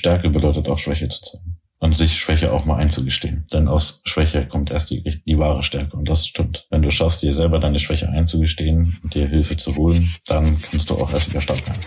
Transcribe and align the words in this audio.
Stärke 0.00 0.30
bedeutet 0.30 0.68
auch 0.68 0.78
Schwäche 0.78 1.08
zu 1.10 1.20
zeigen. 1.20 1.56
Und 1.78 1.96
sich 1.96 2.18
Schwäche 2.18 2.52
auch 2.52 2.66
mal 2.66 2.76
einzugestehen. 2.76 3.46
Denn 3.52 3.66
aus 3.68 4.02
Schwäche 4.04 4.46
kommt 4.46 4.70
erst 4.70 4.90
die, 4.90 5.02
die 5.02 5.38
wahre 5.38 5.62
Stärke. 5.62 5.96
Und 5.96 6.08
das 6.08 6.26
stimmt. 6.26 6.66
Wenn 6.70 6.82
du 6.82 6.90
schaffst, 6.90 7.22
dir 7.22 7.32
selber 7.32 7.58
deine 7.58 7.78
Schwäche 7.78 8.08
einzugestehen 8.08 8.98
und 9.02 9.14
dir 9.14 9.26
Hilfe 9.26 9.56
zu 9.56 9.76
holen, 9.76 10.10
dann 10.26 10.56
kannst 10.60 10.90
du 10.90 10.94
auch 10.94 11.12
erst 11.12 11.30
wieder 11.30 11.40
stark 11.40 11.60
werden. 11.66 11.80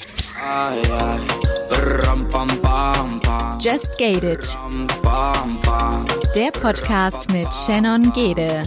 Just 3.59 3.97
Gated. 3.99 4.57
Der 6.35 6.51
Podcast 6.51 7.31
mit 7.31 7.53
Shannon 7.53 8.11
Gede. 8.13 8.63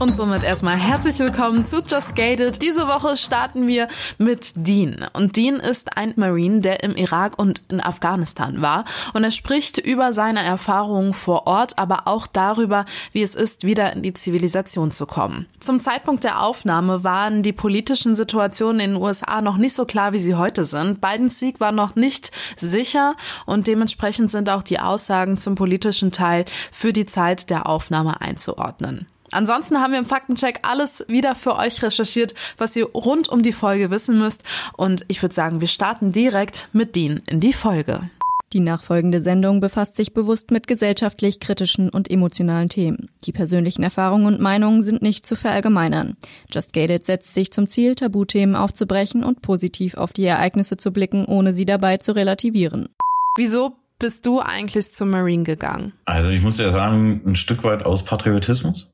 Und 0.00 0.16
somit 0.16 0.42
erstmal 0.42 0.78
herzlich 0.78 1.18
willkommen 1.18 1.66
zu 1.66 1.82
Just 1.82 2.16
Gated. 2.16 2.62
Diese 2.62 2.88
Woche 2.88 3.18
starten 3.18 3.68
wir 3.68 3.86
mit 4.16 4.52
Dean. 4.56 5.04
Und 5.12 5.36
Dean 5.36 5.56
ist 5.56 5.94
ein 5.94 6.14
Marine, 6.16 6.60
der 6.60 6.82
im 6.82 6.96
Irak 6.96 7.38
und 7.38 7.60
in 7.68 7.82
Afghanistan 7.82 8.62
war. 8.62 8.86
Und 9.12 9.24
er 9.24 9.30
spricht 9.30 9.76
über 9.76 10.14
seine 10.14 10.42
Erfahrungen 10.42 11.12
vor 11.12 11.46
Ort, 11.46 11.78
aber 11.78 12.06
auch 12.06 12.26
darüber, 12.26 12.86
wie 13.12 13.22
es 13.22 13.34
ist, 13.34 13.64
wieder 13.64 13.92
in 13.92 14.00
die 14.00 14.14
Zivilisation 14.14 14.90
zu 14.90 15.04
kommen. 15.04 15.44
Zum 15.60 15.82
Zeitpunkt 15.82 16.24
der 16.24 16.42
Aufnahme 16.42 17.04
waren 17.04 17.42
die 17.42 17.52
politischen 17.52 18.14
Situationen 18.14 18.80
in 18.80 18.92
den 18.92 19.02
USA 19.02 19.42
noch 19.42 19.58
nicht 19.58 19.74
so 19.74 19.84
klar, 19.84 20.14
wie 20.14 20.20
sie 20.20 20.34
heute 20.34 20.64
sind. 20.64 21.02
Bidens 21.02 21.38
Sieg 21.38 21.60
war 21.60 21.72
noch 21.72 21.94
nicht 21.94 22.30
sicher 22.56 23.16
und 23.44 23.66
dementsprechend 23.66 24.30
sind 24.30 24.48
auch 24.48 24.62
die 24.62 24.80
Aussagen 24.80 25.36
zum 25.36 25.56
politischen 25.56 26.10
Teil 26.10 26.46
für 26.72 26.94
die 26.94 27.04
Zeit 27.04 27.50
der 27.50 27.66
Aufnahme 27.66 28.22
einzuordnen. 28.22 29.09
Ansonsten 29.32 29.80
haben 29.80 29.92
wir 29.92 29.98
im 29.98 30.06
Faktencheck 30.06 30.60
alles 30.62 31.04
wieder 31.08 31.34
für 31.34 31.56
euch 31.56 31.82
recherchiert, 31.82 32.34
was 32.58 32.76
ihr 32.76 32.86
rund 32.86 33.28
um 33.28 33.42
die 33.42 33.52
Folge 33.52 33.90
wissen 33.90 34.18
müsst. 34.18 34.42
Und 34.76 35.04
ich 35.08 35.22
würde 35.22 35.34
sagen, 35.34 35.60
wir 35.60 35.68
starten 35.68 36.12
direkt 36.12 36.68
mit 36.72 36.96
Dean 36.96 37.20
in 37.26 37.40
die 37.40 37.52
Folge. 37.52 38.10
Die 38.52 38.58
nachfolgende 38.58 39.22
Sendung 39.22 39.60
befasst 39.60 39.94
sich 39.94 40.12
bewusst 40.12 40.50
mit 40.50 40.66
gesellschaftlich 40.66 41.38
kritischen 41.38 41.88
und 41.88 42.10
emotionalen 42.10 42.68
Themen. 42.68 43.08
Die 43.24 43.30
persönlichen 43.30 43.84
Erfahrungen 43.84 44.26
und 44.26 44.40
Meinungen 44.40 44.82
sind 44.82 45.02
nicht 45.02 45.24
zu 45.24 45.36
verallgemeinern. 45.36 46.16
Just 46.52 46.72
Gated 46.72 47.06
setzt 47.06 47.32
sich 47.32 47.52
zum 47.52 47.68
Ziel, 47.68 47.94
Tabuthemen 47.94 48.56
aufzubrechen 48.56 49.22
und 49.22 49.40
positiv 49.40 49.94
auf 49.94 50.12
die 50.12 50.24
Ereignisse 50.24 50.76
zu 50.76 50.92
blicken, 50.92 51.26
ohne 51.26 51.52
sie 51.52 51.64
dabei 51.64 51.98
zu 51.98 52.10
relativieren. 52.10 52.88
Wieso 53.36 53.76
bist 54.00 54.26
du 54.26 54.40
eigentlich 54.40 54.92
zum 54.94 55.10
Marine 55.10 55.44
gegangen? 55.44 55.92
Also 56.04 56.30
ich 56.30 56.42
muss 56.42 56.58
ja 56.58 56.70
sagen, 56.70 57.20
ein 57.24 57.36
Stück 57.36 57.62
weit 57.62 57.86
aus 57.86 58.04
Patriotismus. 58.04 58.89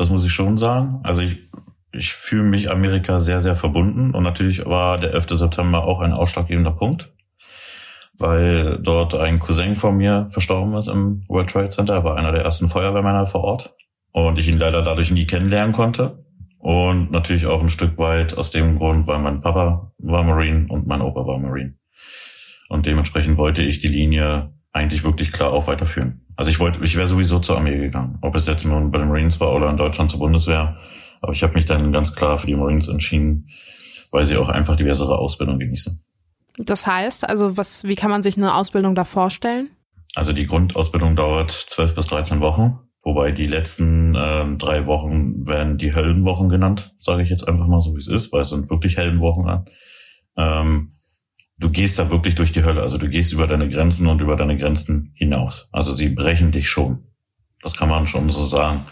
Das 0.00 0.08
muss 0.08 0.24
ich 0.24 0.32
schon 0.32 0.56
sagen. 0.56 1.00
Also 1.02 1.20
ich, 1.20 1.50
ich 1.92 2.14
fühle 2.14 2.44
mich 2.44 2.70
Amerika 2.70 3.20
sehr, 3.20 3.42
sehr 3.42 3.54
verbunden. 3.54 4.14
Und 4.14 4.22
natürlich 4.22 4.64
war 4.64 4.96
der 4.96 5.12
11. 5.12 5.26
September 5.32 5.84
auch 5.84 6.00
ein 6.00 6.14
ausschlaggebender 6.14 6.70
Punkt, 6.70 7.12
weil 8.16 8.78
dort 8.78 9.14
ein 9.14 9.40
Cousin 9.40 9.76
von 9.76 9.98
mir 9.98 10.28
verstorben 10.30 10.74
ist 10.78 10.88
im 10.88 11.22
World 11.28 11.50
Trade 11.50 11.68
Center. 11.68 11.96
Er 11.96 12.04
war 12.04 12.16
einer 12.16 12.32
der 12.32 12.44
ersten 12.44 12.70
Feuerwehrmänner 12.70 13.26
vor 13.26 13.44
Ort. 13.44 13.76
Und 14.12 14.38
ich 14.38 14.48
ihn 14.48 14.58
leider 14.58 14.80
dadurch 14.80 15.10
nie 15.10 15.26
kennenlernen 15.26 15.74
konnte. 15.74 16.24
Und 16.56 17.10
natürlich 17.10 17.44
auch 17.44 17.60
ein 17.62 17.68
Stück 17.68 17.98
weit 17.98 18.38
aus 18.38 18.50
dem 18.50 18.78
Grund, 18.78 19.06
weil 19.06 19.18
mein 19.18 19.42
Papa 19.42 19.92
war 19.98 20.24
Marine 20.24 20.66
und 20.70 20.86
mein 20.86 21.02
Opa 21.02 21.26
war 21.26 21.38
Marine. 21.38 21.74
Und 22.70 22.86
dementsprechend 22.86 23.36
wollte 23.36 23.62
ich 23.62 23.80
die 23.80 23.88
Linie 23.88 24.54
eigentlich 24.72 25.04
wirklich 25.04 25.30
klar 25.30 25.52
auch 25.52 25.66
weiterführen. 25.66 26.24
Also 26.40 26.50
ich 26.50 26.58
wollte, 26.58 26.82
ich 26.82 26.96
wäre 26.96 27.06
sowieso 27.06 27.38
zur 27.38 27.58
Armee 27.58 27.76
gegangen, 27.76 28.16
ob 28.22 28.34
es 28.34 28.46
jetzt 28.46 28.64
nun 28.64 28.90
bei 28.90 28.96
den 28.96 29.08
Marines 29.08 29.38
war 29.40 29.54
oder 29.54 29.68
in 29.68 29.76
Deutschland 29.76 30.10
zur 30.10 30.20
Bundeswehr. 30.20 30.78
Aber 31.20 31.32
ich 31.32 31.42
habe 31.42 31.52
mich 31.52 31.66
dann 31.66 31.92
ganz 31.92 32.14
klar 32.14 32.38
für 32.38 32.46
die 32.46 32.54
Marines 32.54 32.88
entschieden, 32.88 33.50
weil 34.10 34.24
sie 34.24 34.38
auch 34.38 34.48
einfach 34.48 34.74
die 34.74 34.84
bessere 34.84 35.18
Ausbildung 35.18 35.58
genießen. 35.58 36.02
Das 36.56 36.86
heißt, 36.86 37.28
also 37.28 37.58
was, 37.58 37.84
wie 37.84 37.94
kann 37.94 38.10
man 38.10 38.22
sich 38.22 38.38
eine 38.38 38.54
Ausbildung 38.54 38.94
da 38.94 39.04
vorstellen? 39.04 39.68
Also 40.14 40.32
die 40.32 40.46
Grundausbildung 40.46 41.14
dauert 41.14 41.50
zwölf 41.50 41.94
bis 41.94 42.06
dreizehn 42.06 42.40
Wochen, 42.40 42.78
wobei 43.02 43.32
die 43.32 43.46
letzten 43.46 44.14
äh, 44.14 44.56
drei 44.56 44.86
Wochen 44.86 45.46
werden 45.46 45.76
die 45.76 45.94
Höllenwochen 45.94 46.48
genannt, 46.48 46.94
sage 46.96 47.22
ich 47.22 47.28
jetzt 47.28 47.46
einfach 47.46 47.66
mal 47.66 47.82
so 47.82 47.92
wie 47.92 47.98
es 47.98 48.08
ist, 48.08 48.32
weil 48.32 48.40
es 48.40 48.48
sind 48.48 48.70
wirklich 48.70 48.96
Höllenwochen. 48.96 49.66
Ähm, 50.38 50.96
du 51.60 51.70
gehst 51.70 51.98
da 51.98 52.10
wirklich 52.10 52.34
durch 52.34 52.52
die 52.52 52.64
Hölle. 52.64 52.82
Also 52.82 52.98
du 52.98 53.08
gehst 53.08 53.32
über 53.32 53.46
deine 53.46 53.68
Grenzen 53.68 54.06
und 54.06 54.20
über 54.20 54.34
deine 54.34 54.56
Grenzen 54.56 55.12
hinaus. 55.14 55.68
Also 55.70 55.94
sie 55.94 56.08
brechen 56.08 56.50
dich 56.50 56.68
schon. 56.68 57.04
Das 57.62 57.76
kann 57.76 57.88
man 57.88 58.06
schon 58.06 58.30
so 58.30 58.42
sagen. 58.42 58.86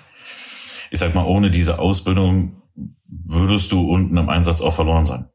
Ich 0.91 1.01
sag 1.01 1.15
mal, 1.15 1.25
ohne 1.25 1.51
diese 1.51 1.79
Ausbildung 1.79 2.63
würdest 3.07 3.73
du 3.73 3.91
unten 3.91 4.17
im 4.17 4.29
Einsatz 4.29 4.61
auch 4.61 4.75
verloren 4.75 5.07
sein. 5.07 5.29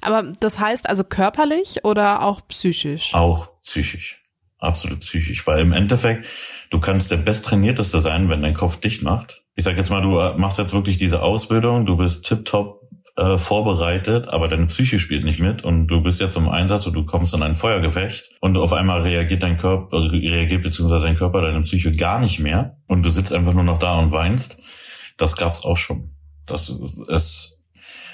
Aber 0.00 0.24
das 0.40 0.58
heißt 0.58 0.88
also 0.88 1.04
körperlich 1.04 1.84
oder 1.84 2.22
auch 2.22 2.40
psychisch? 2.48 3.14
Auch 3.14 3.60
psychisch. 3.62 4.22
Absolut 4.58 5.00
psychisch. 5.00 5.46
Weil 5.46 5.60
im 5.60 5.72
Endeffekt, 5.72 6.26
du 6.70 6.80
kannst 6.80 7.10
der 7.10 7.18
besttrainierteste 7.18 8.00
sein, 8.00 8.28
wenn 8.28 8.42
dein 8.42 8.54
Kopf 8.54 8.80
dicht 8.80 9.02
macht. 9.02 9.42
Ich 9.54 9.64
sag 9.64 9.76
jetzt 9.76 9.90
mal, 9.90 10.02
du 10.02 10.38
machst 10.38 10.58
jetzt 10.58 10.72
wirklich 10.72 10.98
diese 10.98 11.22
Ausbildung, 11.22 11.86
du 11.86 11.96
bist 11.96 12.24
tiptop 12.24 12.83
äh, 13.16 13.38
vorbereitet, 13.38 14.28
aber 14.28 14.48
deine 14.48 14.66
Psyche 14.66 14.98
spielt 14.98 15.24
nicht 15.24 15.38
mit 15.38 15.62
und 15.62 15.86
du 15.86 16.02
bist 16.02 16.20
jetzt 16.20 16.36
im 16.36 16.48
Einsatz 16.48 16.86
und 16.86 16.94
du 16.94 17.06
kommst 17.06 17.32
in 17.32 17.42
ein 17.42 17.54
Feuergefecht 17.54 18.30
und 18.40 18.56
auf 18.56 18.72
einmal 18.72 19.02
reagiert 19.02 19.42
dein 19.42 19.56
Körper, 19.56 20.10
reagiert 20.10 20.62
beziehungsweise 20.62 21.04
dein 21.04 21.14
Körper, 21.14 21.40
deine 21.40 21.60
Psyche 21.60 21.92
gar 21.92 22.18
nicht 22.18 22.40
mehr 22.40 22.76
und 22.88 23.04
du 23.04 23.10
sitzt 23.10 23.32
einfach 23.32 23.52
nur 23.52 23.62
noch 23.62 23.78
da 23.78 23.98
und 23.98 24.10
weinst. 24.10 24.58
Das 25.16 25.36
gab's 25.36 25.64
auch 25.64 25.76
schon. 25.76 26.10
Das 26.46 26.76
ist, 27.06 27.60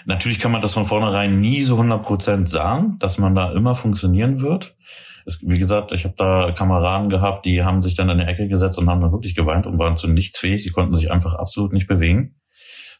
natürlich 0.05 0.39
kann 0.39 0.53
man 0.53 0.61
das 0.61 0.75
von 0.75 0.85
vornherein 0.85 1.41
nie 1.41 1.63
so 1.63 1.81
100% 1.81 2.47
sagen, 2.47 2.97
dass 2.99 3.17
man 3.17 3.35
da 3.35 3.53
immer 3.53 3.75
funktionieren 3.75 4.43
wird. 4.43 4.77
Es, 5.25 5.43
wie 5.47 5.59
gesagt, 5.59 5.93
ich 5.93 6.05
habe 6.05 6.15
da 6.19 6.53
Kameraden 6.53 7.09
gehabt, 7.09 7.47
die 7.47 7.65
haben 7.65 7.81
sich 7.81 7.95
dann 7.95 8.11
in 8.11 8.19
die 8.19 8.25
Ecke 8.25 8.49
gesetzt 8.49 8.79
und 8.79 8.91
haben 8.91 9.01
dann 9.01 9.13
wirklich 9.13 9.35
geweint 9.35 9.67
und 9.67 9.79
waren 9.79 9.97
zu 9.97 10.09
nichts 10.09 10.39
fähig. 10.39 10.63
Sie 10.63 10.71
konnten 10.71 10.95
sich 10.95 11.11
einfach 11.11 11.35
absolut 11.35 11.73
nicht 11.73 11.87
bewegen 11.87 12.40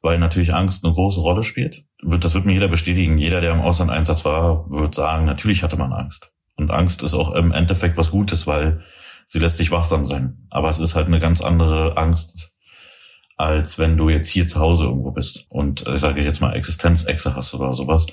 weil 0.03 0.19
natürlich 0.19 0.55
Angst 0.55 0.85
eine 0.85 0.95
große 0.95 1.21
Rolle 1.21 1.43
spielt. 1.43 1.85
Das 2.03 2.35
wird 2.35 2.47
mir 2.47 2.55
jeder 2.55 2.69
bestätigen. 2.69 3.19
Jeder, 3.19 3.41
der 3.41 3.53
im 3.53 3.61
Auslandeinsatz 3.61 4.25
war, 4.25 4.71
wird 4.71 4.95
sagen, 4.95 5.27
natürlich 5.27 5.63
hatte 5.63 5.77
man 5.77 5.93
Angst. 5.93 6.33
Und 6.57 6.71
Angst 6.71 7.03
ist 7.03 7.15
auch 7.15 7.35
im 7.35 7.53
Endeffekt 7.53 7.97
was 7.97 8.11
Gutes, 8.11 8.47
weil 8.47 8.83
sie 9.27 9.39
lässt 9.39 9.59
dich 9.59 9.71
wachsam 9.71 10.07
sein. 10.07 10.47
Aber 10.51 10.69
es 10.69 10.79
ist 10.79 10.95
halt 10.95 11.07
eine 11.07 11.21
ganz 11.21 11.41
andere 11.41 11.97
Angst, 11.97 12.53
als 13.37 13.79
wenn 13.79 13.97
du 13.97 14.09
jetzt 14.09 14.29
hier 14.29 14.49
zu 14.49 14.61
Hause 14.61 14.85
irgendwo 14.85 15.13
bist 15.13 15.47
und 15.49 15.87
ich 15.87 16.01
sage 16.01 16.23
jetzt 16.23 16.41
mal 16.41 16.55
Existenzächse 16.55 17.35
hast 17.35 17.55
oder 17.55 17.73
sowas. 17.73 18.07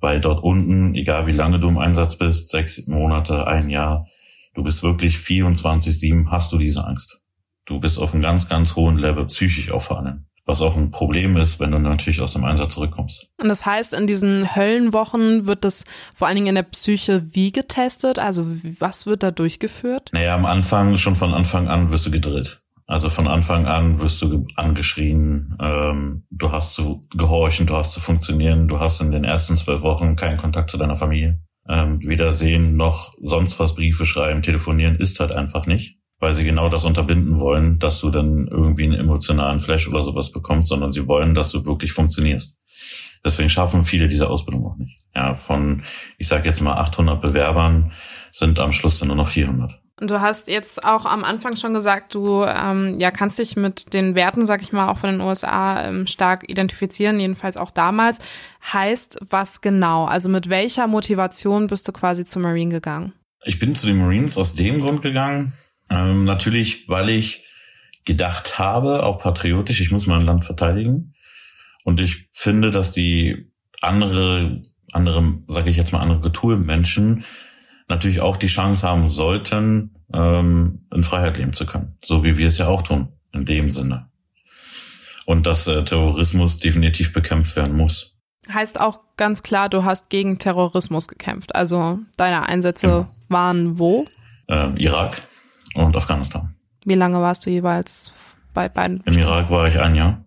Weil 0.00 0.20
dort 0.20 0.42
unten, 0.42 0.94
egal 0.94 1.26
wie 1.26 1.32
lange 1.32 1.58
du 1.58 1.68
im 1.68 1.78
Einsatz 1.78 2.16
bist, 2.16 2.50
sechs 2.50 2.86
Monate, 2.86 3.46
ein 3.46 3.68
Jahr, 3.68 4.06
du 4.54 4.62
bist 4.62 4.82
wirklich 4.82 5.16
24-7, 5.16 6.30
hast 6.30 6.52
du 6.52 6.58
diese 6.58 6.86
Angst. 6.86 7.20
Du 7.64 7.80
bist 7.80 7.98
auf 7.98 8.14
einem 8.14 8.22
ganz, 8.22 8.48
ganz 8.48 8.76
hohen 8.76 8.96
Level, 8.96 9.26
psychisch 9.26 9.72
auch 9.72 9.82
vor 9.82 9.98
allem 9.98 10.28
was 10.48 10.62
auch 10.62 10.76
ein 10.76 10.90
Problem 10.90 11.36
ist, 11.36 11.60
wenn 11.60 11.72
du 11.72 11.78
natürlich 11.78 12.22
aus 12.22 12.32
dem 12.32 12.44
Einsatz 12.44 12.74
zurückkommst. 12.74 13.28
Und 13.40 13.48
das 13.48 13.66
heißt, 13.66 13.92
in 13.92 14.06
diesen 14.06 14.56
Höllenwochen 14.56 15.46
wird 15.46 15.62
das 15.62 15.84
vor 16.14 16.26
allen 16.26 16.36
Dingen 16.36 16.46
in 16.48 16.54
der 16.54 16.62
Psyche 16.62 17.26
wie 17.32 17.52
getestet? 17.52 18.18
Also 18.18 18.46
was 18.78 19.06
wird 19.06 19.22
da 19.22 19.30
durchgeführt? 19.30 20.08
Naja, 20.12 20.34
am 20.34 20.46
Anfang, 20.46 20.96
schon 20.96 21.16
von 21.16 21.34
Anfang 21.34 21.68
an 21.68 21.90
wirst 21.90 22.06
du 22.06 22.10
gedrillt. 22.10 22.62
Also 22.86 23.10
von 23.10 23.28
Anfang 23.28 23.66
an 23.66 24.00
wirst 24.00 24.22
du 24.22 24.46
angeschrien, 24.56 25.54
ähm, 25.60 26.24
du 26.30 26.50
hast 26.50 26.74
zu 26.74 27.06
gehorchen, 27.14 27.66
du 27.66 27.76
hast 27.76 27.92
zu 27.92 28.00
funktionieren, 28.00 28.68
du 28.68 28.80
hast 28.80 29.02
in 29.02 29.10
den 29.10 29.24
ersten 29.24 29.58
zwölf 29.58 29.82
Wochen 29.82 30.16
keinen 30.16 30.38
Kontakt 30.38 30.70
zu 30.70 30.78
deiner 30.78 30.96
Familie. 30.96 31.42
Ähm, 31.68 32.00
weder 32.00 32.32
sehen 32.32 32.76
noch 32.76 33.12
sonst 33.22 33.60
was 33.60 33.74
Briefe 33.74 34.06
schreiben, 34.06 34.40
telefonieren 34.40 34.96
ist 34.96 35.20
halt 35.20 35.34
einfach 35.34 35.66
nicht 35.66 35.97
weil 36.18 36.34
sie 36.34 36.44
genau 36.44 36.68
das 36.68 36.84
unterbinden 36.84 37.38
wollen, 37.38 37.78
dass 37.78 38.00
du 38.00 38.10
dann 38.10 38.48
irgendwie 38.48 38.84
einen 38.84 38.98
emotionalen 38.98 39.60
Flash 39.60 39.88
oder 39.88 40.02
sowas 40.02 40.32
bekommst, 40.32 40.68
sondern 40.68 40.92
sie 40.92 41.06
wollen, 41.06 41.34
dass 41.34 41.52
du 41.52 41.64
wirklich 41.64 41.92
funktionierst. 41.92 42.56
Deswegen 43.24 43.48
schaffen 43.48 43.84
viele 43.84 44.08
diese 44.08 44.30
Ausbildung 44.30 44.66
auch 44.66 44.76
nicht. 44.76 45.00
Ja, 45.14 45.34
von, 45.34 45.82
ich 46.18 46.28
sage 46.28 46.48
jetzt 46.48 46.60
mal 46.60 46.74
800 46.74 47.20
Bewerbern 47.20 47.92
sind 48.32 48.58
am 48.60 48.72
Schluss 48.72 48.98
dann 48.98 49.08
nur 49.08 49.16
noch 49.16 49.28
400. 49.28 49.80
Und 50.00 50.10
du 50.12 50.20
hast 50.20 50.46
jetzt 50.46 50.84
auch 50.84 51.04
am 51.06 51.24
Anfang 51.24 51.56
schon 51.56 51.74
gesagt, 51.74 52.14
du 52.14 52.44
ähm, 52.44 52.94
ja 53.00 53.10
kannst 53.10 53.38
dich 53.40 53.56
mit 53.56 53.92
den 53.94 54.14
Werten, 54.14 54.46
sag 54.46 54.62
ich 54.62 54.72
mal, 54.72 54.88
auch 54.88 54.98
von 54.98 55.10
den 55.10 55.20
USA 55.20 55.84
ähm, 55.86 56.06
stark 56.06 56.48
identifizieren, 56.48 57.18
jedenfalls 57.18 57.56
auch 57.56 57.72
damals. 57.72 58.20
Heißt 58.72 59.18
was 59.28 59.60
genau? 59.60 60.04
Also 60.04 60.28
mit 60.28 60.48
welcher 60.48 60.86
Motivation 60.86 61.66
bist 61.66 61.88
du 61.88 61.92
quasi 61.92 62.24
zu 62.24 62.38
Marine 62.38 62.72
gegangen? 62.72 63.12
Ich 63.44 63.58
bin 63.58 63.74
zu 63.74 63.86
den 63.86 63.98
Marines 63.98 64.36
aus 64.36 64.54
dem 64.54 64.80
Grund 64.80 65.02
gegangen, 65.02 65.52
ähm, 65.90 66.24
natürlich, 66.24 66.88
weil 66.88 67.08
ich 67.08 67.44
gedacht 68.04 68.58
habe, 68.58 69.04
auch 69.04 69.18
patriotisch, 69.18 69.80
ich 69.80 69.90
muss 69.90 70.06
mein 70.06 70.22
Land 70.22 70.44
verteidigen. 70.44 71.14
Und 71.84 72.00
ich 72.00 72.28
finde, 72.32 72.70
dass 72.70 72.92
die 72.92 73.50
andere, 73.80 74.62
andere, 74.92 75.38
sage 75.46 75.70
ich 75.70 75.76
jetzt 75.76 75.92
mal, 75.92 76.00
andere 76.00 76.20
Kulturmenschen 76.20 77.24
natürlich 77.88 78.20
auch 78.20 78.36
die 78.36 78.46
Chance 78.46 78.86
haben 78.86 79.06
sollten, 79.06 79.94
ähm, 80.12 80.86
in 80.92 81.04
Freiheit 81.04 81.38
leben 81.38 81.52
zu 81.52 81.66
können. 81.66 81.96
So 82.04 82.24
wie 82.24 82.38
wir 82.38 82.48
es 82.48 82.58
ja 82.58 82.68
auch 82.68 82.82
tun, 82.82 83.08
in 83.32 83.44
dem 83.44 83.70
Sinne. 83.70 84.08
und 85.26 85.46
dass 85.46 85.66
äh, 85.66 85.84
Terrorismus 85.84 86.56
definitiv 86.56 87.12
bekämpft 87.12 87.54
werden 87.54 87.76
muss. 87.76 88.16
Heißt 88.50 88.80
auch 88.80 89.00
ganz 89.18 89.42
klar, 89.42 89.68
du 89.68 89.84
hast 89.84 90.08
gegen 90.08 90.38
Terrorismus 90.38 91.06
gekämpft. 91.06 91.54
Also 91.54 91.98
deine 92.16 92.48
Einsätze 92.48 92.86
genau. 92.86 93.10
waren 93.28 93.78
wo? 93.78 94.06
Äh, 94.48 94.70
Irak 94.82 95.27
und 95.78 95.96
Afghanistan. 95.96 96.54
Wie 96.84 96.94
lange 96.94 97.20
warst 97.20 97.46
du 97.46 97.50
jeweils 97.50 98.12
bei 98.54 98.68
beiden? 98.68 99.02
Im 99.04 99.18
Irak 99.18 99.50
war 99.50 99.68
ich 99.68 99.80
ein 99.80 99.94
Jahr 99.94 100.24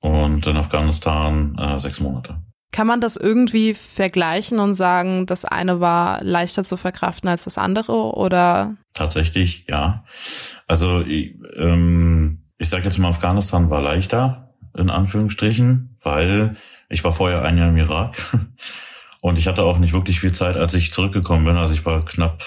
und 0.00 0.46
in 0.46 0.56
Afghanistan 0.56 1.56
äh, 1.58 1.78
sechs 1.78 2.00
Monate. 2.00 2.42
Kann 2.72 2.86
man 2.86 3.02
das 3.02 3.16
irgendwie 3.16 3.74
vergleichen 3.74 4.58
und 4.58 4.72
sagen, 4.74 5.26
das 5.26 5.44
eine 5.44 5.80
war 5.80 6.24
leichter 6.24 6.64
zu 6.64 6.78
verkraften 6.78 7.28
als 7.28 7.44
das 7.44 7.58
andere 7.58 8.16
oder? 8.16 8.76
Tatsächlich, 8.94 9.66
ja. 9.68 10.04
Also 10.66 11.02
ich, 11.02 11.34
ähm, 11.56 12.44
ich 12.56 12.70
sage 12.70 12.84
jetzt 12.84 12.98
mal, 12.98 13.10
Afghanistan 13.10 13.70
war 13.70 13.82
leichter, 13.82 14.54
in 14.76 14.88
Anführungsstrichen, 14.88 15.98
weil 16.02 16.56
ich 16.88 17.04
war 17.04 17.12
vorher 17.12 17.42
ein 17.42 17.58
Jahr 17.58 17.68
im 17.68 17.76
Irak 17.76 18.16
und 19.20 19.36
ich 19.36 19.48
hatte 19.48 19.64
auch 19.64 19.78
nicht 19.78 19.92
wirklich 19.92 20.20
viel 20.20 20.32
Zeit, 20.32 20.56
als 20.56 20.72
ich 20.72 20.92
zurückgekommen 20.92 21.44
bin. 21.44 21.56
Also 21.56 21.74
ich 21.74 21.84
war 21.84 22.02
knapp, 22.04 22.42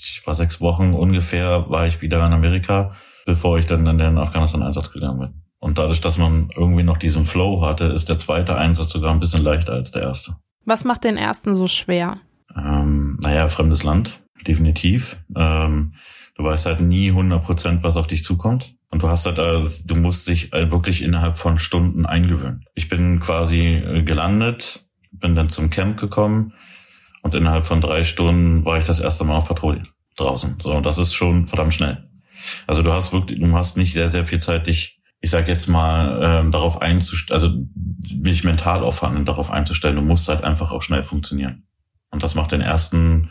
ich 0.00 0.26
war 0.26 0.34
sechs 0.34 0.60
Wochen 0.60 0.94
ungefähr, 0.94 1.68
war 1.68 1.86
ich 1.86 2.00
wieder 2.00 2.24
in 2.26 2.32
Amerika, 2.32 2.94
bevor 3.26 3.58
ich 3.58 3.66
dann 3.66 3.86
in 3.86 3.98
den 3.98 4.18
Afghanistan-Einsatz 4.18 4.92
gegangen 4.92 5.20
bin. 5.20 5.42
Und 5.58 5.78
dadurch, 5.78 6.00
dass 6.00 6.16
man 6.16 6.50
irgendwie 6.56 6.82
noch 6.82 6.96
diesen 6.96 7.26
Flow 7.26 7.62
hatte, 7.62 7.84
ist 7.84 8.08
der 8.08 8.16
zweite 8.16 8.56
Einsatz 8.56 8.92
sogar 8.92 9.12
ein 9.12 9.20
bisschen 9.20 9.44
leichter 9.44 9.74
als 9.74 9.90
der 9.90 10.02
erste. 10.02 10.36
Was 10.64 10.84
macht 10.84 11.04
den 11.04 11.18
ersten 11.18 11.52
so 11.52 11.68
schwer? 11.68 12.18
Ähm, 12.56 13.18
naja, 13.22 13.48
fremdes 13.48 13.82
Land, 13.82 14.20
definitiv. 14.46 15.18
Ähm, 15.36 15.94
du 16.36 16.44
weißt 16.44 16.64
halt 16.64 16.80
nie 16.80 17.10
100 17.10 17.44
Prozent, 17.44 17.82
was 17.82 17.96
auf 17.96 18.06
dich 18.06 18.24
zukommt. 18.24 18.74
Und 18.90 19.02
du 19.02 19.08
hast 19.08 19.26
halt, 19.26 19.38
also, 19.38 19.86
du 19.86 19.96
musst 19.96 20.26
dich 20.28 20.50
halt 20.52 20.72
wirklich 20.72 21.02
innerhalb 21.02 21.36
von 21.36 21.58
Stunden 21.58 22.06
eingewöhnen. 22.06 22.64
Ich 22.74 22.88
bin 22.88 23.20
quasi 23.20 23.60
äh, 23.60 24.02
gelandet, 24.02 24.86
bin 25.12 25.36
dann 25.36 25.50
zum 25.50 25.68
Camp 25.68 26.00
gekommen 26.00 26.54
und 27.22 27.34
innerhalb 27.34 27.64
von 27.64 27.80
drei 27.80 28.04
Stunden 28.04 28.64
war 28.64 28.78
ich 28.78 28.84
das 28.84 29.00
erste 29.00 29.24
Mal 29.24 29.36
auf 29.36 29.48
Patrouille 29.48 29.82
draußen. 30.16 30.58
So, 30.62 30.72
und 30.72 30.86
das 30.86 30.98
ist 30.98 31.14
schon 31.14 31.46
verdammt 31.46 31.74
schnell. 31.74 32.08
Also 32.66 32.82
du 32.82 32.92
hast 32.92 33.12
wirklich, 33.12 33.40
du 33.40 33.52
hast 33.54 33.76
nicht 33.76 33.92
sehr, 33.92 34.08
sehr 34.08 34.24
viel 34.24 34.40
Zeit, 34.40 34.66
dich 34.66 35.00
ich 35.20 35.30
sage 35.30 35.52
jetzt 35.52 35.68
mal, 35.68 36.18
ähm, 36.22 36.50
darauf 36.50 36.80
einzustellen, 36.80 37.34
also 37.34 37.54
mich 38.18 38.42
mental 38.44 38.82
aufhandeln, 38.82 39.26
darauf 39.26 39.50
einzustellen, 39.50 39.96
du 39.96 40.02
musst 40.02 40.28
halt 40.28 40.42
einfach 40.44 40.72
auch 40.72 40.82
schnell 40.82 41.02
funktionieren. 41.02 41.66
Und 42.10 42.22
das 42.22 42.34
macht 42.34 42.52
den 42.52 42.62
ersten 42.62 43.30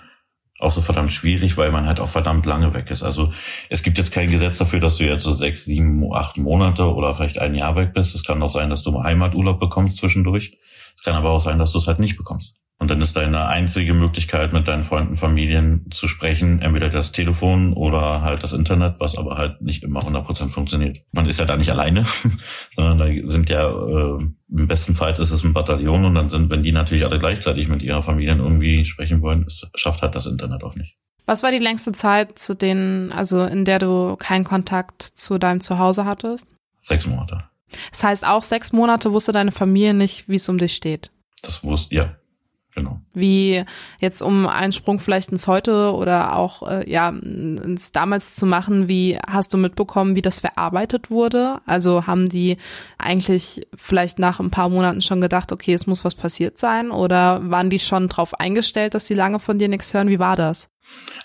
auch 0.59 0.71
so 0.71 0.81
verdammt 0.81 1.13
schwierig, 1.13 1.57
weil 1.57 1.71
man 1.71 1.87
halt 1.87 2.01
auch 2.01 2.09
verdammt 2.09 2.45
lange 2.45 2.73
weg 2.73 2.91
ist. 2.91 3.01
Also 3.01 3.31
es 3.69 3.81
gibt 3.81 3.97
jetzt 3.97 4.11
kein 4.11 4.29
Gesetz 4.29 4.57
dafür, 4.57 4.81
dass 4.81 4.97
du 4.97 5.05
jetzt 5.05 5.23
so 5.23 5.31
sechs, 5.31 5.63
sieben, 5.63 6.13
acht 6.13 6.37
Monate 6.37 6.83
oder 6.93 7.15
vielleicht 7.15 7.39
ein 7.39 7.55
Jahr 7.55 7.77
weg 7.77 7.93
bist. 7.93 8.13
Es 8.13 8.25
kann 8.25 8.43
auch 8.43 8.51
sein, 8.51 8.69
dass 8.69 8.83
du 8.83 9.01
Heimaturlaub 9.01 9.59
bekommst 9.59 9.95
zwischendurch. 9.95 10.57
Es 10.97 11.03
kann 11.03 11.15
aber 11.15 11.29
auch 11.29 11.39
sein, 11.39 11.59
dass 11.59 11.71
du 11.71 11.79
es 11.79 11.87
halt 11.87 11.99
nicht 11.99 12.17
bekommst. 12.17 12.57
Und 12.79 12.89
dann 12.89 13.01
ist 13.01 13.17
deine 13.17 13.47
einzige 13.47 13.93
Möglichkeit, 13.93 14.53
mit 14.53 14.69
deinen 14.69 14.85
Freunden, 14.85 15.17
Familien 15.17 15.91
zu 15.91 16.07
sprechen, 16.07 16.61
entweder 16.61 16.87
das 16.87 17.11
Telefon 17.11 17.73
oder 17.73 18.21
halt 18.21 18.41
das 18.41 18.53
Internet, 18.53 18.95
was 18.99 19.17
aber 19.17 19.37
halt 19.37 19.61
nicht 19.61 19.83
immer 19.83 19.99
100% 19.99 20.47
funktioniert. 20.47 20.99
Man 21.11 21.27
ist 21.27 21.39
ja 21.39 21.45
da 21.45 21.57
nicht 21.57 21.71
alleine, 21.71 22.05
sondern 22.77 22.97
da 22.97 23.29
sind 23.29 23.49
ja, 23.49 23.67
äh, 23.67 24.19
im 24.49 24.67
besten 24.67 24.95
Fall 24.95 25.11
ist 25.11 25.19
es 25.19 25.43
ein 25.43 25.51
Bataillon 25.51 26.05
und 26.05 26.15
dann 26.15 26.29
sind, 26.29 26.49
wenn 26.49 26.63
die 26.63 26.71
natürlich 26.71 27.05
alle 27.05 27.19
gleichzeitig 27.19 27.67
mit 27.67 27.83
ihrer 27.83 28.01
Familien 28.01 28.39
irgendwie 28.39 28.85
sprechen 28.85 29.21
wollen, 29.21 29.43
das 29.43 29.67
schafft 29.75 30.01
halt 30.01 30.15
das 30.15 30.25
Internet 30.25 30.63
auch 30.63 30.75
nicht. 30.75 30.95
Was 31.25 31.43
war 31.43 31.51
die 31.51 31.59
längste 31.59 31.91
Zeit, 31.91 32.39
zu 32.39 32.55
denen, 32.55 33.11
also 33.11 33.43
in 33.43 33.65
der 33.65 33.79
du 33.79 34.15
keinen 34.15 34.45
Kontakt 34.45 35.01
zu 35.01 35.37
deinem 35.37 35.59
Zuhause 35.59 36.05
hattest? 36.05 36.47
Sechs 36.79 37.05
Monate. 37.05 37.43
Das 37.91 38.03
heißt, 38.03 38.25
auch 38.25 38.43
sechs 38.43 38.71
Monate 38.71 39.11
wusste 39.11 39.33
deine 39.33 39.51
Familie 39.51 39.93
nicht, 39.93 40.29
wie 40.29 40.37
es 40.37 40.47
um 40.47 40.57
dich 40.57 40.73
steht. 40.73 41.11
Das 41.43 41.63
wusste, 41.63 41.93
ja, 41.93 42.15
Genau. 42.79 42.99
Wie 43.13 43.63
jetzt 43.99 44.21
um 44.21 44.47
einen 44.47 44.71
Sprung 44.71 44.99
vielleicht 44.99 45.31
ins 45.31 45.47
Heute 45.47 45.93
oder 45.93 46.35
auch 46.35 46.67
äh, 46.67 46.89
ja 46.89 47.09
ins 47.09 47.91
damals 47.91 48.35
zu 48.35 48.45
machen, 48.45 48.87
wie 48.87 49.17
hast 49.27 49.53
du 49.53 49.57
mitbekommen, 49.57 50.15
wie 50.15 50.21
das 50.21 50.39
verarbeitet 50.39 51.11
wurde? 51.11 51.59
Also 51.65 52.07
haben 52.07 52.29
die 52.29 52.57
eigentlich 52.97 53.67
vielleicht 53.75 54.17
nach 54.17 54.39
ein 54.39 54.51
paar 54.51 54.69
Monaten 54.69 55.01
schon 55.01 55.19
gedacht, 55.19 55.51
okay, 55.51 55.73
es 55.73 55.87
muss 55.87 56.05
was 56.05 56.15
passiert 56.15 56.57
sein 56.57 56.91
oder 56.91 57.49
waren 57.49 57.69
die 57.69 57.79
schon 57.79 58.07
drauf 58.07 58.39
eingestellt, 58.39 58.93
dass 58.93 59.07
sie 59.07 59.13
lange 59.13 59.39
von 59.39 59.59
dir 59.59 59.67
nichts 59.67 59.93
hören? 59.93 60.07
Wie 60.07 60.19
war 60.19 60.35
das? 60.35 60.69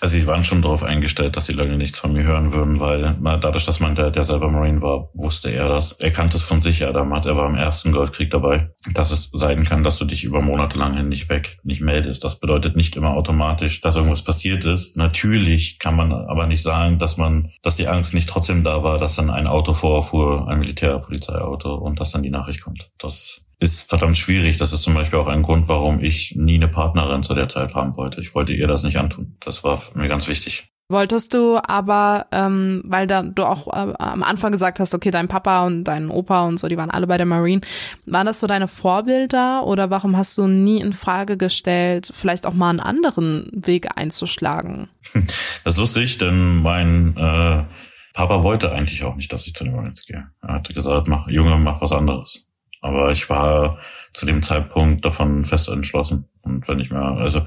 Also 0.00 0.18
sie 0.18 0.26
waren 0.26 0.44
schon 0.44 0.60
darauf 0.60 0.82
eingestellt, 0.82 1.34
dass 1.34 1.46
sie 1.46 1.54
lange 1.54 1.78
nichts 1.78 1.98
von 1.98 2.12
mir 2.12 2.24
hören 2.24 2.52
würden, 2.52 2.78
weil 2.78 3.16
na, 3.20 3.38
dadurch, 3.38 3.64
dass 3.64 3.80
man 3.80 3.94
der, 3.94 4.10
der 4.10 4.24
selber 4.24 4.50
Marine 4.50 4.82
war, 4.82 5.08
wusste 5.14 5.50
er 5.50 5.68
das. 5.68 5.92
Er 5.92 6.10
kannte 6.10 6.36
es 6.36 6.42
von 6.42 6.60
sich 6.60 6.80
ja 6.80 6.92
damals. 6.92 7.24
Er 7.24 7.36
war 7.36 7.48
im 7.48 7.54
ersten 7.54 7.90
Golfkrieg 7.90 8.30
dabei, 8.30 8.70
dass 8.92 9.10
es 9.10 9.30
sein 9.32 9.64
kann, 9.64 9.82
dass 9.82 9.98
du 9.98 10.04
dich 10.04 10.24
über 10.24 10.42
Monate 10.42 10.78
lang 10.78 11.08
nicht 11.08 11.30
weg, 11.30 11.58
nicht 11.62 11.80
meldest. 11.80 12.22
Das 12.22 12.38
bedeutet 12.38 12.76
nicht 12.76 12.96
immer 12.96 13.14
automatisch, 13.14 13.80
dass 13.80 13.96
irgendwas 13.96 14.22
passiert 14.22 14.66
ist. 14.66 14.96
Natürlich 14.96 15.78
kann 15.78 15.96
man 15.96 16.12
aber 16.12 16.46
nicht 16.46 16.62
sagen, 16.62 16.98
dass 16.98 17.16
man, 17.16 17.50
dass 17.62 17.76
die 17.76 17.88
Angst 17.88 18.12
nicht 18.12 18.28
trotzdem 18.28 18.62
da 18.62 18.82
war, 18.82 18.98
dass 18.98 19.16
dann 19.16 19.30
ein 19.30 19.46
Auto 19.46 19.72
vorfuhr, 19.72 20.48
ein 20.48 20.58
Militärpolizeiauto 20.58 21.74
und 21.74 21.98
dass 21.98 22.12
dann 22.12 22.22
die 22.22 22.30
Nachricht 22.30 22.62
kommt. 22.62 22.90
Das 22.98 23.43
ist 23.64 23.88
verdammt 23.88 24.18
schwierig. 24.18 24.58
Das 24.58 24.72
ist 24.72 24.82
zum 24.82 24.94
Beispiel 24.94 25.18
auch 25.18 25.26
ein 25.26 25.42
Grund, 25.42 25.66
warum 25.68 26.02
ich 26.02 26.36
nie 26.36 26.56
eine 26.56 26.68
Partnerin 26.68 27.22
zu 27.22 27.34
der 27.34 27.48
Zeit 27.48 27.74
haben 27.74 27.96
wollte. 27.96 28.20
Ich 28.20 28.34
wollte 28.34 28.52
ihr 28.52 28.68
das 28.68 28.82
nicht 28.82 28.98
antun. 28.98 29.36
Das 29.40 29.64
war 29.64 29.82
mir 29.94 30.08
ganz 30.08 30.28
wichtig. 30.28 30.68
Wolltest 30.90 31.32
du 31.32 31.58
aber, 31.66 32.26
ähm, 32.30 32.82
weil 32.84 33.06
da 33.06 33.22
du 33.22 33.44
auch 33.44 33.68
äh, 33.68 33.94
am 33.98 34.22
Anfang 34.22 34.52
gesagt 34.52 34.80
hast, 34.80 34.94
okay, 34.94 35.10
dein 35.10 35.28
Papa 35.28 35.64
und 35.64 35.84
dein 35.84 36.10
Opa 36.10 36.46
und 36.46 36.60
so, 36.60 36.68
die 36.68 36.76
waren 36.76 36.90
alle 36.90 37.06
bei 37.06 37.16
der 37.16 37.24
Marine, 37.24 37.62
waren 38.04 38.26
das 38.26 38.38
so 38.38 38.46
deine 38.46 38.68
Vorbilder 38.68 39.66
oder 39.66 39.88
warum 39.88 40.14
hast 40.14 40.36
du 40.36 40.46
nie 40.46 40.80
in 40.80 40.92
Frage 40.92 41.38
gestellt, 41.38 42.12
vielleicht 42.14 42.44
auch 42.44 42.52
mal 42.52 42.68
einen 42.68 42.80
anderen 42.80 43.50
Weg 43.54 43.96
einzuschlagen? 43.96 44.88
Das 45.64 45.74
ist 45.74 45.78
lustig, 45.78 46.18
denn 46.18 46.60
mein 46.60 47.16
äh, 47.16 47.64
Papa 48.12 48.42
wollte 48.42 48.70
eigentlich 48.70 49.02
auch 49.04 49.16
nicht, 49.16 49.32
dass 49.32 49.46
ich 49.46 49.54
zu 49.54 49.64
den 49.64 49.74
Marines 49.74 50.04
gehe. 50.04 50.28
Er 50.42 50.54
hatte 50.54 50.74
gesagt, 50.74 51.08
mach 51.08 51.28
Junge, 51.28 51.56
mach 51.56 51.80
was 51.80 51.92
anderes. 51.92 52.46
Aber 52.84 53.10
ich 53.12 53.30
war 53.30 53.78
zu 54.12 54.26
dem 54.26 54.42
Zeitpunkt 54.42 55.06
davon 55.06 55.46
fest 55.46 55.70
entschlossen. 55.70 56.28
Und 56.42 56.68
wenn 56.68 56.80
ich 56.80 56.90
mir, 56.90 57.00
also 57.00 57.40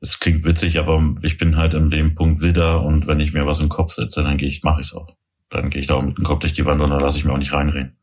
es 0.00 0.20
klingt 0.20 0.44
witzig, 0.44 0.78
aber 0.78 1.02
ich 1.22 1.36
bin 1.36 1.56
halt 1.56 1.74
in 1.74 1.90
dem 1.90 2.14
Punkt 2.14 2.42
wieder 2.42 2.80
und 2.80 3.08
wenn 3.08 3.18
ich 3.18 3.32
mir 3.32 3.44
was 3.44 3.58
im 3.58 3.68
Kopf 3.68 3.92
setze, 3.92 4.22
dann 4.22 4.36
gehe 4.36 4.46
ich, 4.46 4.62
mache 4.62 4.80
ich 4.80 4.86
es 4.86 4.94
auch. 4.94 5.16
Dann 5.50 5.68
gehe 5.68 5.80
ich 5.80 5.88
da 5.88 5.94
auch 5.94 6.02
mit 6.02 6.16
dem 6.16 6.22
Kopf 6.22 6.38
durch 6.40 6.52
die 6.52 6.64
Wand 6.64 6.80
und 6.80 6.90
dann 6.90 7.00
lasse 7.00 7.18
ich 7.18 7.24
mir 7.24 7.32
auch 7.32 7.38
nicht 7.38 7.52
reinreden. 7.52 7.96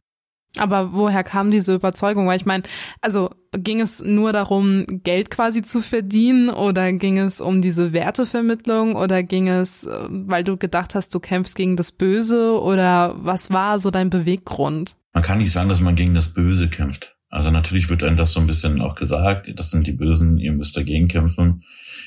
Aber 0.58 0.92
woher 0.92 1.24
kam 1.24 1.50
diese 1.50 1.74
Überzeugung? 1.74 2.28
Weil 2.28 2.36
ich 2.36 2.46
meine, 2.46 2.64
also 3.00 3.30
ging 3.54 3.80
es 3.80 4.02
nur 4.02 4.34
darum, 4.34 4.86
Geld 5.02 5.32
quasi 5.32 5.62
zu 5.62 5.82
verdienen 5.82 6.50
oder 6.50 6.92
ging 6.92 7.18
es 7.18 7.40
um 7.40 7.62
diese 7.62 7.94
Wertevermittlung 7.94 8.98
oder 8.98 9.24
ging 9.24 9.48
es, 9.48 9.86
äh, 9.86 10.08
weil 10.10 10.44
du 10.44 10.58
gedacht 10.58 10.94
hast, 10.94 11.16
du 11.16 11.22
kämpfst 11.22 11.56
gegen 11.56 11.78
das 11.78 11.94
Böse 11.94 12.60
oder 12.60 13.16
was 13.18 13.54
war 13.54 13.80
so 13.80 13.92
dein 13.92 14.10
Beweggrund? 14.10 14.98
Man 15.14 15.24
kann 15.24 15.38
nicht 15.38 15.52
sagen, 15.52 15.70
dass 15.70 15.82
man 15.82 15.96
gegen 15.96 16.14
das 16.14 16.30
Böse 16.30 16.70
kämpft. 16.70 17.16
Also 17.30 17.50
natürlich 17.50 17.90
wird 17.90 18.04
einem 18.04 18.18
das 18.18 18.34
so 18.34 18.40
ein 18.40 18.48
bisschen 18.48 18.82
auch 18.82 18.96
gesagt, 18.96 19.50
das 19.56 19.72
sind 19.72 19.88
die 19.88 19.94
Bösen, 19.94 20.38
ihr 20.38 20.52
müsst 20.52 20.76
dagegen 20.76 21.08
kämpfen, 21.08 21.64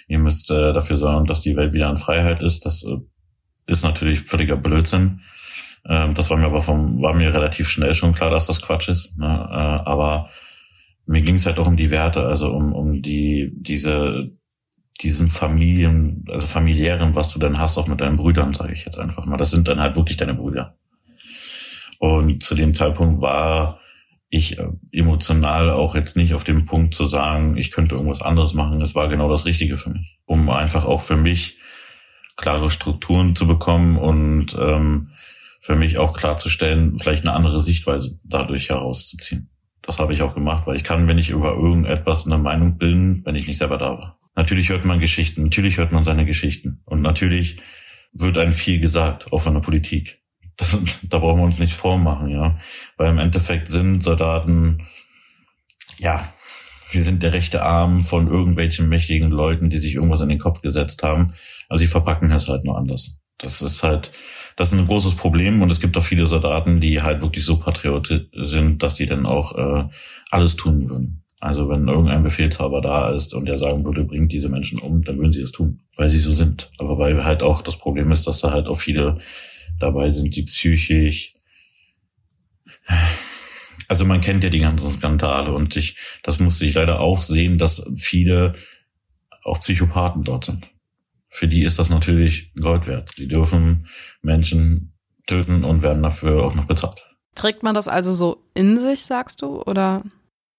ihr 0.07 0.19
müsst 0.19 0.51
äh, 0.51 0.73
dafür 0.73 0.97
sorgen, 0.97 1.27
dass 1.27 1.41
die 1.41 1.57
Welt 1.57 1.73
wieder 1.73 1.89
in 1.89 1.97
Freiheit 1.97 2.43
ist. 2.43 2.67
Das 2.67 2.85
äh, 2.85 2.99
ist 3.67 3.85
natürlich 3.85 4.21
völliger 4.21 4.57
Blödsinn. 4.57 5.21
Ähm, 5.87 6.15
das 6.15 6.29
war 6.29 6.37
mir 6.37 6.47
aber 6.47 6.63
vom, 6.63 7.01
war 7.01 7.15
mir 7.15 7.33
relativ 7.33 7.69
schnell 7.69 7.95
schon 7.95 8.13
klar, 8.13 8.31
dass 8.31 8.47
das 8.47 8.61
Quatsch 8.61 8.89
ist. 8.89 9.17
Ne? 9.17 9.27
Äh, 9.27 9.89
aber 9.89 10.29
mir 11.07 11.23
ging 11.23 11.37
es 11.37 11.47
halt 11.47 11.59
auch 11.59 11.67
um 11.67 11.77
die 11.77 11.91
Werte, 11.91 12.27
also 12.27 12.51
um, 12.51 12.73
um 12.75 13.03
die, 13.03 13.51
diese, 13.55 14.31
diesen 15.01 15.29
Familien, 15.29 16.25
also 16.31 16.47
familiären, 16.47 17.15
was 17.15 17.33
du 17.33 17.39
dann 17.39 17.59
hast, 17.59 17.79
auch 17.79 17.87
mit 17.87 18.01
deinen 18.01 18.17
Brüdern, 18.17 18.53
sage 18.55 18.73
ich 18.73 18.85
jetzt 18.85 18.99
einfach 18.99 19.25
mal. 19.25 19.37
Das 19.37 19.51
sind 19.51 19.69
dann 19.69 19.81
halt 19.81 19.97
wirklich 19.97 20.17
deine 20.17 20.35
Brüder. 20.35 20.77
Und 22.05 22.43
zu 22.43 22.55
dem 22.55 22.75
Zeitpunkt 22.75 23.23
war 23.23 23.81
ich 24.29 24.59
äh, 24.59 24.69
emotional 24.93 25.71
auch 25.71 25.95
jetzt 25.95 26.17
nicht 26.17 26.35
auf 26.35 26.45
dem 26.45 26.67
Punkt 26.67 26.95
zu 26.95 27.05
sagen, 27.05 27.57
ich 27.57 27.71
könnte 27.71 27.95
irgendwas 27.95 28.21
anderes 28.21 28.53
machen. 28.53 28.83
Es 28.83 28.95
war 28.95 29.09
genau 29.09 29.31
das 29.31 29.47
Richtige 29.47 29.79
für 29.79 29.89
mich, 29.89 30.19
um 30.27 30.51
einfach 30.51 30.85
auch 30.85 31.01
für 31.01 31.17
mich 31.17 31.57
klare 32.37 32.71
Strukturen 32.71 33.35
zu 33.35 33.47
bekommen 33.47 33.97
und 33.97 34.55
ähm, 34.61 35.13
für 35.63 35.77
mich 35.77 35.97
auch 35.97 36.13
klarzustellen, 36.13 36.99
vielleicht 36.99 37.27
eine 37.27 37.35
andere 37.35 37.63
Sichtweise 37.63 38.19
dadurch 38.23 38.69
herauszuziehen. 38.69 39.49
Das 39.81 39.99
habe 39.99 40.13
ich 40.13 40.21
auch 40.21 40.35
gemacht, 40.35 40.67
weil 40.67 40.77
ich 40.77 40.85
kann, 40.85 41.09
wenn 41.09 41.17
ich 41.17 41.31
über 41.31 41.55
irgendetwas 41.55 42.27
eine 42.27 42.37
Meinung 42.37 42.77
bilden, 42.77 43.23
wenn 43.25 43.35
ich 43.35 43.47
nicht 43.47 43.57
selber 43.57 43.79
da 43.79 43.97
war. 43.97 44.19
Natürlich 44.37 44.69
hört 44.69 44.85
man 44.85 45.01
Geschichten, 45.01 45.45
natürlich 45.45 45.79
hört 45.79 45.93
man 45.93 46.05
seine 46.05 46.27
Geschichten 46.27 46.83
und 46.85 47.01
natürlich 47.01 47.63
wird 48.13 48.37
einem 48.37 48.53
viel 48.53 48.79
gesagt, 48.79 49.33
auch 49.33 49.41
von 49.41 49.55
der 49.55 49.63
Politik. 49.63 50.24
Das, 50.57 50.77
da 51.03 51.19
brauchen 51.19 51.41
wir 51.41 51.45
uns 51.45 51.59
nicht 51.59 51.75
vormachen, 51.75 52.29
ja. 52.29 52.59
Weil 52.97 53.11
im 53.11 53.19
Endeffekt 53.19 53.69
sind 53.69 54.03
Soldaten, 54.03 54.87
ja, 55.99 56.29
sie 56.91 57.03
sind 57.03 57.23
der 57.23 57.33
rechte 57.33 57.63
Arm 57.63 58.03
von 58.03 58.29
irgendwelchen 58.29 58.89
mächtigen 58.89 59.31
Leuten, 59.31 59.71
die 59.71 59.79
sich 59.79 59.95
irgendwas 59.95 60.21
in 60.21 60.29
den 60.29 60.39
Kopf 60.39 60.63
gesetzt 60.63 61.03
haben. 61.03 61.35
Also 61.69 61.83
sie 61.83 61.91
verpacken 61.91 62.31
es 62.31 62.49
halt 62.49 62.65
nur 62.65 62.79
anders. 62.79 63.17
Das 63.39 63.63
ist 63.63 63.83
halt, 63.83 64.13
das 64.57 64.73
ist 64.73 64.79
ein 64.79 64.87
großes 64.87 65.17
Problem 65.17 65.61
und 65.61 65.71
es 65.71 65.81
gibt 65.81 65.97
auch 65.97 66.05
viele 66.05 66.27
Soldaten, 66.27 66.81
die 66.81 67.03
halt 67.03 67.21
wirklich 67.21 67.45
so 67.45 67.59
patriotisch 67.59 68.27
sind, 68.33 68.83
dass 68.83 68.97
sie 68.97 69.07
dann 69.07 69.27
auch 69.27 69.57
äh, 69.57 69.89
alles 70.31 70.57
tun 70.57 70.89
würden. 70.89 71.25
Also 71.41 71.69
wenn 71.69 71.89
irgendein 71.89 72.23
Befehlshaber 72.23 72.81
da 72.81 73.11
ist 73.11 73.35
und 73.35 73.47
der 73.47 73.59
sagen 73.59 73.85
würde, 73.85 74.05
bringt 74.05 74.33
diese 74.33 74.49
Menschen 74.49 74.79
um, 74.79 75.03
dann 75.03 75.19
würden 75.19 75.33
sie 75.33 75.43
es 75.43 75.53
tun, 75.53 75.81
weil 75.97 76.09
sie 76.09 76.21
so 76.21 76.33
sind. 76.33 76.71
Aber 76.79 76.97
weil 76.97 77.25
halt 77.25 77.43
auch 77.43 77.61
das 77.61 77.79
Problem 77.79 78.13
ist, 78.13 78.27
dass 78.27 78.41
da 78.41 78.51
halt 78.51 78.67
auch 78.67 78.79
viele 78.79 79.19
dabei 79.79 80.09
sind, 80.09 80.37
die 80.37 80.43
psychisch 80.43 81.35
also 83.89 84.05
man 84.05 84.21
kennt 84.21 84.45
ja 84.45 84.51
die 84.51 84.61
ganzen 84.61 84.91
Skandale 84.91 85.53
und 85.53 85.77
ich, 85.77 85.97
das 86.23 86.39
musste 86.41 86.67
ich 86.67 86.75
leider 86.75 87.01
auch 87.01 87.21
sehen, 87.21 87.59
dass 87.59 87.85
viele 87.97 88.55
auch 89.43 89.61
Psychopathen 89.61 90.25
dort 90.25 90.47
sind. 90.47 90.67
Für 91.29 91.49
die 91.49 91.65
ist 91.65 91.79
das 91.79 91.91
natürlich 91.91 92.53
Gold 92.55 92.87
wert. 92.87 93.13
Sie 93.15 93.29
dürfen 93.29 93.89
Menschen 94.23 94.95
töten 95.27 95.65
und 95.65 95.83
werden 95.83 96.03
dafür 96.03 96.45
auch 96.45 96.55
noch 96.55 96.67
bezahlt. 96.67 97.05
Trägt 97.35 97.63
man 97.63 97.75
das 97.75 97.89
also 97.89 98.13
so 98.13 98.45
in 98.55 98.79
sich, 98.79 99.05
sagst 99.05 99.43
du, 99.43 99.63
oder? 99.63 100.05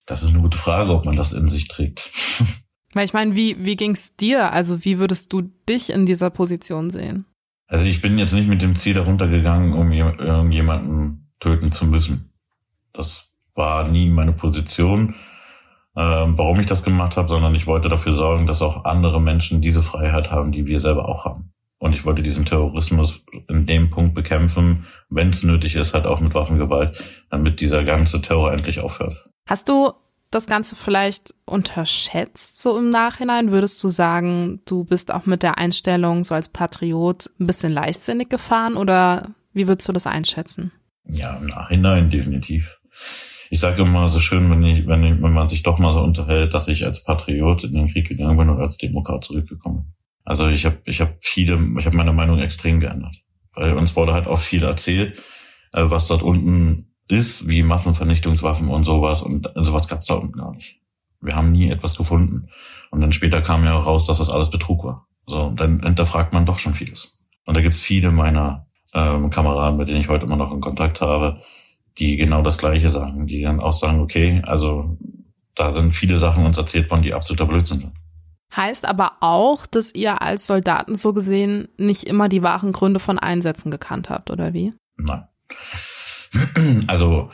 Das 0.06 0.22
ist 0.22 0.32
eine 0.32 0.42
gute 0.42 0.58
Frage, 0.58 0.92
ob 0.92 1.06
man 1.06 1.16
das 1.16 1.32
in 1.32 1.48
sich 1.48 1.68
trägt. 1.68 2.12
Weil 2.94 3.06
ich 3.06 3.14
meine, 3.14 3.36
wie, 3.36 3.64
wie 3.64 3.76
ging's 3.76 4.16
dir? 4.16 4.52
Also 4.52 4.84
wie 4.86 5.00
würdest 5.00 5.32
du 5.34 5.42
dich 5.68 5.90
in 5.90 6.06
dieser 6.06 6.30
Position 6.30 6.90
sehen? 6.90 7.26
Also 7.68 7.86
ich 7.86 8.02
bin 8.02 8.18
jetzt 8.18 8.34
nicht 8.34 8.48
mit 8.48 8.62
dem 8.62 8.76
Ziel 8.76 8.94
darunter 8.94 9.28
gegangen, 9.28 9.74
um 9.74 9.92
irgendjemanden 9.92 11.32
töten 11.40 11.72
zu 11.72 11.86
müssen. 11.86 12.32
Das 12.94 13.32
war 13.56 13.88
nie 13.88 14.10
meine 14.10 14.34
Position, 14.34 15.16
ähm, 15.96 16.38
warum 16.38 16.60
ich 16.60 16.66
das 16.66 16.84
gemacht 16.84 17.18
habe, 17.18 17.28
sondern 17.28 17.56
ich 17.56 17.68
wollte 17.68 17.90
dafür 17.90 18.12
sorgen, 18.12 18.46
dass 18.46 18.62
auch 18.62 18.86
andere 18.86 19.20
Menschen 19.20 19.62
diese 19.62 19.82
Freiheit 19.82 20.32
haben, 20.32 20.52
die 20.52 20.68
wir 20.68 20.80
selber 20.80 21.08
auch 21.08 21.26
haben. 21.26 21.54
Und 21.78 21.94
ich 21.94 22.06
wollte 22.06 22.24
diesen 22.24 22.46
Terrorismus 22.46 23.26
in 23.48 23.66
dem 23.66 23.90
Punkt 23.90 24.16
bekämpfen, 24.16 24.86
wenn 25.10 25.30
es 25.30 25.44
nötig 25.44 25.76
ist, 25.76 25.94
halt 25.94 26.06
auch 26.06 26.20
mit 26.20 26.34
Waffengewalt, 26.34 27.04
damit 27.30 27.60
dieser 27.62 27.84
ganze 27.84 28.22
Terror 28.22 28.54
endlich 28.54 28.80
aufhört. 28.80 29.26
Hast 29.48 29.70
du 29.70 29.94
das 30.36 30.48
Ganze 30.48 30.76
vielleicht 30.76 31.34
unterschätzt, 31.46 32.62
so 32.62 32.78
im 32.78 32.90
Nachhinein? 32.90 33.52
Würdest 33.52 33.84
du 33.84 33.88
sagen, 33.88 34.62
du 34.66 34.84
bist 34.84 35.14
auch 35.14 35.26
mit 35.26 35.44
der 35.44 35.58
Einstellung 35.58 36.24
so 36.24 36.36
als 36.36 36.50
Patriot 36.50 37.30
ein 37.40 37.48
bisschen 37.48 37.72
leichtsinnig 37.72 38.30
gefahren 38.30 38.76
oder 38.76 39.34
wie 39.54 39.68
würdest 39.68 39.88
du 39.88 39.94
das 39.94 40.06
einschätzen? 40.06 40.72
Ja, 41.08 41.38
im 41.38 41.48
Nachhinein 41.48 42.10
definitiv. 42.10 42.80
Ich 43.50 43.60
sage 43.60 43.84
immer 43.84 44.08
so 44.08 44.20
schön, 44.20 44.50
wenn, 44.50 44.64
ich, 44.64 44.86
wenn, 44.88 45.04
ich, 45.04 45.22
wenn 45.22 45.34
man 45.34 45.48
sich 45.48 45.64
doch 45.64 45.78
mal 45.78 45.94
so 45.94 46.02
unterhält, 46.02 46.54
dass 46.54 46.68
ich 46.68 46.86
als 46.86 47.04
Patriot 47.04 47.64
in 47.64 47.74
den 47.74 47.88
Krieg 47.88 48.08
gegangen 48.08 48.38
bin 48.38 48.50
und 48.50 48.60
als 48.60 48.78
Demokrat 48.78 49.24
zurückgekommen 49.24 49.84
bin. 49.84 49.94
Also 50.26 50.48
ich 50.48 50.66
habe 50.66 50.78
ich 50.86 51.00
hab 51.00 51.18
viele, 51.22 51.60
ich 51.78 51.86
habe 51.86 51.96
meine 51.96 52.12
Meinung 52.12 52.40
extrem 52.40 52.80
geändert. 52.80 53.16
Weil 53.54 53.78
uns 53.78 53.96
wurde 53.96 54.14
halt 54.14 54.28
auch 54.28 54.40
viel 54.40 54.64
erzählt, 54.64 55.18
äh, 55.72 55.84
was 55.86 56.08
dort 56.08 56.24
unten 56.24 56.95
ist, 57.08 57.48
wie 57.48 57.64
Massenvernichtungswaffen 57.64 58.70
und 58.70 58.84
sowas. 58.84 59.22
Und 59.22 59.50
sowas 59.56 59.88
gab 59.88 60.02
es 60.02 60.08
da 60.08 60.16
unten 60.16 60.38
gar 60.38 60.52
nicht. 60.52 60.80
Wir 61.22 61.36
haben 61.36 61.52
nie 61.52 61.70
etwas 61.70 61.96
gefunden. 61.96 62.50
Und 62.92 63.02
dann 63.02 63.12
später 63.12 63.42
kam 63.42 63.64
ja 63.64 63.76
raus, 63.78 64.06
dass 64.06 64.20
das 64.20 64.30
alles 64.30 64.50
Betrug 64.50 64.84
war. 64.84 65.08
So, 65.28 65.40
und 65.40 65.60
dann 65.60 65.82
hinterfragt 65.82 66.34
man 66.34 66.46
doch 66.46 66.60
schon 66.60 66.76
vieles. 66.76 67.18
Und 67.46 67.56
da 67.56 67.62
gibt's 67.62 67.80
viele 67.80 68.12
meiner 68.12 68.68
ähm, 68.94 69.30
Kameraden, 69.30 69.78
mit 69.78 69.90
denen 69.90 70.02
ich 70.02 70.10
heute 70.10 70.26
immer 70.26 70.36
noch 70.36 70.52
in 70.52 70.62
Kontakt 70.62 71.02
habe, 71.02 71.42
die 71.98 72.18
genau 72.18 72.42
das 72.42 72.58
Gleiche 72.58 72.90
sagen, 72.90 73.26
die 73.26 73.42
dann 73.42 73.60
auch 73.60 73.74
sagen, 73.74 74.00
okay, 74.00 74.42
also 74.46 74.98
da 75.56 75.72
sind 75.72 75.94
viele 75.94 76.18
Sachen 76.18 76.46
uns 76.46 76.58
erzählt 76.58 76.90
worden, 76.92 77.02
die 77.02 77.14
absoluter 77.14 77.46
Blödsinn 77.46 77.80
sind. 77.80 77.94
Heißt 78.56 78.86
aber 78.86 79.14
auch, 79.22 79.66
dass 79.66 79.94
ihr 79.94 80.22
als 80.22 80.48
Soldaten 80.48 80.96
so 80.96 81.14
gesehen 81.14 81.68
nicht 81.78 82.04
immer 82.04 82.30
die 82.30 82.44
wahren 82.44 82.72
Gründe 82.72 83.00
von 83.00 83.20
Einsätzen 83.20 83.72
gekannt 83.72 84.10
habt, 84.10 84.30
oder 84.30 84.54
wie? 84.54 84.74
Nein. 84.98 85.24
Also 86.88 87.32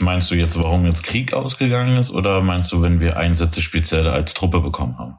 meinst 0.00 0.30
du 0.30 0.34
jetzt, 0.34 0.60
warum 0.60 0.84
jetzt 0.84 1.02
Krieg 1.02 1.32
ausgegangen 1.32 1.96
ist, 1.96 2.10
oder 2.10 2.40
meinst 2.42 2.72
du, 2.72 2.82
wenn 2.82 3.00
wir 3.00 3.16
Einsätze 3.16 3.60
speziell 3.60 4.06
als 4.06 4.34
Truppe 4.34 4.60
bekommen 4.60 4.98
haben? 4.98 5.18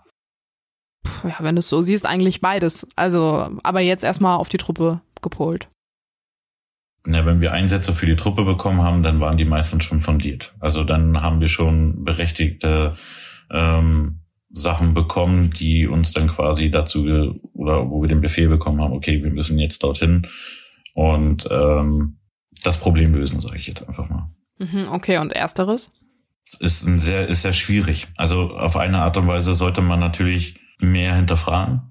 Puh, 1.04 1.30
ja, 1.30 1.36
wenn 1.40 1.56
du 1.56 1.60
es 1.60 1.70
so 1.70 1.82
siehst, 1.82 2.06
eigentlich 2.06 2.42
beides. 2.42 2.88
Also, 2.96 3.50
aber 3.64 3.82
jetzt 3.82 4.04
erstmal 4.04 4.38
auf 4.38 4.50
die 4.50 4.58
Truppe 4.58 5.02
gepolt. 5.22 5.70
Ja, 7.06 7.26
wenn 7.26 7.40
wir 7.40 7.54
Einsätze 7.54 7.94
für 7.94 8.06
die 8.06 8.18
Truppe 8.18 8.44
bekommen 8.44 8.82
haben, 8.82 9.02
dann 9.02 9.22
waren 9.22 9.38
die 9.38 9.46
meistens 9.46 9.86
schon 9.86 10.02
fundiert. 10.02 10.54
Also 10.60 10.84
dann 10.84 11.22
haben 11.22 11.40
wir 11.40 11.48
schon 11.48 12.04
berechtigte 12.04 12.98
ähm, 13.50 14.20
Sachen 14.50 14.94
bekommen, 14.94 15.52
die 15.52 15.88
uns 15.88 16.12
dann 16.12 16.28
quasi 16.28 16.70
dazu 16.70 17.06
oder 17.54 17.90
wo 17.90 18.02
wir 18.02 18.10
den 18.10 18.22
Befehl 18.22 18.50
bekommen 18.50 18.82
haben, 18.82 18.94
okay, 18.94 19.24
wir 19.24 19.32
müssen 19.32 19.58
jetzt 19.58 19.84
dorthin 19.84 20.28
und 20.94 21.48
ähm, 21.50 22.17
das 22.66 22.78
Problem 22.78 23.14
lösen, 23.14 23.42
sage 23.42 23.58
ich 23.58 23.68
jetzt 23.68 23.88
einfach 23.88 24.10
mal. 24.10 24.30
Mhm, 24.60 24.88
okay, 24.92 25.18
und 25.18 25.34
ersteres? 25.34 25.92
Ist 26.60 26.88
ein 26.88 27.00
sehr, 27.00 27.28
ist 27.28 27.42
sehr 27.42 27.54
schwierig. 27.54 28.08
Also 28.16 28.56
auf 28.56 28.78
eine 28.78 29.02
Art 29.02 29.18
und 29.18 29.28
Weise 29.28 29.54
sollte 29.54 29.82
man 29.82 30.00
natürlich 30.00 30.56
mehr 30.80 31.16
hinterfragen. 31.16 31.82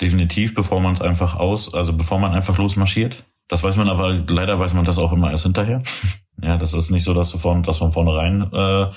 Definitiv, 0.00 0.54
bevor 0.54 0.80
man 0.80 0.94
es 0.94 1.02
einfach 1.02 1.36
aus, 1.36 1.74
also 1.74 1.92
bevor 1.92 2.18
man 2.18 2.32
einfach 2.32 2.56
losmarschiert. 2.56 3.24
Das 3.48 3.62
weiß 3.62 3.76
man 3.76 3.88
aber, 3.88 4.24
leider 4.28 4.58
weiß 4.58 4.74
man 4.74 4.84
das 4.84 4.98
auch 4.98 5.12
immer 5.12 5.30
erst 5.30 5.44
hinterher. 5.44 5.82
ja, 6.42 6.56
das 6.56 6.74
ist 6.74 6.90
nicht 6.90 7.04
so, 7.04 7.14
dass 7.14 7.30
du 7.30 7.38
von, 7.38 7.62
dass 7.62 7.78
von 7.78 7.92
vornherein, 7.92 8.50
äh, 8.52 8.90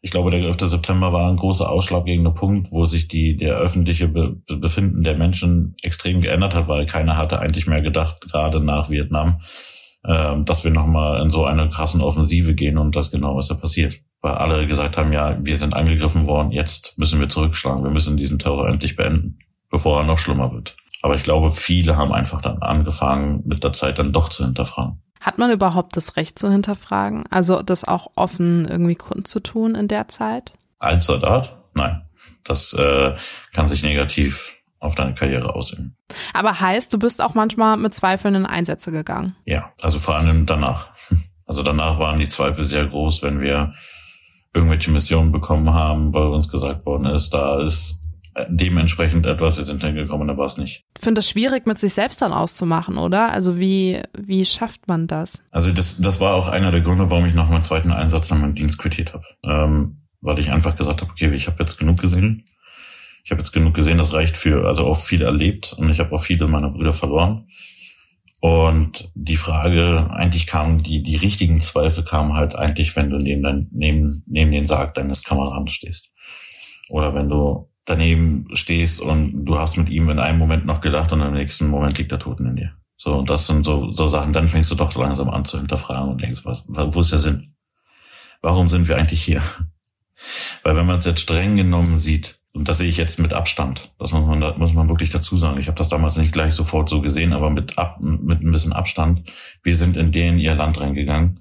ich 0.00 0.10
glaube, 0.10 0.30
der 0.30 0.40
11. 0.40 0.56
September 0.60 1.12
war 1.12 1.28
ein 1.28 1.36
großer 1.36 1.68
ausschlaggebender 1.68 2.30
Punkt, 2.30 2.70
wo 2.70 2.84
sich 2.84 3.08
die, 3.08 3.36
der 3.36 3.56
öffentliche 3.56 4.08
Be 4.08 4.36
Befinden 4.46 5.02
der 5.02 5.16
Menschen 5.16 5.74
extrem 5.82 6.20
geändert 6.20 6.54
hat, 6.54 6.68
weil 6.68 6.86
keiner 6.86 7.16
hatte 7.16 7.40
eigentlich 7.40 7.66
mehr 7.66 7.82
gedacht, 7.82 8.20
gerade 8.20 8.60
nach 8.60 8.90
Vietnam, 8.90 9.40
äh, 10.04 10.36
dass 10.42 10.64
wir 10.64 10.70
nochmal 10.70 11.22
in 11.22 11.30
so 11.30 11.44
eine 11.44 11.68
krassen 11.68 12.00
Offensive 12.00 12.54
gehen 12.54 12.78
und 12.78 12.96
das 12.96 13.10
genau 13.10 13.36
was 13.36 13.48
da 13.48 13.54
passiert. 13.54 14.00
Weil 14.20 14.34
alle 14.34 14.66
gesagt 14.66 14.96
haben, 14.96 15.12
ja, 15.12 15.38
wir 15.40 15.56
sind 15.56 15.74
angegriffen 15.74 16.26
worden, 16.26 16.50
jetzt 16.50 16.98
müssen 16.98 17.20
wir 17.20 17.28
zurückschlagen, 17.28 17.84
wir 17.84 17.90
müssen 17.90 18.16
diesen 18.16 18.38
Terror 18.38 18.68
endlich 18.68 18.96
beenden, 18.96 19.38
bevor 19.70 20.00
er 20.00 20.06
noch 20.06 20.18
schlimmer 20.18 20.52
wird. 20.52 20.76
Aber 21.02 21.14
ich 21.14 21.22
glaube, 21.22 21.52
viele 21.52 21.96
haben 21.96 22.12
einfach 22.12 22.42
dann 22.42 22.60
angefangen, 22.60 23.42
mit 23.46 23.62
der 23.62 23.72
Zeit 23.72 23.98
dann 23.98 24.12
doch 24.12 24.28
zu 24.28 24.44
hinterfragen. 24.44 25.00
Hat 25.20 25.38
man 25.38 25.50
überhaupt 25.50 25.96
das 25.96 26.16
Recht 26.16 26.38
zu 26.38 26.50
hinterfragen? 26.50 27.24
Also 27.30 27.62
das 27.62 27.84
auch 27.84 28.08
offen 28.14 28.66
irgendwie 28.66 28.94
kundzutun 28.94 29.74
in 29.74 29.88
der 29.88 30.08
Zeit? 30.08 30.52
Als 30.78 31.06
Soldat? 31.06 31.56
Nein. 31.74 32.02
Das 32.44 32.72
äh, 32.72 33.14
kann 33.52 33.68
sich 33.68 33.82
negativ 33.82 34.57
auf 34.80 34.94
deine 34.94 35.14
Karriere 35.14 35.54
aussehen. 35.54 35.96
Aber 36.32 36.60
heißt, 36.60 36.92
du 36.92 36.98
bist 36.98 37.20
auch 37.22 37.34
manchmal 37.34 37.76
mit 37.76 37.94
Zweifeln 37.94 38.34
in 38.34 38.46
Einsätze 38.46 38.92
gegangen? 38.92 39.34
Ja, 39.44 39.72
also 39.80 39.98
vor 39.98 40.16
allem 40.16 40.46
danach. 40.46 40.90
Also 41.50 41.62
danach 41.62 41.98
waren 41.98 42.18
die 42.18 42.28
Zweifel 42.28 42.66
sehr 42.66 42.86
groß, 42.86 43.22
wenn 43.22 43.40
wir 43.40 43.72
irgendwelche 44.52 44.90
Missionen 44.90 45.32
bekommen 45.32 45.72
haben, 45.72 46.12
weil 46.12 46.26
uns 46.26 46.50
gesagt 46.50 46.84
worden 46.84 47.06
ist, 47.06 47.30
da 47.30 47.64
ist 47.64 48.02
dementsprechend 48.48 49.26
etwas, 49.26 49.56
wir 49.56 49.64
sind 49.64 49.82
hingekommen, 49.82 50.28
da 50.28 50.36
war 50.36 50.46
es 50.46 50.58
nicht. 50.58 50.84
Ich 50.96 51.04
finde 51.04 51.20
es 51.20 51.28
schwierig, 51.28 51.66
mit 51.66 51.78
sich 51.78 51.94
selbst 51.94 52.22
dann 52.22 52.32
auszumachen, 52.32 52.98
oder? 52.98 53.32
Also 53.32 53.58
wie, 53.58 54.02
wie 54.16 54.44
schafft 54.44 54.88
man 54.88 55.06
das? 55.06 55.42
Also 55.50 55.72
das, 55.72 55.96
das 55.98 56.20
war 56.20 56.34
auch 56.34 56.48
einer 56.48 56.70
der 56.70 56.80
Gründe, 56.80 57.10
warum 57.10 57.26
ich 57.26 57.34
nach 57.34 57.48
meinem 57.48 57.62
zweiten 57.62 57.90
Einsatz 57.90 58.28
dann 58.28 58.40
meinen 58.40 58.54
Dienst 58.54 58.78
quittiert 58.78 59.14
habe. 59.14 59.24
Ähm, 59.44 60.02
weil 60.20 60.38
ich 60.38 60.50
einfach 60.50 60.76
gesagt 60.76 61.00
habe, 61.00 61.10
okay, 61.10 61.32
ich 61.32 61.46
habe 61.46 61.58
jetzt 61.60 61.78
genug 61.78 62.00
gesehen. 62.00 62.44
Ich 63.28 63.30
habe 63.30 63.42
jetzt 63.42 63.52
genug 63.52 63.74
gesehen, 63.74 63.98
das 63.98 64.14
reicht 64.14 64.38
für, 64.38 64.66
also 64.66 64.86
auch 64.86 64.98
viel 64.98 65.20
erlebt 65.20 65.74
und 65.76 65.90
ich 65.90 66.00
habe 66.00 66.16
auch 66.16 66.22
viele 66.22 66.46
meiner 66.46 66.70
Brüder 66.70 66.94
verloren. 66.94 67.46
Und 68.40 69.10
die 69.14 69.36
Frage, 69.36 70.08
eigentlich 70.10 70.46
kamen 70.46 70.82
die, 70.82 71.02
die 71.02 71.16
richtigen 71.16 71.60
Zweifel 71.60 72.04
kamen 72.04 72.32
halt 72.32 72.54
eigentlich, 72.54 72.96
wenn 72.96 73.10
du 73.10 73.18
neben, 73.18 73.42
dein, 73.42 73.68
neben, 73.70 74.22
neben 74.26 74.50
den 74.50 74.66
Sarg 74.66 74.94
deines 74.94 75.24
Kameraden 75.24 75.68
stehst. 75.68 76.10
Oder 76.88 77.14
wenn 77.14 77.28
du 77.28 77.70
daneben 77.84 78.46
stehst 78.54 79.02
und 79.02 79.44
du 79.44 79.58
hast 79.58 79.76
mit 79.76 79.90
ihm 79.90 80.08
in 80.08 80.20
einem 80.20 80.38
Moment 80.38 80.64
noch 80.64 80.80
gelacht 80.80 81.12
und 81.12 81.20
im 81.20 81.34
nächsten 81.34 81.68
Moment 81.68 81.98
liegt 81.98 82.12
er 82.12 82.20
tot 82.20 82.40
in 82.40 82.56
dir. 82.56 82.72
So, 82.96 83.12
und 83.12 83.28
das 83.28 83.46
sind 83.46 83.62
so, 83.62 83.90
so 83.90 84.08
Sachen, 84.08 84.32
dann 84.32 84.48
fängst 84.48 84.70
du 84.70 84.74
doch 84.74 84.94
langsam 84.94 85.28
an 85.28 85.44
zu 85.44 85.58
hinterfragen 85.58 86.08
und 86.08 86.22
denkst, 86.22 86.46
was, 86.46 86.64
wo 86.66 87.02
ist 87.02 87.12
der 87.12 87.18
Sinn? 87.18 87.52
Warum 88.40 88.70
sind 88.70 88.88
wir 88.88 88.96
eigentlich 88.96 89.22
hier? 89.22 89.42
Weil 90.62 90.76
wenn 90.76 90.86
man 90.86 90.96
es 90.96 91.04
jetzt 91.04 91.20
streng 91.20 91.56
genommen 91.56 91.98
sieht, 91.98 92.37
und 92.58 92.68
das 92.68 92.78
sehe 92.78 92.88
ich 92.88 92.96
jetzt 92.96 93.20
mit 93.20 93.32
Abstand, 93.32 93.92
das 94.00 94.12
muss 94.12 94.26
man, 94.26 94.58
muss 94.58 94.72
man 94.72 94.88
wirklich 94.88 95.10
dazu 95.10 95.36
sagen. 95.36 95.60
Ich 95.60 95.68
habe 95.68 95.78
das 95.78 95.88
damals 95.88 96.16
nicht 96.16 96.32
gleich 96.32 96.54
sofort 96.54 96.88
so 96.88 97.00
gesehen, 97.00 97.32
aber 97.32 97.50
mit, 97.50 97.78
ab, 97.78 98.00
mit 98.00 98.42
ein 98.42 98.50
bisschen 98.50 98.72
Abstand. 98.72 99.30
Wir 99.62 99.76
sind 99.76 99.96
in 99.96 100.10
denen 100.10 100.40
ihr 100.40 100.56
Land 100.56 100.80
reingegangen 100.80 101.38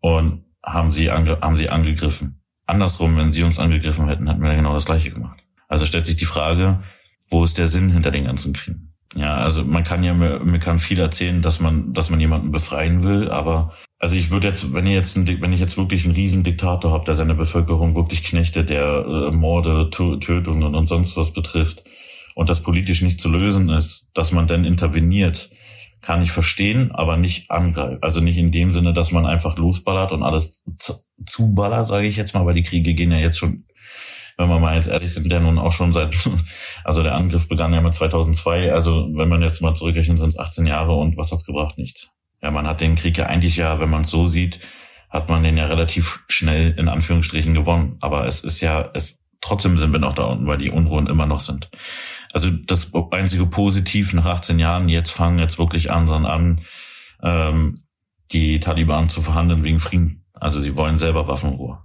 und 0.00 0.44
haben 0.62 0.92
sie, 0.92 1.10
ange, 1.10 1.40
haben 1.40 1.56
sie 1.56 1.70
angegriffen. 1.70 2.42
Andersrum, 2.66 3.16
wenn 3.16 3.32
sie 3.32 3.42
uns 3.42 3.58
angegriffen 3.58 4.06
hätten, 4.06 4.28
hätten 4.28 4.42
wir 4.42 4.54
genau 4.54 4.74
das 4.74 4.84
Gleiche 4.84 5.10
gemacht. 5.10 5.40
Also 5.66 5.86
stellt 5.86 6.04
sich 6.04 6.16
die 6.16 6.26
Frage, 6.26 6.82
wo 7.30 7.42
ist 7.42 7.56
der 7.56 7.68
Sinn 7.68 7.88
hinter 7.88 8.10
den 8.10 8.24
ganzen 8.24 8.52
Kriegen? 8.52 8.93
Ja, 9.16 9.36
also 9.36 9.64
man 9.64 9.84
kann 9.84 10.02
ja, 10.02 10.12
mir 10.12 10.58
kann 10.58 10.80
viel 10.80 10.98
erzählen, 10.98 11.40
dass 11.40 11.60
man, 11.60 11.92
dass 11.92 12.10
man 12.10 12.18
jemanden 12.18 12.50
befreien 12.50 13.04
will, 13.04 13.30
aber 13.30 13.72
also 13.98 14.16
ich 14.16 14.30
würde 14.30 14.48
jetzt, 14.48 14.74
wenn 14.74 14.86
ich 14.86 14.92
jetzt, 14.92 15.16
ein, 15.16 15.26
wenn 15.40 15.52
ich 15.52 15.60
jetzt 15.60 15.78
wirklich 15.78 16.04
einen 16.04 16.14
riesen 16.14 16.42
Diktator 16.42 16.92
habe, 16.92 17.04
der 17.04 17.14
seine 17.14 17.34
Bevölkerung 17.34 17.94
wirklich 17.94 18.24
knechte, 18.24 18.64
der 18.64 19.06
äh, 19.06 19.30
Morde, 19.30 19.88
Tötungen 19.90 20.74
und 20.74 20.86
sonst 20.86 21.16
was 21.16 21.32
betrifft 21.32 21.84
und 22.34 22.50
das 22.50 22.62
politisch 22.62 23.02
nicht 23.02 23.20
zu 23.20 23.30
lösen 23.30 23.68
ist, 23.68 24.10
dass 24.14 24.32
man 24.32 24.46
dann 24.46 24.64
interveniert, 24.64 25.48
kann 26.02 26.20
ich 26.20 26.32
verstehen, 26.32 26.92
aber 26.92 27.16
nicht 27.16 27.50
angreifen. 27.50 27.98
Also 28.02 28.20
nicht 28.20 28.36
in 28.36 28.52
dem 28.52 28.72
Sinne, 28.72 28.92
dass 28.92 29.10
man 29.10 29.24
einfach 29.24 29.56
losballert 29.56 30.12
und 30.12 30.22
alles 30.22 30.64
zuballert, 31.24 31.88
sage 31.88 32.06
ich 32.06 32.16
jetzt 32.16 32.34
mal, 32.34 32.44
weil 32.44 32.54
die 32.54 32.62
Kriege 32.62 32.92
gehen 32.92 33.10
ja 33.10 33.18
jetzt 33.18 33.38
schon, 33.38 33.64
wenn 34.36 34.48
wir 34.48 34.58
mal 34.58 34.74
jetzt 34.74 34.88
ehrlich 34.88 35.12
sind, 35.12 35.30
ja 35.30 35.40
nun 35.40 35.58
auch 35.58 35.72
schon 35.72 35.92
seit, 35.92 36.16
also 36.84 37.02
der 37.02 37.14
Angriff 37.14 37.48
begann 37.48 37.72
ja 37.72 37.80
mit 37.80 37.94
2002, 37.94 38.72
also 38.72 39.08
wenn 39.14 39.28
man 39.28 39.42
jetzt 39.42 39.60
mal 39.60 39.74
zurückrechnet, 39.74 40.18
sind 40.18 40.30
es 40.30 40.38
18 40.38 40.66
Jahre 40.66 40.94
und 40.94 41.16
was 41.16 41.32
hat's 41.32 41.44
gebracht? 41.44 41.78
Nichts. 41.78 42.10
Ja, 42.42 42.50
man 42.50 42.66
hat 42.66 42.80
den 42.80 42.96
Krieg 42.96 43.16
ja 43.16 43.26
eigentlich 43.26 43.56
ja, 43.56 43.80
wenn 43.80 43.90
man 43.90 44.02
es 44.02 44.10
so 44.10 44.26
sieht, 44.26 44.60
hat 45.08 45.28
man 45.28 45.42
den 45.42 45.56
ja 45.56 45.66
relativ 45.66 46.24
schnell 46.28 46.72
in 46.72 46.88
Anführungsstrichen 46.88 47.54
gewonnen. 47.54 47.96
Aber 48.00 48.26
es 48.26 48.40
ist 48.40 48.60
ja, 48.60 48.90
es, 48.94 49.16
trotzdem 49.40 49.78
sind 49.78 49.92
wir 49.92 50.00
noch 50.00 50.14
da 50.14 50.24
unten, 50.24 50.46
weil 50.46 50.58
die 50.58 50.70
Unruhen 50.70 51.06
immer 51.06 51.26
noch 51.26 51.40
sind. 51.40 51.70
Also 52.32 52.50
das 52.50 52.90
einzige 53.12 53.46
Positiv 53.46 54.12
nach 54.12 54.24
18 54.24 54.58
Jahren, 54.58 54.88
jetzt 54.88 55.12
fangen 55.12 55.38
jetzt 55.38 55.58
wirklich 55.58 55.92
an, 55.92 56.08
an 56.08 56.60
ähm, 57.22 57.78
die 58.32 58.58
Taliban 58.58 59.08
zu 59.08 59.22
verhandeln 59.22 59.62
wegen 59.62 59.78
Frieden. 59.78 60.24
Also 60.34 60.58
sie 60.58 60.76
wollen 60.76 60.98
selber 60.98 61.28
Waffenruhe. 61.28 61.83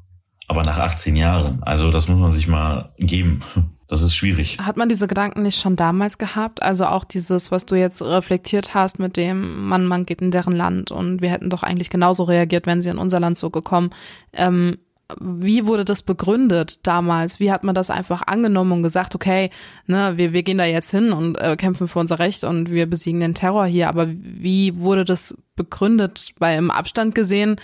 Aber 0.49 0.63
nach 0.63 0.79
18 0.79 1.15
Jahren, 1.15 1.61
also 1.61 1.91
das 1.91 2.07
muss 2.07 2.17
man 2.17 2.31
sich 2.31 2.47
mal 2.47 2.89
geben. 2.97 3.41
Das 3.87 4.01
ist 4.01 4.15
schwierig. 4.15 4.57
Hat 4.59 4.77
man 4.77 4.89
diese 4.89 5.07
Gedanken 5.07 5.43
nicht 5.43 5.59
schon 5.59 5.75
damals 5.75 6.17
gehabt? 6.17 6.63
Also 6.63 6.87
auch 6.87 7.03
dieses, 7.03 7.51
was 7.51 7.67
du 7.67 7.75
jetzt 7.75 8.01
reflektiert 8.01 8.73
hast 8.73 8.97
mit 8.97 9.15
dem, 9.15 9.67
man, 9.67 9.85
man 9.85 10.05
geht 10.05 10.21
in 10.21 10.31
deren 10.31 10.53
Land 10.53 10.89
und 10.89 11.21
wir 11.21 11.29
hätten 11.29 11.51
doch 11.51 11.61
eigentlich 11.61 11.91
genauso 11.91 12.23
reagiert, 12.23 12.65
wenn 12.65 12.81
sie 12.81 12.89
in 12.89 12.97
unser 12.97 13.19
Land 13.19 13.37
so 13.37 13.51
gekommen. 13.51 13.91
Ähm, 14.33 14.79
wie 15.19 15.67
wurde 15.67 15.85
das 15.85 16.01
begründet 16.01 16.85
damals? 16.87 17.39
Wie 17.39 17.51
hat 17.51 17.63
man 17.63 17.75
das 17.75 17.91
einfach 17.91 18.23
angenommen 18.25 18.71
und 18.71 18.83
gesagt, 18.83 19.13
okay, 19.13 19.51
ne, 19.85 20.13
wir, 20.15 20.33
wir 20.33 20.41
gehen 20.41 20.57
da 20.57 20.65
jetzt 20.65 20.89
hin 20.89 21.11
und 21.11 21.35
äh, 21.35 21.55
kämpfen 21.57 21.87
für 21.87 21.99
unser 21.99 22.17
Recht 22.17 22.43
und 22.43 22.71
wir 22.71 22.87
besiegen 22.87 23.19
den 23.19 23.35
Terror 23.35 23.65
hier. 23.65 23.87
Aber 23.87 24.07
wie 24.09 24.77
wurde 24.77 25.05
das 25.05 25.37
begründet? 25.55 26.33
Weil 26.39 26.57
im 26.57 26.71
Abstand 26.71 27.13
gesehen 27.13 27.55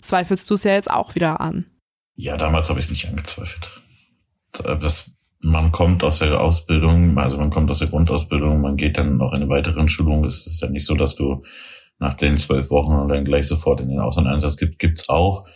zweifelst 0.00 0.48
du 0.50 0.54
es 0.54 0.64
ja 0.64 0.72
jetzt 0.72 0.90
auch 0.90 1.14
wieder 1.14 1.42
an. 1.42 1.66
Ja, 2.20 2.36
damals 2.36 2.68
habe 2.68 2.78
ich 2.78 2.84
es 2.84 2.90
nicht 2.90 3.08
angezweifelt. 3.08 3.80
Das, 4.52 5.10
man 5.40 5.72
kommt 5.72 6.04
aus 6.04 6.18
der 6.18 6.38
Ausbildung, 6.38 7.16
also 7.16 7.38
man 7.38 7.48
kommt 7.48 7.70
aus 7.70 7.78
der 7.78 7.88
Grundausbildung, 7.88 8.60
man 8.60 8.76
geht 8.76 8.98
dann 8.98 9.16
noch 9.16 9.32
in 9.32 9.40
eine 9.40 9.48
weitere 9.48 9.88
Schulung. 9.88 10.26
Es 10.26 10.46
ist 10.46 10.60
ja 10.60 10.68
nicht 10.68 10.84
so, 10.84 10.94
dass 10.94 11.14
du 11.14 11.42
nach 11.98 12.12
den 12.12 12.36
zwölf 12.36 12.68
Wochen 12.68 13.08
dann 13.08 13.24
gleich 13.24 13.48
sofort 13.48 13.80
in 13.80 13.88
den 13.88 14.00
Auslandeinsatz 14.00 14.58
gibt, 14.58 14.78
gibt's 14.78 15.08
auch. 15.08 15.48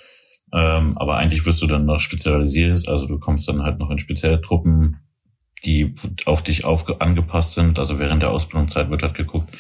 Ähm, 0.55 0.97
aber 0.97 1.19
eigentlich 1.19 1.45
wirst 1.45 1.61
du 1.61 1.67
dann 1.67 1.85
noch 1.85 1.99
spezialisiert, 1.99 2.89
also 2.89 3.07
du 3.07 3.19
kommst 3.19 3.47
dann 3.47 3.63
halt 3.63 3.79
noch 3.79 3.91
in 3.91 3.99
Spezialtruppen, 3.99 5.01
die 5.67 5.93
auf 6.25 6.41
dich 6.41 6.65
auf, 6.65 6.87
angepasst 6.99 7.53
sind. 7.53 7.79
Also 7.79 7.99
während 7.99 8.23
der 8.23 8.31
Ausbildungszeit 8.31 8.89
wird 8.89 9.03
halt 9.03 9.15
geguckt, 9.15 9.55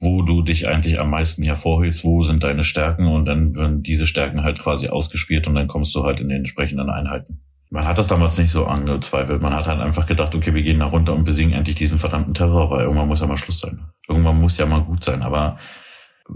wo 0.00 0.22
du 0.22 0.40
dich 0.40 0.66
eigentlich 0.66 0.98
am 0.98 1.10
meisten 1.10 1.42
hervorhebst, 1.42 2.04
wo 2.04 2.22
sind 2.22 2.42
deine 2.42 2.64
Stärken 2.64 3.06
und 3.06 3.26
dann 3.26 3.54
werden 3.54 3.82
diese 3.82 4.06
Stärken 4.06 4.42
halt 4.42 4.58
quasi 4.58 4.88
ausgespielt 4.88 5.46
und 5.46 5.54
dann 5.54 5.68
kommst 5.68 5.94
du 5.94 6.04
halt 6.04 6.20
in 6.20 6.30
den 6.30 6.38
entsprechenden 6.38 6.88
Einheiten. 6.88 7.42
Man 7.68 7.84
hat 7.84 7.98
das 7.98 8.08
damals 8.08 8.36
nicht 8.38 8.50
so 8.50 8.66
angezweifelt. 8.66 9.42
Man 9.42 9.54
hat 9.54 9.68
halt 9.68 9.80
einfach 9.80 10.06
gedacht, 10.06 10.34
okay, 10.34 10.54
wir 10.54 10.62
gehen 10.62 10.80
da 10.80 10.86
runter 10.86 11.14
und 11.14 11.22
besiegen 11.22 11.52
endlich 11.52 11.76
diesen 11.76 11.98
verdammten 11.98 12.34
Terror, 12.34 12.70
weil 12.70 12.80
irgendwann 12.80 13.06
muss 13.06 13.20
ja 13.20 13.26
mal 13.26 13.36
Schluss 13.36 13.60
sein. 13.60 13.84
Irgendwann 14.08 14.40
muss 14.40 14.58
ja 14.58 14.66
mal 14.66 14.80
gut 14.82 15.04
sein. 15.04 15.22
Aber 15.22 15.56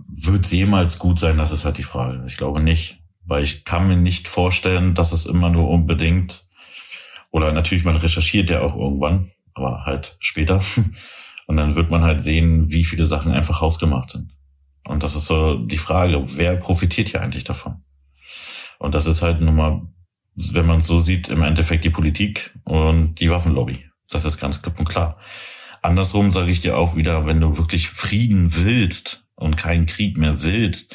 wird 0.09 0.45
es 0.45 0.53
jemals 0.53 0.99
gut 0.99 1.19
sein, 1.19 1.37
das 1.37 1.51
ist 1.51 1.65
halt 1.65 1.79
die 1.79 1.83
Frage. 1.83 2.23
Ich 2.27 2.37
glaube 2.37 2.61
nicht. 2.61 3.01
Weil 3.25 3.43
ich 3.43 3.65
kann 3.65 3.89
mir 3.89 3.97
nicht 3.97 4.29
vorstellen, 4.29 4.95
dass 4.95 5.11
es 5.11 5.27
immer 5.27 5.49
nur 5.49 5.69
unbedingt, 5.71 6.47
oder 7.31 7.51
natürlich 7.51 7.85
man 7.85 7.97
recherchiert 7.97 8.51
ja 8.51 8.61
auch 8.61 8.77
irgendwann, 8.77 9.33
aber 9.55 9.87
halt 9.87 10.17
später. 10.21 10.61
Und 11.47 11.57
dann 11.57 11.75
wird 11.75 11.91
man 11.91 12.03
halt 12.03 12.23
sehen, 12.23 12.73
wie 12.73 12.85
viele 12.85 13.05
Sachen 13.05 13.33
einfach 13.33 13.61
hausgemacht 13.61 14.11
sind. 14.11 14.33
Und 14.87 15.03
das 15.03 15.17
ist 15.17 15.27
so 15.27 15.57
die 15.57 15.79
Frage, 15.79 16.23
wer 16.37 16.57
profitiert 16.57 17.09
hier 17.09 17.23
eigentlich 17.23 17.45
davon? 17.45 17.83
Und 18.79 18.95
das 18.95 19.07
ist 19.07 19.23
halt 19.23 19.41
nun 19.41 19.57
mal, 19.57 19.83
wenn 20.35 20.67
man 20.67 20.79
es 20.79 20.87
so 20.87 20.99
sieht, 20.99 21.29
im 21.29 21.43
Endeffekt 21.43 21.85
die 21.85 21.91
Politik 21.91 22.55
und 22.65 23.21
die 23.21 23.31
Waffenlobby. 23.31 23.87
Das 24.11 24.25
ist 24.25 24.39
ganz 24.39 24.63
klipp 24.63 24.79
und 24.79 24.89
klar. 24.89 25.19
Andersrum 25.81 26.33
sage 26.33 26.51
ich 26.51 26.61
dir 26.61 26.77
auch 26.79 26.97
wieder, 26.97 27.27
wenn 27.27 27.41
du 27.41 27.57
wirklich 27.57 27.89
Frieden 27.89 28.55
willst 28.55 29.27
und 29.37 29.57
keinen 29.57 29.87
Krieg 29.87 30.17
mehr 30.17 30.43
willst, 30.43 30.95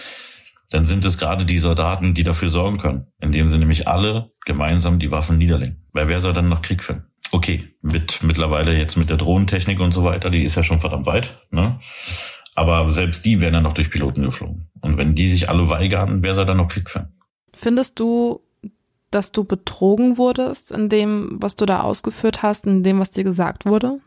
dann 0.70 0.86
sind 0.86 1.04
es 1.06 1.18
gerade 1.18 1.46
die 1.46 1.60
Soldaten, 1.60 2.14
die 2.14 2.24
dafür 2.24 2.50
sorgen 2.50 2.78
können, 2.78 3.08
indem 3.20 3.50
sie 3.50 3.58
nämlich 3.58 3.88
alle 3.88 4.32
gemeinsam 4.46 5.00
die 5.00 5.12
Waffen 5.12 5.38
niederlegen. 5.38 5.86
Weil 5.94 6.08
wer 6.08 6.20
soll 6.20 6.34
dann 6.34 6.50
noch 6.50 6.62
Krieg 6.62 6.84
führen? 6.84 7.09
Okay, 7.32 7.70
mit 7.82 8.24
mittlerweile 8.24 8.78
jetzt 8.78 8.98
mit 8.98 9.10
der 9.10 9.18
Drohnentechnik 9.18 9.80
und 9.80 9.94
so 9.94 10.04
weiter, 10.04 10.30
die 10.30 10.44
ist 10.44 10.56
ja 10.56 10.64
schon 10.64 10.80
verdammt 10.80 11.06
weit, 11.06 11.40
ne? 11.52 11.80
Aber 12.56 12.90
selbst 12.90 13.24
die 13.24 13.40
werden 13.40 13.54
dann 13.54 13.64
noch 13.64 13.74
durch 13.74 13.92
Piloten 13.92 14.24
geflogen. 14.24 14.70
Und 14.82 14.98
wenn 14.98 15.16
die 15.16 15.30
sich 15.30 15.50
alle 15.50 15.70
weigern, 15.70 16.24
wer 16.24 16.36
soll 16.36 16.46
dann 16.46 16.58
noch 16.58 16.72
führen? 16.72 17.14
Findest 17.54 18.00
du, 18.00 18.42
dass 19.12 19.32
du 19.32 19.44
betrogen 19.44 20.18
wurdest 20.18 20.72
in 20.72 20.90
dem, 20.90 21.38
was 21.40 21.56
du 21.56 21.66
da 21.66 21.82
ausgeführt 21.82 22.42
hast, 22.42 22.66
in 22.66 22.84
dem, 22.84 23.00
was 23.00 23.12
dir 23.12 23.24
gesagt 23.24 23.66
wurde? 23.66 24.00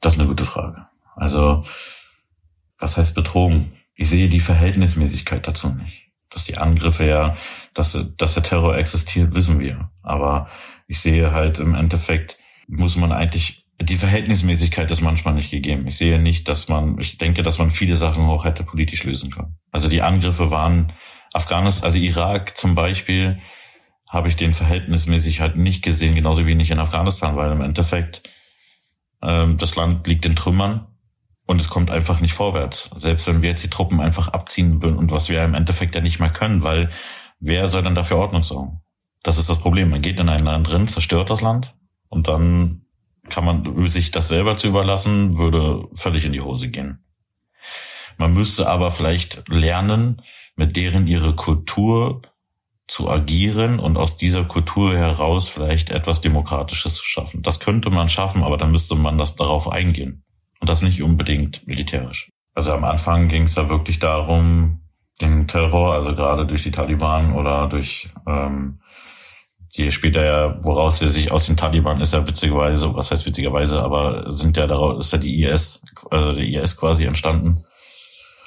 Das 0.00 0.14
ist 0.14 0.20
eine 0.20 0.28
gute 0.28 0.44
Frage. 0.44 0.86
Also, 1.14 1.62
was 2.78 2.98
heißt 2.98 3.14
betrogen? 3.14 3.72
ich 3.96 4.10
sehe 4.10 4.28
die 4.28 4.40
Verhältnismäßigkeit 4.40 5.48
dazu 5.48 5.70
nicht. 5.70 6.12
Dass 6.28 6.44
die 6.44 6.58
Angriffe 6.58 7.06
ja, 7.06 7.36
dass, 7.72 7.98
dass 8.16 8.34
der 8.34 8.42
Terror 8.42 8.76
existiert, 8.76 9.34
wissen 9.34 9.58
wir. 9.58 9.90
Aber 10.02 10.48
ich 10.86 11.00
sehe 11.00 11.32
halt 11.32 11.58
im 11.58 11.74
Endeffekt, 11.74 12.38
muss 12.68 12.96
man 12.96 13.12
eigentlich, 13.12 13.66
die 13.80 13.96
Verhältnismäßigkeit 13.96 14.90
ist 14.90 15.00
manchmal 15.00 15.34
nicht 15.34 15.50
gegeben. 15.50 15.86
Ich 15.86 15.96
sehe 15.96 16.18
nicht, 16.18 16.48
dass 16.48 16.68
man, 16.68 16.98
ich 16.98 17.18
denke, 17.18 17.42
dass 17.42 17.58
man 17.58 17.70
viele 17.70 17.96
Sachen 17.96 18.24
auch 18.24 18.44
hätte 18.44 18.64
politisch 18.64 19.04
lösen 19.04 19.30
können. 19.30 19.58
Also 19.70 19.88
die 19.88 20.02
Angriffe 20.02 20.50
waren 20.50 20.92
Afghanistan, 21.32 21.84
also 21.84 21.98
Irak 21.98 22.56
zum 22.56 22.74
Beispiel, 22.74 23.40
habe 24.08 24.28
ich 24.28 24.36
den 24.36 24.54
verhältnismäßig 24.54 25.40
halt 25.40 25.56
nicht 25.56 25.82
gesehen, 25.82 26.14
genauso 26.14 26.46
wenig 26.46 26.70
in 26.70 26.78
Afghanistan, 26.78 27.36
weil 27.36 27.52
im 27.52 27.60
Endeffekt 27.60 28.30
ähm, 29.22 29.58
das 29.58 29.76
Land 29.76 30.06
liegt 30.06 30.24
in 30.24 30.36
Trümmern 30.36 30.86
und 31.46 31.60
es 31.60 31.68
kommt 31.68 31.90
einfach 31.90 32.20
nicht 32.20 32.32
vorwärts. 32.32 32.90
Selbst 32.96 33.26
wenn 33.26 33.42
wir 33.42 33.50
jetzt 33.50 33.64
die 33.64 33.70
Truppen 33.70 34.00
einfach 34.00 34.28
abziehen 34.28 34.82
würden 34.82 34.96
und 34.96 35.10
was 35.10 35.28
wir 35.28 35.44
im 35.44 35.54
Endeffekt 35.54 35.94
ja 35.94 36.00
nicht 36.00 36.20
mehr 36.20 36.30
können, 36.30 36.62
weil 36.62 36.90
wer 37.40 37.68
soll 37.68 37.82
dann 37.82 37.94
dafür 37.94 38.18
Ordnung 38.18 38.42
sorgen? 38.42 38.80
Das 39.26 39.38
ist 39.38 39.50
das 39.50 39.58
Problem. 39.58 39.90
Man 39.90 40.02
geht 40.02 40.20
in 40.20 40.28
ein 40.28 40.44
Land 40.44 40.70
drin, 40.70 40.86
zerstört 40.86 41.30
das 41.30 41.40
Land 41.40 41.74
und 42.08 42.28
dann 42.28 42.82
kann 43.28 43.44
man 43.44 43.88
sich 43.88 44.12
das 44.12 44.28
selber 44.28 44.56
zu 44.56 44.68
überlassen, 44.68 45.36
würde 45.36 45.88
völlig 45.94 46.24
in 46.24 46.32
die 46.32 46.42
Hose 46.42 46.70
gehen. 46.70 47.04
Man 48.18 48.32
müsste 48.32 48.68
aber 48.68 48.92
vielleicht 48.92 49.48
lernen, 49.48 50.22
mit 50.54 50.76
deren 50.76 51.08
ihre 51.08 51.34
Kultur 51.34 52.22
zu 52.86 53.10
agieren 53.10 53.80
und 53.80 53.96
aus 53.96 54.16
dieser 54.16 54.44
Kultur 54.44 54.96
heraus 54.96 55.48
vielleicht 55.48 55.90
etwas 55.90 56.20
Demokratisches 56.20 56.94
zu 56.94 57.04
schaffen. 57.04 57.42
Das 57.42 57.58
könnte 57.58 57.90
man 57.90 58.08
schaffen, 58.08 58.44
aber 58.44 58.56
dann 58.56 58.70
müsste 58.70 58.94
man 58.94 59.18
das 59.18 59.34
darauf 59.34 59.68
eingehen. 59.68 60.22
Und 60.60 60.70
das 60.70 60.82
nicht 60.82 61.02
unbedingt 61.02 61.66
militärisch. 61.66 62.30
Also 62.54 62.72
am 62.72 62.84
Anfang 62.84 63.26
ging 63.26 63.42
es 63.42 63.56
da 63.56 63.68
wirklich 63.68 63.98
darum, 63.98 64.82
den 65.20 65.48
Terror, 65.48 65.94
also 65.94 66.14
gerade 66.14 66.46
durch 66.46 66.62
die 66.62 66.70
Taliban 66.70 67.32
oder 67.34 67.66
durch 67.66 68.08
ähm, 68.24 68.78
die 69.76 69.90
später 69.92 70.24
ja, 70.24 70.64
woraus 70.64 71.02
er 71.02 71.10
sich 71.10 71.30
aus 71.30 71.46
den 71.46 71.56
Taliban 71.56 72.00
ist 72.00 72.12
ja 72.12 72.26
witzigerweise, 72.26 72.94
was 72.94 73.10
heißt 73.10 73.26
witzigerweise, 73.26 73.82
aber 73.82 74.32
sind 74.32 74.56
ja 74.56 74.66
daraus 74.66 75.06
ist 75.06 75.12
ja 75.12 75.18
die 75.18 75.42
IS, 75.42 75.80
also 76.10 76.32
der 76.32 76.44
IS 76.44 76.76
quasi 76.76 77.04
entstanden. 77.04 77.64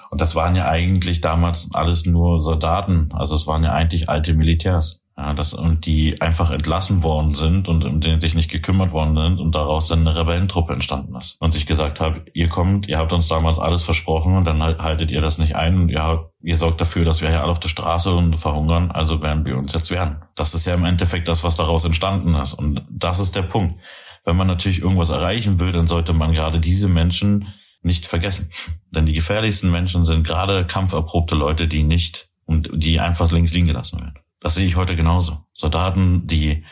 Und 0.10 0.22
das 0.22 0.36
waren 0.36 0.56
ja 0.56 0.68
eigentlich 0.68 1.22
damals 1.22 1.70
alles 1.74 2.06
nur 2.06 2.40
Soldaten, 2.40 3.12
also 3.14 3.36
es 3.36 3.46
waren 3.46 3.64
ja 3.64 3.74
eigentlich 3.74 4.10
alte 4.10 4.34
Militärs. 4.34 4.99
Ja, 5.20 5.34
das, 5.34 5.54
und 5.54 5.86
die 5.86 6.22
einfach 6.22 6.50
entlassen 6.50 7.04
worden 7.04 7.34
sind 7.36 7.68
und 7.68 7.84
um 7.84 8.00
den 8.00 8.22
sich 8.22 8.36
nicht 8.36 8.50
gekümmert 8.50 8.94
worden 8.94 9.18
sind 9.18 9.40
und 9.42 9.54
daraus 9.54 9.90
dann 9.90 10.08
eine 10.08 10.16
Rebellentruppe 10.16 10.72
entstanden 10.72 11.14
ist. 11.16 11.36
Und 11.42 11.52
sich 11.52 11.66
gesagt 11.66 12.00
hat, 12.00 12.22
ihr 12.34 12.48
kommt, 12.48 12.88
ihr 12.88 12.98
habt 12.98 13.12
uns 13.12 13.28
damals 13.28 13.60
alles 13.60 13.84
versprochen 13.84 14.38
und 14.38 14.46
dann 14.46 14.64
haltet 14.64 15.12
ihr 15.12 15.20
das 15.20 15.38
nicht 15.38 15.58
ein 15.58 15.76
und 15.76 15.90
ihr, 15.90 16.32
ihr 16.42 16.56
sorgt 16.56 16.80
dafür, 16.80 17.04
dass 17.04 17.22
wir 17.22 17.28
hier 17.28 17.42
alle 17.42 17.52
auf 17.52 17.60
der 17.60 17.68
Straße 17.68 18.14
und 18.14 18.38
verhungern, 18.38 18.92
also 18.92 19.22
werden 19.22 19.44
wir 19.44 19.58
uns 19.58 19.74
jetzt 19.74 19.92
wehren. 19.92 20.24
Das 20.36 20.54
ist 20.54 20.66
ja 20.66 20.74
im 20.74 20.86
Endeffekt 20.86 21.28
das, 21.28 21.44
was 21.44 21.58
daraus 21.58 21.84
entstanden 21.84 22.34
ist. 22.36 22.54
Und 22.54 22.86
das 22.90 23.20
ist 23.20 23.36
der 23.36 23.42
Punkt. 23.42 23.78
Wenn 24.24 24.38
man 24.38 24.48
natürlich 24.48 24.82
irgendwas 24.82 25.10
erreichen 25.10 25.60
will, 25.60 25.74
dann 25.74 25.88
sollte 25.88 26.14
man 26.14 26.32
gerade 26.32 26.62
diese 26.62 26.88
Menschen 26.88 27.54
nicht 27.82 28.06
vergessen. 28.06 28.52
Denn 28.92 29.06
die 29.06 29.14
gefährlichsten 29.14 29.70
Menschen 29.70 30.06
sind 30.06 30.26
gerade 30.26 30.66
kampferprobte 30.66 31.36
Leute, 31.36 31.68
die 31.68 31.84
nicht 31.84 32.30
und 32.46 32.70
die 32.74 33.02
einfach 33.02 33.30
links 33.34 33.52
liegen 33.52 33.68
gelassen 33.68 34.00
werden. 34.00 34.14
Das 34.40 34.56
sehe 34.56 34.66
ich 34.66 34.76
heute 34.76 34.96
genauso. 34.96 35.40
Soldaten, 35.54 36.28
die 36.28 36.64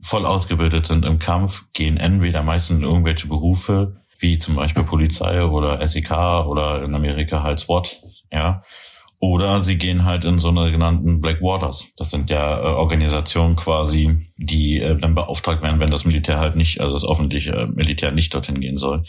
voll 0.00 0.26
ausgebildet 0.26 0.86
sind 0.86 1.04
im 1.04 1.18
Kampf, 1.18 1.66
gehen 1.72 1.96
entweder 1.96 2.42
meistens 2.42 2.78
in 2.78 2.84
irgendwelche 2.84 3.26
Berufe, 3.26 4.00
wie 4.18 4.38
zum 4.38 4.54
Beispiel 4.54 4.84
Polizei 4.84 5.44
oder 5.44 5.86
SEK 5.86 6.46
oder 6.46 6.82
in 6.82 6.94
Amerika 6.94 7.42
halt 7.42 7.58
SWAT, 7.58 8.02
ja, 8.30 8.62
Oder 9.22 9.60
sie 9.60 9.76
gehen 9.76 10.06
halt 10.06 10.24
in 10.24 10.38
so 10.38 10.48
eine 10.48 10.70
genannten 10.70 11.20
Black 11.20 11.42
Waters. 11.42 11.86
Das 11.96 12.08
sind 12.08 12.30
ja 12.30 12.58
äh, 12.58 12.62
Organisationen 12.62 13.54
quasi, 13.54 14.32
die 14.38 14.78
äh, 14.80 14.96
dann 14.96 15.14
beauftragt 15.14 15.62
werden, 15.62 15.78
wenn 15.78 15.90
das 15.90 16.06
Militär 16.06 16.38
halt 16.38 16.56
nicht, 16.56 16.80
also 16.80 16.94
das 16.94 17.06
öffentliche 17.06 17.52
äh, 17.52 17.66
Militär 17.66 18.12
nicht 18.12 18.32
dorthin 18.32 18.60
gehen 18.60 18.78
soll. 18.78 19.02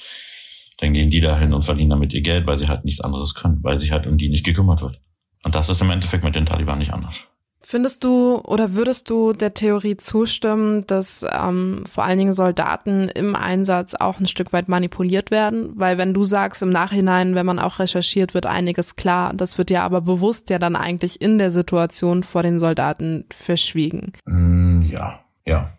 Dann 0.80 0.92
gehen 0.92 1.10
die 1.10 1.22
dahin 1.22 1.54
und 1.54 1.62
verdienen 1.62 1.92
damit 1.92 2.12
ihr 2.12 2.22
Geld, 2.22 2.46
weil 2.46 2.58
sie 2.58 2.68
halt 2.68 2.84
nichts 2.84 3.00
anderes 3.00 3.36
können, 3.36 3.60
weil 3.64 3.80
sich 3.80 3.92
halt 3.94 4.06
um 4.06 4.18
die 4.18 4.28
nicht 4.28 4.44
gekümmert 4.44 4.82
wird. 4.82 5.00
Und 5.46 5.56
das 5.56 5.70
ist 5.70 5.82
im 5.82 5.90
Endeffekt 5.92 6.26
mit 6.26 6.36
den 6.36 6.46
Taliban 6.46 6.80
nicht 6.80 6.94
anders. 6.94 7.26
Findest 7.63 8.04
du 8.04 8.38
oder 8.39 8.74
würdest 8.74 9.10
du 9.10 9.34
der 9.34 9.54
Theorie 9.54 9.95
zustimmen, 9.95 10.86
dass 10.88 11.26
ähm, 11.32 11.84
vor 11.88 12.04
allen 12.04 12.17
Dingen 12.17 12.34
Soldaten 12.34 13.08
im 13.08 13.36
Einsatz 13.36 13.93
auch 13.93 14.19
ein 14.19 14.28
Stück 14.28 14.52
weit 14.52 14.67
manipuliert 14.67 15.30
werden? 15.30 15.71
Weil 15.76 16.00
wenn 16.00 16.13
du 16.13 16.24
sagst, 16.24 16.63
im 16.63 16.69
Nachhinein, 16.69 17.36
wenn 17.36 17.45
man 17.45 17.60
auch 17.60 17.78
recherchiert, 17.78 18.34
wird 18.34 18.47
einiges 18.47 18.95
klar. 18.95 19.34
Das 19.36 19.60
wird 19.60 19.69
ja 19.69 19.84
aber 19.84 20.02
bewusst 20.02 20.50
ja 20.50 20.58
dann 20.58 20.76
eigentlich 20.76 21.21
in 21.21 21.38
der 21.38 21.52
Situation 21.52 22.24
vor 22.24 22.41
den 22.41 22.60
Soldaten 22.60 23.26
verschwiegen. 23.32 24.13
Mm, 24.26 24.82
ja, 24.82 25.19
ja, 25.45 25.71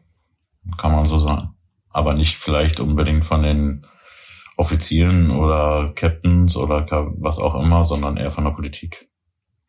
kann 0.78 0.92
man 0.92 1.06
so 1.06 1.18
sagen. 1.18 1.50
Aber 1.90 2.14
nicht 2.14 2.36
vielleicht 2.36 2.78
unbedingt 2.78 3.24
von 3.24 3.42
den 3.42 3.86
Offizieren 4.56 5.30
oder 5.30 5.92
Captains 5.96 6.56
oder 6.56 6.86
was 7.18 7.38
auch 7.38 7.60
immer, 7.60 7.82
sondern 7.84 8.16
eher 8.16 8.30
von 8.30 8.44
der 8.44 8.52
Politik 8.52 9.11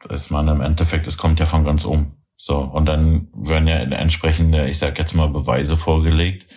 ist 0.10 0.32
man 0.32 0.48
im 0.48 0.62
Endeffekt, 0.62 1.08
es 1.08 1.18
kommt 1.18 1.40
ja 1.40 1.46
von 1.46 1.64
ganz 1.64 1.86
um. 1.86 2.18
So, 2.36 2.58
und 2.60 2.86
dann 2.86 3.30
werden 3.34 3.68
ja 3.68 3.78
entsprechende, 3.78 4.68
ich 4.68 4.78
sag 4.78 4.98
jetzt 4.98 5.14
mal, 5.14 5.30
Beweise 5.30 5.78
vorgelegt. 5.78 6.48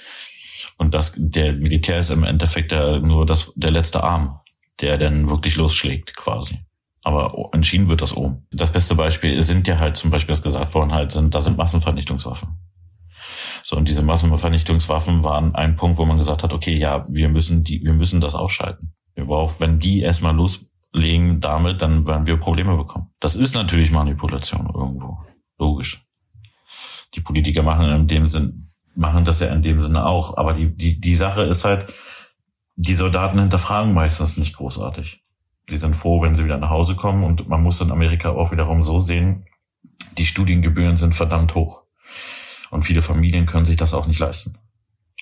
Und 0.78 0.94
das, 0.94 1.14
der 1.16 1.52
Militär 1.52 2.00
ist 2.00 2.10
im 2.10 2.24
Endeffekt 2.24 2.72
der, 2.72 3.00
nur 3.00 3.24
das, 3.24 3.52
der 3.54 3.70
letzte 3.70 4.02
Arm, 4.02 4.40
der 4.80 4.98
dann 4.98 5.30
wirklich 5.30 5.56
losschlägt, 5.56 6.16
quasi. 6.16 6.58
Aber 7.02 7.50
entschieden 7.52 7.88
wird 7.88 8.02
das 8.02 8.12
um. 8.12 8.46
Das 8.50 8.72
beste 8.72 8.94
Beispiel 8.94 9.40
sind 9.42 9.68
ja 9.68 9.78
halt 9.78 9.96
zum 9.96 10.10
Beispiel, 10.10 10.32
was 10.32 10.42
gesagt 10.42 10.74
worden 10.74 10.92
halt, 10.92 11.12
sind, 11.12 11.34
da 11.34 11.40
sind 11.40 11.56
Massenvernichtungswaffen. 11.56 12.58
So, 13.62 13.76
und 13.76 13.88
diese 13.88 14.02
Massenvernichtungswaffen 14.02 15.22
waren 15.22 15.54
ein 15.54 15.76
Punkt, 15.76 15.98
wo 15.98 16.04
man 16.04 16.18
gesagt 16.18 16.42
hat, 16.42 16.52
okay, 16.52 16.76
ja, 16.76 17.06
wir 17.08 17.28
müssen 17.28 17.62
die, 17.62 17.84
wir 17.84 17.92
müssen 17.92 18.20
das 18.20 18.34
ausschalten. 18.34 18.94
Wir 19.14 19.24
brauchen, 19.24 19.56
wenn 19.58 19.78
die 19.78 20.00
erstmal 20.00 20.34
los 20.34 20.66
legen 20.96 21.40
damit, 21.40 21.82
dann 21.82 22.06
werden 22.06 22.26
wir 22.26 22.38
Probleme 22.38 22.76
bekommen. 22.76 23.10
Das 23.20 23.36
ist 23.36 23.54
natürlich 23.54 23.90
Manipulation 23.90 24.70
irgendwo. 24.74 25.18
Logisch. 25.58 26.02
Die 27.14 27.20
Politiker 27.20 27.62
machen 27.62 27.88
in 27.90 28.08
dem 28.08 28.28
Sinn, 28.28 28.72
machen 28.94 29.24
das 29.24 29.40
ja 29.40 29.48
in 29.48 29.62
dem 29.62 29.80
Sinne 29.80 30.06
auch. 30.06 30.36
Aber 30.36 30.54
die, 30.54 30.74
die, 30.74 31.00
die 31.00 31.14
Sache 31.14 31.42
ist 31.42 31.64
halt, 31.64 31.92
die 32.76 32.94
Soldaten 32.94 33.38
hinterfragen 33.38 33.94
meistens 33.94 34.36
nicht 34.36 34.56
großartig. 34.56 35.22
Die 35.70 35.78
sind 35.78 35.96
froh, 35.96 36.22
wenn 36.22 36.34
sie 36.34 36.44
wieder 36.44 36.58
nach 36.58 36.70
Hause 36.70 36.94
kommen 36.94 37.24
und 37.24 37.48
man 37.48 37.62
muss 37.62 37.80
in 37.80 37.90
Amerika 37.90 38.30
auch 38.30 38.52
wiederum 38.52 38.82
so 38.82 38.98
sehen, 38.98 39.46
die 40.18 40.26
Studiengebühren 40.26 40.96
sind 40.96 41.14
verdammt 41.14 41.54
hoch. 41.54 41.82
Und 42.70 42.84
viele 42.84 43.02
Familien 43.02 43.46
können 43.46 43.64
sich 43.64 43.76
das 43.76 43.94
auch 43.94 44.06
nicht 44.06 44.18
leisten. 44.18 44.58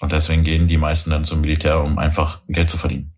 Und 0.00 0.12
deswegen 0.12 0.42
gehen 0.42 0.66
die 0.66 0.78
meisten 0.78 1.10
dann 1.10 1.24
zum 1.24 1.40
Militär, 1.40 1.82
um 1.82 1.98
einfach 1.98 2.42
Geld 2.48 2.68
zu 2.68 2.78
verdienen 2.78 3.13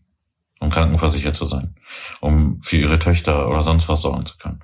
um 0.61 0.71
krankenversichert 0.71 1.37
zu 1.37 1.45
sein, 1.45 1.75
um 2.21 2.61
für 2.63 2.77
ihre 2.77 2.99
Töchter 2.99 3.49
oder 3.49 3.63
sonst 3.63 3.89
was 3.89 4.03
sorgen 4.03 4.27
zu 4.27 4.37
können. 4.39 4.61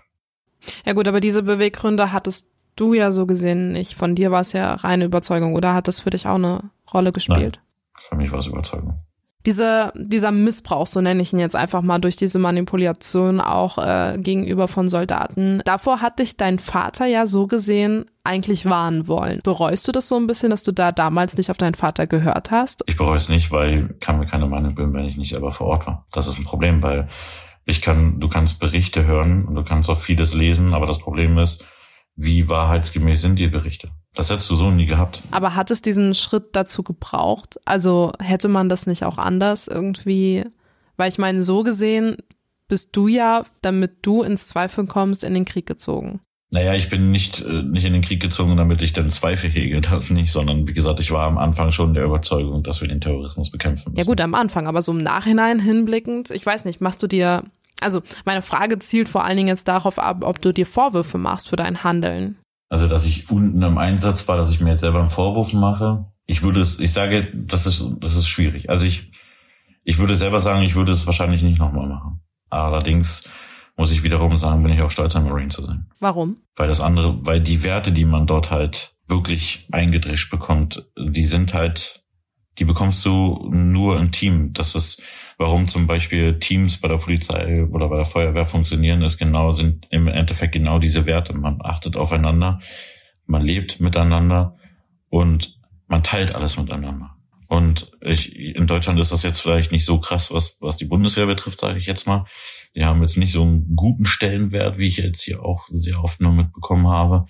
Ja 0.85 0.93
gut, 0.93 1.09
aber 1.09 1.21
diese 1.21 1.43
Beweggründe 1.43 2.13
hattest 2.13 2.53
du 2.77 2.95
ja 2.95 3.13
so 3.13 3.27
gesehen 3.27 3.73
nicht. 3.73 3.95
Von 3.95 4.15
dir 4.15 4.31
war 4.31 4.41
es 4.41 4.53
ja 4.53 4.75
reine 4.75 5.05
Überzeugung, 5.05 5.55
oder 5.55 5.75
hat 5.75 5.89
das 5.89 6.01
für 6.01 6.11
dich 6.11 6.27
auch 6.27 6.37
eine 6.37 6.71
Rolle 6.93 7.13
gespielt? 7.13 7.61
Nein, 7.61 7.99
für 7.99 8.17
mich 8.17 8.33
war 8.33 8.39
es 8.39 8.47
Überzeugung. 8.47 9.05
Diese, 9.47 9.93
dieser 9.97 10.31
Missbrauch, 10.31 10.87
so 10.87 11.01
nenne 11.01 11.23
ich 11.23 11.33
ihn 11.33 11.39
jetzt 11.39 11.57
einfach 11.57 11.83
mal, 11.83 11.99
durch 11.99 12.17
diese 12.17 12.39
Manipulation 12.39 13.41
auch 13.41 13.79
äh, 13.79 14.19
gegenüber 14.19 14.69
von 14.69 14.89
Soldaten. 14.89 15.63
Davor 15.65 16.01
hat 16.01 16.19
dich 16.19 16.37
dein 16.37 16.59
Vater 16.59 17.07
ja 17.07 17.27
so 17.27 17.47
gesehen 17.47 18.05
eigentlich 18.25 18.67
warnen 18.67 19.09
wollen. 19.09 19.41
Bereust 19.43 19.87
du 19.89 19.93
das 19.93 20.09
so 20.09 20.17
ein 20.17 20.27
bisschen, 20.27 20.51
dass 20.51 20.63
du 20.63 20.73
da 20.73 20.93
damals 20.93 21.37
nicht 21.37 21.51
auf 21.51 21.59
deinen 21.59 21.75
Vater 21.75 22.07
gehört 22.07 22.51
hast? 22.51 22.83
Ich 22.87 22.97
bereue 22.97 23.17
es 23.17 23.29
nicht, 23.29 23.51
weil 23.51 23.91
ich 23.91 24.01
kann 24.01 24.19
mir 24.19 24.27
keine 24.27 24.47
Meinung 24.47 24.75
bilden, 24.75 24.95
wenn 24.95 25.07
ich 25.07 25.17
nicht 25.17 25.31
selber 25.31 25.51
vor 25.51 25.67
Ort 25.67 25.87
war. 25.87 26.07
Das 26.13 26.27
ist 26.27 26.39
ein 26.39 26.45
Problem, 26.45 26.83
weil 26.83 27.09
ich 27.65 27.81
kann, 27.81 28.21
du 28.21 28.29
kannst 28.29 28.61
Berichte 28.61 29.05
hören 29.07 29.45
und 29.45 29.55
du 29.55 29.63
kannst 29.63 29.91
auch 29.91 29.99
vieles 29.99 30.35
lesen, 30.35 30.75
aber 30.75 30.87
das 30.87 30.99
Problem 30.99 31.39
ist, 31.39 31.65
wie 32.17 32.49
wahrheitsgemäß 32.49 33.23
sind 33.23 33.39
die 33.39 33.49
Berichte? 33.49 33.91
Das 34.15 34.31
hättest 34.31 34.51
du 34.51 34.55
so 34.55 34.71
nie 34.71 34.87
gehabt. 34.87 35.23
Aber 35.31 35.55
hat 35.55 35.71
es 35.71 35.81
diesen 35.81 36.15
Schritt 36.15 36.51
dazu 36.53 36.83
gebraucht? 36.83 37.59
Also 37.65 38.13
hätte 38.21 38.49
man 38.49 38.69
das 38.69 38.87
nicht 38.87 39.05
auch 39.05 39.19
anders 39.19 39.69
irgendwie? 39.69 40.45
Weil 40.97 41.09
ich 41.09 41.19
meine, 41.19 41.41
so 41.41 41.63
gesehen 41.63 42.17
bist 42.69 42.95
du 42.97 43.09
ja, 43.09 43.45
damit 43.63 43.99
du 44.03 44.23
ins 44.23 44.49
Zweifel 44.49 44.87
kommst, 44.87 45.25
in 45.25 45.35
den 45.35 45.45
Krieg 45.45 45.67
gezogen. 45.67 46.21
Naja, 46.51 46.75
ich 46.75 46.91
bin 46.91 47.11
nicht, 47.11 47.41
äh, 47.41 47.63
nicht 47.63 47.87
in 47.87 47.95
den 47.95 48.03
Krieg 48.03 48.21
gezogen, 48.21 48.59
damit 48.59 48.83
ich 48.83 48.93
dann 48.93 49.09
Zweifel 49.09 49.49
hege, 49.49 49.81
das 49.91 50.11
nicht, 50.11 50.31
sondern 50.31 50.69
wie 50.69 50.75
gesagt, 50.75 51.01
ich 51.01 51.11
war 51.11 51.27
am 51.27 51.39
Anfang 51.39 51.71
schon 51.71 51.95
der 51.95 52.05
Überzeugung, 52.05 52.63
dass 52.63 52.83
wir 52.83 52.89
den 52.89 53.01
Terrorismus 53.01 53.51
bekämpfen 53.51 53.93
müssen. 53.93 53.99
Ja 53.99 54.05
gut, 54.05 54.21
am 54.21 54.35
Anfang, 54.35 54.67
aber 54.67 54.83
so 54.83 54.93
im 54.93 54.99
Nachhinein 54.99 55.59
hinblickend, 55.59 56.31
ich 56.31 56.45
weiß 56.45 56.67
nicht, 56.67 56.83
machst 56.83 57.03
du 57.03 57.07
dir 57.07 57.45
also 57.81 58.01
meine 58.25 58.43
Frage 58.43 58.79
zielt 58.79 59.09
vor 59.09 59.25
allen 59.25 59.37
Dingen 59.37 59.49
jetzt 59.49 59.67
darauf 59.67 59.99
ab, 59.99 60.19
ob 60.23 60.41
du 60.41 60.53
dir 60.53 60.67
Vorwürfe 60.67 61.19
machst 61.19 61.49
für 61.49 61.57
dein 61.57 61.83
Handeln. 61.83 62.37
Also, 62.73 62.89
dass 62.89 63.05
ich 63.05 63.29
unten 63.29 63.61
im 63.61 63.77
Einsatz 63.77 64.27
war, 64.29 64.39
dass 64.39 64.51
ich 64.51 64.61
mir 64.61 64.71
jetzt 64.71 64.81
selber 64.81 65.01
einen 65.01 65.11
Vorwurf 65.11 65.53
mache. 65.53 66.07
Ich 66.25 66.43
würde 66.43 66.63
es, 66.63 66.79
ich 66.79 66.95
sage, 66.95 67.31
das 67.35 67.67
ist, 67.67 67.85
das 68.01 68.17
ist 68.17 68.27
schwierig. 68.27 68.71
Also 68.71 68.87
ich, 68.87 69.13
ich 69.85 69.99
würde 69.99 70.17
selber 70.17 70.41
sagen, 70.41 70.63
ich 70.63 70.75
würde 70.75 70.91
es 70.91 71.05
wahrscheinlich 71.05 71.43
nicht 71.43 71.59
nochmal 71.59 71.87
machen. 71.87 72.23
Allerdings 72.49 73.29
muss 73.77 73.91
ich 73.91 74.03
wiederum 74.05 74.39
sagen, 74.39 74.63
bin 74.63 74.73
ich 74.73 74.81
auch 74.81 74.91
stolz, 74.91 75.15
ein 75.15 75.25
Marine 75.25 75.51
zu 75.51 75.63
sein. 75.63 75.91
Warum? 76.01 76.39
Weil 76.57 76.69
das 76.69 76.81
andere, 76.81 77.27
weil 77.27 77.43
die 77.43 77.63
Werte, 77.63 77.93
die 77.93 78.07
man 78.07 78.27
dort 78.27 78.51
halt 78.51 78.95
wirklich 79.07 79.69
eingedrischt 79.71 80.31
bekommt, 80.31 80.87
die 80.99 81.27
sind 81.27 81.53
halt 81.53 82.02
die 82.59 82.65
bekommst 82.65 83.05
du 83.05 83.49
nur 83.51 83.99
im 83.99 84.13
Team. 84.13 84.53
Das 84.53 84.75
ist, 84.75 85.03
warum 85.39 85.69
zum 85.69 85.87
Beispiel 85.87 86.39
Teams 86.39 86.79
bei 86.79 86.89
der 86.89 86.99
Polizei 86.99 87.65
oder 87.65 87.89
bei 87.89 87.97
der 87.97 88.05
Feuerwehr 88.05 88.45
funktionieren, 88.45 89.03
ist 89.03 89.19
genau, 89.19 89.53
sind 89.53 89.87
im 89.91 90.07
Endeffekt 90.07 90.53
genau 90.53 90.79
diese 90.79 91.07
Werte. 91.07 91.37
Man 91.37 91.61
achtet 91.63 91.97
aufeinander, 91.97 92.61
man 93.27 93.43
lebt 93.43 93.81
miteinander 93.81 94.57
und 95.09 95.59
man 95.87 96.03
teilt 96.03 96.35
alles 96.35 96.57
miteinander. 96.59 97.17
Und 97.49 97.93
ich, 98.01 98.35
in 98.35 98.67
Deutschland 98.67 98.99
ist 98.99 99.13
das 99.13 99.23
jetzt 99.23 99.41
vielleicht 99.41 99.73
nicht 99.73 99.85
so 99.85 100.01
krass, 100.01 100.33
was, 100.33 100.57
was 100.61 100.79
die 100.79 100.87
Bundeswehr 100.87 101.27
betrifft, 101.27 101.61
sage 101.61 101.79
ich 101.79 101.85
jetzt 101.85 102.07
mal. 102.07 102.25
Die 102.75 102.85
haben 102.85 103.03
jetzt 103.03 103.19
nicht 103.19 103.33
so 103.33 103.43
einen 103.43 103.77
guten 103.77 104.07
Stellenwert, 104.07 104.79
wie 104.79 104.87
ich 104.87 104.97
jetzt 104.97 105.23
hier 105.23 105.45
auch 105.45 105.67
sehr 105.69 106.03
oft 106.03 106.23
nur 106.23 106.33
mitbekommen 106.33 106.89
habe. 106.89 107.27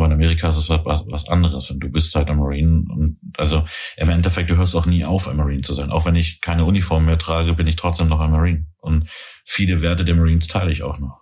Aber 0.00 0.06
in 0.06 0.14
Amerika 0.14 0.48
ist 0.48 0.56
es 0.56 0.70
halt 0.70 0.86
was, 0.86 1.04
was 1.08 1.28
anderes. 1.28 1.70
Und 1.70 1.80
du 1.80 1.90
bist 1.90 2.14
halt 2.14 2.30
ein 2.30 2.38
Marine. 2.38 2.86
Und 2.90 3.18
also 3.36 3.64
im 3.98 4.08
Endeffekt, 4.08 4.48
du 4.48 4.56
hörst 4.56 4.74
auch 4.74 4.86
nie 4.86 5.04
auf, 5.04 5.28
ein 5.28 5.36
Marine 5.36 5.60
zu 5.60 5.74
sein. 5.74 5.90
Auch 5.90 6.06
wenn 6.06 6.16
ich 6.16 6.40
keine 6.40 6.64
Uniform 6.64 7.04
mehr 7.04 7.18
trage, 7.18 7.52
bin 7.52 7.66
ich 7.66 7.76
trotzdem 7.76 8.06
noch 8.06 8.18
ein 8.18 8.30
Marine. 8.30 8.64
Und 8.80 9.10
viele 9.44 9.82
Werte 9.82 10.06
der 10.06 10.14
Marines 10.14 10.48
teile 10.48 10.72
ich 10.72 10.82
auch 10.82 10.98
noch. 10.98 11.20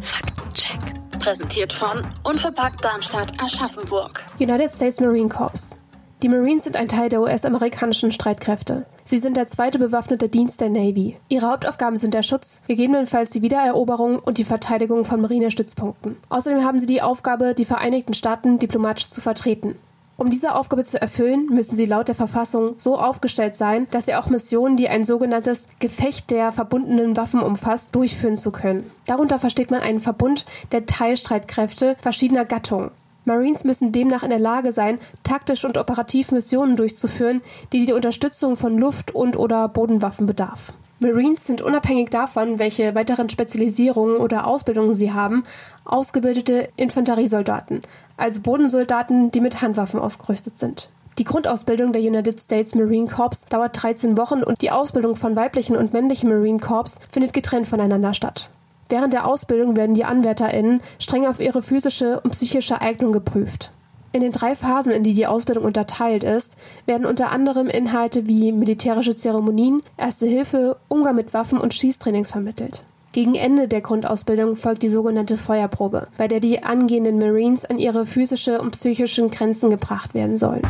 Faktencheck. 0.00 0.94
Präsentiert 1.20 1.74
von 1.74 2.06
Unverpackt 2.22 2.82
Darmstadt 2.82 3.38
Aschaffenburg. 3.38 4.24
United 4.40 4.70
States 4.70 4.98
Marine 4.98 5.28
Corps. 5.28 5.76
Die 6.22 6.30
Marines 6.30 6.64
sind 6.64 6.78
ein 6.78 6.88
Teil 6.88 7.10
der 7.10 7.20
US-amerikanischen 7.20 8.10
Streitkräfte. 8.10 8.86
Sie 9.06 9.18
sind 9.18 9.36
der 9.36 9.46
zweite 9.46 9.78
bewaffnete 9.78 10.30
Dienst 10.30 10.62
der 10.62 10.70
Navy. 10.70 11.16
Ihre 11.28 11.50
Hauptaufgaben 11.50 11.96
sind 11.96 12.14
der 12.14 12.22
Schutz, 12.22 12.62
gegebenenfalls 12.66 13.30
die 13.30 13.42
Wiedereroberung 13.42 14.18
und 14.18 14.38
die 14.38 14.44
Verteidigung 14.44 15.04
von 15.04 15.20
Marinestützpunkten. 15.20 16.16
Außerdem 16.30 16.64
haben 16.64 16.78
sie 16.78 16.86
die 16.86 17.02
Aufgabe, 17.02 17.54
die 17.54 17.66
Vereinigten 17.66 18.14
Staaten 18.14 18.58
diplomatisch 18.58 19.08
zu 19.08 19.20
vertreten. 19.20 19.76
Um 20.16 20.30
diese 20.30 20.54
Aufgabe 20.54 20.84
zu 20.84 21.00
erfüllen, 21.00 21.48
müssen 21.50 21.76
sie 21.76 21.86
laut 21.86 22.08
der 22.08 22.14
Verfassung 22.14 22.74
so 22.76 22.96
aufgestellt 22.96 23.56
sein, 23.56 23.88
dass 23.90 24.06
sie 24.06 24.14
auch 24.14 24.30
Missionen, 24.30 24.76
die 24.76 24.88
ein 24.88 25.04
sogenanntes 25.04 25.66
Gefecht 25.80 26.30
der 26.30 26.52
verbundenen 26.52 27.16
Waffen 27.16 27.40
umfasst, 27.40 27.94
durchführen 27.94 28.36
zu 28.36 28.52
können. 28.52 28.90
Darunter 29.06 29.38
versteht 29.38 29.70
man 29.70 29.80
einen 29.80 30.00
Verbund 30.00 30.46
der 30.70 30.86
Teilstreitkräfte 30.86 31.96
verschiedener 32.00 32.44
Gattungen. 32.44 32.90
Marines 33.24 33.64
müssen 33.64 33.92
demnach 33.92 34.22
in 34.22 34.30
der 34.30 34.38
Lage 34.38 34.72
sein, 34.72 34.98
taktisch 35.22 35.64
und 35.64 35.78
operativ 35.78 36.32
Missionen 36.32 36.76
durchzuführen, 36.76 37.40
die 37.72 37.86
die 37.86 37.92
Unterstützung 37.92 38.56
von 38.56 38.78
Luft- 38.78 39.14
und 39.14 39.36
oder 39.36 39.68
Bodenwaffen 39.68 40.26
bedarf. 40.26 40.72
Marines 41.00 41.44
sind 41.44 41.60
unabhängig 41.60 42.10
davon, 42.10 42.58
welche 42.58 42.94
weiteren 42.94 43.28
Spezialisierungen 43.28 44.16
oder 44.16 44.46
Ausbildungen 44.46 44.94
sie 44.94 45.12
haben, 45.12 45.42
ausgebildete 45.84 46.68
Infanteriesoldaten, 46.76 47.82
also 48.16 48.40
Bodensoldaten, 48.40 49.30
die 49.30 49.40
mit 49.40 49.60
Handwaffen 49.60 50.00
ausgerüstet 50.00 50.56
sind. 50.56 50.88
Die 51.18 51.24
Grundausbildung 51.24 51.92
der 51.92 52.02
United 52.02 52.40
States 52.40 52.74
Marine 52.74 53.06
Corps 53.06 53.46
dauert 53.48 53.80
13 53.80 54.16
Wochen 54.16 54.42
und 54.42 54.62
die 54.62 54.70
Ausbildung 54.70 55.14
von 55.14 55.36
weiblichen 55.36 55.76
und 55.76 55.92
männlichen 55.92 56.28
Marine 56.28 56.58
Corps 56.58 56.98
findet 57.10 57.32
getrennt 57.32 57.66
voneinander 57.66 58.14
statt. 58.14 58.50
Während 58.88 59.12
der 59.12 59.26
Ausbildung 59.26 59.76
werden 59.76 59.94
die 59.94 60.04
AnwärterInnen 60.04 60.80
streng 60.98 61.26
auf 61.26 61.40
ihre 61.40 61.62
physische 61.62 62.20
und 62.20 62.30
psychische 62.32 62.80
Eignung 62.80 63.12
geprüft. 63.12 63.70
In 64.12 64.20
den 64.20 64.30
drei 64.30 64.54
Phasen, 64.54 64.92
in 64.92 65.02
die 65.02 65.14
die 65.14 65.26
Ausbildung 65.26 65.64
unterteilt 65.64 66.22
ist, 66.22 66.56
werden 66.86 67.04
unter 67.04 67.32
anderem 67.32 67.66
Inhalte 67.66 68.28
wie 68.28 68.52
militärische 68.52 69.16
Zeremonien, 69.16 69.82
Erste 69.96 70.26
Hilfe, 70.26 70.76
Umgang 70.86 71.16
mit 71.16 71.34
Waffen 71.34 71.58
und 71.58 71.74
Schießtrainings 71.74 72.30
vermittelt. 72.30 72.84
Gegen 73.10 73.34
Ende 73.34 73.68
der 73.68 73.80
Grundausbildung 73.80 74.56
folgt 74.56 74.82
die 74.82 74.88
sogenannte 74.88 75.36
Feuerprobe, 75.36 76.08
bei 76.16 76.28
der 76.28 76.40
die 76.40 76.62
angehenden 76.62 77.18
Marines 77.18 77.64
an 77.64 77.78
ihre 77.78 78.06
physische 78.06 78.60
und 78.60 78.72
psychischen 78.72 79.30
Grenzen 79.30 79.70
gebracht 79.70 80.14
werden 80.14 80.36
sollen. 80.36 80.62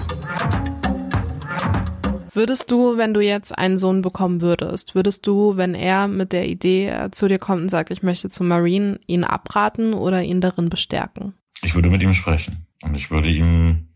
Würdest 2.34 2.72
du, 2.72 2.96
wenn 2.96 3.14
du 3.14 3.20
jetzt 3.20 3.56
einen 3.56 3.78
Sohn 3.78 4.02
bekommen 4.02 4.40
würdest, 4.40 4.96
würdest 4.96 5.24
du, 5.26 5.56
wenn 5.56 5.74
er 5.74 6.08
mit 6.08 6.32
der 6.32 6.48
Idee 6.48 6.88
äh, 6.88 7.10
zu 7.12 7.28
dir 7.28 7.38
kommt 7.38 7.62
und 7.62 7.68
sagt, 7.68 7.92
ich 7.92 8.02
möchte 8.02 8.28
zum 8.28 8.48
Marine, 8.48 8.98
ihn 9.06 9.22
abraten 9.22 9.94
oder 9.94 10.22
ihn 10.22 10.40
darin 10.40 10.68
bestärken? 10.68 11.34
Ich 11.62 11.76
würde 11.76 11.90
mit 11.90 12.02
ihm 12.02 12.12
sprechen 12.12 12.66
und 12.82 12.96
ich 12.96 13.12
würde 13.12 13.30
ihm 13.30 13.88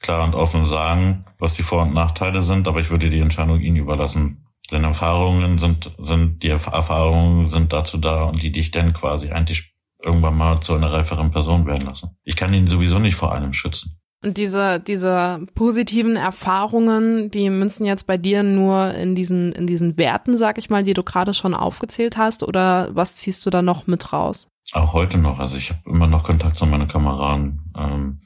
klar 0.00 0.24
und 0.24 0.34
offen 0.34 0.64
sagen, 0.64 1.24
was 1.38 1.54
die 1.54 1.62
Vor- 1.62 1.82
und 1.82 1.94
Nachteile 1.94 2.42
sind, 2.42 2.68
aber 2.68 2.80
ich 2.80 2.90
würde 2.90 3.08
die 3.08 3.20
Entscheidung 3.20 3.60
ihm 3.60 3.76
überlassen. 3.76 4.44
Denn 4.70 4.84
Erfahrungen 4.84 5.56
sind, 5.56 5.90
sind, 5.98 6.42
die 6.42 6.50
Erfahrungen 6.50 7.46
sind 7.46 7.72
dazu 7.72 7.96
da 7.96 8.24
und 8.24 8.42
die 8.42 8.52
dich 8.52 8.70
dann 8.70 8.92
quasi 8.92 9.30
eigentlich 9.30 9.74
irgendwann 10.02 10.36
mal 10.36 10.60
zu 10.60 10.74
einer 10.74 10.92
reiferen 10.92 11.30
Person 11.30 11.66
werden 11.66 11.86
lassen. 11.86 12.10
Ich 12.22 12.36
kann 12.36 12.52
ihn 12.52 12.68
sowieso 12.68 12.98
nicht 12.98 13.16
vor 13.16 13.32
allem 13.32 13.54
schützen. 13.54 13.97
Und 14.24 14.36
diese, 14.36 14.80
diese 14.80 15.46
positiven 15.54 16.16
Erfahrungen, 16.16 17.30
die 17.30 17.50
münzen 17.50 17.86
jetzt 17.86 18.06
bei 18.06 18.16
dir 18.16 18.42
nur 18.42 18.92
in 18.94 19.14
diesen, 19.14 19.52
in 19.52 19.68
diesen 19.68 19.96
Werten, 19.96 20.36
sag 20.36 20.58
ich 20.58 20.70
mal, 20.70 20.82
die 20.82 20.94
du 20.94 21.04
gerade 21.04 21.34
schon 21.34 21.54
aufgezählt 21.54 22.16
hast, 22.16 22.42
oder 22.42 22.88
was 22.92 23.14
ziehst 23.14 23.46
du 23.46 23.50
da 23.50 23.62
noch 23.62 23.86
mit 23.86 24.12
raus? 24.12 24.48
Auch 24.72 24.92
heute 24.92 25.18
noch. 25.18 25.38
Also 25.38 25.56
ich 25.56 25.70
habe 25.70 25.80
immer 25.86 26.08
noch 26.08 26.24
Kontakt 26.24 26.56
zu 26.56 26.66
meinen 26.66 26.88
Kameraden. 26.88 27.72
Ähm, 27.76 28.22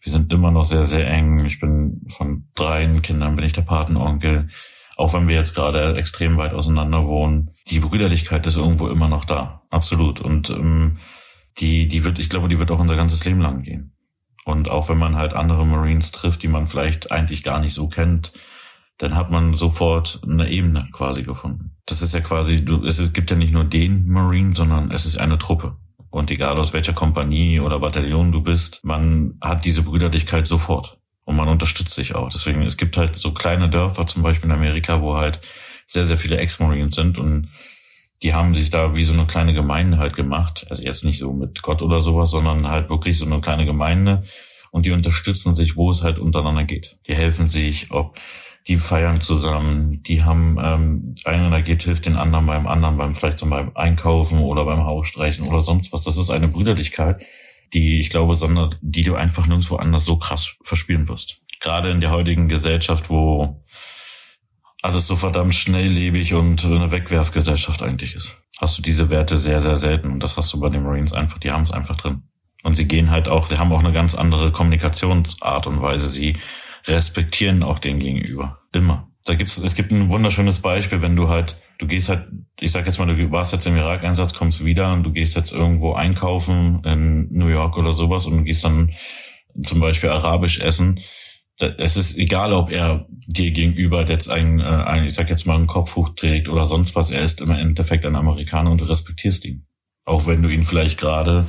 wir 0.00 0.10
sind 0.10 0.32
immer 0.32 0.50
noch 0.50 0.64
sehr, 0.64 0.84
sehr 0.84 1.08
eng. 1.08 1.44
Ich 1.46 1.60
bin 1.60 2.02
von 2.08 2.48
dreien 2.56 3.00
Kindern 3.02 3.36
bin 3.36 3.44
ich 3.44 3.52
der 3.52 3.62
Patenonkel. 3.62 4.48
Auch 4.96 5.14
wenn 5.14 5.28
wir 5.28 5.36
jetzt 5.36 5.54
gerade 5.54 5.94
extrem 5.96 6.36
weit 6.36 6.52
auseinander 6.52 7.06
wohnen. 7.06 7.52
Die 7.68 7.78
Brüderlichkeit 7.78 8.46
ist 8.46 8.56
irgendwo 8.56 8.88
immer 8.88 9.08
noch 9.08 9.24
da. 9.24 9.62
Absolut. 9.70 10.20
Und 10.20 10.50
ähm, 10.50 10.98
die, 11.58 11.86
die 11.86 12.04
wird, 12.04 12.18
ich 12.18 12.28
glaube, 12.28 12.48
die 12.48 12.58
wird 12.58 12.70
auch 12.72 12.80
unser 12.80 12.96
ganzes 12.96 13.24
Leben 13.24 13.40
lang 13.40 13.62
gehen. 13.62 13.91
Und 14.44 14.70
auch 14.70 14.88
wenn 14.88 14.98
man 14.98 15.16
halt 15.16 15.34
andere 15.34 15.64
Marines 15.64 16.10
trifft, 16.10 16.42
die 16.42 16.48
man 16.48 16.66
vielleicht 16.66 17.12
eigentlich 17.12 17.42
gar 17.42 17.60
nicht 17.60 17.74
so 17.74 17.88
kennt, 17.88 18.32
dann 18.98 19.16
hat 19.16 19.30
man 19.30 19.54
sofort 19.54 20.20
eine 20.22 20.50
Ebene 20.50 20.88
quasi 20.92 21.22
gefunden. 21.22 21.76
Das 21.86 22.02
ist 22.02 22.14
ja 22.14 22.20
quasi, 22.20 22.64
du, 22.64 22.84
es 22.84 23.12
gibt 23.12 23.30
ja 23.30 23.36
nicht 23.36 23.52
nur 23.52 23.64
den 23.64 24.08
Marine, 24.08 24.54
sondern 24.54 24.90
es 24.90 25.06
ist 25.06 25.20
eine 25.20 25.38
Truppe. 25.38 25.76
Und 26.10 26.30
egal 26.30 26.58
aus 26.58 26.72
welcher 26.72 26.92
Kompanie 26.92 27.58
oder 27.58 27.80
Bataillon 27.80 28.32
du 28.32 28.42
bist, 28.42 28.84
man 28.84 29.38
hat 29.40 29.64
diese 29.64 29.82
Brüderlichkeit 29.82 30.46
sofort. 30.46 30.98
Und 31.24 31.36
man 31.36 31.48
unterstützt 31.48 31.94
sich 31.94 32.14
auch. 32.14 32.28
Deswegen, 32.28 32.62
es 32.62 32.76
gibt 32.76 32.96
halt 32.96 33.16
so 33.16 33.32
kleine 33.32 33.70
Dörfer, 33.70 34.06
zum 34.06 34.22
Beispiel 34.22 34.50
in 34.50 34.56
Amerika, 34.56 35.00
wo 35.00 35.16
halt 35.16 35.40
sehr, 35.86 36.04
sehr 36.04 36.18
viele 36.18 36.36
Ex-Marines 36.36 36.94
sind 36.94 37.18
und 37.18 37.48
die 38.22 38.34
haben 38.34 38.54
sich 38.54 38.70
da 38.70 38.94
wie 38.94 39.04
so 39.04 39.12
eine 39.12 39.26
kleine 39.26 39.52
Gemeinde 39.52 39.98
halt 39.98 40.14
gemacht. 40.14 40.66
Also 40.70 40.82
jetzt 40.82 41.04
nicht 41.04 41.18
so 41.18 41.32
mit 41.32 41.62
Gott 41.62 41.82
oder 41.82 42.00
sowas, 42.00 42.30
sondern 42.30 42.68
halt 42.68 42.88
wirklich 42.88 43.18
so 43.18 43.26
eine 43.26 43.40
kleine 43.40 43.66
Gemeinde. 43.66 44.22
Und 44.70 44.86
die 44.86 44.92
unterstützen 44.92 45.54
sich, 45.54 45.76
wo 45.76 45.90
es 45.90 46.02
halt 46.02 46.18
untereinander 46.18 46.64
geht. 46.64 46.98
Die 47.06 47.14
helfen 47.14 47.48
sich, 47.48 47.90
ob 47.90 48.18
die 48.68 48.76
feiern 48.76 49.20
zusammen, 49.20 50.02
die 50.04 50.22
haben, 50.22 50.56
ähm, 50.62 51.14
einer 51.24 51.62
geht, 51.62 51.82
hilft 51.82 52.06
den 52.06 52.16
anderen 52.16 52.46
beim 52.46 52.68
anderen, 52.68 52.96
beim 52.96 53.14
vielleicht 53.14 53.38
zum 53.38 53.50
Beispiel 53.50 53.72
Einkaufen 53.74 54.38
oder 54.38 54.64
beim 54.64 54.84
Hausstreichen 54.84 55.48
oder 55.48 55.60
sonst 55.60 55.92
was. 55.92 56.04
Das 56.04 56.16
ist 56.16 56.30
eine 56.30 56.46
Brüderlichkeit, 56.46 57.24
die 57.74 57.98
ich 57.98 58.10
glaube, 58.10 58.34
sondern 58.34 58.74
die 58.80 59.02
du 59.02 59.16
einfach 59.16 59.48
nirgendwo 59.48 59.76
anders 59.76 60.04
so 60.04 60.16
krass 60.16 60.56
verspielen 60.62 61.08
wirst. 61.08 61.40
Gerade 61.60 61.90
in 61.90 62.00
der 62.00 62.12
heutigen 62.12 62.48
Gesellschaft, 62.48 63.10
wo 63.10 63.64
alles 64.82 65.06
so 65.06 65.16
verdammt 65.16 65.54
schnelllebig 65.54 66.34
und 66.34 66.64
eine 66.64 66.90
Wegwerfgesellschaft 66.90 67.82
eigentlich 67.82 68.14
ist. 68.14 68.36
Hast 68.60 68.76
du 68.76 68.82
diese 68.82 69.10
Werte 69.10 69.38
sehr, 69.38 69.60
sehr 69.60 69.76
selten 69.76 70.10
und 70.12 70.22
das 70.22 70.36
hast 70.36 70.52
du 70.52 70.60
bei 70.60 70.68
den 70.68 70.82
Marines 70.82 71.12
einfach, 71.12 71.38
die 71.38 71.52
haben 71.52 71.62
es 71.62 71.72
einfach 71.72 71.96
drin. 71.96 72.22
Und 72.64 72.76
sie 72.76 72.86
gehen 72.86 73.10
halt 73.10 73.28
auch, 73.28 73.46
sie 73.46 73.58
haben 73.58 73.72
auch 73.72 73.82
eine 73.82 73.92
ganz 73.92 74.14
andere 74.14 74.52
Kommunikationsart 74.52 75.66
und 75.66 75.82
Weise. 75.82 76.06
Sie 76.06 76.36
respektieren 76.86 77.62
auch 77.62 77.78
den 77.78 77.98
gegenüber. 77.98 78.60
Immer. 78.72 79.08
Da 79.24 79.34
gibt's, 79.34 79.58
es 79.58 79.74
gibt 79.74 79.92
ein 79.92 80.10
wunderschönes 80.10 80.60
Beispiel, 80.60 81.00
wenn 81.00 81.16
du 81.16 81.28
halt, 81.28 81.60
du 81.78 81.86
gehst 81.86 82.08
halt, 82.08 82.28
ich 82.58 82.72
sag 82.72 82.86
jetzt 82.86 82.98
mal, 82.98 83.06
du 83.06 83.30
warst 83.30 83.52
jetzt 83.52 83.66
im 83.66 83.76
Irak-Einsatz, 83.76 84.34
kommst 84.34 84.64
wieder 84.64 84.92
und 84.92 85.04
du 85.04 85.12
gehst 85.12 85.36
jetzt 85.36 85.52
irgendwo 85.52 85.94
einkaufen 85.94 86.82
in 86.84 87.32
New 87.32 87.48
York 87.48 87.78
oder 87.78 87.92
sowas 87.92 88.26
und 88.26 88.38
du 88.38 88.44
gehst 88.44 88.64
dann 88.64 88.92
zum 89.62 89.80
Beispiel 89.80 90.10
arabisch 90.10 90.60
essen 90.60 91.00
es 91.58 91.96
ist 91.96 92.16
egal, 92.16 92.52
ob 92.52 92.70
er 92.70 93.06
dir 93.26 93.50
gegenüber 93.52 94.08
jetzt 94.08 94.28
ein, 94.28 94.60
äh, 94.60 95.06
ich 95.06 95.14
sag 95.14 95.30
jetzt 95.30 95.46
mal, 95.46 95.54
einen 95.54 95.66
Kopftuch 95.66 96.10
trägt 96.10 96.48
oder 96.48 96.66
sonst 96.66 96.94
was. 96.96 97.10
Er 97.10 97.22
ist 97.22 97.40
im 97.40 97.50
Endeffekt 97.50 98.04
ein 98.04 98.16
Amerikaner 98.16 98.70
und 98.70 98.80
du 98.80 98.84
respektierst 98.88 99.44
ihn. 99.44 99.66
Auch 100.04 100.26
wenn 100.26 100.42
du 100.42 100.48
ihn 100.48 100.64
vielleicht 100.64 100.98
gerade 100.98 101.46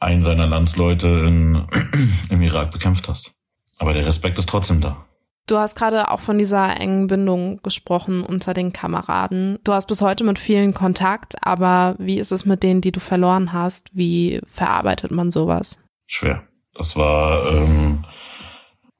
einen 0.00 0.22
seiner 0.22 0.46
Landsleute 0.46 1.08
in, 1.08 1.66
im 2.30 2.42
Irak 2.42 2.70
bekämpft 2.70 3.08
hast. 3.08 3.34
Aber 3.78 3.92
der 3.92 4.06
Respekt 4.06 4.38
ist 4.38 4.48
trotzdem 4.48 4.80
da. 4.80 5.04
Du 5.46 5.58
hast 5.58 5.76
gerade 5.76 6.10
auch 6.10 6.20
von 6.20 6.38
dieser 6.38 6.80
engen 6.80 7.06
Bindung 7.06 7.60
gesprochen 7.62 8.22
unter 8.22 8.54
den 8.54 8.72
Kameraden. 8.72 9.58
Du 9.62 9.74
hast 9.74 9.86
bis 9.86 10.00
heute 10.00 10.24
mit 10.24 10.38
vielen 10.38 10.72
Kontakt, 10.72 11.34
aber 11.42 11.96
wie 11.98 12.18
ist 12.18 12.32
es 12.32 12.46
mit 12.46 12.62
denen, 12.62 12.80
die 12.80 12.92
du 12.92 13.00
verloren 13.00 13.52
hast? 13.52 13.90
Wie 13.92 14.40
verarbeitet 14.46 15.10
man 15.10 15.30
sowas? 15.30 15.78
Schwer. 16.06 16.44
Das 16.74 16.96
war 16.96 17.46
ähm, 17.52 18.04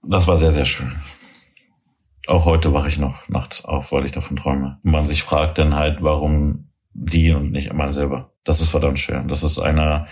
das 0.09 0.27
war 0.27 0.37
sehr, 0.37 0.53
sehr 0.53 0.65
schön. 0.65 0.93
Auch 2.27 2.47
heute 2.47 2.73
wache 2.73 2.89
ich 2.89 2.99
noch 2.99 3.29
nachts 3.29 3.65
auf, 3.65 3.93
weil 3.93 4.07
ich 4.07 4.13
davon 4.13 4.37
träume. 4.37 4.79
Und 4.83 4.91
man 4.91 5.07
sich 5.07 5.23
fragt 5.23 5.59
dann 5.59 5.75
halt, 5.75 5.99
warum 6.03 6.71
die 6.95 7.33
und 7.33 7.51
nicht 7.53 7.71
einmal 7.71 7.93
selber. 7.93 8.33
Das 8.45 8.61
ist 8.61 8.71
verdammt 8.71 8.99
schwer. 8.99 9.25
Das 9.25 9.43
ist 9.43 9.59
einer, 9.59 10.07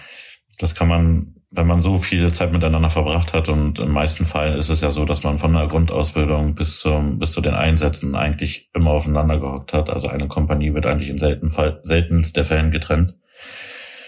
das 0.59 0.74
kann 0.74 0.88
man, 0.88 1.37
wenn 1.50 1.66
man 1.66 1.81
so 1.81 1.98
viel 1.98 2.33
Zeit 2.33 2.52
miteinander 2.52 2.90
verbracht 2.90 3.33
hat 3.33 3.48
und 3.48 3.78
im 3.78 3.92
meisten 3.92 4.26
Fällen 4.26 4.59
ist 4.59 4.68
es 4.68 4.81
ja 4.81 4.90
so, 4.90 5.05
dass 5.05 5.22
man 5.22 5.38
von 5.38 5.52
der 5.52 5.68
Grundausbildung 5.68 6.55
bis 6.55 6.81
zum, 6.81 7.18
bis 7.18 7.33
zu 7.33 7.40
den 7.40 7.55
Einsätzen 7.55 8.14
eigentlich 8.14 8.70
immer 8.74 8.90
aufeinander 8.90 9.38
gehockt 9.38 9.72
hat. 9.72 9.88
Also 9.88 10.09
eine 10.09 10.28
Kompanie 10.28 10.74
wird 10.74 10.87
eigentlich 10.87 11.11
in 11.11 11.18
selten 11.18 11.50
Fall, 11.50 11.81
seltenst 11.85 12.37
der 12.37 12.44
Fällen 12.44 12.70
getrennt, 12.70 13.16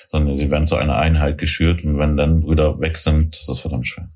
sondern 0.08 0.36
sie 0.36 0.50
werden 0.50 0.66
zu 0.66 0.76
einer 0.76 0.96
Einheit 0.96 1.38
geschürt 1.38 1.84
und 1.84 1.98
wenn 1.98 2.16
dann 2.16 2.40
Brüder 2.40 2.80
weg 2.80 2.98
sind, 2.98 3.38
das 3.38 3.48
ist 3.48 3.60
verdammt 3.60 3.86
schwer. 3.86 4.10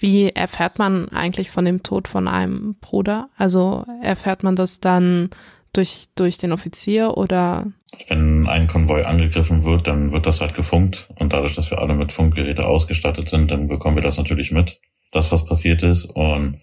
Wie 0.00 0.30
erfährt 0.30 0.78
man 0.78 1.10
eigentlich 1.10 1.50
von 1.50 1.66
dem 1.66 1.82
Tod 1.82 2.08
von 2.08 2.26
einem 2.26 2.74
Bruder? 2.80 3.28
Also 3.36 3.84
erfährt 4.02 4.42
man 4.42 4.56
das 4.56 4.80
dann 4.80 5.28
durch, 5.74 6.06
durch 6.14 6.38
den 6.38 6.52
Offizier 6.52 7.18
oder? 7.18 7.66
Wenn 8.08 8.48
ein 8.48 8.66
Konvoi 8.66 9.02
angegriffen 9.02 9.64
wird, 9.64 9.86
dann 9.86 10.10
wird 10.10 10.24
das 10.24 10.40
halt 10.40 10.54
gefunkt. 10.54 11.10
Und 11.16 11.34
dadurch, 11.34 11.54
dass 11.54 11.70
wir 11.70 11.82
alle 11.82 11.94
mit 11.94 12.12
Funkgeräte 12.12 12.66
ausgestattet 12.66 13.28
sind, 13.28 13.50
dann 13.50 13.68
bekommen 13.68 13.96
wir 13.96 14.02
das 14.02 14.16
natürlich 14.16 14.52
mit, 14.52 14.80
das 15.12 15.32
was 15.32 15.44
passiert 15.44 15.82
ist. 15.82 16.06
Und 16.06 16.62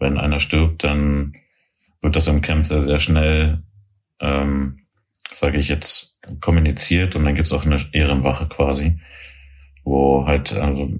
wenn 0.00 0.18
einer 0.18 0.40
stirbt, 0.40 0.82
dann 0.82 1.34
wird 2.02 2.16
das 2.16 2.26
im 2.26 2.40
Camp 2.40 2.66
sehr, 2.66 2.82
sehr 2.82 2.98
schnell, 2.98 3.62
ähm, 4.20 4.80
sage 5.30 5.58
ich 5.58 5.68
jetzt, 5.68 6.18
kommuniziert. 6.40 7.14
Und 7.14 7.24
dann 7.24 7.36
gibt's 7.36 7.52
auch 7.52 7.64
eine 7.64 7.78
Ehrenwache 7.92 8.46
quasi, 8.46 8.98
wo 9.84 10.26
halt 10.26 10.52
also 10.54 10.90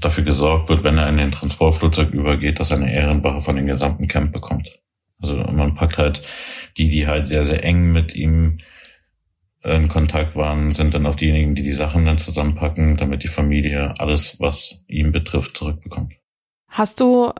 dafür 0.00 0.24
gesorgt 0.24 0.68
wird, 0.68 0.84
wenn 0.84 0.98
er 0.98 1.08
in 1.08 1.16
den 1.16 1.32
Transportflugzeug 1.32 2.10
übergeht, 2.10 2.60
dass 2.60 2.70
er 2.70 2.78
eine 2.78 2.92
Ehrenwache 2.92 3.40
von 3.40 3.56
den 3.56 3.66
gesamten 3.66 4.08
Camp 4.08 4.32
bekommt. 4.32 4.80
Also 5.20 5.36
man 5.36 5.74
packt 5.74 5.98
halt 5.98 6.22
die, 6.76 6.88
die 6.88 7.06
halt 7.06 7.26
sehr, 7.28 7.44
sehr 7.44 7.64
eng 7.64 7.92
mit 7.92 8.14
ihm 8.14 8.58
in 9.64 9.88
Kontakt 9.88 10.36
waren, 10.36 10.70
sind 10.72 10.94
dann 10.94 11.06
auch 11.06 11.16
diejenigen, 11.16 11.54
die 11.54 11.64
die 11.64 11.72
Sachen 11.72 12.06
dann 12.06 12.18
zusammenpacken, 12.18 12.96
damit 12.96 13.24
die 13.24 13.28
Familie 13.28 13.94
alles, 13.98 14.38
was 14.38 14.84
ihn 14.86 15.10
betrifft, 15.10 15.56
zurückbekommt. 15.56 16.14
Hast 16.68 17.00
du 17.00 17.32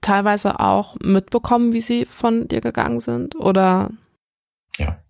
teilweise 0.00 0.60
auch 0.60 0.96
mitbekommen, 1.02 1.72
wie 1.72 1.80
sie 1.80 2.04
von 2.04 2.46
dir 2.46 2.60
gegangen 2.60 3.00
sind? 3.00 3.34
Oder? 3.34 3.90
Ja. 4.78 5.02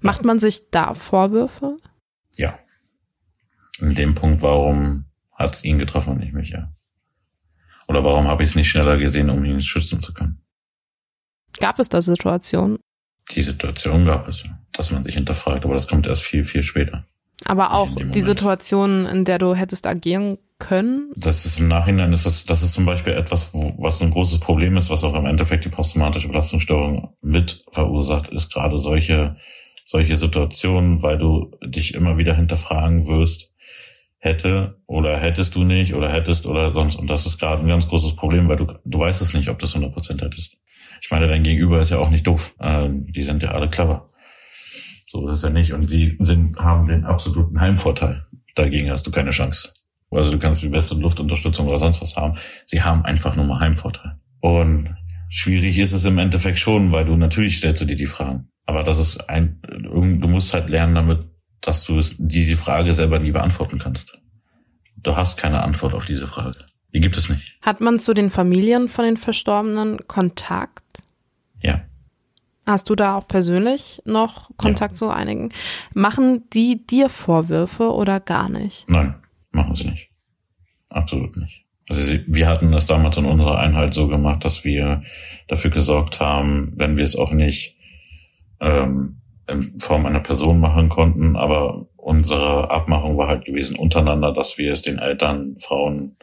Macht 0.00 0.24
man 0.24 0.38
sich 0.38 0.70
da 0.70 0.94
Vorwürfe? 0.94 1.76
Ja. 2.36 2.58
In 3.80 3.94
dem 3.94 4.14
Punkt, 4.14 4.40
warum 4.42 5.07
hat 5.38 5.54
es 5.54 5.64
ihn 5.64 5.78
getroffen 5.78 6.14
und 6.14 6.18
nicht 6.18 6.34
mich, 6.34 6.50
ja. 6.50 6.72
Oder 7.86 8.04
warum 8.04 8.26
habe 8.26 8.42
ich 8.42 8.50
es 8.50 8.56
nicht 8.56 8.68
schneller 8.68 8.98
gesehen, 8.98 9.30
um 9.30 9.44
ihn 9.44 9.62
schützen 9.62 10.00
zu 10.00 10.12
können? 10.12 10.42
Gab 11.58 11.78
es 11.78 11.88
da 11.88 12.02
Situationen? 12.02 12.78
Die 13.30 13.42
Situation 13.42 14.04
gab 14.04 14.28
es, 14.28 14.44
dass 14.72 14.90
man 14.90 15.04
sich 15.04 15.14
hinterfragt, 15.14 15.64
aber 15.64 15.74
das 15.74 15.86
kommt 15.86 16.06
erst 16.06 16.22
viel, 16.22 16.44
viel 16.44 16.62
später. 16.62 17.06
Aber 17.44 17.72
auch 17.72 17.88
die 17.96 18.20
Situation, 18.20 19.06
in 19.06 19.24
der 19.24 19.38
du 19.38 19.54
hättest 19.54 19.86
agieren 19.86 20.38
können? 20.58 21.12
Das 21.14 21.46
ist 21.46 21.60
im 21.60 21.68
Nachhinein, 21.68 22.10
das 22.10 22.26
ist, 22.26 22.50
das 22.50 22.62
ist 22.62 22.72
zum 22.72 22.84
Beispiel 22.84 23.12
etwas, 23.12 23.50
was 23.52 24.02
ein 24.02 24.10
großes 24.10 24.40
Problem 24.40 24.76
ist, 24.76 24.90
was 24.90 25.04
auch 25.04 25.14
im 25.14 25.26
Endeffekt 25.26 25.64
die 25.64 25.68
posttraumatische 25.68 26.28
Belastungsstörung 26.28 27.14
mit 27.22 27.64
verursacht, 27.70 28.28
ist 28.28 28.52
gerade 28.52 28.76
solche, 28.78 29.36
solche 29.84 30.16
Situationen, 30.16 31.02
weil 31.02 31.18
du 31.18 31.52
dich 31.64 31.94
immer 31.94 32.18
wieder 32.18 32.34
hinterfragen 32.34 33.06
wirst, 33.06 33.52
hätte 34.18 34.80
oder 34.86 35.18
hättest 35.18 35.54
du 35.54 35.64
nicht 35.64 35.94
oder 35.94 36.12
hättest 36.12 36.46
oder 36.46 36.72
sonst. 36.72 36.96
Und 36.96 37.08
das 37.08 37.26
ist 37.26 37.38
gerade 37.38 37.62
ein 37.62 37.68
ganz 37.68 37.88
großes 37.88 38.16
Problem, 38.16 38.48
weil 38.48 38.56
du, 38.56 38.66
du 38.84 38.98
weißt 38.98 39.22
es 39.22 39.34
nicht, 39.34 39.48
ob 39.48 39.58
du 39.58 39.64
es 39.64 39.76
100% 39.76 40.22
hättest. 40.22 40.58
Ich 41.00 41.10
meine, 41.10 41.28
dein 41.28 41.44
Gegenüber 41.44 41.80
ist 41.80 41.90
ja 41.90 41.98
auch 41.98 42.10
nicht 42.10 42.26
doof. 42.26 42.54
Äh, 42.58 42.88
die 42.90 43.22
sind 43.22 43.42
ja 43.42 43.50
alle 43.50 43.68
clever. 43.68 44.08
So 45.06 45.26
ist 45.28 45.38
es 45.38 45.44
ja 45.44 45.50
nicht. 45.50 45.72
Und 45.72 45.86
sie 45.86 46.16
sind, 46.18 46.58
haben 46.58 46.88
den 46.88 47.04
absoluten 47.04 47.60
Heimvorteil. 47.60 48.26
Dagegen 48.54 48.90
hast 48.90 49.06
du 49.06 49.10
keine 49.10 49.30
Chance. 49.30 49.72
Also 50.10 50.32
du 50.32 50.38
kannst 50.38 50.62
die 50.62 50.68
beste 50.68 50.94
Luftunterstützung 50.96 51.68
oder 51.68 51.78
sonst 51.78 52.02
was 52.02 52.16
haben. 52.16 52.38
Sie 52.66 52.82
haben 52.82 53.04
einfach 53.04 53.36
nur 53.36 53.44
mal 53.44 53.60
Heimvorteil. 53.60 54.18
Und 54.40 54.96
schwierig 55.28 55.78
ist 55.78 55.92
es 55.92 56.04
im 56.04 56.18
Endeffekt 56.18 56.58
schon, 56.58 56.90
weil 56.92 57.04
du 57.04 57.16
natürlich 57.16 57.58
stellst 57.58 57.82
du 57.82 57.86
dir 57.86 57.96
die 57.96 58.06
Fragen. 58.06 58.48
Aber 58.66 58.82
das 58.82 58.98
ist 58.98 59.28
ein, 59.28 59.60
du 59.62 60.28
musst 60.28 60.52
halt 60.52 60.68
lernen 60.68 60.94
damit, 60.94 61.20
dass 61.60 61.84
du 61.84 62.00
dir 62.18 62.46
die 62.46 62.54
Frage 62.54 62.94
selber 62.94 63.18
nie 63.18 63.32
beantworten 63.32 63.78
kannst. 63.78 64.18
Du 64.96 65.16
hast 65.16 65.36
keine 65.36 65.62
Antwort 65.62 65.94
auf 65.94 66.04
diese 66.04 66.26
Frage. 66.26 66.58
Die 66.94 67.00
gibt 67.00 67.16
es 67.16 67.28
nicht. 67.28 67.58
Hat 67.62 67.80
man 67.80 67.98
zu 67.98 68.14
den 68.14 68.30
Familien 68.30 68.88
von 68.88 69.04
den 69.04 69.16
Verstorbenen 69.16 70.06
Kontakt? 70.08 71.02
Ja. 71.60 71.82
Hast 72.66 72.90
du 72.90 72.94
da 72.94 73.16
auch 73.16 73.28
persönlich 73.28 74.02
noch 74.04 74.50
Kontakt 74.56 74.92
ja. 74.92 74.96
zu 74.96 75.10
einigen? 75.10 75.50
Machen 75.94 76.48
die 76.50 76.86
dir 76.86 77.08
Vorwürfe 77.08 77.92
oder 77.92 78.20
gar 78.20 78.48
nicht? 78.48 78.88
Nein, 78.88 79.14
machen 79.50 79.74
sie 79.74 79.88
nicht. 79.88 80.10
Absolut 80.88 81.36
nicht. 81.36 81.64
Also 81.88 82.02
sie, 82.02 82.24
wir 82.26 82.46
hatten 82.46 82.70
das 82.70 82.86
damals 82.86 83.16
in 83.16 83.24
unserer 83.24 83.58
Einheit 83.58 83.94
so 83.94 84.08
gemacht, 84.08 84.44
dass 84.44 84.64
wir 84.64 85.02
dafür 85.46 85.70
gesorgt 85.70 86.20
haben, 86.20 86.72
wenn 86.76 86.96
wir 86.96 87.04
es 87.04 87.16
auch 87.16 87.32
nicht 87.32 87.76
ähm, 88.60 89.20
in 89.48 89.80
Form 89.80 90.06
einer 90.06 90.20
Person 90.20 90.60
machen 90.60 90.88
konnten, 90.88 91.36
aber 91.36 91.86
unsere 91.96 92.70
Abmachung 92.70 93.16
war 93.16 93.28
halt 93.28 93.44
gewesen 93.44 93.76
untereinander, 93.76 94.32
dass 94.32 94.58
wir 94.58 94.72
es 94.72 94.82
den 94.82 94.98
Eltern, 94.98 95.56
Frauen 95.58 96.16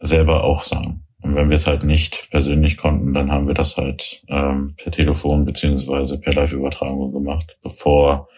selber 0.00 0.44
auch 0.44 0.62
sagen. 0.62 1.04
Und 1.20 1.34
wenn 1.34 1.48
wir 1.48 1.56
es 1.56 1.66
halt 1.66 1.82
nicht 1.82 2.30
persönlich 2.30 2.76
konnten, 2.76 3.12
dann 3.12 3.32
haben 3.32 3.48
wir 3.48 3.54
das 3.54 3.76
halt 3.76 4.22
ähm, 4.28 4.74
per 4.76 4.92
Telefon 4.92 5.44
beziehungsweise 5.44 6.20
per 6.20 6.32
Live-Übertragung 6.32 7.12
gemacht, 7.12 7.58
bevor 7.62 8.28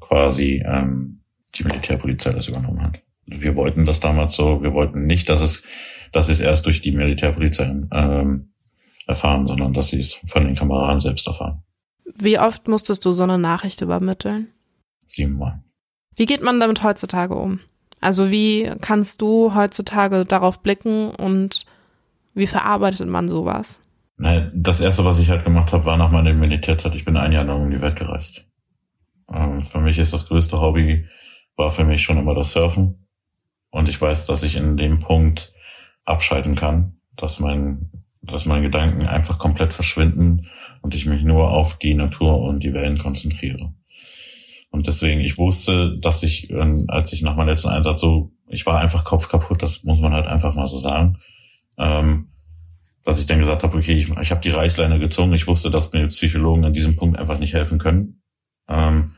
quasi 0.00 0.62
ähm, 0.64 1.20
die 1.54 1.64
Militärpolizei 1.64 2.30
das 2.30 2.48
übernommen 2.48 2.82
hat. 2.82 3.00
Wir 3.26 3.56
wollten 3.56 3.84
das 3.84 4.00
damals 4.00 4.34
so, 4.34 4.62
wir 4.62 4.72
wollten 4.72 5.06
nicht, 5.06 5.28
dass 5.28 5.40
es, 5.40 5.64
dass 6.12 6.28
es 6.28 6.40
erst 6.40 6.66
durch 6.66 6.80
die 6.80 6.92
Militärpolizei 6.92 7.74
ähm, 7.92 8.52
erfahren, 9.06 9.46
sondern 9.46 9.72
dass 9.72 9.88
sie 9.88 9.98
es 9.98 10.14
von 10.26 10.44
den 10.44 10.54
Kameraden 10.54 11.00
selbst 11.00 11.26
erfahren. 11.26 11.62
Wie 12.16 12.38
oft 12.38 12.68
musstest 12.68 13.04
du 13.04 13.12
so 13.12 13.22
eine 13.22 13.38
Nachricht 13.38 13.80
übermitteln? 13.80 14.48
Siebenmal. 15.06 15.62
Wie 16.14 16.26
geht 16.26 16.42
man 16.42 16.60
damit 16.60 16.82
heutzutage 16.82 17.34
um? 17.34 17.60
Also 18.00 18.30
wie 18.30 18.70
kannst 18.80 19.22
du 19.22 19.54
heutzutage 19.54 20.24
darauf 20.24 20.60
blicken 20.60 21.10
und 21.10 21.66
wie 22.34 22.46
verarbeitet 22.46 23.08
man 23.08 23.28
sowas? 23.28 23.80
Das 24.54 24.80
erste, 24.80 25.04
was 25.04 25.18
ich 25.18 25.30
halt 25.30 25.44
gemacht 25.44 25.72
habe, 25.72 25.84
war 25.84 25.96
nach 25.96 26.10
meiner 26.10 26.32
Militärzeit. 26.32 26.94
Ich 26.94 27.04
bin 27.04 27.16
ein 27.16 27.32
Jahr 27.32 27.44
lang 27.44 27.62
um 27.62 27.70
die 27.70 27.80
Welt 27.80 27.96
gereist. 27.96 28.46
Ähm, 29.32 29.60
für 29.62 29.80
mich 29.80 29.98
ist 29.98 30.12
das 30.12 30.28
größte 30.28 30.60
Hobby, 30.60 31.06
war 31.56 31.70
für 31.70 31.84
mich 31.84 32.02
schon 32.02 32.18
immer 32.18 32.34
das 32.34 32.52
Surfen. 32.52 33.06
Und 33.70 33.88
ich 33.88 34.00
weiß, 34.00 34.26
dass 34.26 34.42
ich 34.42 34.56
in 34.56 34.76
dem 34.76 34.98
Punkt 34.98 35.52
abschalten 36.04 36.54
kann, 36.54 37.00
dass 37.16 37.40
mein, 37.40 38.01
dass 38.22 38.46
meine 38.46 38.62
Gedanken 38.62 39.06
einfach 39.06 39.38
komplett 39.38 39.74
verschwinden 39.74 40.48
und 40.80 40.94
ich 40.94 41.06
mich 41.06 41.22
nur 41.22 41.50
auf 41.50 41.78
die 41.78 41.94
Natur 41.94 42.40
und 42.40 42.62
die 42.62 42.72
Wellen 42.72 42.98
konzentriere. 42.98 43.74
Und 44.70 44.86
deswegen, 44.86 45.20
ich 45.20 45.36
wusste, 45.38 45.98
dass 45.98 46.22
ich, 46.22 46.50
ähm, 46.50 46.86
als 46.88 47.12
ich 47.12 47.22
nach 47.22 47.36
meinem 47.36 47.48
letzten 47.48 47.68
Einsatz 47.68 48.00
so, 48.00 48.32
ich 48.48 48.64
war 48.64 48.80
einfach 48.80 49.04
Kopf 49.04 49.28
kaputt, 49.28 49.62
das 49.62 49.84
muss 49.84 50.00
man 50.00 50.14
halt 50.14 50.26
einfach 50.26 50.54
mal 50.54 50.66
so 50.66 50.78
sagen. 50.78 51.18
Ähm, 51.76 52.28
dass 53.04 53.18
ich 53.18 53.26
dann 53.26 53.40
gesagt 53.40 53.64
habe, 53.64 53.76
okay, 53.76 53.94
ich, 53.94 54.08
ich 54.08 54.30
habe 54.30 54.40
die 54.40 54.50
Reißleine 54.50 54.98
gezogen. 54.98 55.32
Ich 55.32 55.48
wusste, 55.48 55.70
dass 55.70 55.92
mir 55.92 56.06
Psychologen 56.08 56.64
an 56.64 56.72
diesem 56.72 56.96
Punkt 56.96 57.18
einfach 57.18 57.38
nicht 57.38 57.52
helfen 57.52 57.78
können. 57.78 58.22
Ähm, 58.68 59.14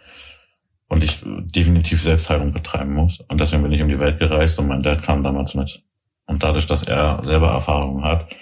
und 0.88 1.04
ich 1.04 1.20
definitiv 1.24 2.02
Selbstheilung 2.02 2.52
betreiben 2.52 2.94
muss. 2.94 3.20
Und 3.28 3.40
deswegen 3.40 3.62
bin 3.62 3.72
ich 3.72 3.82
um 3.82 3.88
die 3.88 3.98
Welt 3.98 4.18
gereist 4.18 4.58
und 4.58 4.68
mein 4.68 4.82
Dad 4.82 5.02
kam 5.02 5.22
damals 5.22 5.54
mit. 5.54 5.82
Und 6.26 6.42
dadurch, 6.42 6.66
dass 6.66 6.82
er 6.82 7.22
selber 7.22 7.50
Erfahrungen 7.50 8.04
hat, 8.04 8.34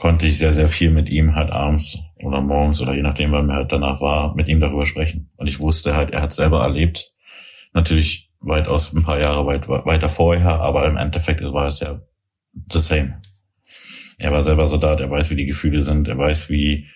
konnte 0.00 0.26
ich 0.26 0.38
sehr, 0.38 0.54
sehr 0.54 0.68
viel 0.68 0.90
mit 0.90 1.10
ihm 1.10 1.34
halt 1.34 1.50
abends 1.50 1.98
oder 2.24 2.40
morgens 2.40 2.80
oder 2.80 2.94
je 2.94 3.02
nachdem, 3.02 3.32
wann 3.32 3.46
mir 3.46 3.52
halt 3.52 3.70
danach 3.70 4.00
war, 4.00 4.34
mit 4.34 4.48
ihm 4.48 4.58
darüber 4.58 4.86
sprechen. 4.86 5.28
Und 5.36 5.46
ich 5.46 5.60
wusste 5.60 5.94
halt, 5.94 6.10
er 6.10 6.22
hat 6.22 6.32
selber 6.32 6.62
erlebt. 6.62 7.12
Natürlich 7.74 8.30
weitaus 8.40 8.94
ein 8.94 9.02
paar 9.02 9.20
Jahre 9.20 9.44
weit, 9.44 9.68
weiter 9.68 10.08
vorher, 10.08 10.58
aber 10.60 10.86
im 10.86 10.96
Endeffekt 10.96 11.42
war 11.42 11.66
es 11.66 11.80
ja 11.80 12.00
the 12.72 12.80
same. 12.80 13.20
Er 14.16 14.32
war 14.32 14.42
selber 14.42 14.70
Soldat, 14.70 15.00
er 15.00 15.10
weiß, 15.10 15.28
wie 15.28 15.36
die 15.36 15.44
Gefühle 15.44 15.82
sind, 15.82 16.08
er 16.08 16.16
weiß, 16.16 16.48
wie, 16.48 16.88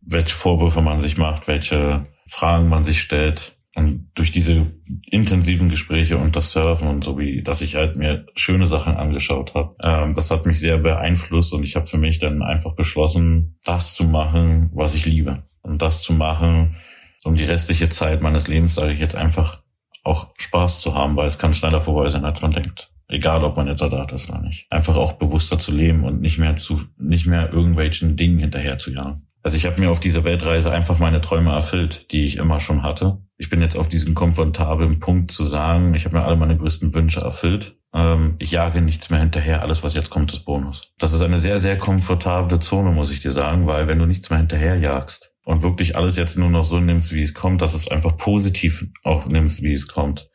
welche 0.00 0.36
Vorwürfe 0.36 0.82
man 0.82 1.00
sich 1.00 1.16
macht, 1.16 1.48
welche 1.48 2.04
Fragen 2.28 2.68
man 2.68 2.84
sich 2.84 3.02
stellt. 3.02 3.56
Und 3.74 4.10
durch 4.14 4.30
diese 4.30 4.66
intensiven 5.10 5.70
Gespräche 5.70 6.18
und 6.18 6.36
das 6.36 6.52
Surfen 6.52 6.88
und 6.88 7.04
so 7.04 7.18
wie, 7.18 7.42
dass 7.42 7.62
ich 7.62 7.74
halt 7.74 7.96
mir 7.96 8.26
schöne 8.34 8.66
Sachen 8.66 8.96
angeschaut 8.96 9.54
habe, 9.54 9.74
ähm, 9.82 10.12
das 10.12 10.30
hat 10.30 10.44
mich 10.44 10.60
sehr 10.60 10.76
beeinflusst 10.76 11.54
und 11.54 11.64
ich 11.64 11.74
habe 11.74 11.86
für 11.86 11.96
mich 11.96 12.18
dann 12.18 12.42
einfach 12.42 12.74
beschlossen, 12.74 13.58
das 13.64 13.94
zu 13.94 14.04
machen, 14.04 14.70
was 14.74 14.94
ich 14.94 15.06
liebe. 15.06 15.44
Und 15.62 15.80
das 15.80 16.02
zu 16.02 16.12
machen, 16.12 16.76
um 17.24 17.34
die 17.34 17.44
restliche 17.44 17.88
Zeit 17.88 18.20
meines 18.20 18.46
Lebens, 18.46 18.74
sage 18.74 18.92
ich 18.92 18.98
jetzt 18.98 19.16
einfach, 19.16 19.62
auch 20.04 20.34
Spaß 20.36 20.80
zu 20.80 20.94
haben, 20.94 21.16
weil 21.16 21.28
es 21.28 21.38
kann 21.38 21.54
schneller 21.54 21.80
vorbei 21.80 22.08
sein, 22.08 22.24
als 22.24 22.42
man 22.42 22.52
denkt. 22.52 22.90
Egal, 23.08 23.44
ob 23.44 23.56
man 23.56 23.68
jetzt 23.68 23.80
Soldat 23.80 24.10
ist 24.12 24.28
oder 24.28 24.40
nicht. 24.40 24.66
Einfach 24.70 24.96
auch 24.96 25.12
bewusster 25.14 25.58
zu 25.58 25.72
leben 25.72 26.04
und 26.04 26.20
nicht 26.20 26.38
mehr 26.38 26.56
zu, 26.56 26.80
nicht 26.98 27.26
mehr 27.26 27.52
irgendwelchen 27.52 28.16
Dingen 28.16 28.38
hinterher 28.38 28.78
zu 28.78 28.92
jagen. 28.92 29.26
Also 29.42 29.56
ich 29.56 29.66
habe 29.66 29.80
mir 29.80 29.90
auf 29.90 29.98
dieser 29.98 30.22
Weltreise 30.24 30.70
einfach 30.70 30.98
meine 30.98 31.20
Träume 31.20 31.50
erfüllt, 31.50 32.12
die 32.12 32.24
ich 32.24 32.36
immer 32.36 32.60
schon 32.60 32.82
hatte. 32.82 33.18
Ich 33.38 33.50
bin 33.50 33.60
jetzt 33.60 33.76
auf 33.76 33.88
diesem 33.88 34.14
komfortablen 34.14 35.00
Punkt 35.00 35.32
zu 35.32 35.42
sagen, 35.42 35.94
ich 35.94 36.04
habe 36.04 36.16
mir 36.16 36.24
alle 36.24 36.36
meine 36.36 36.56
größten 36.56 36.94
Wünsche 36.94 37.20
erfüllt. 37.20 37.76
Ähm, 37.92 38.36
ich 38.38 38.52
jage 38.52 38.80
nichts 38.80 39.10
mehr 39.10 39.18
hinterher. 39.18 39.62
Alles, 39.62 39.82
was 39.82 39.94
jetzt 39.94 40.10
kommt, 40.10 40.32
ist 40.32 40.44
Bonus. 40.44 40.92
Das 40.98 41.12
ist 41.12 41.22
eine 41.22 41.40
sehr, 41.40 41.58
sehr 41.58 41.76
komfortable 41.76 42.60
Zone, 42.60 42.92
muss 42.92 43.10
ich 43.10 43.18
dir 43.18 43.32
sagen, 43.32 43.66
weil 43.66 43.88
wenn 43.88 43.98
du 43.98 44.06
nichts 44.06 44.30
mehr 44.30 44.38
hinterher 44.38 44.76
jagst 44.76 45.32
und 45.44 45.64
wirklich 45.64 45.96
alles 45.96 46.16
jetzt 46.16 46.38
nur 46.38 46.50
noch 46.50 46.64
so 46.64 46.78
nimmst, 46.78 47.12
wie 47.12 47.22
es 47.22 47.34
kommt, 47.34 47.62
dass 47.62 47.74
es 47.74 47.88
einfach 47.88 48.16
positiv 48.16 48.86
auch 49.02 49.26
nimmst, 49.26 49.64
wie 49.64 49.72
es 49.72 49.88
kommt 49.88 50.30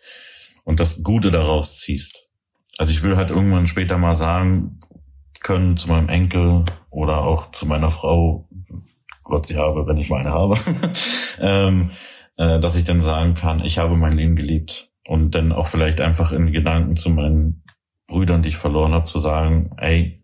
und 0.65 0.81
das 0.81 1.01
Gute 1.01 1.31
daraus 1.31 1.77
ziehst. 1.77 2.27
Also 2.77 2.91
ich 2.91 3.03
will 3.03 3.15
halt 3.15 3.29
irgendwann 3.29 3.67
später 3.67 3.97
mal 3.97 4.13
sagen 4.13 4.79
können 5.41 5.77
zu 5.77 5.87
meinem 5.87 6.09
Enkel 6.09 6.65
oder 6.89 7.19
auch 7.19 7.51
zu 7.51 7.65
meiner 7.65 7.89
Frau, 7.89 8.46
Gott 9.27 9.45
sie 9.45 9.57
habe, 9.57 9.87
wenn 9.87 9.97
ich 9.97 10.09
meine 10.09 10.31
habe, 10.31 10.55
ähm, 11.39 11.91
äh, 12.37 12.59
dass 12.59 12.75
ich 12.75 12.83
dann 12.83 13.01
sagen 13.01 13.33
kann, 13.33 13.63
ich 13.63 13.77
habe 13.77 13.95
mein 13.95 14.17
Leben 14.17 14.35
geliebt 14.35 14.89
und 15.07 15.35
dann 15.35 15.51
auch 15.51 15.67
vielleicht 15.67 16.01
einfach 16.01 16.31
in 16.31 16.51
Gedanken 16.51 16.97
zu 16.97 17.09
meinen 17.09 17.63
Brüdern, 18.07 18.41
die 18.41 18.49
ich 18.49 18.57
verloren 18.57 18.93
habe, 18.93 19.05
zu 19.05 19.19
sagen, 19.19 19.71
ey, 19.77 20.23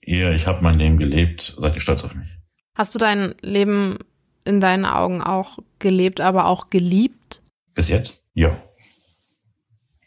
ihr, 0.00 0.32
ich 0.32 0.46
habe 0.46 0.62
mein 0.62 0.78
Leben 0.78 0.98
gelebt, 0.98 1.56
seid 1.58 1.74
ihr 1.74 1.80
stolz 1.80 2.04
auf 2.04 2.14
mich. 2.14 2.28
Hast 2.74 2.94
du 2.94 2.98
dein 2.98 3.34
Leben 3.40 3.98
in 4.44 4.60
deinen 4.60 4.84
Augen 4.84 5.22
auch 5.22 5.58
gelebt, 5.78 6.20
aber 6.20 6.46
auch 6.46 6.70
geliebt? 6.70 7.40
Bis 7.74 7.88
jetzt? 7.88 8.22
Ja. 8.34 8.56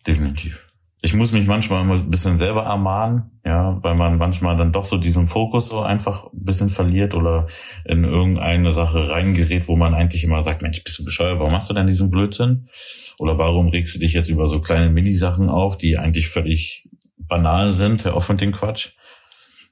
Definitiv 0.05 0.66
ich 1.07 1.13
muss 1.13 1.31
mich 1.31 1.47
manchmal 1.47 1.89
ein 1.89 2.09
bisschen 2.09 2.37
selber 2.37 2.63
ermahnen, 2.63 3.31
ja, 3.45 3.81
weil 3.81 3.95
man 3.95 4.17
manchmal 4.17 4.57
dann 4.57 4.73
doch 4.73 4.83
so 4.83 4.97
diesen 4.97 5.29
Fokus 5.29 5.67
so 5.67 5.79
einfach 5.79 6.25
ein 6.25 6.43
bisschen 6.43 6.69
verliert 6.69 7.15
oder 7.15 7.47
in 7.85 8.03
irgendeine 8.03 8.73
Sache 8.73 9.09
reingerät, 9.09 9.69
wo 9.69 9.77
man 9.77 9.93
eigentlich 9.93 10.25
immer 10.25 10.41
sagt, 10.41 10.61
Mensch, 10.61 10.83
bist 10.83 10.99
du 10.99 11.05
bescheuert, 11.05 11.39
warum 11.39 11.53
machst 11.53 11.69
du 11.69 11.73
denn 11.73 11.87
diesen 11.87 12.11
Blödsinn? 12.11 12.67
Oder 13.19 13.37
warum 13.37 13.69
regst 13.69 13.95
du 13.95 13.99
dich 13.99 14.11
jetzt 14.11 14.27
über 14.27 14.47
so 14.47 14.59
kleine 14.59 14.89
Minisachen 14.89 15.47
auf, 15.47 15.77
die 15.77 15.97
eigentlich 15.97 16.27
völlig 16.27 16.89
banal 17.17 17.71
sind, 17.71 18.03
hör 18.03 18.17
auf 18.17 18.27
mit 18.27 18.41
dem 18.41 18.51
Quatsch. 18.51 18.89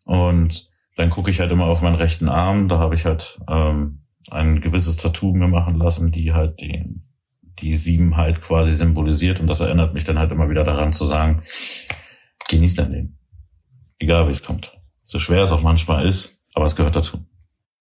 Und 0.06 0.70
dann 0.96 1.10
gucke 1.10 1.32
ich 1.32 1.42
halt 1.42 1.52
immer 1.52 1.66
auf 1.66 1.82
meinen 1.82 1.96
rechten 1.96 2.30
Arm, 2.30 2.70
da 2.70 2.80
habe 2.80 2.96
ich 2.96 3.04
halt 3.04 3.42
ähm, 3.50 4.04
ein 4.32 4.62
gewisses 4.62 4.96
Tattoo 4.96 5.34
mir 5.34 5.50
machen 5.50 5.76
lassen, 5.76 6.14
die 6.14 6.32
halt 6.32 6.62
den 6.62 7.05
die 7.60 7.76
sieben 7.76 8.18
halt 8.18 8.42
quasi 8.42 8.76
symbolisiert. 8.76 9.40
Und 9.40 9.48
das 9.48 9.60
erinnert 9.60 9.94
mich 9.94 10.04
dann 10.04 10.20
halt 10.20 10.32
immer 10.32 10.50
wieder 10.50 10.64
daran 10.64 10.94
zu 10.94 11.06
sagen, 11.06 11.44
genieß 12.50 12.76
dein 12.76 12.92
Leben. 12.92 13.18
Egal 14.00 14.28
wie 14.28 14.34
es 14.34 14.44
kommt. 14.44 14.74
So 15.04 15.20
schwer 15.20 15.44
es 15.44 15.52
auch 15.52 15.62
manchmal 15.62 16.08
ist, 16.08 16.38
aber 16.54 16.66
es 16.66 16.76
gehört 16.76 16.96
dazu. 16.96 17.26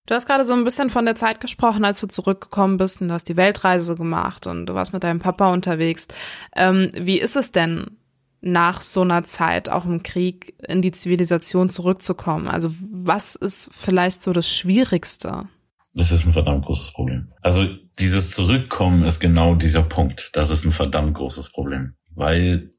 Du 0.06 0.14
hast 0.14 0.26
gerade 0.26 0.44
so 0.44 0.52
ein 0.52 0.64
bisschen 0.64 0.90
von 0.90 1.06
der 1.06 1.16
Zeit 1.16 1.40
gesprochen, 1.40 1.84
als 1.84 2.00
du 2.00 2.06
zurückgekommen 2.06 2.76
bist 2.76 3.00
und 3.00 3.08
du 3.08 3.14
hast 3.14 3.28
die 3.28 3.36
Weltreise 3.36 3.96
gemacht 3.96 4.46
und 4.46 4.66
du 4.66 4.74
warst 4.74 4.92
mit 4.92 5.02
deinem 5.02 5.18
Papa 5.18 5.50
unterwegs. 5.52 6.08
Ähm, 6.54 6.90
wie 6.94 7.18
ist 7.18 7.36
es 7.36 7.52
denn, 7.52 7.96
nach 8.44 8.82
so 8.82 9.00
einer 9.00 9.24
Zeit 9.24 9.70
auch 9.70 9.86
im 9.86 10.02
Krieg 10.02 10.54
in 10.68 10.82
die 10.82 10.92
Zivilisation 10.92 11.70
zurückzukommen? 11.70 12.46
Also 12.46 12.70
was 12.92 13.36
ist 13.36 13.70
vielleicht 13.72 14.22
so 14.22 14.32
das 14.34 14.54
Schwierigste? 14.54 15.48
Das 15.94 16.12
ist 16.12 16.26
ein 16.26 16.34
verdammt 16.34 16.66
großes 16.66 16.92
Problem. 16.92 17.28
Also 17.40 17.66
dieses 17.98 18.30
Zurückkommen 18.30 19.04
ist 19.04 19.20
genau 19.20 19.54
dieser 19.54 19.82
Punkt. 19.82 20.30
Das 20.32 20.50
ist 20.50 20.64
ein 20.64 20.72
verdammt 20.72 21.14
großes 21.14 21.50
Problem. 21.50 21.94
Weil 22.14 22.70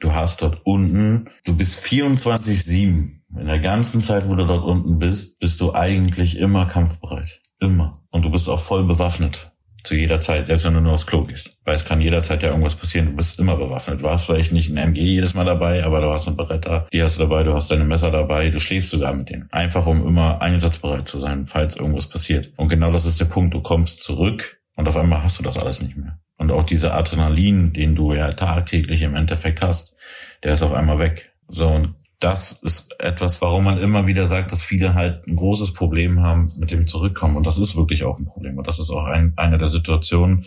du 0.00 0.12
hast 0.12 0.42
dort 0.42 0.60
unten, 0.64 1.28
du 1.44 1.56
bist 1.56 1.84
24-7. 1.84 3.16
In 3.38 3.46
der 3.46 3.58
ganzen 3.58 4.00
Zeit, 4.00 4.28
wo 4.28 4.34
du 4.34 4.46
dort 4.46 4.64
unten 4.64 4.98
bist, 4.98 5.38
bist 5.38 5.60
du 5.60 5.74
eigentlich 5.74 6.38
immer 6.38 6.66
kampfbereit. 6.66 7.40
Immer. 7.60 8.02
Und 8.10 8.24
du 8.24 8.30
bist 8.30 8.48
auch 8.48 8.60
voll 8.60 8.84
bewaffnet. 8.84 9.48
Zu 9.86 9.94
jeder 9.94 10.18
Zeit, 10.18 10.48
selbst 10.48 10.66
wenn 10.66 10.74
du 10.74 10.80
nur 10.80 10.94
aufs 10.94 11.06
Klo 11.06 11.22
gehst. 11.22 11.56
Weil 11.64 11.76
es 11.76 11.84
kann 11.84 12.00
jederzeit 12.00 12.42
ja 12.42 12.48
irgendwas 12.48 12.74
passieren. 12.74 13.06
Du 13.06 13.12
bist 13.12 13.38
immer 13.38 13.56
bewaffnet. 13.56 14.02
Du 14.02 14.10
hast 14.10 14.24
vielleicht 14.24 14.50
nicht 14.50 14.68
ein 14.68 14.76
MG 14.76 15.00
jedes 15.00 15.34
Mal 15.34 15.44
dabei, 15.44 15.84
aber 15.84 16.00
du 16.00 16.12
hast 16.12 16.26
eine 16.26 16.34
Beretta, 16.34 16.88
die 16.92 17.04
hast 17.04 17.18
du 17.18 17.22
dabei, 17.22 17.44
du 17.44 17.54
hast 17.54 17.70
deine 17.70 17.84
Messer 17.84 18.10
dabei, 18.10 18.50
du 18.50 18.58
schläfst 18.58 18.90
sogar 18.90 19.14
mit 19.14 19.30
denen. 19.30 19.48
Einfach 19.52 19.86
um 19.86 20.04
immer 20.04 20.42
einsatzbereit 20.42 21.06
zu 21.06 21.20
sein, 21.20 21.46
falls 21.46 21.76
irgendwas 21.76 22.08
passiert. 22.08 22.50
Und 22.56 22.68
genau 22.68 22.90
das 22.90 23.06
ist 23.06 23.20
der 23.20 23.26
Punkt. 23.26 23.54
Du 23.54 23.60
kommst 23.60 24.02
zurück 24.02 24.60
und 24.74 24.88
auf 24.88 24.96
einmal 24.96 25.22
hast 25.22 25.38
du 25.38 25.44
das 25.44 25.56
alles 25.56 25.80
nicht 25.80 25.96
mehr. 25.96 26.18
Und 26.36 26.50
auch 26.50 26.64
dieser 26.64 26.94
Adrenalin, 26.94 27.72
den 27.72 27.94
du 27.94 28.12
ja 28.12 28.32
tagtäglich 28.32 29.02
im 29.02 29.14
Endeffekt 29.14 29.62
hast, 29.62 29.94
der 30.42 30.54
ist 30.54 30.64
auf 30.64 30.72
einmal 30.72 30.98
weg. 30.98 31.32
So, 31.46 31.68
und 31.68 31.94
das 32.18 32.52
ist 32.62 32.94
etwas, 32.98 33.40
warum 33.42 33.64
man 33.64 33.78
immer 33.78 34.06
wieder 34.06 34.26
sagt, 34.26 34.50
dass 34.52 34.62
viele 34.62 34.94
halt 34.94 35.26
ein 35.26 35.36
großes 35.36 35.74
Problem 35.74 36.20
haben 36.20 36.50
mit 36.58 36.70
dem 36.70 36.86
Zurückkommen. 36.86 37.36
Und 37.36 37.46
das 37.46 37.58
ist 37.58 37.76
wirklich 37.76 38.04
auch 38.04 38.18
ein 38.18 38.24
Problem. 38.24 38.56
Und 38.56 38.66
das 38.66 38.78
ist 38.78 38.90
auch 38.90 39.04
ein, 39.04 39.34
eine 39.36 39.58
der 39.58 39.68
Situationen, 39.68 40.46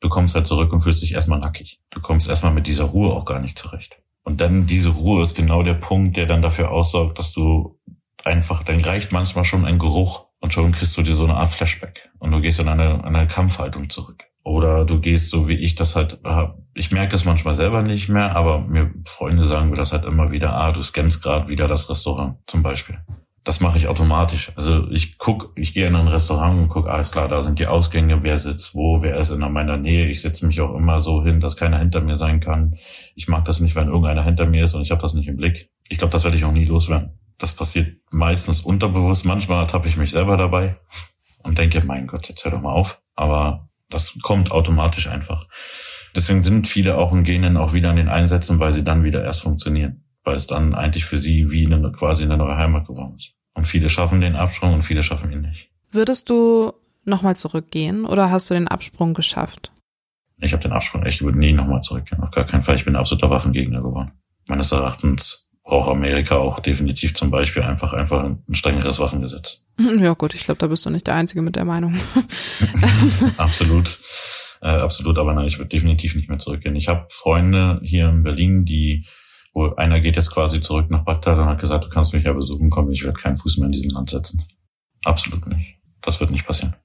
du 0.00 0.08
kommst 0.08 0.34
halt 0.34 0.46
zurück 0.46 0.72
und 0.72 0.80
fühlst 0.80 1.02
dich 1.02 1.12
erstmal 1.12 1.38
nackig. 1.38 1.80
Du 1.90 2.00
kommst 2.00 2.28
erstmal 2.28 2.52
mit 2.52 2.66
dieser 2.66 2.84
Ruhe 2.84 3.12
auch 3.12 3.24
gar 3.24 3.40
nicht 3.40 3.58
zurecht. 3.58 3.98
Und 4.24 4.40
dann 4.40 4.66
diese 4.66 4.90
Ruhe 4.90 5.22
ist 5.22 5.34
genau 5.34 5.62
der 5.62 5.74
Punkt, 5.74 6.16
der 6.16 6.26
dann 6.26 6.42
dafür 6.42 6.70
aussorgt, 6.70 7.18
dass 7.18 7.32
du 7.32 7.78
einfach, 8.24 8.62
dann 8.62 8.80
reicht 8.80 9.12
manchmal 9.12 9.44
schon 9.44 9.64
ein 9.64 9.78
Geruch 9.78 10.26
und 10.40 10.54
schon 10.54 10.72
kriegst 10.72 10.96
du 10.96 11.02
dir 11.02 11.14
so 11.14 11.24
eine 11.24 11.34
Art 11.34 11.52
Flashback. 11.52 12.10
Und 12.18 12.30
du 12.30 12.40
gehst 12.40 12.60
in 12.60 12.68
eine, 12.68 13.04
eine 13.04 13.26
Kampfhaltung 13.26 13.90
zurück. 13.90 14.24
Oder 14.44 14.84
du 14.84 15.00
gehst 15.00 15.30
so 15.30 15.48
wie 15.48 15.56
ich 15.56 15.74
das 15.74 15.94
halt, 15.94 16.20
ich 16.74 16.90
merke 16.90 17.12
das 17.12 17.24
manchmal 17.24 17.54
selber 17.54 17.82
nicht 17.82 18.08
mehr, 18.08 18.34
aber 18.34 18.60
mir 18.60 18.92
Freunde 19.06 19.44
sagen 19.44 19.70
mir 19.70 19.76
das 19.76 19.92
halt 19.92 20.04
immer 20.04 20.30
wieder, 20.30 20.54
ah, 20.54 20.72
du 20.72 20.82
scannst 20.82 21.22
gerade 21.22 21.48
wieder 21.48 21.68
das 21.68 21.90
Restaurant 21.90 22.38
zum 22.46 22.62
Beispiel. 22.62 22.98
Das 23.44 23.60
mache 23.60 23.76
ich 23.76 23.88
automatisch. 23.88 24.52
Also 24.54 24.88
ich 24.90 25.18
guck, 25.18 25.52
ich 25.56 25.74
gehe 25.74 25.88
in 25.88 25.96
ein 25.96 26.06
Restaurant 26.06 26.60
und 26.60 26.68
guck, 26.68 26.88
alles 26.88 27.10
klar, 27.10 27.26
da 27.26 27.42
sind 27.42 27.58
die 27.58 27.66
Ausgänge, 27.66 28.22
wer 28.22 28.38
sitzt 28.38 28.74
wo, 28.74 29.02
wer 29.02 29.16
ist 29.16 29.30
in 29.30 29.40
meiner 29.40 29.76
Nähe. 29.76 30.08
Ich 30.08 30.22
setze 30.22 30.46
mich 30.46 30.60
auch 30.60 30.74
immer 30.76 31.00
so 31.00 31.24
hin, 31.24 31.40
dass 31.40 31.56
keiner 31.56 31.78
hinter 31.78 32.00
mir 32.00 32.14
sein 32.14 32.38
kann. 32.38 32.76
Ich 33.16 33.26
mag 33.26 33.44
das 33.44 33.58
nicht, 33.58 33.74
wenn 33.74 33.88
irgendeiner 33.88 34.22
hinter 34.22 34.46
mir 34.46 34.64
ist 34.64 34.74
und 34.74 34.82
ich 34.82 34.92
habe 34.92 35.02
das 35.02 35.14
nicht 35.14 35.26
im 35.26 35.36
Blick. 35.36 35.70
Ich 35.88 35.98
glaube, 35.98 36.12
das 36.12 36.22
werde 36.22 36.36
ich 36.36 36.44
auch 36.44 36.52
nie 36.52 36.64
loswerden. 36.64 37.18
Das 37.36 37.52
passiert 37.52 37.96
meistens 38.12 38.60
unterbewusst. 38.60 39.24
Manchmal 39.24 39.66
tappe 39.66 39.88
ich 39.88 39.96
mich 39.96 40.12
selber 40.12 40.36
dabei 40.36 40.76
und 41.42 41.58
denke, 41.58 41.84
mein 41.84 42.06
Gott, 42.06 42.28
jetzt 42.28 42.44
hör 42.44 42.52
doch 42.52 42.62
mal 42.62 42.72
auf. 42.72 43.02
Aber 43.16 43.68
das 43.90 44.16
kommt 44.22 44.52
automatisch 44.52 45.08
einfach. 45.08 45.46
Deswegen 46.14 46.42
sind 46.42 46.68
viele 46.68 46.98
auch 46.98 47.12
und 47.12 47.24
gehen 47.24 47.42
dann 47.42 47.56
auch 47.56 47.72
wieder 47.72 47.90
an 47.90 47.96
den 47.96 48.08
Einsätzen, 48.08 48.60
weil 48.60 48.72
sie 48.72 48.84
dann 48.84 49.04
wieder 49.04 49.24
erst 49.24 49.42
funktionieren. 49.42 50.04
Weil 50.24 50.36
es 50.36 50.46
dann 50.46 50.74
eigentlich 50.74 51.04
für 51.04 51.18
sie 51.18 51.50
wie 51.50 51.66
eine, 51.66 51.90
quasi 51.92 52.22
eine 52.22 52.36
neue 52.36 52.56
Heimat 52.56 52.86
geworden 52.86 53.14
ist. 53.16 53.32
Und 53.54 53.66
viele 53.66 53.90
schaffen 53.90 54.20
den 54.20 54.36
Absprung 54.36 54.74
und 54.74 54.82
viele 54.82 55.02
schaffen 55.02 55.32
ihn 55.32 55.42
nicht. 55.42 55.70
Würdest 55.90 56.30
du 56.30 56.72
nochmal 57.04 57.36
zurückgehen 57.36 58.04
oder 58.04 58.30
hast 58.30 58.48
du 58.50 58.54
den 58.54 58.68
Absprung 58.68 59.14
geschafft? 59.14 59.72
Ich 60.40 60.52
habe 60.52 60.62
den 60.62 60.72
Absprung, 60.72 61.06
ich 61.06 61.22
würde 61.22 61.38
nie 61.38 61.52
nochmal 61.52 61.82
zurückgehen. 61.82 62.22
Auf 62.22 62.30
gar 62.30 62.44
keinen 62.44 62.62
Fall. 62.62 62.76
Ich 62.76 62.84
bin 62.84 62.96
absoluter 62.96 63.30
Waffengegner 63.30 63.82
geworden. 63.82 64.12
Meines 64.46 64.72
Erachtens 64.72 65.50
braucht 65.64 65.88
Amerika 65.90 66.36
auch 66.36 66.60
definitiv 66.60 67.14
zum 67.14 67.30
Beispiel 67.30 67.62
einfach 67.62 67.92
einfach 67.92 68.24
ein 68.24 68.42
strengeres 68.52 68.98
Waffengesetz. 68.98 69.64
Ja 69.98 70.14
gut, 70.14 70.34
ich 70.34 70.44
glaube, 70.44 70.58
da 70.58 70.66
bist 70.66 70.84
du 70.84 70.90
nicht 70.90 71.06
der 71.06 71.14
Einzige 71.14 71.42
mit 71.42 71.56
der 71.56 71.64
Meinung. 71.64 71.94
absolut, 73.36 74.00
äh, 74.62 74.80
absolut. 74.80 75.18
Aber 75.18 75.34
nein, 75.34 75.46
ich 75.46 75.58
würde 75.58 75.68
definitiv 75.68 76.14
nicht 76.14 76.28
mehr 76.28 76.38
zurückgehen. 76.38 76.76
Ich 76.76 76.88
habe 76.88 77.06
Freunde 77.10 77.80
hier 77.82 78.08
in 78.08 78.22
Berlin, 78.22 78.64
die, 78.64 79.04
wo 79.52 79.74
einer 79.74 80.00
geht 80.00 80.16
jetzt 80.16 80.30
quasi 80.30 80.60
zurück 80.60 80.88
nach 80.88 81.04
Bagdad 81.04 81.36
und 81.36 81.46
hat 81.46 81.60
gesagt, 81.60 81.84
du 81.84 81.88
kannst 81.88 82.14
mich 82.14 82.24
ja 82.24 82.32
besuchen 82.32 82.70
kommen, 82.70 82.92
ich 82.92 83.02
werde 83.02 83.20
keinen 83.20 83.36
Fuß 83.36 83.58
mehr 83.58 83.66
in 83.66 83.72
diesen 83.72 83.90
Land 83.90 84.10
setzen. 84.10 84.42
Absolut 85.04 85.46
nicht. 85.48 85.78
Das 86.00 86.20
wird 86.20 86.30
nicht 86.30 86.46
passieren. 86.46 86.76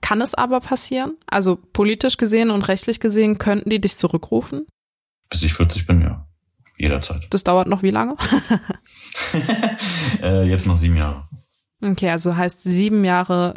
Kann 0.00 0.20
es 0.20 0.34
aber 0.34 0.60
passieren? 0.60 1.16
Also 1.26 1.56
politisch 1.56 2.16
gesehen 2.16 2.50
und 2.50 2.68
rechtlich 2.68 3.00
gesehen 3.00 3.38
könnten 3.38 3.68
die 3.68 3.80
dich 3.80 3.98
zurückrufen? 3.98 4.66
Bis 5.28 5.42
ich 5.42 5.52
40 5.52 5.86
bin, 5.86 6.00
ja. 6.00 6.26
Jederzeit. 6.78 7.26
Das 7.30 7.44
dauert 7.44 7.68
noch 7.68 7.82
wie 7.82 7.90
lange? 7.90 8.16
äh, 10.22 10.48
jetzt 10.48 10.66
noch 10.66 10.78
sieben 10.78 10.96
Jahre. 10.96 11.28
Okay, 11.82 12.08
also 12.08 12.36
heißt 12.36 12.62
sieben 12.62 13.04
Jahre 13.04 13.54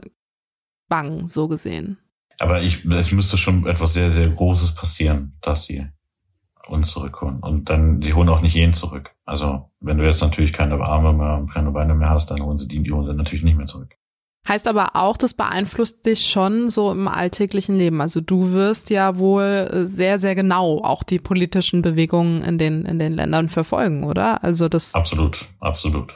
bang, 0.90 1.28
so 1.28 1.48
gesehen. 1.48 1.98
Aber 2.40 2.62
ich, 2.62 2.86
es 2.86 3.12
müsste 3.12 3.38
schon 3.38 3.68
etwas 3.68 3.94
sehr, 3.94 4.10
sehr 4.10 4.30
Großes 4.30 4.76
passieren, 4.76 5.38
dass 5.42 5.66
sie 5.66 5.88
uns 6.68 6.92
zurückholen. 6.92 7.40
Und 7.40 7.70
dann, 7.70 8.02
sie 8.02 8.14
holen 8.14 8.30
auch 8.30 8.42
nicht 8.42 8.56
jeden 8.56 8.74
zurück. 8.74 9.12
Also, 9.26 9.70
wenn 9.80 9.98
du 9.98 10.06
jetzt 10.06 10.22
natürlich 10.22 10.54
keine 10.54 10.76
Arme 10.82 11.14
mehr 11.14 11.38
und 11.38 11.52
keine 11.52 11.72
Beine 11.72 11.94
mehr 11.94 12.10
hast, 12.10 12.32
dann 12.32 12.42
holen 12.42 12.58
sie 12.58 12.68
die, 12.68 12.82
die 12.82 12.92
holen 12.92 13.06
sie 13.06 13.14
natürlich 13.14 13.44
nicht 13.44 13.58
mehr 13.58 13.66
zurück. 13.66 13.96
Heißt 14.46 14.68
aber 14.68 14.98
auch, 14.98 15.16
das 15.16 15.34
beeinflusst 15.36 16.06
dich 16.06 16.28
schon 16.28 16.70
so 16.70 16.92
im 16.92 17.08
alltäglichen 17.08 17.78
Leben. 17.78 18.02
Also 18.02 18.20
du 18.20 18.52
wirst 18.52 18.90
ja 18.90 19.18
wohl 19.18 19.70
äh, 19.72 19.88
sehr, 19.88 20.20
sehr 20.20 20.36
genau 20.36 20.82
auch 20.84 21.04
die 21.04 21.20
politischen 21.20 21.82
Bewegungen 21.82 22.42
in 22.42 22.58
den, 22.58 22.84
in 22.84 23.00
den 23.00 23.14
Ländern 23.14 23.48
verfolgen, 23.48 24.04
oder? 24.04 24.44
Also 24.44 24.68
das. 24.68 24.96
Absolut, 24.96 25.48
absolut. 25.62 26.14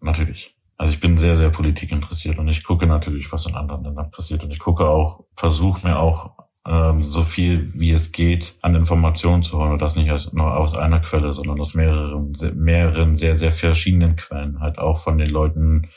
Natürlich. 0.00 0.56
Also 0.78 0.92
ich 0.92 1.00
bin 1.00 1.18
sehr, 1.18 1.36
sehr 1.36 1.50
Politik 1.50 1.90
interessiert 1.90 2.38
und 2.38 2.48
ich 2.48 2.62
gucke 2.62 2.86
natürlich, 2.86 3.30
was 3.32 3.46
in 3.46 3.54
anderen 3.54 3.84
Ländern 3.84 4.10
passiert. 4.10 4.44
Und 4.44 4.52
ich 4.52 4.60
gucke 4.60 4.88
auch, 4.88 5.24
versuche 5.36 5.86
mir 5.86 5.98
auch 5.98 6.30
ähm, 6.66 7.02
so 7.02 7.24
viel 7.24 7.72
wie 7.74 7.90
es 7.90 8.12
geht 8.12 8.56
an 8.62 8.76
Informationen 8.76 9.42
zu 9.42 9.58
holen. 9.58 9.72
Und 9.72 9.82
das 9.82 9.96
nicht 9.96 10.10
aus, 10.12 10.32
nur 10.32 10.56
aus 10.56 10.76
einer 10.76 11.00
Quelle, 11.00 11.34
sondern 11.34 11.60
aus 11.60 11.74
mehreren, 11.74 12.32
mehreren 12.54 13.16
sehr, 13.16 13.34
sehr 13.34 13.50
verschiedenen 13.50 14.14
Quellen. 14.14 14.60
Halt 14.60 14.78
auch 14.78 14.98
von 14.98 15.18
den 15.18 15.30
Leuten, 15.30 15.88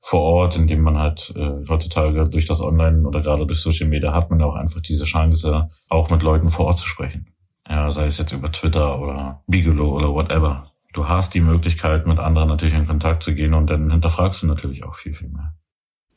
vor 0.00 0.20
Ort, 0.20 0.56
indem 0.56 0.82
man 0.82 0.98
halt 0.98 1.34
äh, 1.36 1.66
heutzutage 1.68 2.24
durch 2.24 2.46
das 2.46 2.62
Online 2.62 3.06
oder 3.06 3.20
gerade 3.20 3.46
durch 3.46 3.60
Social 3.60 3.88
Media 3.88 4.12
hat 4.12 4.30
man 4.30 4.40
auch 4.42 4.54
einfach 4.54 4.80
diese 4.80 5.04
Chance, 5.04 5.68
auch 5.88 6.10
mit 6.10 6.22
Leuten 6.22 6.50
vor 6.50 6.66
Ort 6.66 6.76
zu 6.76 6.86
sprechen. 6.86 7.34
Ja, 7.68 7.90
sei 7.90 8.06
es 8.06 8.18
jetzt 8.18 8.32
über 8.32 8.50
Twitter 8.50 8.98
oder 9.00 9.42
Bigelow 9.46 9.94
oder 9.94 10.12
whatever. 10.12 10.70
Du 10.92 11.08
hast 11.08 11.34
die 11.34 11.40
Möglichkeit, 11.40 12.06
mit 12.06 12.18
anderen 12.18 12.48
natürlich 12.48 12.74
in 12.74 12.86
Kontakt 12.86 13.22
zu 13.22 13.34
gehen 13.34 13.54
und 13.54 13.68
dann 13.68 13.90
hinterfragst 13.90 14.42
du 14.42 14.46
natürlich 14.46 14.84
auch 14.84 14.94
viel, 14.94 15.14
viel 15.14 15.28
mehr. 15.28 15.54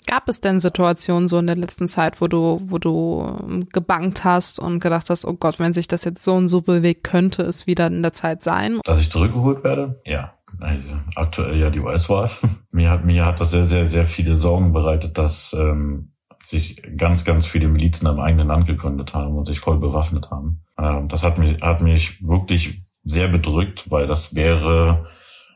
Gab 0.08 0.28
es 0.28 0.42
denn 0.42 0.60
Situationen 0.60 1.28
so 1.28 1.38
in 1.38 1.46
der 1.46 1.56
letzten 1.56 1.88
Zeit, 1.88 2.22
wo 2.22 2.28
du, 2.28 2.62
wo 2.66 2.80
du 2.80 3.38
ähm, 3.44 3.70
gebankt 3.70 4.24
hast 4.24 4.58
und 4.60 4.80
gedacht 4.80 5.10
hast, 5.12 5.26
oh 5.26 5.34
Gott, 5.34 5.60
wenn 5.60 5.74
sich 5.74 5.88
das 5.88 6.04
jetzt 6.06 6.24
so 6.24 6.34
und 6.34 6.48
so 6.48 6.62
bewegt, 6.62 7.04
könnte 7.04 7.44
es 7.44 7.68
wieder 7.68 7.88
in 7.88 8.02
der 8.02 8.14
Zeit 8.14 8.42
sein? 8.42 8.80
Dass 8.84 9.00
ich 9.00 9.12
zurückgeholt 9.12 9.64
werde? 9.64 10.02
Ja. 10.06 10.34
Also 10.60 10.96
aktuell 11.16 11.58
ja 11.58 11.70
die 11.70 11.80
US-Wahl. 11.80 12.32
mir 12.72 12.90
hat, 12.90 13.06
mir 13.06 13.26
hat 13.26 13.40
das 13.40 13.52
sehr, 13.52 13.64
sehr, 13.64 13.90
sehr 13.90 14.06
viele 14.06 14.36
Sorgen 14.36 14.74
bereitet, 14.74 15.18
dass 15.18 15.54
ähm, 15.54 16.14
sich 16.42 16.82
ganz, 16.98 17.24
ganz 17.24 17.46
viele 17.46 17.68
Milizen 17.68 18.08
im 18.08 18.20
eigenen 18.20 18.48
Land 18.48 18.66
gegründet 18.66 19.14
haben 19.14 19.38
und 19.38 19.46
sich 19.46 19.60
voll 19.60 19.78
bewaffnet 19.78 20.32
haben. 20.32 20.64
Ähm, 20.80 21.08
das 21.10 21.24
hat 21.24 21.38
mich, 21.38 21.62
hat 21.62 21.82
mich 21.82 22.26
wirklich 22.26 22.81
sehr 23.04 23.28
bedrückt, 23.28 23.90
weil 23.90 24.08
das 24.08 24.36
wäre 24.36 25.08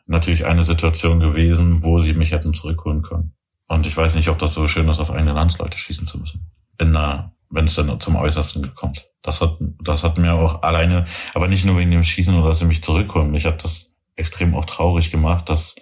natürlich 0.08 0.46
eine 0.46 0.64
Situation 0.64 1.20
gewesen, 1.20 1.84
wo 1.84 2.00
sie 2.00 2.14
mich 2.14 2.32
hätten 2.32 2.54
zurückholen 2.54 3.02
können. 3.02 3.34
Und 3.68 3.86
ich 3.88 3.98
weiß 3.98 4.16
nicht, 4.16 4.30
ob 4.30 4.38
das 4.38 4.54
so 4.54 4.68
schön 4.68 4.88
ist, 4.90 5.00
auf 5.00 5.12
eigene 5.12 5.34
Landsleute 5.34 5.78
schießen 5.78 6.06
zu 6.06 6.20
müssen. 6.20 6.52
In 6.78 6.96
einer, 6.96 7.34
wenn 7.50 7.66
es 7.66 7.76
dann 7.76 8.00
zum 8.00 8.16
Äußersten 8.16 8.76
kommt. 8.76 9.10
Das 9.22 9.42
hat, 9.42 9.58
das 9.84 10.04
hat 10.04 10.18
mir 10.18 10.34
auch 10.34 10.62
alleine, 10.62 11.06
aber 11.34 11.48
nicht 11.48 11.66
nur 11.66 11.78
wegen 11.78 11.92
dem 11.92 12.04
Schießen 12.04 12.36
oder 12.36 12.50
dass 12.50 12.60
sie 12.60 12.66
mich 12.66 12.84
zurückholen. 12.84 13.32
Mich 13.32 13.46
hat 13.46 13.64
das 13.64 13.92
extrem 14.16 14.56
auch 14.56 14.66
traurig 14.66 15.10
gemacht, 15.10 15.50
dass 15.50 15.76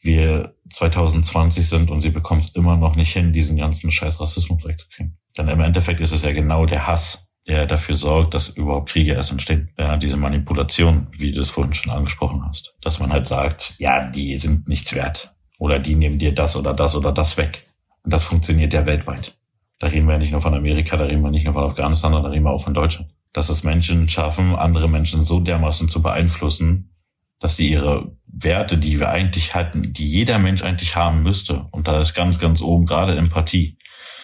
wir 0.00 0.54
2020 0.70 1.66
sind 1.66 1.90
und 1.90 2.00
sie 2.00 2.10
bekommt 2.10 2.44
es 2.44 2.50
immer 2.54 2.76
noch 2.76 2.96
nicht 2.96 3.12
hin, 3.12 3.32
diesen 3.32 3.56
ganzen 3.56 3.90
scheiß 3.90 4.20
Rassismus 4.20 4.64
wegzukriegen. 4.64 5.16
Denn 5.38 5.48
im 5.48 5.60
Endeffekt 5.60 6.00
ist 6.00 6.12
es 6.12 6.22
ja 6.22 6.32
genau 6.32 6.66
der 6.66 6.86
Hass, 6.86 7.25
der 7.46 7.66
dafür 7.66 7.94
sorgt, 7.94 8.34
dass 8.34 8.48
überhaupt 8.48 8.90
Kriege 8.90 9.12
erst 9.12 9.30
entstehen. 9.30 9.70
Ja, 9.78 9.96
diese 9.96 10.16
Manipulation, 10.16 11.06
wie 11.12 11.32
du 11.32 11.40
es 11.40 11.50
vorhin 11.50 11.74
schon 11.74 11.92
angesprochen 11.92 12.44
hast. 12.46 12.74
Dass 12.80 12.98
man 12.98 13.12
halt 13.12 13.26
sagt, 13.26 13.74
ja, 13.78 14.08
die 14.10 14.36
sind 14.36 14.68
nichts 14.68 14.94
wert. 14.94 15.34
Oder 15.58 15.78
die 15.78 15.94
nehmen 15.94 16.18
dir 16.18 16.34
das 16.34 16.56
oder 16.56 16.74
das 16.74 16.96
oder 16.96 17.12
das 17.12 17.36
weg. 17.36 17.66
Und 18.02 18.12
das 18.12 18.24
funktioniert 18.24 18.72
ja 18.72 18.84
weltweit. 18.84 19.38
Da 19.78 19.88
reden 19.88 20.06
wir 20.06 20.14
ja 20.14 20.18
nicht 20.18 20.32
nur 20.32 20.40
von 20.40 20.54
Amerika, 20.54 20.96
da 20.96 21.04
reden 21.04 21.22
wir 21.22 21.30
nicht 21.30 21.44
nur 21.44 21.54
von 21.54 21.64
Afghanistan, 21.64 22.12
da 22.12 22.20
reden 22.20 22.44
wir 22.44 22.50
auch 22.50 22.64
von 22.64 22.74
Deutschland. 22.74 23.10
Dass 23.32 23.48
es 23.48 23.62
Menschen 23.62 24.08
schaffen, 24.08 24.56
andere 24.56 24.88
Menschen 24.88 25.22
so 25.22 25.38
dermaßen 25.38 25.88
zu 25.88 26.02
beeinflussen, 26.02 26.94
dass 27.38 27.56
die 27.56 27.70
ihre 27.70 28.16
Werte, 28.26 28.78
die 28.78 28.98
wir 28.98 29.10
eigentlich 29.10 29.54
hatten, 29.54 29.92
die 29.92 30.08
jeder 30.08 30.38
Mensch 30.38 30.62
eigentlich 30.62 30.96
haben 30.96 31.22
müsste, 31.22 31.66
und 31.70 31.86
da 31.86 32.00
ist 32.00 32.14
ganz, 32.14 32.38
ganz 32.38 32.62
oben 32.62 32.86
gerade 32.86 33.16
Empathie, 33.16 33.76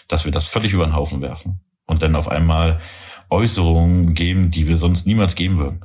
dass 0.09 0.25
wir 0.25 0.33
das 0.33 0.49
völlig 0.49 0.73
über 0.73 0.87
den 0.87 0.97
Haufen 0.97 1.21
werfen 1.21 1.61
und 1.87 2.03
dann 2.03 2.17
auf 2.17 2.29
einmal 2.29 2.81
Äußerungen 3.33 4.15
geben, 4.15 4.51
die 4.51 4.69
wir 4.69 4.77
sonst 4.77 5.07
niemals 5.07 5.35
geben 5.35 5.59
würden, 5.59 5.85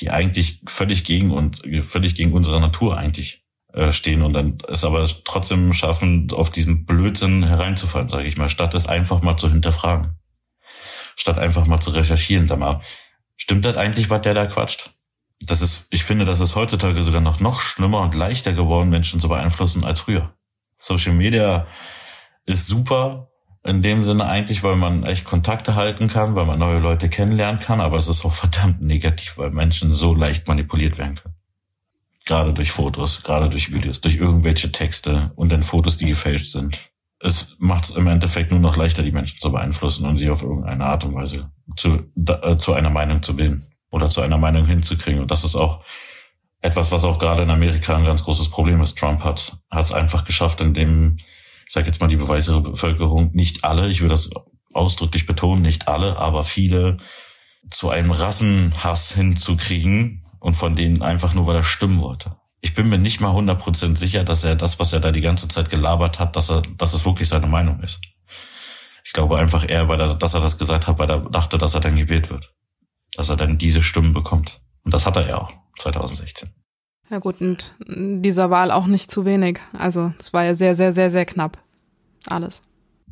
die 0.00 0.10
eigentlich 0.10 0.62
völlig 0.66 1.04
gegen 1.04 1.30
und 1.30 1.62
völlig 1.82 2.14
gegen 2.14 2.32
unsere 2.32 2.60
Natur 2.60 2.96
eigentlich 2.96 3.44
äh, 3.72 3.92
stehen 3.92 4.22
und 4.22 4.32
dann 4.32 4.58
es 4.68 4.84
aber 4.84 5.06
trotzdem 5.24 5.72
schaffen, 5.72 6.28
auf 6.32 6.50
diesen 6.50 6.84
Blödsinn 6.84 7.44
hereinzufallen, 7.44 8.08
sage 8.08 8.26
ich 8.26 8.36
mal, 8.36 8.48
statt 8.48 8.74
es 8.74 8.86
einfach 8.86 9.22
mal 9.22 9.36
zu 9.36 9.50
hinterfragen, 9.50 10.18
statt 11.16 11.38
einfach 11.38 11.66
mal 11.66 11.80
zu 11.80 11.90
recherchieren, 11.90 12.48
sag 12.48 12.58
mal, 12.58 12.80
stimmt 13.36 13.64
das 13.64 13.76
eigentlich, 13.76 14.10
was 14.10 14.22
der 14.22 14.34
da 14.34 14.46
quatscht? 14.46 14.92
das 15.46 15.60
ist, 15.60 15.86
ich 15.90 16.04
finde, 16.04 16.24
das 16.24 16.40
ist 16.40 16.54
heutzutage 16.54 17.02
sogar 17.02 17.20
noch, 17.20 17.40
noch 17.40 17.60
schlimmer 17.60 18.00
und 18.00 18.14
leichter 18.14 18.52
geworden, 18.52 18.90
Menschen 18.90 19.20
zu 19.20 19.28
beeinflussen 19.28 19.84
als 19.84 20.00
früher. 20.00 20.34
Social 20.78 21.12
Media 21.12 21.66
ist 22.44 22.66
super, 22.66 23.31
in 23.64 23.82
dem 23.82 24.02
Sinne 24.02 24.26
eigentlich, 24.26 24.64
weil 24.64 24.76
man 24.76 25.04
echt 25.04 25.24
Kontakte 25.24 25.74
halten 25.74 26.08
kann, 26.08 26.34
weil 26.34 26.46
man 26.46 26.58
neue 26.58 26.80
Leute 26.80 27.08
kennenlernen 27.08 27.60
kann, 27.60 27.80
aber 27.80 27.96
es 27.96 28.08
ist 28.08 28.24
auch 28.24 28.32
verdammt 28.32 28.82
negativ, 28.82 29.38
weil 29.38 29.50
Menschen 29.50 29.92
so 29.92 30.14
leicht 30.14 30.48
manipuliert 30.48 30.98
werden 30.98 31.14
können. 31.16 31.34
Gerade 32.24 32.52
durch 32.52 32.72
Fotos, 32.72 33.22
gerade 33.22 33.48
durch 33.48 33.72
Videos, 33.72 34.00
durch 34.00 34.16
irgendwelche 34.16 34.72
Texte 34.72 35.32
und 35.36 35.50
dann 35.50 35.62
Fotos, 35.62 35.96
die 35.96 36.06
gefälscht 36.06 36.50
sind. 36.50 36.78
Es 37.20 37.54
macht 37.58 37.84
es 37.84 37.90
im 37.90 38.08
Endeffekt 38.08 38.50
nur 38.50 38.58
noch 38.58 38.76
leichter, 38.76 39.04
die 39.04 39.12
Menschen 39.12 39.38
zu 39.40 39.52
beeinflussen 39.52 40.06
und 40.06 40.18
sie 40.18 40.28
auf 40.28 40.42
irgendeine 40.42 40.84
Art 40.84 41.04
und 41.04 41.14
Weise 41.14 41.50
zu, 41.76 42.10
äh, 42.26 42.56
zu 42.56 42.74
einer 42.74 42.90
Meinung 42.90 43.22
zu 43.22 43.36
bilden 43.36 43.66
oder 43.90 44.10
zu 44.10 44.22
einer 44.22 44.38
Meinung 44.38 44.66
hinzukriegen. 44.66 45.20
Und 45.20 45.30
das 45.30 45.44
ist 45.44 45.54
auch 45.54 45.84
etwas, 46.62 46.90
was 46.90 47.04
auch 47.04 47.18
gerade 47.18 47.42
in 47.42 47.50
Amerika 47.50 47.96
ein 47.96 48.04
ganz 48.04 48.24
großes 48.24 48.50
Problem 48.50 48.80
ist. 48.80 48.98
Trump 48.98 49.22
hat 49.22 49.52
es 49.70 49.92
einfach 49.92 50.24
geschafft, 50.24 50.60
indem 50.60 51.18
ich 51.72 51.74
sage 51.74 51.86
jetzt 51.86 52.02
mal 52.02 52.08
die 52.08 52.18
beweisere 52.18 52.60
Bevölkerung, 52.60 53.30
nicht 53.32 53.64
alle, 53.64 53.88
ich 53.88 54.02
will 54.02 54.10
das 54.10 54.28
ausdrücklich 54.74 55.24
betonen, 55.24 55.62
nicht 55.62 55.88
alle, 55.88 56.18
aber 56.18 56.44
viele 56.44 56.98
zu 57.70 57.88
einem 57.88 58.10
Rassenhass 58.10 59.14
hinzukriegen 59.14 60.22
und 60.38 60.52
von 60.52 60.76
denen 60.76 61.00
einfach 61.00 61.32
nur, 61.32 61.46
weil 61.46 61.56
er 61.56 61.62
stimmen 61.62 62.02
wollte. 62.02 62.36
Ich 62.60 62.74
bin 62.74 62.90
mir 62.90 62.98
nicht 62.98 63.22
mal 63.22 63.34
100% 63.34 63.96
sicher, 63.96 64.22
dass 64.22 64.44
er 64.44 64.54
das, 64.54 64.80
was 64.80 64.92
er 64.92 65.00
da 65.00 65.12
die 65.12 65.22
ganze 65.22 65.48
Zeit 65.48 65.70
gelabert 65.70 66.20
hat, 66.20 66.36
dass 66.36 66.50
er, 66.50 66.60
dass 66.76 66.92
es 66.92 67.06
wirklich 67.06 67.30
seine 67.30 67.46
Meinung 67.46 67.82
ist. 67.82 68.02
Ich 69.02 69.14
glaube 69.14 69.38
einfach 69.38 69.66
eher, 69.66 69.88
weil 69.88 69.98
er, 69.98 70.14
dass 70.14 70.34
er 70.34 70.42
das 70.42 70.58
gesagt 70.58 70.86
hat, 70.86 70.98
weil 70.98 71.08
er 71.08 71.20
dachte, 71.30 71.56
dass 71.56 71.72
er 71.72 71.80
dann 71.80 71.96
gewählt 71.96 72.28
wird. 72.28 72.52
Dass 73.14 73.30
er 73.30 73.36
dann 73.36 73.56
diese 73.56 73.82
Stimmen 73.82 74.12
bekommt. 74.12 74.60
Und 74.84 74.92
das 74.92 75.06
hat 75.06 75.16
er 75.16 75.26
ja 75.26 75.38
auch 75.38 75.50
2016. 75.78 76.52
Ja 77.12 77.18
gut, 77.18 77.42
und 77.42 77.74
dieser 77.86 78.48
Wahl 78.48 78.70
auch 78.70 78.86
nicht 78.86 79.10
zu 79.10 79.26
wenig. 79.26 79.60
Also 79.78 80.14
es 80.18 80.32
war 80.32 80.44
ja 80.44 80.54
sehr, 80.54 80.74
sehr, 80.74 80.94
sehr, 80.94 81.10
sehr 81.10 81.26
knapp. 81.26 81.58
Alles. 82.26 82.62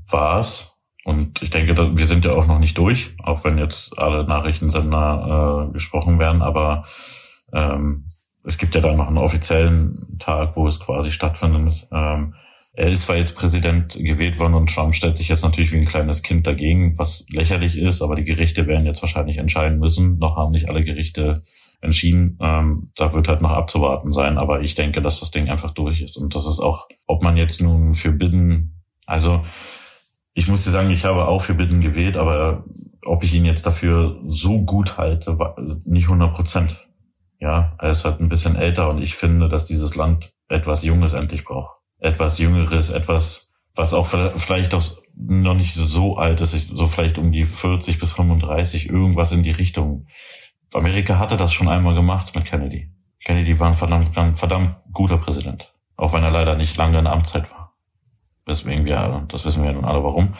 War 0.08 0.38
es. 0.38 0.72
Und 1.04 1.42
ich 1.42 1.50
denke, 1.50 1.76
wir 1.76 2.06
sind 2.06 2.24
ja 2.24 2.32
auch 2.32 2.46
noch 2.46 2.58
nicht 2.58 2.78
durch, 2.78 3.14
auch 3.22 3.44
wenn 3.44 3.58
jetzt 3.58 3.98
alle 3.98 4.24
Nachrichtensender 4.24 5.68
äh, 5.68 5.72
gesprochen 5.74 6.18
werden, 6.18 6.40
aber 6.40 6.84
ähm, 7.52 8.06
es 8.42 8.56
gibt 8.56 8.74
ja 8.74 8.80
dann 8.80 8.96
noch 8.96 9.06
einen 9.06 9.18
offiziellen 9.18 10.16
Tag, 10.18 10.56
wo 10.56 10.66
es 10.66 10.80
quasi 10.80 11.12
stattfindet. 11.12 11.86
Ähm, 11.92 12.34
er 12.72 12.88
ist 12.88 13.02
zwar 13.02 13.16
jetzt 13.16 13.36
Präsident 13.36 13.98
gewählt 13.98 14.38
worden 14.38 14.54
und 14.54 14.74
Trump 14.74 14.94
stellt 14.94 15.18
sich 15.18 15.28
jetzt 15.28 15.42
natürlich 15.42 15.72
wie 15.72 15.78
ein 15.78 15.84
kleines 15.84 16.22
Kind 16.22 16.46
dagegen, 16.46 16.98
was 16.98 17.26
lächerlich 17.34 17.76
ist, 17.76 18.00
aber 18.00 18.14
die 18.14 18.24
Gerichte 18.24 18.66
werden 18.66 18.86
jetzt 18.86 19.02
wahrscheinlich 19.02 19.36
entscheiden 19.36 19.78
müssen. 19.78 20.18
Noch 20.18 20.36
haben 20.36 20.52
nicht 20.52 20.70
alle 20.70 20.84
Gerichte 20.84 21.42
entschieden. 21.80 22.38
Ähm, 22.40 22.90
da 22.96 23.12
wird 23.12 23.28
halt 23.28 23.40
noch 23.42 23.50
abzuwarten 23.50 24.12
sein. 24.12 24.38
Aber 24.38 24.60
ich 24.60 24.74
denke, 24.74 25.02
dass 25.02 25.20
das 25.20 25.30
Ding 25.30 25.48
einfach 25.48 25.72
durch 25.72 26.00
ist. 26.02 26.16
Und 26.16 26.34
das 26.34 26.46
ist 26.46 26.60
auch, 26.60 26.88
ob 27.06 27.22
man 27.22 27.36
jetzt 27.36 27.62
nun 27.62 27.94
für 27.94 28.12
Biden, 28.12 28.82
also 29.06 29.44
ich 30.34 30.48
muss 30.48 30.64
dir 30.64 30.70
sagen, 30.70 30.90
ich 30.90 31.04
habe 31.04 31.26
auch 31.26 31.42
für 31.42 31.54
Biden 31.54 31.80
gewählt, 31.80 32.16
aber 32.16 32.64
ob 33.04 33.24
ich 33.24 33.34
ihn 33.34 33.44
jetzt 33.44 33.66
dafür 33.66 34.20
so 34.26 34.62
gut 34.62 34.98
halte, 34.98 35.36
nicht 35.84 36.04
100 36.04 36.32
Prozent. 36.32 36.88
Ja, 37.40 37.74
er 37.78 37.90
ist 37.90 38.04
halt 38.04 38.20
ein 38.20 38.28
bisschen 38.28 38.56
älter 38.56 38.90
und 38.90 39.00
ich 39.00 39.14
finde, 39.14 39.48
dass 39.48 39.64
dieses 39.64 39.94
Land 39.94 40.32
etwas 40.48 40.84
Junges 40.84 41.14
endlich 41.14 41.44
braucht. 41.44 41.76
Etwas 41.98 42.38
Jüngeres, 42.38 42.90
etwas, 42.90 43.52
was 43.74 43.94
auch 43.94 44.06
vielleicht 44.06 44.74
auch 44.74 44.82
noch 45.14 45.54
nicht 45.54 45.74
so 45.74 46.16
alt 46.16 46.40
ist, 46.40 46.52
so 46.52 46.86
vielleicht 46.86 47.18
um 47.18 47.32
die 47.32 47.44
40 47.44 47.98
bis 47.98 48.12
35, 48.12 48.88
irgendwas 48.88 49.32
in 49.32 49.42
die 49.42 49.50
Richtung. 49.50 50.06
Amerika 50.74 51.18
hatte 51.18 51.36
das 51.36 51.52
schon 51.52 51.68
einmal 51.68 51.94
gemacht 51.94 52.34
mit 52.34 52.44
Kennedy. 52.44 52.90
Kennedy 53.24 53.58
war 53.58 53.68
ein 53.68 53.74
verdammt, 53.74 54.16
ein 54.16 54.36
verdammt 54.36 54.76
guter 54.92 55.18
Präsident. 55.18 55.74
Auch 55.96 56.12
wenn 56.12 56.22
er 56.22 56.30
leider 56.30 56.56
nicht 56.56 56.76
lange 56.76 56.98
in 56.98 57.06
Amtszeit 57.06 57.50
war. 57.50 57.74
Deswegen 58.46 58.86
wir, 58.86 59.24
das 59.28 59.44
wissen 59.44 59.62
wir 59.62 59.70
ja 59.70 59.76
nun 59.76 59.84
alle 59.84 60.02
warum. 60.02 60.34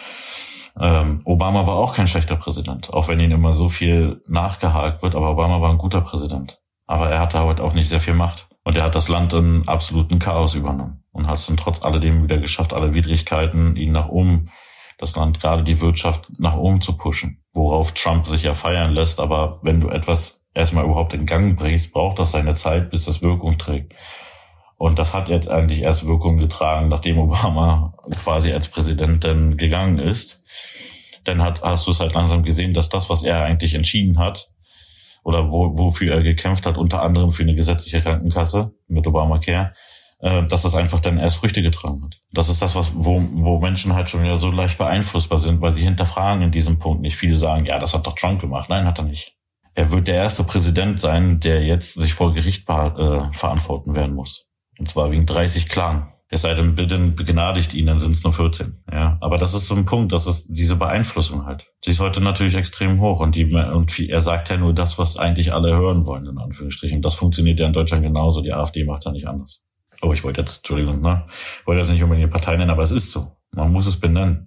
Ähm, 0.79 1.21
Obama 1.25 1.67
war 1.67 1.75
auch 1.75 1.95
kein 1.95 2.07
schlechter 2.07 2.37
Präsident, 2.37 2.93
auch 2.93 3.09
wenn 3.09 3.21
ihn 3.21 3.33
immer 3.33 3.55
so 3.55 3.69
viel 3.69 4.23
nachgehakt 4.29 5.03
wird, 5.03 5.15
aber 5.15 5.31
Obama 5.31 5.61
war 5.61 5.71
ein 5.71 5.79
guter 5.79 6.01
Präsident. 6.01 6.61
Aber 6.87 7.11
er 7.11 7.21
hatte 7.21 7.43
heute 7.43 7.63
auch 7.63 7.75
nicht 7.75 7.89
sehr 7.89 8.01
viel 8.01 8.15
Macht. 8.15 8.49
Und 8.63 8.77
er 8.77 8.85
hat 8.85 8.95
das 8.95 9.09
Land 9.09 9.33
in 9.33 9.67
absoluten 9.67 10.19
Chaos 10.19 10.55
übernommen 10.55 11.03
und 11.13 11.27
hat 11.27 11.39
es 11.39 11.47
dann 11.47 11.57
trotz 11.57 11.83
alledem 11.83 12.23
wieder 12.23 12.39
geschafft, 12.39 12.73
alle 12.73 12.95
Widrigkeiten, 12.95 13.77
ihn 13.77 13.93
nach 13.93 14.09
oben 14.09 14.51
das 15.01 15.17
Land, 15.17 15.41
gerade 15.41 15.65
die 15.65 15.81
Wirtschaft 15.81 16.31
nach 16.39 16.57
oben 16.57 16.83
zu 16.83 16.95
pushen, 16.97 17.43
worauf 17.55 17.93
Trump 17.93 18.27
sich 18.27 18.43
ja 18.43 18.53
feiern 18.53 18.93
lässt. 18.93 19.19
Aber 19.19 19.59
wenn 19.63 19.81
du 19.81 19.89
etwas 19.89 20.43
erstmal 20.53 20.85
überhaupt 20.85 21.15
in 21.15 21.25
Gang 21.25 21.59
bringst, 21.59 21.93
braucht 21.93 22.19
das 22.19 22.33
seine 22.33 22.55
Zeit, 22.55 22.91
bis 22.91 23.07
das 23.07 23.23
Wirkung 23.23 23.57
trägt. 23.57 23.95
Und 24.77 24.99
das 24.99 25.15
hat 25.15 25.31
jetzt 25.31 25.49
eigentlich 25.49 25.83
erst 25.83 26.07
Wirkung 26.07 26.37
getragen, 26.37 26.89
nachdem 26.89 27.19
Obama 27.19 27.95
quasi 28.23 28.53
als 28.53 28.69
Präsident 28.69 29.25
dann 29.25 29.57
gegangen 29.57 29.99
ist. 29.99 30.45
Dann 31.25 31.43
hat, 31.43 31.63
hast 31.63 31.87
du 31.87 31.93
es 31.93 32.01
halt 32.01 32.13
langsam 32.13 32.43
gesehen, 32.43 32.75
dass 32.75 32.91
das, 32.91 33.09
was 33.09 33.23
er 33.23 33.43
eigentlich 33.43 33.75
entschieden 33.75 34.19
hat, 34.19 34.51
oder 35.23 35.51
wo, 35.51 35.79
wofür 35.79 36.15
er 36.15 36.23
gekämpft 36.23 36.67
hat, 36.67 36.77
unter 36.77 37.03
anderem 37.03 37.33
für 37.33 37.43
eine 37.43 37.55
gesetzliche 37.55 38.01
Krankenkasse 38.01 38.73
mit 38.87 39.07
Obamacare, 39.07 39.73
äh, 40.21 40.45
dass 40.47 40.63
das 40.63 40.75
einfach 40.75 41.01
dann 41.01 41.19
erst 41.19 41.37
Früchte 41.37 41.63
getragen 41.63 42.03
hat. 42.05 42.21
Das 42.33 42.49
ist 42.49 42.61
das, 42.61 42.75
was, 42.75 42.93
wo, 42.95 43.23
wo 43.33 43.59
Menschen 43.59 43.95
halt 43.95 44.11
schon 44.11 44.23
wieder 44.23 44.37
so 44.37 44.51
leicht 44.51 44.79
beeinflussbar 44.79 45.39
sind, 45.39 45.61
weil 45.61 45.73
sie 45.73 45.83
hinterfragen 45.83 46.43
in 46.43 46.51
diesem 46.51 46.79
Punkt 46.79 47.03
nicht. 47.03 47.17
Viele 47.17 47.37
sagen, 47.37 47.67
ja, 47.67 47.79
das 47.79 47.95
hat 47.95 48.07
doch 48.07 48.15
Trump 48.15 48.41
gemacht. 48.41 48.69
Nein, 48.69 48.87
hat 48.87 48.99
er 48.99 49.05
nicht. 49.05 49.37
Er 49.75 49.93
wird 49.93 50.09
der 50.09 50.17
erste 50.17 50.45
Präsident 50.45 51.01
sein, 51.01 51.41
der 51.41 51.63
jetzt 51.63 51.95
sich 51.95 52.13
vor 52.13 52.35
Gericht 52.35 52.69
äh, 52.69 53.33
verantworten 53.33 53.95
werden 53.95 54.15
muss. 54.15 54.47
Und 54.79 54.89
zwar 54.89 55.11
wegen 55.11 55.27
30 55.27 55.69
Klagen. 55.69 56.13
Es 56.33 56.43
sei 56.43 56.55
denn, 56.55 56.77
bitte 56.77 56.97
begnadigt 56.97 57.75
ihn, 57.75 57.87
dann 57.87 57.99
sind 57.99 58.13
es 58.13 58.23
nur 58.23 58.33
14. 58.33 58.85
Ja, 58.93 59.19
aber 59.21 59.37
das 59.37 59.53
ist 59.53 59.67
so 59.67 59.75
ein 59.75 59.85
Punkt, 59.85 60.13
das 60.13 60.29
ist 60.29 60.47
diese 60.49 60.77
Beeinflussung 60.77 61.45
halt. 61.45 61.73
Die 61.85 61.91
ist 61.91 61.99
heute 61.99 62.21
natürlich 62.21 62.55
extrem 62.55 63.01
hoch 63.01 63.19
und 63.19 63.35
die 63.35 63.53
und 63.53 63.99
er 63.99 64.21
sagt 64.21 64.49
ja 64.49 64.57
nur 64.57 64.73
das, 64.73 64.97
was 64.97 65.17
eigentlich 65.17 65.53
alle 65.53 65.77
hören 65.77 66.07
wollen 66.07 66.27
in 66.27 66.39
Anführungsstrichen. 66.39 67.03
Das 67.03 67.17
funktioniert 67.17 67.59
ja 67.59 67.67
in 67.67 67.73
Deutschland 67.73 68.05
genauso. 68.05 68.43
Die 68.43 68.53
AfD 68.53 68.85
macht 68.85 69.01
es 69.01 69.07
ja 69.07 69.13
nicht 69.13 69.27
anders. 69.27 69.65
Oh, 70.03 70.13
ich 70.13 70.25
wollte 70.25 70.41
jetzt, 70.41 70.59
Entschuldigung, 70.59 71.01
ne? 71.01 71.27
Wollte 71.65 71.81
jetzt 71.81 71.91
nicht 71.91 72.03
unbedingt 72.03 72.25
eine 72.25 72.33
Partei 72.33 72.57
nennen, 72.57 72.71
aber 72.71 72.83
es 72.83 72.91
ist 72.91 73.13
so. 73.13 73.37
Man 73.53 73.73
muss 73.73 73.87
es 73.87 73.99
benennen. 73.99 74.47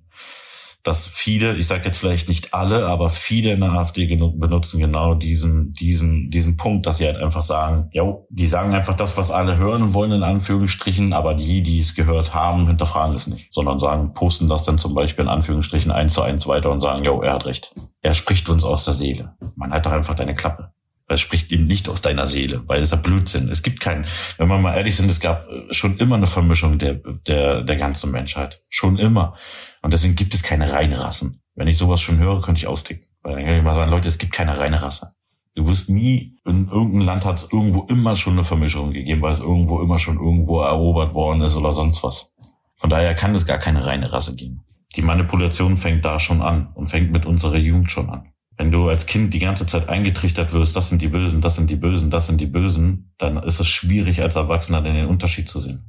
Dass 0.82 1.08
viele, 1.08 1.56
ich 1.56 1.68
sage 1.68 1.86
jetzt 1.86 1.98
vielleicht 1.98 2.28
nicht 2.28 2.54
alle, 2.54 2.88
aber 2.88 3.08
viele 3.08 3.54
in 3.54 3.62
der 3.62 3.72
AfD 3.72 4.06
benutzen 4.06 4.82
genau 4.82 5.14
diesen, 5.14 5.72
diesen, 5.72 6.30
diesen 6.30 6.58
Punkt, 6.58 6.86
dass 6.86 6.98
sie 6.98 7.06
halt 7.06 7.16
einfach 7.16 7.42
sagen, 7.42 7.88
ja, 7.94 8.04
die 8.30 8.48
sagen 8.48 8.74
einfach 8.74 8.96
das, 8.96 9.16
was 9.16 9.32
alle 9.32 9.56
hören 9.56 9.94
wollen 9.94 10.12
in 10.12 10.24
Anführungsstrichen, 10.24 11.14
aber 11.14 11.36
die, 11.36 11.64
die 11.64 11.80
es 11.80 11.96
gehört 11.96 12.34
haben, 12.34 12.68
hinterfragen 12.68 13.16
es 13.16 13.28
nicht, 13.28 13.48
sondern 13.54 13.80
sagen, 13.80 14.14
posten 14.14 14.48
das 14.48 14.64
dann 14.64 14.78
zum 14.78 14.94
Beispiel 14.94 15.24
in 15.24 15.30
Anführungsstrichen 15.30 15.90
eins 15.90 16.16
zu 16.16 16.22
eins 16.22 16.48
weiter 16.48 16.70
und 16.70 16.82
sagen, 16.82 17.06
jo, 17.06 17.22
er 17.22 17.34
hat 17.34 17.46
recht. 17.46 17.74
Er 18.02 18.14
spricht 18.14 18.50
uns 18.50 18.66
aus 18.66 18.84
der 18.84 18.96
Seele. 18.96 19.38
Man 19.56 19.72
hat 19.72 19.86
doch 19.86 19.94
einfach 19.94 20.16
deine 20.16 20.36
Klappe. 20.36 20.74
Es 21.14 21.22
spricht 21.22 21.52
ihm 21.52 21.66
nicht 21.66 21.90
aus 21.90 22.02
deiner 22.02 22.28
Seele, 22.28 22.64
weil 22.68 22.82
es 22.82 22.90
ist 22.90 22.92
ja 22.92 22.98
Blödsinn. 22.98 23.50
Es 23.50 23.64
gibt 23.64 23.80
keinen, 23.80 24.06
wenn 24.38 24.48
wir 24.48 24.58
mal 24.58 24.76
ehrlich 24.76 24.96
sind, 24.96 25.10
es 25.10 25.20
gab 25.20 25.46
schon 25.72 25.98
immer 25.98 26.16
eine 26.16 26.28
Vermischung 26.28 26.80
der, 26.80 26.96
der, 27.28 27.64
der 27.64 27.76
ganzen 27.76 28.12
Menschheit. 28.12 28.62
Schon 28.70 28.98
immer. 28.98 29.36
Und 29.82 29.94
deswegen 29.94 30.16
gibt 30.16 30.34
es 30.34 30.44
keine 30.44 30.72
reine 30.74 31.00
Rassen. 31.02 31.42
Wenn 31.56 31.68
ich 31.68 31.78
sowas 31.78 32.02
schon 32.02 32.18
höre, 32.18 32.42
könnte 32.42 32.60
ich 32.60 32.68
austicken. 32.68 33.06
Weil 33.22 33.36
dann 33.36 33.46
kann 33.46 33.56
ich 33.58 33.64
mal 33.64 33.76
sagen, 33.76 33.92
Leute, 33.92 34.08
es 34.08 34.18
gibt 34.18 34.34
keine 34.34 34.58
reine 34.58 34.82
Rasse. 34.82 35.14
Du 35.56 35.68
wirst 35.68 35.90
nie, 35.90 36.36
in 36.46 36.68
irgendeinem 36.68 37.06
Land 37.06 37.26
hat 37.26 37.38
es 37.38 37.44
irgendwo 37.52 37.84
immer 37.84 38.16
schon 38.16 38.34
eine 38.34 38.44
Vermischung 38.44 38.92
gegeben, 38.92 39.22
weil 39.22 39.34
es 39.34 39.40
irgendwo 39.40 39.82
immer 39.82 40.00
schon 40.00 40.18
irgendwo 40.18 40.62
erobert 40.62 41.14
worden 41.14 41.42
ist 41.42 41.56
oder 41.56 41.74
sonst 41.74 42.04
was. 42.04 42.32
Von 42.76 42.90
daher 42.90 43.14
kann 43.14 43.36
es 43.36 43.46
gar 43.46 43.60
keine 43.60 43.86
reine 43.86 44.12
Rasse 44.12 44.36
geben. 44.36 44.62
Die 44.96 45.04
Manipulation 45.04 45.78
fängt 45.78 46.06
da 46.06 46.18
schon 46.18 46.42
an 46.42 46.72
und 46.74 46.88
fängt 46.88 47.12
mit 47.12 47.26
unserer 47.26 47.58
Jugend 47.58 47.92
schon 47.92 48.10
an 48.10 48.33
wenn 48.58 48.72
du 48.72 48.90
als 48.90 49.06
Kind 49.06 49.34
die 49.34 49.40
ganze 49.40 49.66
Zeit 49.66 49.90
eingetrichtert 49.90 50.54
wirst, 50.54 50.76
das 50.76 50.90
sind 50.90 51.02
die 51.02 51.08
Bösen, 51.08 51.42
das 51.42 51.56
sind 51.56 51.70
die 51.70 51.76
Bösen, 51.76 52.10
das 52.10 52.28
sind 52.28 52.40
die 52.40 52.48
Bösen, 52.48 53.14
dann 53.18 53.38
ist 53.38 53.60
es 53.60 53.68
schwierig 53.68 54.22
als 54.22 54.36
Erwachsener 54.36 54.82
den 54.82 55.08
Unterschied 55.08 55.50
zu 55.50 55.60
sehen. 55.60 55.86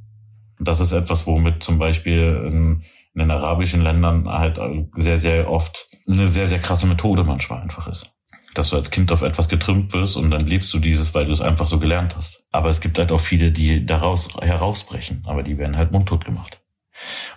Und 0.57 0.67
das 0.67 0.79
ist 0.79 0.91
etwas, 0.91 1.27
womit 1.27 1.63
zum 1.63 1.77
Beispiel 1.77 2.43
in, 2.47 2.83
in 3.13 3.19
den 3.19 3.31
arabischen 3.31 3.81
Ländern 3.81 4.27
halt 4.27 4.59
sehr, 4.95 5.19
sehr 5.19 5.49
oft 5.49 5.89
eine 6.07 6.27
sehr, 6.27 6.47
sehr 6.47 6.59
krasse 6.59 6.87
Methode 6.87 7.23
manchmal 7.23 7.61
einfach 7.61 7.87
ist. 7.87 8.11
Dass 8.53 8.69
du 8.69 8.77
als 8.77 8.89
Kind 8.89 9.11
auf 9.11 9.21
etwas 9.21 9.49
getrimmt 9.49 9.93
wirst 9.93 10.15
und 10.15 10.31
dann 10.31 10.47
lebst 10.47 10.73
du 10.73 10.79
dieses, 10.79 11.13
weil 11.13 11.25
du 11.25 11.33
es 11.33 11.41
einfach 11.41 11.67
so 11.67 11.77
gelernt 11.77 12.15
hast. 12.15 12.45
Aber 12.51 12.69
es 12.69 12.79
gibt 12.79 12.97
halt 12.97 13.11
auch 13.11 13.19
viele, 13.19 13.51
die 13.51 13.85
daraus 13.85 14.29
herausbrechen, 14.41 15.23
aber 15.25 15.43
die 15.43 15.57
werden 15.57 15.75
halt 15.75 15.91
mundtot 15.91 16.23
gemacht. 16.23 16.61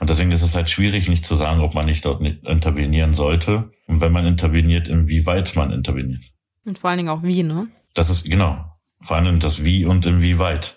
Und 0.00 0.10
deswegen 0.10 0.30
ist 0.32 0.42
es 0.42 0.54
halt 0.54 0.70
schwierig, 0.70 1.08
nicht 1.08 1.26
zu 1.26 1.34
sagen, 1.34 1.60
ob 1.60 1.74
man 1.74 1.86
nicht 1.86 2.04
dort 2.04 2.22
intervenieren 2.22 3.14
sollte. 3.14 3.70
Und 3.86 4.00
wenn 4.00 4.12
man 4.12 4.26
interveniert, 4.26 4.88
inwieweit 4.88 5.56
man 5.56 5.72
interveniert. 5.72 6.22
Und 6.64 6.78
vor 6.78 6.90
allen 6.90 6.98
Dingen 6.98 7.08
auch 7.08 7.22
wie, 7.22 7.42
ne? 7.42 7.68
Das 7.94 8.10
ist, 8.10 8.24
genau. 8.24 8.64
Vor 9.00 9.16
allem 9.16 9.40
das 9.40 9.64
Wie 9.64 9.84
und 9.84 10.06
inwieweit. 10.06 10.74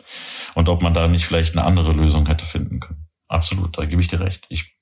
Und 0.53 0.69
ob 0.69 0.81
man 0.81 0.93
da 0.93 1.07
nicht 1.07 1.25
vielleicht 1.25 1.55
eine 1.55 1.65
andere 1.65 1.93
Lösung 1.93 2.27
hätte 2.27 2.45
finden 2.45 2.79
können. 2.79 3.07
Absolut, 3.27 3.77
da 3.77 3.85
gebe 3.85 4.01
ich 4.01 4.07
dir 4.07 4.19
recht. 4.19 4.45
Ich, 4.49 4.75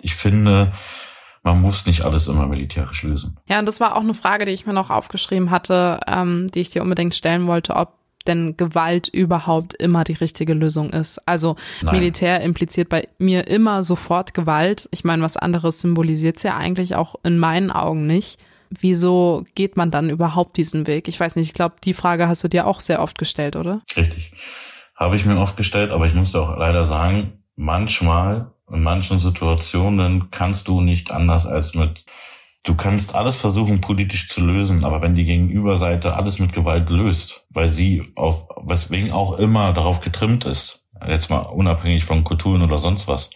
ich 0.00 0.14
finde, 0.14 0.72
man 1.42 1.60
muss 1.60 1.86
nicht 1.86 2.02
alles 2.02 2.26
immer 2.26 2.46
militärisch 2.46 3.02
lösen. 3.02 3.38
Ja, 3.48 3.58
und 3.58 3.66
das 3.66 3.80
war 3.80 3.96
auch 3.96 4.00
eine 4.00 4.14
Frage, 4.14 4.44
die 4.44 4.52
ich 4.52 4.66
mir 4.66 4.72
noch 4.72 4.90
aufgeschrieben 4.90 5.50
hatte, 5.50 6.00
ähm, 6.06 6.48
die 6.48 6.60
ich 6.60 6.70
dir 6.70 6.82
unbedingt 6.82 7.14
stellen 7.14 7.46
wollte, 7.46 7.76
ob 7.76 8.03
denn 8.26 8.56
Gewalt 8.56 9.08
überhaupt 9.08 9.74
immer 9.74 10.04
die 10.04 10.14
richtige 10.14 10.54
Lösung 10.54 10.90
ist. 10.90 11.18
Also 11.26 11.56
Nein. 11.82 11.96
Militär 11.96 12.40
impliziert 12.40 12.88
bei 12.88 13.08
mir 13.18 13.46
immer 13.46 13.82
sofort 13.82 14.34
Gewalt. 14.34 14.88
Ich 14.90 15.04
meine, 15.04 15.22
was 15.22 15.36
anderes 15.36 15.80
symbolisiert 15.80 16.38
es 16.38 16.42
ja 16.42 16.56
eigentlich 16.56 16.94
auch 16.94 17.16
in 17.22 17.38
meinen 17.38 17.70
Augen 17.70 18.06
nicht. 18.06 18.38
Wieso 18.70 19.44
geht 19.54 19.76
man 19.76 19.90
dann 19.90 20.10
überhaupt 20.10 20.56
diesen 20.56 20.86
Weg? 20.86 21.08
Ich 21.08 21.20
weiß 21.20 21.36
nicht, 21.36 21.48
ich 21.48 21.54
glaube, 21.54 21.76
die 21.84 21.94
Frage 21.94 22.28
hast 22.28 22.42
du 22.44 22.48
dir 22.48 22.66
auch 22.66 22.80
sehr 22.80 23.00
oft 23.00 23.18
gestellt, 23.18 23.56
oder? 23.56 23.82
Richtig. 23.96 24.32
Habe 24.96 25.16
ich 25.16 25.26
mir 25.26 25.38
oft 25.38 25.56
gestellt, 25.56 25.92
aber 25.92 26.06
ich 26.06 26.14
musste 26.14 26.40
auch 26.40 26.56
leider 26.56 26.86
sagen, 26.86 27.44
manchmal, 27.56 28.50
in 28.70 28.82
manchen 28.82 29.18
Situationen 29.18 30.30
kannst 30.30 30.68
du 30.68 30.80
nicht 30.80 31.12
anders 31.12 31.46
als 31.46 31.74
mit 31.74 32.04
Du 32.64 32.74
kannst 32.74 33.14
alles 33.14 33.36
versuchen, 33.36 33.82
politisch 33.82 34.26
zu 34.26 34.44
lösen, 34.44 34.84
aber 34.84 35.02
wenn 35.02 35.14
die 35.14 35.26
Gegenüberseite 35.26 36.16
alles 36.16 36.38
mit 36.38 36.54
Gewalt 36.54 36.88
löst, 36.88 37.46
weil 37.50 37.68
sie 37.68 38.10
auf, 38.16 38.48
weswegen 38.64 39.12
auch 39.12 39.38
immer 39.38 39.74
darauf 39.74 40.00
getrimmt 40.00 40.46
ist, 40.46 40.82
jetzt 41.06 41.28
mal 41.28 41.40
unabhängig 41.40 42.06
von 42.06 42.24
Kulturen 42.24 42.62
oder 42.62 42.78
sonst 42.78 43.06
was, 43.06 43.28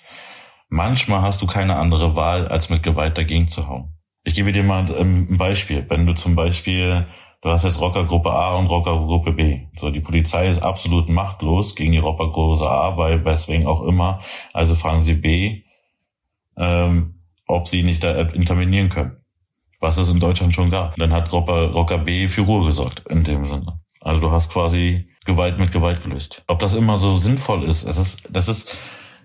manchmal 0.71 1.21
hast 1.21 1.43
du 1.43 1.47
keine 1.47 1.77
andere 1.77 2.17
Wahl, 2.17 2.49
als 2.49 2.71
mit 2.71 2.83
Gewalt 2.83 3.19
dagegen 3.19 3.49
zu 3.49 3.69
hauen. 3.69 3.93
Ich 4.25 4.35
gebe 4.35 4.51
dir 4.51 4.63
mal 4.63 4.91
ein 4.97 5.37
Beispiel. 5.37 5.85
Wenn 5.89 6.07
du 6.07 6.15
zum 6.15 6.35
Beispiel, 6.35 7.07
du 7.43 7.51
hast 7.51 7.65
jetzt 7.65 7.83
Rockergruppe 7.83 8.31
A 8.31 8.55
und 8.55 8.67
Rockergruppe 8.67 9.33
B. 9.33 9.67
So, 9.77 9.91
die 9.91 10.01
Polizei 10.01 10.49
ist 10.49 10.63
absolut 10.63 11.11
machtlos 11.11 11.75
gegen 11.75 11.93
die 11.93 11.99
Rockergruppe 11.99 12.69
A, 12.69 12.97
weil 12.97 13.27
weswegen 13.27 13.67
auch 13.67 13.83
immer. 13.83 14.21
Also 14.55 14.75
fragen 14.75 15.03
sie 15.03 15.15
B, 15.15 15.65
ähm, 16.57 17.18
ob 17.49 17.67
sie 17.67 17.83
nicht 17.83 18.05
da 18.05 18.13
intervenieren 18.21 18.89
können. 18.89 19.17
Was 19.81 19.97
es 19.97 20.09
in 20.09 20.21
Deutschland 20.21 20.55
schon 20.55 20.71
gab. 20.71 20.97
Dann 20.97 21.13
hat 21.13 21.33
Rocker, 21.33 21.73
Rocker 21.73 21.99
B 21.99 22.29
für 22.29 22.43
Ruhe 22.43 22.67
gesorgt, 22.67 23.03
in 23.09 23.25
dem 23.25 23.47
Sinne. 23.47 23.81
Also 24.01 24.21
du 24.21 24.31
hast 24.31 24.53
quasi 24.53 25.09
Gewalt 25.25 25.59
mit 25.59 25.73
Gewalt 25.73 26.03
gelöst. 26.03 26.43
Ob 26.47 26.59
das 26.59 26.75
immer 26.75 26.97
so 26.97 27.19
sinnvoll 27.19 27.65
ist, 27.65 27.87
das 27.87 27.99
ist, 27.99 28.29
das 28.31 28.49
ist 28.49 28.77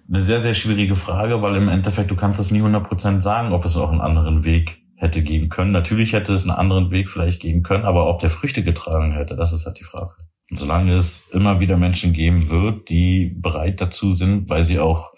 eine 0.08 0.22
sehr, 0.22 0.42
sehr 0.42 0.54
schwierige 0.54 0.96
Frage, 0.96 1.42
weil 1.42 1.56
im 1.56 1.70
Endeffekt 1.70 2.12
du 2.12 2.16
kannst 2.16 2.40
es 2.40 2.52
nie 2.52 2.62
100% 2.62 3.22
sagen, 3.22 3.54
ob 3.54 3.66
es 3.66 3.78
auch 3.78 3.92
einen 3.92 4.02
anderen 4.02 4.44
Weg 4.44 4.82
hätte 4.96 5.22
gehen 5.22 5.50
können. 5.50 5.72
Natürlich 5.72 6.14
hätte 6.14 6.34
es 6.34 6.44
einen 6.44 6.58
anderen 6.58 6.92
Weg 6.92 7.10
vielleicht 7.10 7.42
gehen 7.42 7.64
können, 7.64 7.86
aber 7.86 8.10
ob 8.10 8.20
der 8.20 8.30
Früchte 8.30 8.64
getragen 8.64 9.14
hätte, 9.14 9.36
das 9.36 9.54
ist 9.54 9.66
halt 9.66 9.80
die 9.80 9.84
Frage. 9.84 10.12
Und 10.50 10.58
solange 10.58 10.94
es 10.94 11.30
immer 11.30 11.60
wieder 11.60 11.78
Menschen 11.78 12.14
geben 12.14 12.50
wird, 12.50 12.90
die 12.90 13.36
bereit 13.36 13.82
dazu 13.82 14.12
sind, 14.12 14.50
weil 14.50 14.66
sie 14.66 14.80
auch 14.80 15.12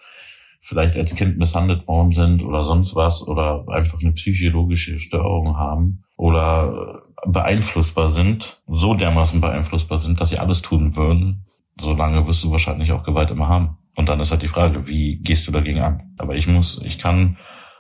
vielleicht 0.66 0.98
als 0.98 1.16
Kind 1.16 1.38
misshandelt 1.38 1.88
worden 1.88 2.12
sind 2.12 2.42
oder 2.42 2.64
sonst 2.64 2.96
was 2.96 3.28
oder 3.28 3.66
einfach 3.70 4.02
eine 4.02 4.14
psychologische 4.14 4.98
Störung 4.98 5.58
haben 5.58 6.04
oder 6.18 7.04
beeinflussbar 7.28 8.10
sind, 8.10 8.62
so 8.68 8.96
dermaßen 8.96 9.42
beeinflussbar 9.42 10.00
sind, 10.00 10.20
dass 10.20 10.30
sie 10.30 10.40
alles 10.40 10.64
tun 10.64 10.96
würden, 10.96 11.46
solange 11.80 12.26
wirst 12.28 12.44
du 12.44 12.52
wahrscheinlich 12.52 12.92
auch 12.92 13.04
Gewalt 13.04 13.30
immer 13.30 13.48
haben. 13.48 13.78
Und 13.96 14.10
dann 14.10 14.20
ist 14.20 14.32
halt 14.32 14.42
die 14.42 14.48
Frage, 14.48 14.88
wie 14.88 15.18
gehst 15.18 15.48
du 15.48 15.52
dagegen 15.52 15.82
an? 15.82 16.16
Aber 16.18 16.36
ich 16.36 16.48
muss, 16.48 16.82
ich 16.84 16.98
kann 16.98 17.38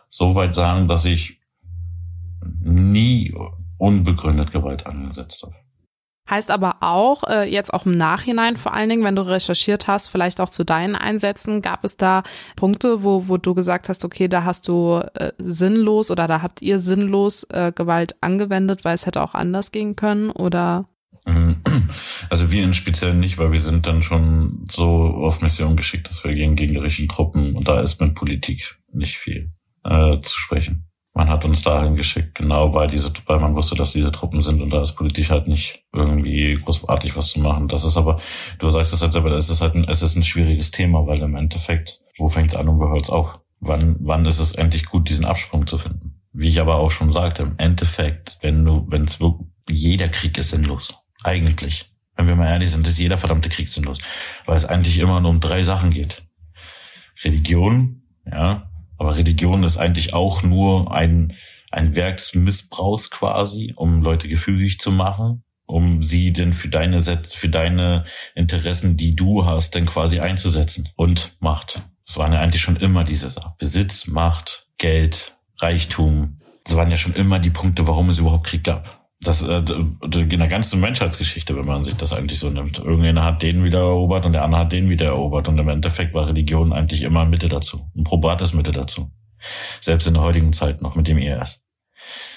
so 0.09 0.35
weit 0.35 0.53
sagen, 0.53 0.87
dass 0.87 1.05
ich 1.05 1.39
nie 2.61 3.33
unbegründet 3.77 4.51
Gewalt 4.51 4.85
angesetzt 4.85 5.41
habe. 5.43 5.55
Heißt 6.29 6.49
aber 6.49 6.77
auch, 6.79 7.23
äh, 7.29 7.47
jetzt 7.47 7.71
auch 7.73 7.85
im 7.85 7.91
Nachhinein 7.91 8.57
vor 8.57 8.73
allen 8.73 8.89
Dingen, 8.89 9.03
wenn 9.03 9.15
du 9.15 9.21
recherchiert 9.21 9.87
hast, 9.87 10.07
vielleicht 10.07 10.41
auch 10.41 10.49
zu 10.49 10.65
deinen 10.65 10.95
Einsätzen, 10.95 11.61
gab 11.61 11.83
es 11.83 11.97
da 11.97 12.23
Punkte, 12.55 13.03
wo, 13.03 13.27
wo 13.27 13.37
du 13.37 13.53
gesagt 13.53 13.89
hast, 13.89 14.03
okay, 14.03 14.27
da 14.27 14.43
hast 14.43 14.67
du 14.67 15.03
äh, 15.13 15.33
sinnlos 15.37 16.09
oder 16.09 16.27
da 16.27 16.41
habt 16.41 16.63
ihr 16.63 16.79
sinnlos 16.79 17.43
äh, 17.51 17.71
Gewalt 17.75 18.15
angewendet, 18.21 18.83
weil 18.83 18.95
es 18.95 19.05
hätte 19.05 19.21
auch 19.21 19.35
anders 19.35 19.71
gehen 19.71 19.95
können 19.95 20.31
oder? 20.31 20.89
Also 22.29 22.51
wir 22.51 22.63
in 22.63 22.73
Speziellen 22.73 23.19
nicht, 23.19 23.37
weil 23.37 23.51
wir 23.51 23.59
sind 23.59 23.85
dann 23.87 24.01
schon 24.01 24.65
so 24.69 24.87
auf 24.87 25.41
Mission 25.41 25.75
geschickt, 25.75 26.09
dass 26.09 26.23
wir 26.23 26.33
gegen 26.33 26.55
gegnerischen 26.55 27.07
Truppen 27.07 27.55
und 27.55 27.67
da 27.67 27.81
ist 27.81 28.01
mit 28.01 28.15
Politik 28.15 28.75
nicht 28.91 29.17
viel 29.17 29.51
äh, 29.83 30.19
zu 30.21 30.39
sprechen. 30.39 30.84
Man 31.17 31.29
hat 31.29 31.45
uns 31.45 31.61
dahin 31.61 31.95
geschickt, 31.95 32.35
genau 32.35 32.73
weil 32.73 32.89
diese, 32.89 33.09
weil 33.25 33.39
man 33.39 33.55
wusste, 33.55 33.73
dass 33.75 33.93
diese 33.93 34.11
Truppen 34.11 34.41
sind 34.41 34.61
und 34.61 34.69
da 34.69 34.81
ist 34.81 34.95
politisch 34.97 35.29
halt 35.29 35.47
nicht 35.47 35.85
irgendwie 35.93 36.55
großartig 36.55 37.15
was 37.15 37.29
zu 37.29 37.39
machen. 37.39 37.69
Das 37.69 37.85
ist 37.85 37.95
aber, 37.95 38.19
du 38.59 38.69
sagst 38.69 38.91
es 38.91 39.01
halt 39.01 39.13
selber, 39.13 39.31
es 39.31 39.49
ist 39.49 39.61
halt 39.61 39.75
ein, 39.75 39.85
es 39.87 40.01
ist 40.01 40.17
ein 40.17 40.23
schwieriges 40.23 40.71
Thema, 40.71 41.07
weil 41.07 41.19
im 41.19 41.37
Endeffekt, 41.37 42.01
wo 42.17 42.27
fängt 42.27 42.49
es 42.49 42.57
an 42.57 42.67
und 42.67 42.81
wo 42.81 42.89
hört 42.89 43.05
es 43.05 43.09
auf? 43.09 43.39
Wann, 43.61 43.95
wann 44.01 44.25
ist 44.25 44.39
es 44.39 44.55
endlich 44.55 44.85
gut, 44.87 45.09
diesen 45.09 45.23
Absprung 45.23 45.65
zu 45.67 45.77
finden? 45.77 46.19
Wie 46.33 46.49
ich 46.49 46.59
aber 46.59 46.75
auch 46.75 46.91
schon 46.91 47.09
sagte, 47.09 47.43
im 47.43 47.55
Endeffekt, 47.57 48.37
wenn 48.41 48.65
du, 48.65 48.85
wenn 48.89 49.05
es 49.05 49.17
jeder 49.69 50.09
Krieg 50.09 50.37
ist 50.37 50.49
sinnlos. 50.49 50.93
Eigentlich. 51.23 51.89
Wenn 52.17 52.27
wir 52.27 52.35
mal 52.35 52.49
ehrlich 52.49 52.71
sind, 52.71 52.85
ist 52.87 52.99
jeder 52.99 53.17
verdammte 53.17 53.47
Krieg 53.47 53.69
sinnlos. 53.69 53.99
Weil 54.45 54.57
es 54.57 54.65
eigentlich 54.65 54.99
immer 54.99 55.21
nur 55.21 55.31
um 55.31 55.39
drei 55.39 55.63
Sachen 55.63 55.91
geht. 55.91 56.23
Religion, 57.23 58.03
ja, 58.29 58.69
aber 59.05 59.17
Religion 59.17 59.63
ist 59.63 59.77
eigentlich 59.77 60.15
auch 60.15 60.41
nur 60.41 60.91
ein, 60.91 61.35
ein 61.69 61.95
Werk 61.95 62.17
des 62.17 62.33
Missbrauchs 62.33 63.11
quasi, 63.11 63.71
um 63.75 64.01
Leute 64.01 64.27
gefügig 64.27 64.79
zu 64.79 64.91
machen, 64.91 65.43
um 65.67 66.01
sie 66.01 66.33
denn 66.33 66.53
für 66.53 66.69
deine, 66.69 67.03
für 67.03 67.49
deine 67.49 68.05
Interessen, 68.33 68.97
die 68.97 69.15
du 69.15 69.45
hast, 69.45 69.75
dann 69.75 69.85
quasi 69.85 70.21
einzusetzen. 70.21 70.89
Und 70.95 71.37
Macht. 71.39 71.81
Das 72.07 72.17
waren 72.17 72.33
ja 72.33 72.41
eigentlich 72.41 72.63
schon 72.63 72.77
immer 72.77 73.03
diese 73.03 73.29
Sachen. 73.29 73.53
Besitz, 73.59 74.07
Macht, 74.07 74.67
Geld, 74.79 75.37
Reichtum. 75.59 76.39
Das 76.63 76.75
waren 76.75 76.89
ja 76.89 76.97
schon 76.97 77.13
immer 77.13 77.37
die 77.37 77.51
Punkte, 77.51 77.87
warum 77.87 78.09
es 78.09 78.17
überhaupt 78.17 78.47
Krieg 78.47 78.63
gab 78.63 79.04
das 79.21 79.41
äh, 79.41 79.57
in 79.57 80.39
der 80.39 80.47
ganzen 80.47 80.79
Menschheitsgeschichte, 80.79 81.55
wenn 81.55 81.65
man 81.65 81.83
sich 81.83 81.95
das 81.95 82.13
eigentlich 82.13 82.39
so 82.39 82.49
nimmt. 82.49 82.79
Irgendeiner 82.79 83.23
hat 83.23 83.41
den 83.41 83.63
wieder 83.63 83.79
erobert 83.79 84.25
und 84.25 84.33
der 84.33 84.43
andere 84.43 84.61
hat 84.61 84.71
den 84.71 84.89
wieder 84.89 85.07
erobert 85.07 85.47
und 85.47 85.57
im 85.57 85.69
Endeffekt 85.69 86.13
war 86.13 86.27
Religion 86.27 86.73
eigentlich 86.73 87.01
immer 87.01 87.25
Mitte 87.25 87.49
dazu, 87.49 87.89
ein 87.95 88.03
probates 88.03 88.53
Mitte 88.53 88.71
dazu. 88.71 89.11
Selbst 89.81 90.07
in 90.07 90.13
der 90.13 90.23
heutigen 90.23 90.53
Zeit 90.53 90.81
noch 90.81 90.95
mit 90.95 91.07
dem 91.07 91.17
IS. 91.17 91.61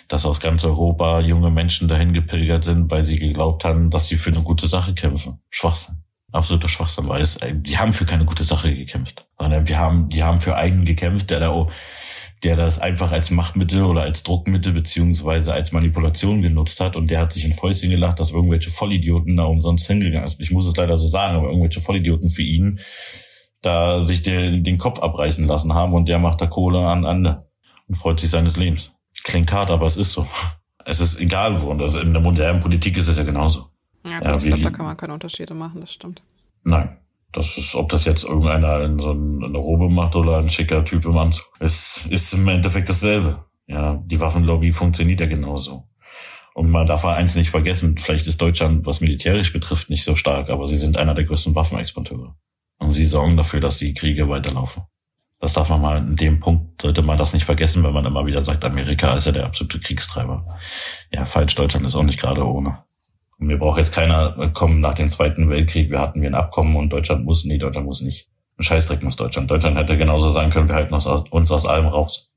Dass 0.08 0.24
aus 0.24 0.40
ganz 0.40 0.64
Europa 0.64 1.20
junge 1.20 1.50
Menschen 1.50 1.88
dahin 1.88 2.12
gepilgert 2.12 2.64
sind, 2.64 2.90
weil 2.90 3.04
sie 3.04 3.18
geglaubt 3.18 3.64
haben, 3.64 3.90
dass 3.90 4.06
sie 4.06 4.16
für 4.16 4.30
eine 4.30 4.42
gute 4.42 4.66
Sache 4.66 4.94
kämpfen. 4.94 5.40
Schwachsinn. 5.50 6.02
Absoluter 6.30 6.68
Schwachsinn, 6.68 7.08
weil 7.08 7.22
es, 7.22 7.36
äh, 7.36 7.54
die 7.54 7.78
haben 7.78 7.92
für 7.92 8.04
keine 8.04 8.26
gute 8.26 8.44
Sache 8.44 8.74
gekämpft, 8.74 9.26
sondern 9.38 9.66
wir 9.66 9.78
haben, 9.78 10.10
die 10.10 10.22
haben 10.22 10.40
für 10.40 10.56
einen 10.56 10.84
gekämpft, 10.84 11.30
der 11.30 11.40
da 11.40 11.66
der 12.44 12.56
das 12.56 12.78
einfach 12.78 13.12
als 13.12 13.30
Machtmittel 13.30 13.82
oder 13.82 14.02
als 14.02 14.22
Druckmittel 14.22 14.72
beziehungsweise 14.72 15.52
als 15.52 15.72
Manipulation 15.72 16.42
genutzt 16.42 16.80
hat 16.80 16.96
und 16.96 17.10
der 17.10 17.20
hat 17.20 17.32
sich 17.32 17.44
in 17.44 17.52
Fäustchen 17.52 17.90
gelacht, 17.90 18.20
dass 18.20 18.30
irgendwelche 18.30 18.70
Vollidioten 18.70 19.36
da 19.36 19.44
umsonst 19.44 19.86
hingegangen 19.86 20.28
sind. 20.28 20.40
Ich 20.40 20.50
muss 20.50 20.66
es 20.66 20.76
leider 20.76 20.96
so 20.96 21.08
sagen, 21.08 21.36
aber 21.36 21.48
irgendwelche 21.48 21.80
Vollidioten 21.80 22.28
für 22.28 22.42
ihn 22.42 22.80
da 23.62 24.04
sich 24.04 24.22
den, 24.22 24.62
den 24.62 24.78
Kopf 24.78 25.00
abreißen 25.00 25.46
lassen 25.46 25.74
haben 25.74 25.92
und 25.92 26.08
der 26.08 26.18
macht 26.18 26.40
da 26.40 26.46
Kohle 26.46 26.86
an 26.86 27.04
an 27.04 27.42
und 27.88 27.94
freut 27.96 28.20
sich 28.20 28.30
seines 28.30 28.56
Lebens. 28.56 28.92
Klingt 29.24 29.52
hart, 29.52 29.70
aber 29.70 29.86
es 29.86 29.96
ist 29.96 30.12
so. 30.12 30.26
Es 30.84 31.00
ist 31.00 31.20
egal 31.20 31.60
wo. 31.60 31.66
Und 31.70 31.78
das 31.78 31.96
in 31.96 32.12
der 32.12 32.22
modernen 32.22 32.60
Politik 32.60 32.96
ist 32.96 33.08
es 33.08 33.16
ja 33.16 33.24
genauso. 33.24 33.70
Ja, 34.04 34.20
ja 34.22 34.36
ich 34.36 34.44
glaube, 34.44 34.62
da 34.62 34.70
kann 34.70 34.86
man 34.86 34.96
keine 34.96 35.12
Unterschiede 35.12 35.54
machen, 35.54 35.80
das 35.80 35.92
stimmt. 35.92 36.22
Nein. 36.62 36.96
Das 37.32 37.58
ist, 37.58 37.74
ob 37.74 37.90
das 37.90 38.04
jetzt 38.04 38.24
irgendeiner 38.24 38.80
in 38.82 38.98
so 38.98 39.10
eine 39.10 39.58
Robe 39.58 39.88
macht 39.88 40.16
oder 40.16 40.38
ein 40.38 40.48
schicker 40.48 40.84
Typ 40.84 41.04
im 41.04 41.16
Anzug. 41.18 41.46
Es 41.60 42.06
ist 42.08 42.32
im 42.32 42.48
Endeffekt 42.48 42.88
dasselbe. 42.88 43.44
Ja, 43.66 44.02
die 44.04 44.18
Waffenlobby 44.18 44.72
funktioniert 44.72 45.20
ja 45.20 45.26
genauso. 45.26 45.88
Und 46.54 46.70
man 46.70 46.86
darf 46.86 47.04
eins 47.04 47.36
nicht 47.36 47.50
vergessen, 47.50 47.96
vielleicht 47.98 48.26
ist 48.26 48.40
Deutschland, 48.40 48.86
was 48.86 49.00
militärisch 49.00 49.52
betrifft, 49.52 49.90
nicht 49.90 50.04
so 50.04 50.16
stark, 50.16 50.50
aber 50.50 50.66
sie 50.66 50.76
sind 50.76 50.96
einer 50.96 51.14
der 51.14 51.24
größten 51.24 51.54
Waffenexporteure. 51.54 52.34
Und 52.78 52.92
sie 52.92 53.06
sorgen 53.06 53.36
dafür, 53.36 53.60
dass 53.60 53.76
die 53.76 53.94
Kriege 53.94 54.28
weiterlaufen. 54.28 54.84
Das 55.38 55.52
darf 55.52 55.68
man 55.68 55.80
mal 55.80 55.98
in 55.98 56.16
dem 56.16 56.40
Punkt, 56.40 56.82
sollte 56.82 57.02
man 57.02 57.16
das 57.16 57.32
nicht 57.32 57.44
vergessen, 57.44 57.84
wenn 57.84 57.92
man 57.92 58.06
immer 58.06 58.26
wieder 58.26 58.40
sagt, 58.40 58.64
Amerika 58.64 59.14
ist 59.14 59.26
ja 59.26 59.32
der 59.32 59.46
absolute 59.46 59.78
Kriegstreiber. 59.78 60.58
Ja, 61.12 61.24
falsch, 61.24 61.54
Deutschland 61.54 61.86
ist 61.86 61.94
auch 61.94 62.02
nicht 62.02 62.18
gerade 62.18 62.44
ohne. 62.44 62.82
Und 63.38 63.46
mir 63.46 63.58
braucht 63.58 63.78
jetzt 63.78 63.92
keiner 63.92 64.50
kommen 64.52 64.80
nach 64.80 64.94
dem 64.94 65.10
Zweiten 65.10 65.48
Weltkrieg, 65.48 65.90
wir 65.90 66.00
hatten 66.00 66.20
wir 66.20 66.28
ein 66.28 66.34
Abkommen 66.34 66.76
und 66.76 66.90
Deutschland 66.90 67.24
muss, 67.24 67.44
nee, 67.44 67.58
Deutschland 67.58 67.86
muss 67.86 68.02
nicht. 68.02 68.28
Ein 68.58 68.64
Scheißdreck 68.64 69.02
muss 69.02 69.16
Deutschland. 69.16 69.50
Deutschland 69.50 69.76
hätte 69.76 69.96
genauso 69.96 70.30
sagen 70.30 70.50
können, 70.50 70.68
wir 70.68 70.74
halten 70.74 70.94
uns 70.94 71.06
aus, 71.06 71.28
uns 71.30 71.52
aus 71.52 71.64
allem 71.64 71.86
raus. 71.86 72.27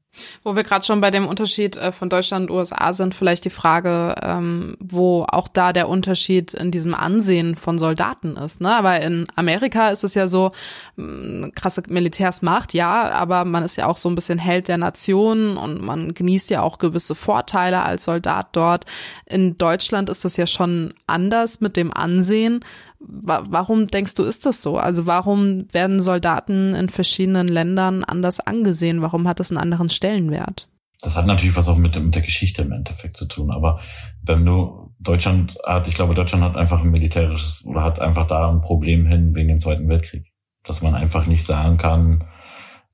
Wo 0.43 0.55
wir 0.55 0.64
gerade 0.64 0.86
schon 0.86 0.99
bei 0.99 1.09
dem 1.09 1.28
Unterschied 1.28 1.78
äh, 1.78 1.91
von 1.91 2.09
Deutschland 2.09 2.49
und 2.49 2.57
USA 2.57 2.91
sind, 2.91 3.16
vielleicht 3.16 3.45
die 3.45 3.49
Frage, 3.49 4.16
ähm, 4.22 4.76
wo 4.80 5.26
auch 5.30 5.47
da 5.47 5.72
der 5.72 5.88
Unterschied 5.88 6.53
in 6.53 6.70
diesem 6.70 6.93
Ansehen 6.93 7.55
von 7.55 7.78
Soldaten 7.78 8.36
ist. 8.36 8.59
Ne? 8.59 8.76
Aber 8.76 8.99
in 9.01 9.28
Amerika 9.36 9.89
ist 9.89 10.03
es 10.03 10.14
ja 10.14 10.28
so, 10.28 10.51
mm, 10.97 11.49
krasse 11.55 11.84
Militärsmacht, 11.88 12.74
ja, 12.74 13.09
aber 13.12 13.45
man 13.45 13.64
ist 13.64 13.78
ja 13.78 13.88
auch 13.88 13.97
so 13.97 14.09
ein 14.09 14.16
bisschen 14.16 14.38
Held 14.38 14.68
der 14.68 14.78
Nation 14.78 15.55
und 15.57 15.82
man 15.82 16.14
genießt 16.14 16.49
ja 16.49 16.62
auch 16.62 16.78
gewisse 16.78 17.16
Vorteile 17.16 17.84
als 17.84 18.05
Soldat 18.05 18.49
dort. 18.51 18.86
In 19.26 19.57
Deutschland 19.57 20.09
ist 20.09 20.26
das 20.26 20.36
ja 20.38 20.45
schon 20.47 20.93
anders 21.07 21.62
mit 21.62 21.78
dem 21.78 21.93
Ansehen. 21.93 22.62
Warum 23.04 23.88
denkst 23.88 24.16
du, 24.16 24.24
ist 24.24 24.45
das 24.45 24.62
so? 24.62 24.78
Also 24.78 25.06
warum 25.06 25.66
werden 25.74 25.99
Soldaten 25.99 26.76
in 26.76 26.89
verschiedenen 26.89 27.47
Ländern 27.47 28.04
anders 28.04 28.39
angesehen? 28.39 29.02
Warum 29.02 29.28
hat 29.28 29.39
das 29.39 29.52
einen 29.52 29.58
anderen 29.58 29.89
Stellenwert? 29.89 30.68
das 31.02 31.18
hat 31.18 31.26
natürlich 31.26 31.58
was 31.58 31.68
auch 31.68 31.78
mit, 31.78 31.99
mit 32.02 32.16
der 32.16 32.22
Geschichte 32.22 32.62
im 32.62 32.72
Endeffekt 32.72 33.18
zu 33.18 33.26
tun. 33.28 33.52
Aber 33.52 33.80
wenn 34.22 34.45
du 34.45 34.93
Deutschland 34.99 35.58
hat, 35.66 35.88
ich 35.88 35.95
glaube, 35.95 36.14
Deutschland 36.14 36.43
hat 36.43 36.56
einfach 36.56 36.82
ein 36.82 36.91
militärisches 36.91 37.66
oder 37.66 37.84
hat 37.84 37.99
einfach 37.99 38.28
da 38.28 38.49
ein 38.49 38.62
Problem 38.62 39.06
hin 39.08 39.36
wegen 39.36 39.47
dem 39.47 39.60
Zweiten 39.60 39.89
Weltkrieg. 39.89 40.32
Dass 40.64 40.84
man 40.84 40.93
einfach 40.93 41.26
nicht 41.26 41.43
sagen 41.43 41.78
kann, 41.78 42.26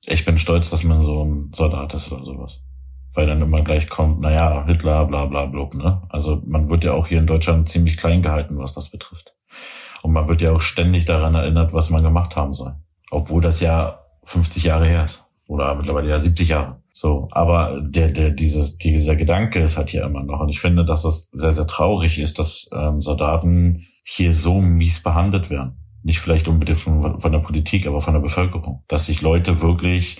ich 0.06 0.24
bin 0.24 0.38
stolz, 0.38 0.70
dass 0.70 0.84
man 0.84 1.00
so 1.00 1.22
ein 1.22 1.50
Soldat 1.52 1.92
ist 1.92 2.10
oder 2.10 2.24
sowas. 2.24 2.64
Weil 3.12 3.26
dann 3.26 3.42
immer 3.42 3.62
gleich 3.62 3.88
kommt, 3.88 4.20
naja, 4.20 4.64
Hitler, 4.66 5.04
bla 5.04 5.26
bla 5.26 5.46
bla, 5.46 5.68
ne? 5.74 6.02
Also 6.08 6.42
man 6.46 6.70
wird 6.70 6.84
ja 6.84 6.92
auch 6.92 7.06
hier 7.06 7.18
in 7.18 7.26
Deutschland 7.26 7.68
ziemlich 7.68 7.98
klein 7.98 8.22
gehalten, 8.22 8.58
was 8.58 8.72
das 8.72 8.90
betrifft. 8.90 9.34
Und 10.02 10.12
man 10.12 10.28
wird 10.28 10.40
ja 10.42 10.52
auch 10.52 10.60
ständig 10.60 11.04
daran 11.04 11.34
erinnert, 11.34 11.72
was 11.72 11.90
man 11.90 12.02
gemacht 12.02 12.36
haben 12.36 12.52
soll. 12.52 12.74
Obwohl 13.10 13.42
das 13.42 13.60
ja 13.60 14.00
50 14.24 14.64
Jahre 14.64 14.86
her 14.86 15.04
ist. 15.04 15.24
Oder 15.46 15.74
mittlerweile 15.74 16.10
ja 16.10 16.18
70 16.18 16.48
Jahre. 16.48 16.82
So, 16.92 17.28
aber 17.30 17.80
der, 17.80 18.08
der, 18.08 18.30
dieses, 18.30 18.76
dieser 18.76 19.16
Gedanke 19.16 19.60
ist 19.60 19.78
halt 19.78 19.90
hier 19.90 20.04
immer 20.04 20.22
noch. 20.22 20.40
Und 20.40 20.48
ich 20.48 20.60
finde, 20.60 20.84
dass 20.84 21.02
das 21.02 21.28
sehr, 21.32 21.52
sehr 21.52 21.66
traurig 21.66 22.18
ist, 22.18 22.38
dass 22.38 22.68
ähm, 22.72 23.00
Soldaten 23.00 23.86
hier 24.04 24.34
so 24.34 24.60
mies 24.60 25.02
behandelt 25.02 25.48
werden. 25.48 25.78
Nicht 26.02 26.20
vielleicht 26.20 26.48
unbedingt 26.48 26.78
von, 26.78 27.20
von 27.20 27.32
der 27.32 27.38
Politik, 27.38 27.86
aber 27.86 28.00
von 28.00 28.14
der 28.14 28.20
Bevölkerung. 28.20 28.84
Dass 28.88 29.06
sich 29.06 29.22
Leute 29.22 29.62
wirklich 29.62 30.18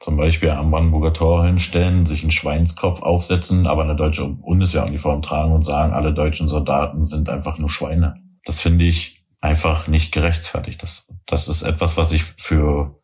zum 0.00 0.16
Beispiel 0.16 0.50
am 0.50 0.70
Brandenburger 0.70 1.12
Tor 1.12 1.44
hinstellen, 1.44 2.06
sich 2.06 2.22
einen 2.22 2.30
Schweinskopf 2.30 3.02
aufsetzen, 3.02 3.66
aber 3.66 3.82
eine 3.82 3.96
deutsche 3.96 4.26
Bundeswehruniform 4.26 5.20
tragen 5.20 5.52
und 5.52 5.66
sagen, 5.66 5.92
alle 5.92 6.14
deutschen 6.14 6.48
Soldaten 6.48 7.04
sind 7.04 7.28
einfach 7.28 7.58
nur 7.58 7.68
Schweine. 7.68 8.14
Das 8.44 8.60
finde 8.60 8.86
ich 8.86 9.19
einfach 9.40 9.88
nicht 9.88 10.12
gerechtfertigt. 10.12 10.82
Das, 10.82 11.06
das 11.26 11.48
ist 11.48 11.62
etwas, 11.62 11.96
was 11.96 12.12
ich 12.12 12.24
für, 12.24 13.00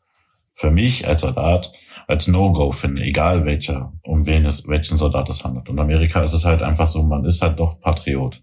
für 0.55 0.71
mich 0.71 1.07
als 1.09 1.23
Soldat 1.23 1.73
als 2.07 2.29
No-Go 2.29 2.71
finde, 2.73 3.03
egal 3.03 3.45
welcher, 3.45 3.93
um 4.03 4.27
wen 4.27 4.47
es, 4.47 4.69
welchen 4.69 4.97
Soldat 4.97 5.29
es 5.29 5.45
handelt. 5.45 5.69
Und 5.69 5.79
Amerika 5.79 6.23
ist 6.23 6.35
es 6.35 6.45
halt 6.45 6.63
einfach 6.63 6.87
so, 6.87 7.03
man 7.03 7.25
ist 7.25 7.43
halt 7.43 7.59
doch 7.59 7.81
Patriot. 7.81 8.43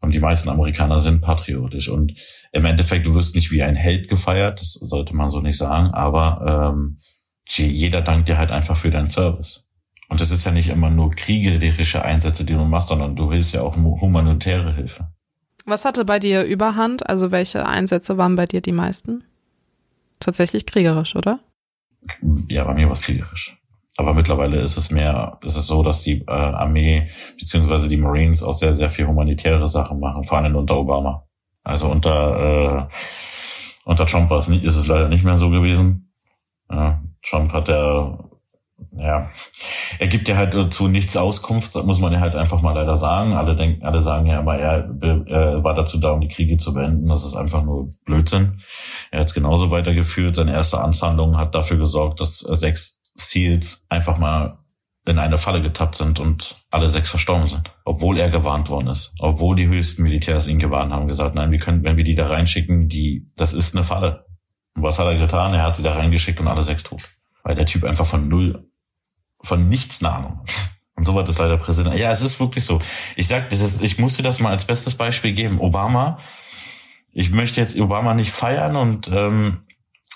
Und 0.00 0.14
die 0.14 0.20
meisten 0.20 0.48
Amerikaner 0.48 1.00
sind 1.00 1.22
patriotisch. 1.22 1.88
Und 1.88 2.12
im 2.52 2.64
Endeffekt, 2.64 3.06
du 3.06 3.14
wirst 3.14 3.34
nicht 3.34 3.50
wie 3.50 3.62
ein 3.62 3.74
Held 3.74 4.08
gefeiert, 4.08 4.60
das 4.60 4.74
sollte 4.74 5.16
man 5.16 5.30
so 5.30 5.40
nicht 5.40 5.58
sagen, 5.58 5.88
aber 5.88 6.72
ähm, 6.72 6.98
jeder 7.48 8.02
dankt 8.02 8.28
dir 8.28 8.38
halt 8.38 8.52
einfach 8.52 8.76
für 8.76 8.90
deinen 8.90 9.08
Service. 9.08 9.64
Und 10.08 10.20
es 10.20 10.30
ist 10.30 10.44
ja 10.44 10.52
nicht 10.52 10.68
immer 10.68 10.90
nur 10.90 11.10
kriegerische 11.10 12.04
Einsätze, 12.04 12.44
die 12.44 12.52
du 12.52 12.64
machst, 12.64 12.88
sondern 12.88 13.16
du 13.16 13.30
willst 13.30 13.54
ja 13.54 13.62
auch 13.62 13.76
humanitäre 13.76 14.72
Hilfe. 14.74 15.08
Was 15.66 15.84
hatte 15.84 16.04
bei 16.04 16.18
dir 16.18 16.44
Überhand? 16.44 17.08
Also 17.08 17.32
welche 17.32 17.66
Einsätze 17.66 18.16
waren 18.16 18.36
bei 18.36 18.46
dir 18.46 18.60
die 18.60 18.72
meisten? 18.72 19.24
Tatsächlich 20.20 20.64
kriegerisch, 20.64 21.14
oder? 21.14 21.40
ja, 22.48 22.64
bei 22.64 22.74
mir 22.74 22.86
war 22.86 22.92
es 22.92 23.02
kriegerisch. 23.02 23.56
Aber 23.96 24.12
mittlerweile 24.12 24.60
ist 24.60 24.76
es 24.76 24.90
mehr, 24.90 25.38
ist 25.42 25.56
es 25.56 25.66
so, 25.66 25.82
dass 25.82 26.02
die 26.02 26.20
äh, 26.26 26.30
Armee 26.30 27.08
beziehungsweise 27.38 27.88
die 27.88 27.96
Marines 27.96 28.42
auch 28.42 28.52
sehr, 28.52 28.74
sehr 28.74 28.90
viel 28.90 29.06
humanitäre 29.06 29.66
Sachen 29.66 30.00
machen, 30.00 30.24
vor 30.24 30.38
allem 30.38 30.54
unter 30.54 30.76
Obama. 30.76 31.26
Also 31.64 31.88
unter 31.88 32.88
äh, 32.88 32.94
unter 33.84 34.06
Trump 34.06 34.30
war 34.30 34.38
es 34.38 34.48
nicht, 34.48 34.64
ist 34.64 34.76
es 34.76 34.86
leider 34.86 35.08
nicht 35.08 35.24
mehr 35.24 35.36
so 35.36 35.48
gewesen. 35.48 36.12
Ja, 36.70 37.02
Trump 37.22 37.52
hat 37.52 37.68
ja 37.68 38.18
ja, 38.98 39.30
er 39.98 40.08
gibt 40.08 40.28
ja 40.28 40.36
halt 40.36 40.54
dazu 40.54 40.88
nichts 40.88 41.16
Auskunft, 41.16 41.74
muss 41.84 42.00
man 42.00 42.12
ja 42.12 42.20
halt 42.20 42.34
einfach 42.34 42.60
mal 42.62 42.74
leider 42.74 42.96
sagen. 42.96 43.34
Alle 43.34 43.56
denken, 43.56 43.84
alle 43.84 44.02
sagen 44.02 44.26
ja 44.26 44.40
immer, 44.40 44.56
er, 44.56 44.88
er 45.26 45.64
war 45.64 45.74
dazu 45.74 45.98
da, 45.98 46.12
um 46.12 46.20
die 46.20 46.28
Kriege 46.28 46.56
zu 46.56 46.74
beenden. 46.74 47.08
Das 47.08 47.24
ist 47.24 47.34
einfach 47.34 47.62
nur 47.62 47.94
Blödsinn. 48.04 48.60
Er 49.10 49.20
hat 49.20 49.28
es 49.28 49.34
genauso 49.34 49.70
weitergeführt. 49.70 50.36
Seine 50.36 50.52
erste 50.52 50.80
Amtshandlung 50.80 51.36
hat 51.36 51.54
dafür 51.54 51.78
gesorgt, 51.78 52.20
dass 52.20 52.38
sechs 52.38 53.00
Seals 53.14 53.86
einfach 53.88 54.18
mal 54.18 54.58
in 55.06 55.18
eine 55.18 55.38
Falle 55.38 55.62
getappt 55.62 55.94
sind 55.94 56.18
und 56.18 56.56
alle 56.70 56.88
sechs 56.88 57.10
verstorben 57.10 57.46
sind. 57.46 57.70
Obwohl 57.84 58.18
er 58.18 58.28
gewarnt 58.28 58.68
worden 58.68 58.88
ist. 58.88 59.14
Obwohl 59.20 59.56
die 59.56 59.68
höchsten 59.68 60.02
Militärs 60.02 60.48
ihn 60.48 60.58
gewarnt 60.58 60.92
haben, 60.92 61.06
gesagt, 61.06 61.34
nein, 61.34 61.50
wir 61.50 61.58
können, 61.58 61.84
wenn 61.84 61.96
wir 61.96 62.04
die 62.04 62.16
da 62.16 62.26
reinschicken, 62.26 62.88
die, 62.88 63.30
das 63.36 63.52
ist 63.52 63.74
eine 63.74 63.84
Falle. 63.84 64.26
Und 64.74 64.82
was 64.82 64.98
hat 64.98 65.06
er 65.06 65.18
getan? 65.18 65.54
Er 65.54 65.62
hat 65.62 65.76
sie 65.76 65.82
da 65.82 65.92
reingeschickt 65.92 66.40
und 66.40 66.48
alle 66.48 66.64
sechs 66.64 66.82
tot 66.82 67.02
weil 67.46 67.54
der 67.54 67.64
Typ 67.64 67.84
einfach 67.84 68.06
von 68.06 68.26
null, 68.26 68.68
von 69.40 69.68
nichts 69.68 70.02
eine 70.02 70.12
Ahnung 70.12 70.40
Und 70.96 71.04
so 71.04 71.14
war 71.14 71.22
das 71.22 71.38
leider 71.38 71.56
Präsident. 71.56 71.94
Ja, 71.94 72.10
es 72.10 72.20
ist 72.20 72.40
wirklich 72.40 72.64
so. 72.64 72.80
Ich 73.14 73.28
sag, 73.28 73.52
ist, 73.52 73.80
ich 73.80 74.00
muss 74.00 74.16
dir 74.16 74.24
das 74.24 74.40
mal 74.40 74.50
als 74.50 74.64
bestes 74.64 74.96
Beispiel 74.96 75.32
geben. 75.32 75.60
Obama, 75.60 76.18
ich 77.12 77.30
möchte 77.30 77.60
jetzt 77.60 77.78
Obama 77.78 78.14
nicht 78.14 78.32
feiern 78.32 78.74
und 78.74 79.08
ähm, 79.12 79.60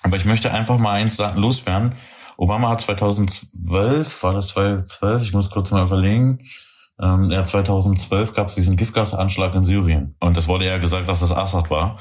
aber 0.02 0.16
ich 0.16 0.24
möchte 0.24 0.52
einfach 0.52 0.76
mal 0.78 0.94
eins 0.94 1.18
loswerden. 1.36 1.94
Obama 2.36 2.70
hat 2.70 2.80
2012, 2.80 4.24
war 4.24 4.34
das 4.34 4.48
2012, 4.48 5.22
ich 5.22 5.32
muss 5.32 5.52
kurz 5.52 5.70
mal 5.70 5.84
überlegen, 5.84 6.48
ähm, 7.00 7.30
ja, 7.30 7.44
2012 7.44 8.34
gab 8.34 8.48
es 8.48 8.56
diesen 8.56 8.76
Giftgasanschlag 8.76 9.54
in 9.54 9.62
Syrien. 9.62 10.16
Und 10.18 10.36
es 10.36 10.48
wurde 10.48 10.66
ja 10.66 10.78
gesagt, 10.78 11.08
dass 11.08 11.20
das 11.20 11.32
Assad 11.32 11.70
war. 11.70 11.98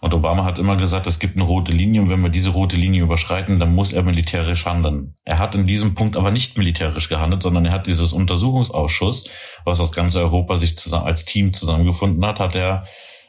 Und 0.00 0.14
Obama 0.14 0.44
hat 0.44 0.58
immer 0.58 0.76
gesagt, 0.76 1.06
es 1.06 1.18
gibt 1.18 1.36
eine 1.36 1.44
rote 1.44 1.72
Linie 1.72 2.00
und 2.00 2.08
wenn 2.08 2.22
wir 2.22 2.30
diese 2.30 2.50
rote 2.50 2.76
Linie 2.76 3.02
überschreiten, 3.02 3.60
dann 3.60 3.74
muss 3.74 3.92
er 3.92 4.02
militärisch 4.02 4.64
handeln. 4.64 5.14
Er 5.24 5.38
hat 5.38 5.54
in 5.54 5.66
diesem 5.66 5.94
Punkt 5.94 6.16
aber 6.16 6.30
nicht 6.30 6.56
militärisch 6.56 7.08
gehandelt, 7.08 7.42
sondern 7.42 7.66
er 7.66 7.72
hat 7.72 7.86
dieses 7.86 8.12
Untersuchungsausschuss, 8.12 9.28
was 9.64 9.80
aus 9.80 9.92
ganz 9.92 10.16
Europa 10.16 10.56
sich 10.56 10.76
zusammen, 10.76 11.06
als 11.06 11.26
Team 11.26 11.52
zusammengefunden 11.52 12.24
hat, 12.24 12.40
hat 12.40 12.56
er 12.56 12.84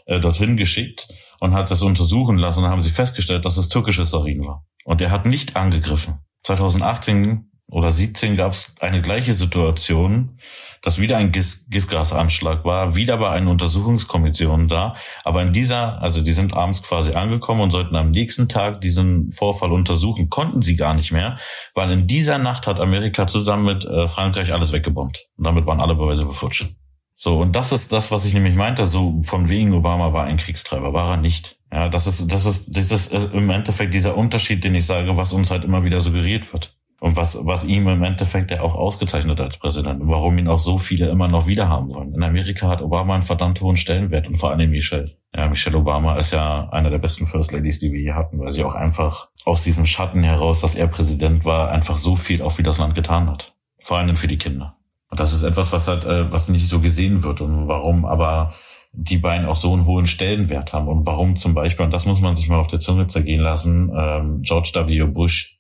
äh, 0.05 0.19
dorthin 0.19 0.55
geschickt 0.55 1.09
und 1.39 1.53
hat 1.53 1.71
das 1.71 1.81
untersuchen 1.81 2.37
lassen. 2.37 2.63
Und 2.63 2.69
haben 2.69 2.81
sie 2.81 2.89
festgestellt, 2.89 3.45
dass 3.45 3.57
es 3.57 3.69
türkisches 3.69 4.11
Sarin 4.11 4.45
war. 4.45 4.65
Und 4.85 5.01
er 5.01 5.11
hat 5.11 5.25
nicht 5.25 5.57
angegriffen. 5.57 6.19
2018 6.43 7.50
oder 7.71 7.89
17 7.89 8.35
gab 8.35 8.51
es 8.51 8.75
eine 8.79 9.01
gleiche 9.01 9.33
Situation, 9.33 10.37
dass 10.81 10.99
wieder 10.99 11.17
ein 11.17 11.31
Giftgasanschlag 11.31 12.65
war, 12.65 12.95
wieder 12.95 13.17
bei 13.17 13.29
einer 13.29 13.49
Untersuchungskommission 13.49 14.67
da. 14.67 14.95
Aber 15.23 15.41
in 15.41 15.53
dieser, 15.53 16.01
also 16.01 16.21
die 16.21 16.33
sind 16.33 16.53
abends 16.53 16.83
quasi 16.83 17.13
angekommen 17.13 17.61
und 17.61 17.71
sollten 17.71 17.95
am 17.95 18.11
nächsten 18.11 18.49
Tag 18.49 18.81
diesen 18.81 19.31
Vorfall 19.31 19.71
untersuchen, 19.71 20.29
konnten 20.29 20.61
sie 20.61 20.75
gar 20.75 20.93
nicht 20.93 21.11
mehr, 21.11 21.37
weil 21.73 21.91
in 21.91 22.07
dieser 22.07 22.37
Nacht 22.37 22.67
hat 22.67 22.79
Amerika 22.79 23.25
zusammen 23.25 23.65
mit 23.65 23.85
äh, 23.85 24.07
Frankreich 24.07 24.53
alles 24.53 24.71
weggebombt. 24.73 25.29
Und 25.37 25.45
damit 25.45 25.65
waren 25.65 25.79
alle 25.79 25.95
Beweise 25.95 26.25
befutscht. 26.25 26.67
So, 27.15 27.37
und 27.37 27.55
das 27.55 27.71
ist 27.71 27.93
das, 27.93 28.11
was 28.11 28.25
ich 28.25 28.33
nämlich 28.33 28.55
meinte, 28.55 28.85
so 28.87 29.21
von 29.23 29.47
wegen 29.47 29.73
Obama 29.73 30.11
war 30.11 30.25
ein 30.25 30.37
Kriegstreiber, 30.37 30.91
war 30.91 31.11
er 31.11 31.17
nicht. 31.17 31.59
Ja, 31.71 31.87
das 31.87 32.07
ist, 32.07 32.31
das 32.31 32.45
ist, 32.45 32.75
das 32.75 32.91
ist 32.91 33.13
äh, 33.13 33.29
im 33.31 33.49
Endeffekt 33.49 33.93
dieser 33.93 34.17
Unterschied, 34.17 34.63
den 34.63 34.75
ich 34.75 34.85
sage, 34.85 35.15
was 35.15 35.31
uns 35.31 35.51
halt 35.51 35.63
immer 35.63 35.83
wieder 35.83 35.99
suggeriert 35.99 36.51
wird. 36.51 36.75
Und 37.01 37.17
was, 37.17 37.35
was 37.41 37.63
ihm 37.63 37.87
im 37.87 38.03
Endeffekt 38.03 38.51
ja 38.51 38.61
auch 38.61 38.75
ausgezeichnet 38.75 39.41
als 39.41 39.57
Präsident 39.57 40.01
und 40.01 40.09
warum 40.09 40.37
ihn 40.37 40.47
auch 40.47 40.59
so 40.59 40.77
viele 40.77 41.09
immer 41.09 41.27
noch 41.27 41.47
wieder 41.47 41.67
haben 41.67 41.91
wollen. 41.91 42.13
In 42.13 42.21
Amerika 42.21 42.67
hat 42.67 42.83
Obama 42.83 43.15
einen 43.15 43.23
verdammt 43.23 43.59
hohen 43.59 43.75
Stellenwert 43.75 44.27
und 44.27 44.35
vor 44.35 44.51
allem 44.51 44.69
Michelle. 44.69 45.17
Ja, 45.35 45.49
Michelle 45.49 45.79
Obama 45.79 46.15
ist 46.17 46.31
ja 46.31 46.69
einer 46.69 46.91
der 46.91 46.99
besten 46.99 47.25
First 47.25 47.53
Ladies, 47.53 47.79
die 47.79 47.91
wir 47.91 47.99
hier 47.99 48.13
hatten, 48.13 48.39
weil 48.39 48.51
sie 48.51 48.63
auch 48.63 48.75
einfach 48.75 49.29
aus 49.45 49.63
diesem 49.63 49.87
Schatten 49.87 50.21
heraus, 50.21 50.61
dass 50.61 50.75
er 50.75 50.85
Präsident 50.85 51.43
war, 51.43 51.71
einfach 51.71 51.95
so 51.95 52.15
viel 52.15 52.43
auch 52.43 52.51
für 52.51 52.61
das 52.61 52.77
Land 52.77 52.93
getan 52.93 53.31
hat. 53.31 53.55
Vor 53.79 53.97
allem 53.97 54.15
für 54.15 54.27
die 54.27 54.37
Kinder. 54.37 54.77
Und 55.09 55.19
das 55.19 55.33
ist 55.33 55.41
etwas, 55.41 55.73
was 55.73 55.87
halt, 55.87 56.03
äh, 56.03 56.31
was 56.31 56.49
nicht 56.49 56.67
so 56.67 56.81
gesehen 56.81 57.23
wird 57.23 57.41
und 57.41 57.67
warum 57.67 58.05
aber 58.05 58.53
die 58.93 59.17
beiden 59.17 59.47
auch 59.47 59.55
so 59.55 59.73
einen 59.73 59.85
hohen 59.85 60.05
Stellenwert 60.05 60.73
haben 60.73 60.87
und 60.87 61.05
warum 61.05 61.35
zum 61.35 61.53
Beispiel, 61.53 61.85
und 61.85 61.91
das 61.91 62.05
muss 62.05 62.21
man 62.21 62.35
sich 62.35 62.49
mal 62.49 62.59
auf 62.59 62.67
der 62.67 62.79
Zunge 62.81 63.07
zergehen 63.07 63.41
lassen, 63.41 63.91
ähm, 63.95 64.41
George 64.41 64.71
W. 64.75 65.03
Bush 65.05 65.59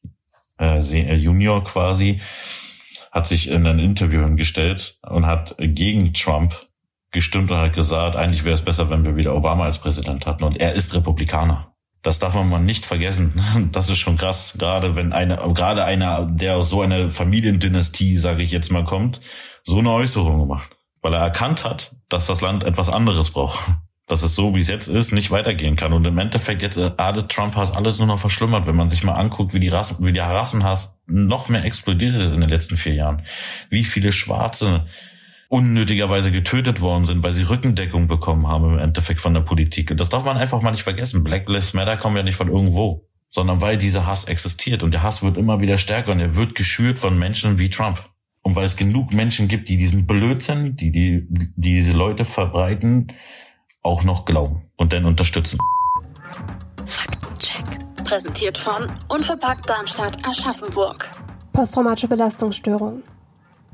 äh, 0.61 0.77
äh, 0.77 1.15
Junior 1.15 1.63
quasi, 1.63 2.21
hat 3.11 3.27
sich 3.27 3.49
in 3.49 3.65
ein 3.65 3.79
Interview 3.79 4.21
hingestellt 4.23 4.97
und 5.01 5.25
hat 5.25 5.55
gegen 5.59 6.13
Trump 6.13 6.53
gestimmt 7.11 7.51
und 7.51 7.57
hat 7.57 7.73
gesagt, 7.73 8.15
eigentlich 8.15 8.45
wäre 8.45 8.53
es 8.53 8.61
besser, 8.61 8.89
wenn 8.89 9.03
wir 9.03 9.17
wieder 9.17 9.35
Obama 9.35 9.65
als 9.65 9.79
Präsident 9.79 10.25
hatten. 10.25 10.45
Und 10.45 10.57
er 10.57 10.73
ist 10.73 10.93
Republikaner. 10.95 11.73
Das 12.03 12.19
darf 12.19 12.35
man 12.35 12.49
mal 12.49 12.59
nicht 12.59 12.85
vergessen. 12.85 13.33
Das 13.71 13.89
ist 13.89 13.97
schon 13.97 14.17
krass, 14.17 14.55
gerade 14.57 14.95
wenn 14.95 15.11
einer, 15.11 15.37
gerade 15.53 15.83
einer, 15.83 16.25
der 16.25 16.55
aus 16.55 16.69
so 16.69 16.81
einer 16.81 17.09
Familiendynastie, 17.09 18.17
sage 18.17 18.43
ich 18.43 18.51
jetzt 18.51 18.71
mal, 18.71 18.85
kommt, 18.85 19.19
so 19.63 19.79
eine 19.79 19.91
Äußerung 19.91 20.39
gemacht, 20.39 20.69
weil 21.01 21.13
er 21.13 21.21
erkannt 21.21 21.65
hat, 21.65 21.95
dass 22.07 22.27
das 22.27 22.41
Land 22.41 22.63
etwas 22.63 22.89
anderes 22.89 23.31
braucht 23.31 23.59
dass 24.11 24.23
es 24.23 24.35
so, 24.35 24.55
wie 24.55 24.59
es 24.59 24.67
jetzt 24.67 24.87
ist, 24.87 25.13
nicht 25.13 25.31
weitergehen 25.31 25.75
kann. 25.75 25.93
Und 25.93 26.05
im 26.05 26.17
Endeffekt 26.17 26.61
jetzt, 26.61 26.77
äh, 26.77 26.91
Trump 27.29 27.55
hat 27.55 27.75
alles 27.75 27.99
nur 27.99 28.07
noch 28.07 28.19
verschlimmert, 28.19 28.67
wenn 28.67 28.75
man 28.75 28.89
sich 28.89 29.03
mal 29.03 29.13
anguckt, 29.13 29.53
wie 29.53 29.59
die 29.59 29.69
Rassen, 29.69 30.05
wie 30.05 30.11
der 30.11 30.25
Rassenhass 30.25 30.99
noch 31.07 31.49
mehr 31.49 31.63
explodiert 31.63 32.15
ist 32.15 32.33
in 32.33 32.41
den 32.41 32.49
letzten 32.49 32.77
vier 32.77 32.93
Jahren. 32.93 33.23
Wie 33.69 33.83
viele 33.83 34.11
Schwarze 34.11 34.85
unnötigerweise 35.47 36.31
getötet 36.31 36.81
worden 36.81 37.05
sind, 37.05 37.23
weil 37.23 37.31
sie 37.31 37.43
Rückendeckung 37.43 38.07
bekommen 38.07 38.47
haben 38.47 38.73
im 38.73 38.79
Endeffekt 38.79 39.19
von 39.19 39.33
der 39.33 39.41
Politik. 39.41 39.91
Und 39.91 39.99
das 39.99 40.09
darf 40.09 40.23
man 40.23 40.37
einfach 40.37 40.61
mal 40.61 40.71
nicht 40.71 40.83
vergessen. 40.83 41.23
Black 41.23 41.47
Lives 41.47 41.73
Matter 41.73 41.97
kommen 41.97 42.15
ja 42.15 42.23
nicht 42.23 42.37
von 42.37 42.47
irgendwo, 42.47 43.07
sondern 43.29 43.61
weil 43.61 43.77
dieser 43.77 44.05
Hass 44.05 44.25
existiert. 44.25 44.83
Und 44.83 44.93
der 44.93 45.03
Hass 45.03 45.23
wird 45.23 45.37
immer 45.37 45.59
wieder 45.59 45.77
stärker 45.77 46.11
und 46.11 46.19
er 46.19 46.35
wird 46.35 46.55
geschürt 46.55 46.99
von 46.99 47.17
Menschen 47.17 47.59
wie 47.59 47.69
Trump. 47.69 48.03
Und 48.43 48.55
weil 48.55 48.65
es 48.65 48.75
genug 48.75 49.13
Menschen 49.13 49.47
gibt, 49.47 49.69
die 49.69 49.77
diesen 49.77 50.07
Blödsinn, 50.07 50.75
die, 50.75 50.91
die, 50.91 51.27
die 51.29 51.51
diese 51.55 51.93
Leute 51.93 52.25
verbreiten, 52.25 53.11
auch 53.83 54.03
noch 54.03 54.25
glauben 54.25 54.63
und 54.77 54.93
dann 54.93 55.05
unterstützen. 55.05 55.59
Faktencheck. 56.85 57.65
Präsentiert 58.03 58.57
von 58.57 58.91
Unverpackt 59.07 59.69
Darmstadt 59.69 60.17
Aschaffenburg. 60.27 61.09
Posttraumatische 61.53 62.07
Belastungsstörung. 62.07 63.03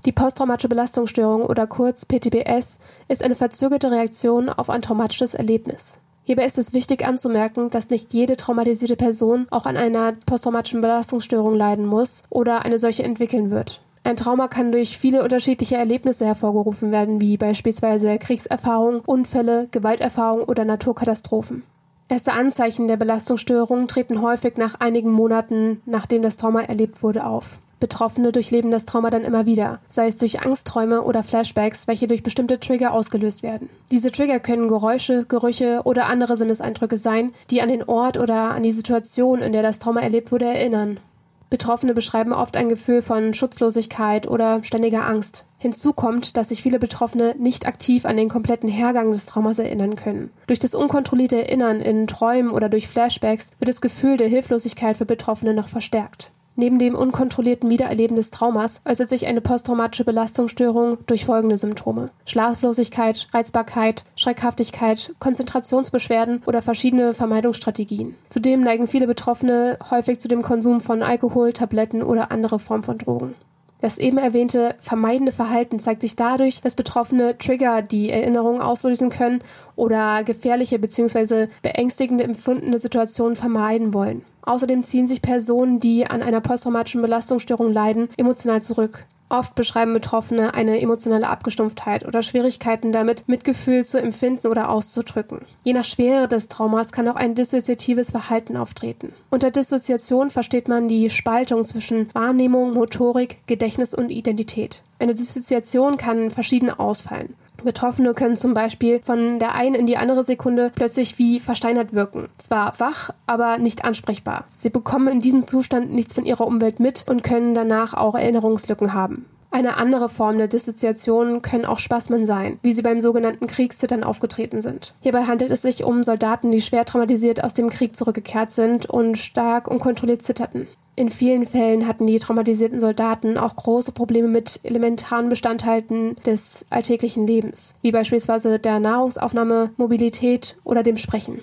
Die 0.05 0.11
posttraumatische 0.11 0.69
Belastungsstörung 0.69 1.41
oder 1.43 1.67
kurz 1.67 2.05
PTBS 2.05 2.79
ist 3.07 3.23
eine 3.23 3.35
verzögerte 3.35 3.91
Reaktion 3.91 4.49
auf 4.49 4.69
ein 4.69 4.81
traumatisches 4.81 5.33
Erlebnis. 5.33 5.99
Hierbei 6.23 6.45
ist 6.45 6.57
es 6.57 6.73
wichtig 6.73 7.05
anzumerken, 7.05 7.69
dass 7.69 7.89
nicht 7.89 8.13
jede 8.13 8.37
traumatisierte 8.37 8.95
Person 8.95 9.47
auch 9.49 9.65
an 9.65 9.77
einer 9.77 10.13
posttraumatischen 10.25 10.81
Belastungsstörung 10.81 11.53
leiden 11.53 11.85
muss 11.85 12.23
oder 12.29 12.65
eine 12.65 12.79
solche 12.79 13.03
entwickeln 13.03 13.49
wird. 13.49 13.81
Ein 14.07 14.15
Trauma 14.15 14.47
kann 14.47 14.71
durch 14.71 14.97
viele 14.97 15.21
unterschiedliche 15.21 15.75
Erlebnisse 15.75 16.25
hervorgerufen 16.25 16.93
werden, 16.93 17.19
wie 17.19 17.35
beispielsweise 17.35 18.17
Kriegserfahrung, 18.17 19.01
Unfälle, 19.01 19.67
Gewalterfahrung 19.71 20.43
oder 20.43 20.63
Naturkatastrophen. 20.63 21.63
Erste 22.07 22.31
Anzeichen 22.31 22.87
der 22.87 22.95
Belastungsstörung 22.95 23.89
treten 23.89 24.21
häufig 24.21 24.55
nach 24.55 24.75
einigen 24.75 25.11
Monaten, 25.11 25.81
nachdem 25.85 26.21
das 26.21 26.37
Trauma 26.37 26.61
erlebt 26.61 27.03
wurde, 27.03 27.25
auf. 27.25 27.59
Betroffene 27.81 28.31
durchleben 28.31 28.71
das 28.71 28.85
Trauma 28.85 29.09
dann 29.09 29.25
immer 29.25 29.45
wieder, 29.45 29.81
sei 29.89 30.07
es 30.07 30.15
durch 30.15 30.39
Angstträume 30.39 31.01
oder 31.01 31.21
Flashbacks, 31.21 31.89
welche 31.89 32.07
durch 32.07 32.23
bestimmte 32.23 32.61
Trigger 32.61 32.93
ausgelöst 32.93 33.43
werden. 33.43 33.69
Diese 33.91 34.13
Trigger 34.13 34.39
können 34.39 34.69
Geräusche, 34.69 35.25
Gerüche 35.25 35.81
oder 35.83 36.05
andere 36.05 36.37
Sinneseindrücke 36.37 36.95
sein, 36.95 37.33
die 37.51 37.61
an 37.61 37.67
den 37.67 37.83
Ort 37.83 38.17
oder 38.17 38.55
an 38.55 38.63
die 38.63 38.71
Situation, 38.71 39.41
in 39.41 39.51
der 39.51 39.63
das 39.63 39.79
Trauma 39.79 39.99
erlebt 39.99 40.31
wurde, 40.31 40.45
erinnern. 40.45 41.01
Betroffene 41.49 41.93
beschreiben 41.93 42.33
oft 42.33 42.57
ein 42.57 42.67
Gefühl 42.69 43.01
von 43.01 43.33
Schutzlosigkeit 43.33 44.27
oder 44.27 44.63
ständiger 44.63 45.07
Angst. 45.07 45.45
Hinzu 45.57 45.93
kommt, 45.93 46.35
dass 46.37 46.49
sich 46.49 46.61
viele 46.61 46.77
Betroffene 46.77 47.35
nicht 47.39 47.65
aktiv 47.65 48.05
an 48.05 48.17
den 48.17 48.29
kompletten 48.29 48.69
Hergang 48.69 49.11
des 49.11 49.25
Traumas 49.25 49.57
erinnern 49.59 49.95
können. 49.95 50.29
Durch 50.45 50.59
das 50.59 50.75
unkontrollierte 50.75 51.37
Erinnern 51.37 51.79
in 51.79 52.05
Träumen 52.05 52.51
oder 52.51 52.69
durch 52.69 52.87
Flashbacks 52.87 53.51
wird 53.59 53.69
das 53.69 53.81
Gefühl 53.81 54.17
der 54.17 54.27
Hilflosigkeit 54.27 54.97
für 54.97 55.05
Betroffene 55.05 55.53
noch 55.53 55.69
verstärkt. 55.69 56.31
Neben 56.59 56.79
dem 56.79 56.95
unkontrollierten 56.95 57.69
Wiedererleben 57.69 58.17
des 58.17 58.31
Traumas 58.31 58.81
äußert 58.83 59.09
sich 59.09 59.27
eine 59.27 59.41
posttraumatische 59.41 60.03
Belastungsstörung 60.03 60.97
durch 61.05 61.23
folgende 61.23 61.55
Symptome. 61.55 62.07
Schlaflosigkeit, 62.25 63.27
Reizbarkeit, 63.31 64.03
Schreckhaftigkeit, 64.15 65.13
Konzentrationsbeschwerden 65.19 66.41
oder 66.47 66.63
verschiedene 66.63 67.13
Vermeidungsstrategien. 67.13 68.15
Zudem 68.31 68.61
neigen 68.61 68.87
viele 68.87 69.05
Betroffene 69.05 69.77
häufig 69.91 70.19
zu 70.19 70.27
dem 70.27 70.41
Konsum 70.41 70.81
von 70.81 71.03
Alkohol, 71.03 71.53
Tabletten 71.53 72.01
oder 72.01 72.31
andere 72.31 72.57
Formen 72.57 72.83
von 72.83 72.97
Drogen. 72.97 73.35
Das 73.79 73.99
eben 73.99 74.17
erwähnte 74.17 74.73
vermeidende 74.79 75.31
Verhalten 75.31 75.77
zeigt 75.77 76.01
sich 76.01 76.15
dadurch, 76.15 76.61
dass 76.61 76.73
Betroffene 76.73 77.37
Trigger 77.37 77.83
die 77.83 78.09
Erinnerungen 78.09 78.61
auslösen 78.61 79.11
können 79.11 79.43
oder 79.75 80.23
gefährliche 80.23 80.79
bzw. 80.79 81.49
beängstigende 81.61 82.23
empfundene 82.23 82.79
Situationen 82.79 83.35
vermeiden 83.35 83.93
wollen. 83.93 84.23
Außerdem 84.47 84.83
ziehen 84.83 85.07
sich 85.07 85.21
Personen, 85.21 85.81
die 85.81 86.07
an 86.07 86.21
einer 86.23 86.39
posttraumatischen 86.39 87.01
Belastungsstörung 87.01 87.71
leiden, 87.71 88.07
emotional 88.15 88.61
zurück. 88.61 89.05
Oft 89.27 89.55
beschreiben 89.55 89.91
Betroffene 89.91 90.53
eine 90.53 90.79
emotionale 90.79 91.27
Abgestumpftheit 91.27 92.05
oder 92.07 92.21
Schwierigkeiten 92.21 92.93
damit, 92.93 93.27
Mitgefühl 93.27 93.83
zu 93.83 94.01
empfinden 94.01 94.47
oder 94.47 94.69
auszudrücken. 94.69 95.41
Je 95.65 95.73
nach 95.73 95.83
Schwere 95.83 96.29
des 96.29 96.47
Traumas 96.47 96.93
kann 96.93 97.09
auch 97.09 97.17
ein 97.17 97.35
dissoziatives 97.35 98.11
Verhalten 98.11 98.55
auftreten. 98.55 99.11
Unter 99.29 99.51
Dissoziation 99.51 100.29
versteht 100.29 100.69
man 100.69 100.87
die 100.87 101.09
Spaltung 101.09 101.65
zwischen 101.65 102.07
Wahrnehmung, 102.13 102.73
Motorik, 102.73 103.39
Gedächtnis 103.47 103.93
und 103.93 104.11
Identität. 104.11 104.81
Eine 104.99 105.13
Dissoziation 105.13 105.97
kann 105.97 106.31
verschieden 106.31 106.69
ausfallen. 106.69 107.35
Betroffene 107.63 108.13
können 108.13 108.35
zum 108.35 108.53
Beispiel 108.53 109.01
von 109.01 109.39
der 109.39 109.55
einen 109.55 109.75
in 109.75 109.85
die 109.85 109.97
andere 109.97 110.23
Sekunde 110.23 110.71
plötzlich 110.73 111.17
wie 111.17 111.39
versteinert 111.39 111.93
wirken. 111.93 112.29
Zwar 112.37 112.79
wach, 112.79 113.09
aber 113.25 113.57
nicht 113.57 113.83
ansprechbar. 113.83 114.45
Sie 114.47 114.69
bekommen 114.69 115.07
in 115.07 115.21
diesem 115.21 115.47
Zustand 115.47 115.91
nichts 115.91 116.13
von 116.13 116.25
ihrer 116.25 116.45
Umwelt 116.45 116.79
mit 116.79 117.05
und 117.09 117.23
können 117.23 117.53
danach 117.53 117.93
auch 117.93 118.15
Erinnerungslücken 118.15 118.93
haben. 118.93 119.25
Eine 119.49 119.77
andere 119.77 120.09
Form 120.09 120.37
der 120.37 120.49
Dissoziation 120.49 121.41
können 121.41 121.65
auch 121.65 121.79
Spasmen 121.79 122.25
sein, 122.25 122.59
wie 122.63 122.73
sie 122.73 122.81
beim 122.81 122.99
sogenannten 122.99 123.47
Kriegszittern 123.47 124.03
aufgetreten 124.03 124.61
sind. 124.61 124.93
Hierbei 125.01 125.23
handelt 125.23 125.51
es 125.51 125.61
sich 125.61 125.83
um 125.83 126.03
Soldaten, 126.03 126.51
die 126.51 126.61
schwer 126.61 126.85
traumatisiert 126.85 127.43
aus 127.43 127.53
dem 127.53 127.69
Krieg 127.69 127.95
zurückgekehrt 127.95 128.51
sind 128.51 128.89
und 128.89 129.17
stark 129.17 129.67
unkontrolliert 129.67 130.21
zitterten. 130.21 130.67
In 130.99 131.11
vielen 131.11 131.45
Fällen 131.45 131.85
hatten 131.85 132.07
die 132.07 132.17
traumatisierten 132.17 132.79
Soldaten 132.79 133.37
auch 133.37 133.55
große 133.55 133.91
Probleme 133.91 134.27
mit 134.27 134.59
elementaren 134.63 135.29
Bestandteilen 135.29 136.15
des 136.25 136.65
alltäglichen 136.71 137.27
Lebens, 137.27 137.75
wie 137.83 137.91
beispielsweise 137.91 138.57
der 138.57 138.79
Nahrungsaufnahme, 138.79 139.69
Mobilität 139.77 140.57
oder 140.63 140.81
dem 140.81 140.97
Sprechen. 140.97 141.41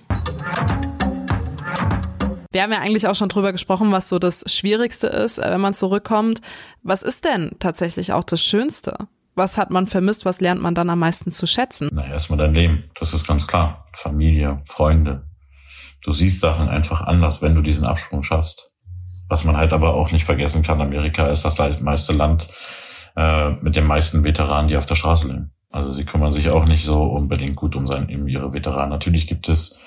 Wir 2.51 2.63
haben 2.65 2.73
ja 2.73 2.81
eigentlich 2.81 3.07
auch 3.07 3.15
schon 3.15 3.29
drüber 3.29 3.53
gesprochen, 3.53 3.93
was 3.93 4.09
so 4.09 4.19
das 4.19 4.43
Schwierigste 4.53 5.07
ist, 5.07 5.39
äh, 5.39 5.49
wenn 5.49 5.61
man 5.61 5.75
zurückkommt. 5.75 6.41
Was 6.83 7.05
ist 7.05 7.25
denn 7.25 7.53
tatsächlich 7.61 8.13
auch 8.13 8.25
das 8.25 8.43
Schönste? 8.43 9.07
Was 9.37 9.57
hat 9.57 9.71
man 9.71 9.87
vermisst? 9.87 10.25
Was 10.25 10.41
lernt 10.41 10.63
man 10.63 10.75
dann 10.75 10.91
am 10.91 10.99
meisten 10.99 11.31
zu 11.31 11.47
schätzen? 11.47 11.91
Na, 11.93 12.05
erstmal 12.05 12.41
dein 12.41 12.55
Leben. 12.55 12.91
Das 12.99 13.15
ist 13.15 13.25
ganz 13.25 13.47
klar. 13.47 13.87
Familie, 13.93 14.63
Freunde. 14.67 15.29
Du 16.03 16.11
siehst 16.11 16.41
Sachen 16.41 16.69
einfach 16.69 17.03
anders, 17.03 17.41
wenn 17.41 17.55
du 17.55 17.63
diesen 17.63 17.85
Absprung 17.85 18.25
schaffst. 18.25 18.74
Was 19.35 19.43
man 19.43 19.57
halt 19.57 19.73
aber 19.73 19.95
auch 19.95 20.13
nicht 20.13 20.25
vergessen 20.25 20.63
kann, 20.63 20.81
Amerika 20.81 21.27
ist 21.27 21.45
das 21.45 21.59
meiste 21.81 22.13
Land 22.13 22.51
äh, 23.17 23.51
mit 23.63 23.75
den 23.75 23.85
meisten 23.85 24.23
Veteranen, 24.23 24.69
die 24.69 24.77
auf 24.77 24.87
der 24.87 24.95
Straße 24.95 25.27
leben. 25.27 25.51
Also 25.73 25.91
sie 25.91 26.05
kümmern 26.05 26.31
sich 26.31 26.51
auch 26.51 26.67
nicht 26.67 26.85
so 26.85 27.03
unbedingt 27.03 27.57
gut 27.57 27.75
um 27.75 27.85
sein, 27.85 28.05
um 28.15 28.29
ihre 28.29 28.55
Veteranen. 28.55 28.91
Natürlich 28.91 29.27
gibt 29.27 29.49
es 29.49 29.81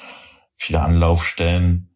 viele 0.58 0.82
Anlaufstellen 0.82 1.96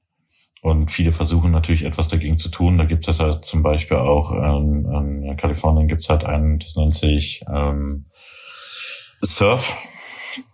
und 0.61 0.91
viele 0.91 1.11
versuchen 1.11 1.51
natürlich 1.51 1.83
etwas 1.83 2.07
dagegen 2.07 2.37
zu 2.37 2.47
tun. 2.47 2.77
Da 2.77 2.85
gibt 2.85 3.05
es 3.09 3.19
halt 3.19 3.43
zum 3.43 3.63
Beispiel 3.63 3.97
auch 3.97 4.31
ähm, 4.31 5.25
in 5.25 5.35
Kalifornien 5.35 5.89
gibt 5.89 5.99
es 5.99 6.07
halt 6.07 6.23
einen, 6.23 6.57
das 6.57 6.77
nennt 6.77 6.95
sich 6.95 7.43
ähm, 7.53 8.05
Surf. 9.21 9.75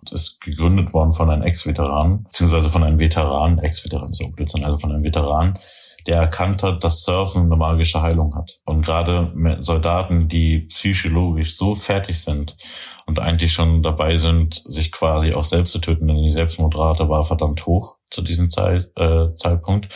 Das 0.01 0.13
ist 0.13 0.41
gegründet 0.41 0.93
worden 0.93 1.13
von 1.13 1.29
einem 1.29 1.43
Ex-Veteran, 1.43 2.23
beziehungsweise 2.23 2.71
von 2.71 2.81
einem 2.81 2.97
Veteran, 2.97 3.59
Ex-Veteran, 3.59 4.13
so 4.13 4.29
Blödsinn, 4.29 4.65
also 4.65 4.79
von 4.79 4.91
einem 4.91 5.03
Veteran, 5.03 5.59
der 6.07 6.17
erkannt 6.17 6.63
hat, 6.63 6.83
dass 6.83 7.03
Surfen 7.03 7.43
eine 7.43 7.55
magische 7.55 8.01
Heilung 8.01 8.35
hat. 8.35 8.59
Und 8.65 8.81
gerade 8.81 9.33
Soldaten, 9.59 10.27
die 10.27 10.61
psychologisch 10.61 11.55
so 11.55 11.75
fertig 11.75 12.21
sind 12.21 12.55
und 13.05 13.19
eigentlich 13.19 13.53
schon 13.53 13.83
dabei 13.83 14.17
sind, 14.17 14.63
sich 14.65 14.91
quasi 14.91 15.33
auch 15.33 15.43
selbst 15.43 15.71
zu 15.71 15.79
töten, 15.79 16.07
denn 16.07 16.23
die 16.23 16.29
Selbstmordrate 16.29 17.09
war 17.09 17.23
verdammt 17.23 17.65
hoch 17.65 17.97
zu 18.09 18.21
diesem 18.21 18.49
Zeit, 18.49 18.89
äh, 18.95 19.33
Zeitpunkt. 19.35 19.93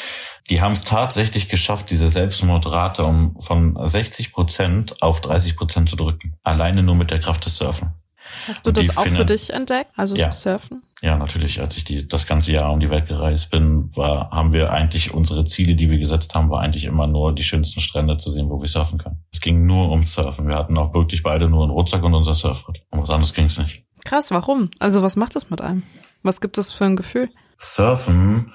Die 0.50 0.62
haben 0.62 0.74
es 0.74 0.84
tatsächlich 0.84 1.48
geschafft, 1.48 1.90
diese 1.90 2.10
Selbstmordrate 2.10 3.06
um 3.06 3.40
von 3.40 3.78
60 3.82 4.34
Prozent 4.34 5.02
auf 5.02 5.22
30 5.22 5.56
Prozent 5.56 5.90
zu 5.90 5.96
drücken. 5.96 6.36
Alleine 6.44 6.84
nur 6.84 6.96
mit 6.96 7.12
der 7.12 7.20
Kraft 7.20 7.46
des 7.46 7.56
Surfen. 7.56 8.01
Hast 8.48 8.66
du 8.66 8.72
das 8.72 8.98
auch 8.98 9.06
für 9.06 9.26
dich 9.26 9.52
entdeckt? 9.52 9.92
Also 9.96 10.16
ja. 10.16 10.32
Surfen? 10.32 10.84
Ja, 11.02 11.18
natürlich. 11.18 11.62
Als 11.62 11.78
ich 11.78 11.84
die, 11.84 12.08
das 12.08 12.26
ganze 12.28 12.54
Jahr 12.54 12.72
um 12.72 12.80
die 12.80 12.90
Welt 12.90 13.08
gereist 13.08 13.52
bin, 13.52 13.96
war, 13.96 14.32
haben 14.32 14.54
wir 14.54 14.72
eigentlich 14.72 15.14
unsere 15.14 15.46
Ziele, 15.46 15.76
die 15.76 15.90
wir 15.90 15.98
gesetzt 15.98 16.36
haben, 16.36 16.50
war 16.50 16.62
eigentlich 16.62 16.86
immer 16.86 17.08
nur 17.08 17.34
die 17.34 17.44
schönsten 17.44 17.80
Strände 17.80 18.18
zu 18.18 18.32
sehen, 18.32 18.50
wo 18.50 18.62
wir 18.62 18.68
surfen 18.68 18.98
können. 18.98 19.24
Es 19.32 19.42
ging 19.42 19.66
nur 19.66 19.90
um 19.90 20.04
Surfen. 20.04 20.48
Wir 20.48 20.56
hatten 20.56 20.78
auch 20.78 20.94
wirklich 20.94 21.24
beide 21.24 21.50
nur 21.50 21.64
einen 21.64 21.72
Rucksack 21.72 22.04
und 22.04 22.14
unser 22.14 22.36
Surfbrett. 22.36 22.84
Um 22.90 23.02
was 23.02 23.10
anderes 23.10 23.34
ging 23.34 23.46
es 23.46 23.58
nicht. 23.58 23.84
Krass, 24.06 24.32
warum? 24.32 24.70
Also 24.80 25.02
was 25.04 25.16
macht 25.16 25.36
das 25.36 25.50
mit 25.50 25.62
einem? 25.62 25.84
Was 26.24 26.42
gibt 26.42 26.58
es 26.58 26.72
für 26.72 26.86
ein 26.86 26.96
Gefühl? 26.96 27.30
Surfen 27.58 28.54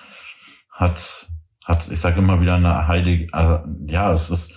hat, 0.73 1.29
hat, 1.65 1.89
ich 1.91 2.01
sage 2.01 2.21
immer 2.21 2.41
wieder 2.41 2.55
eine 2.55 2.87
heilige, 2.87 3.33
also 3.33 3.65
ja, 3.87 4.13
es 4.13 4.31
ist, 4.31 4.55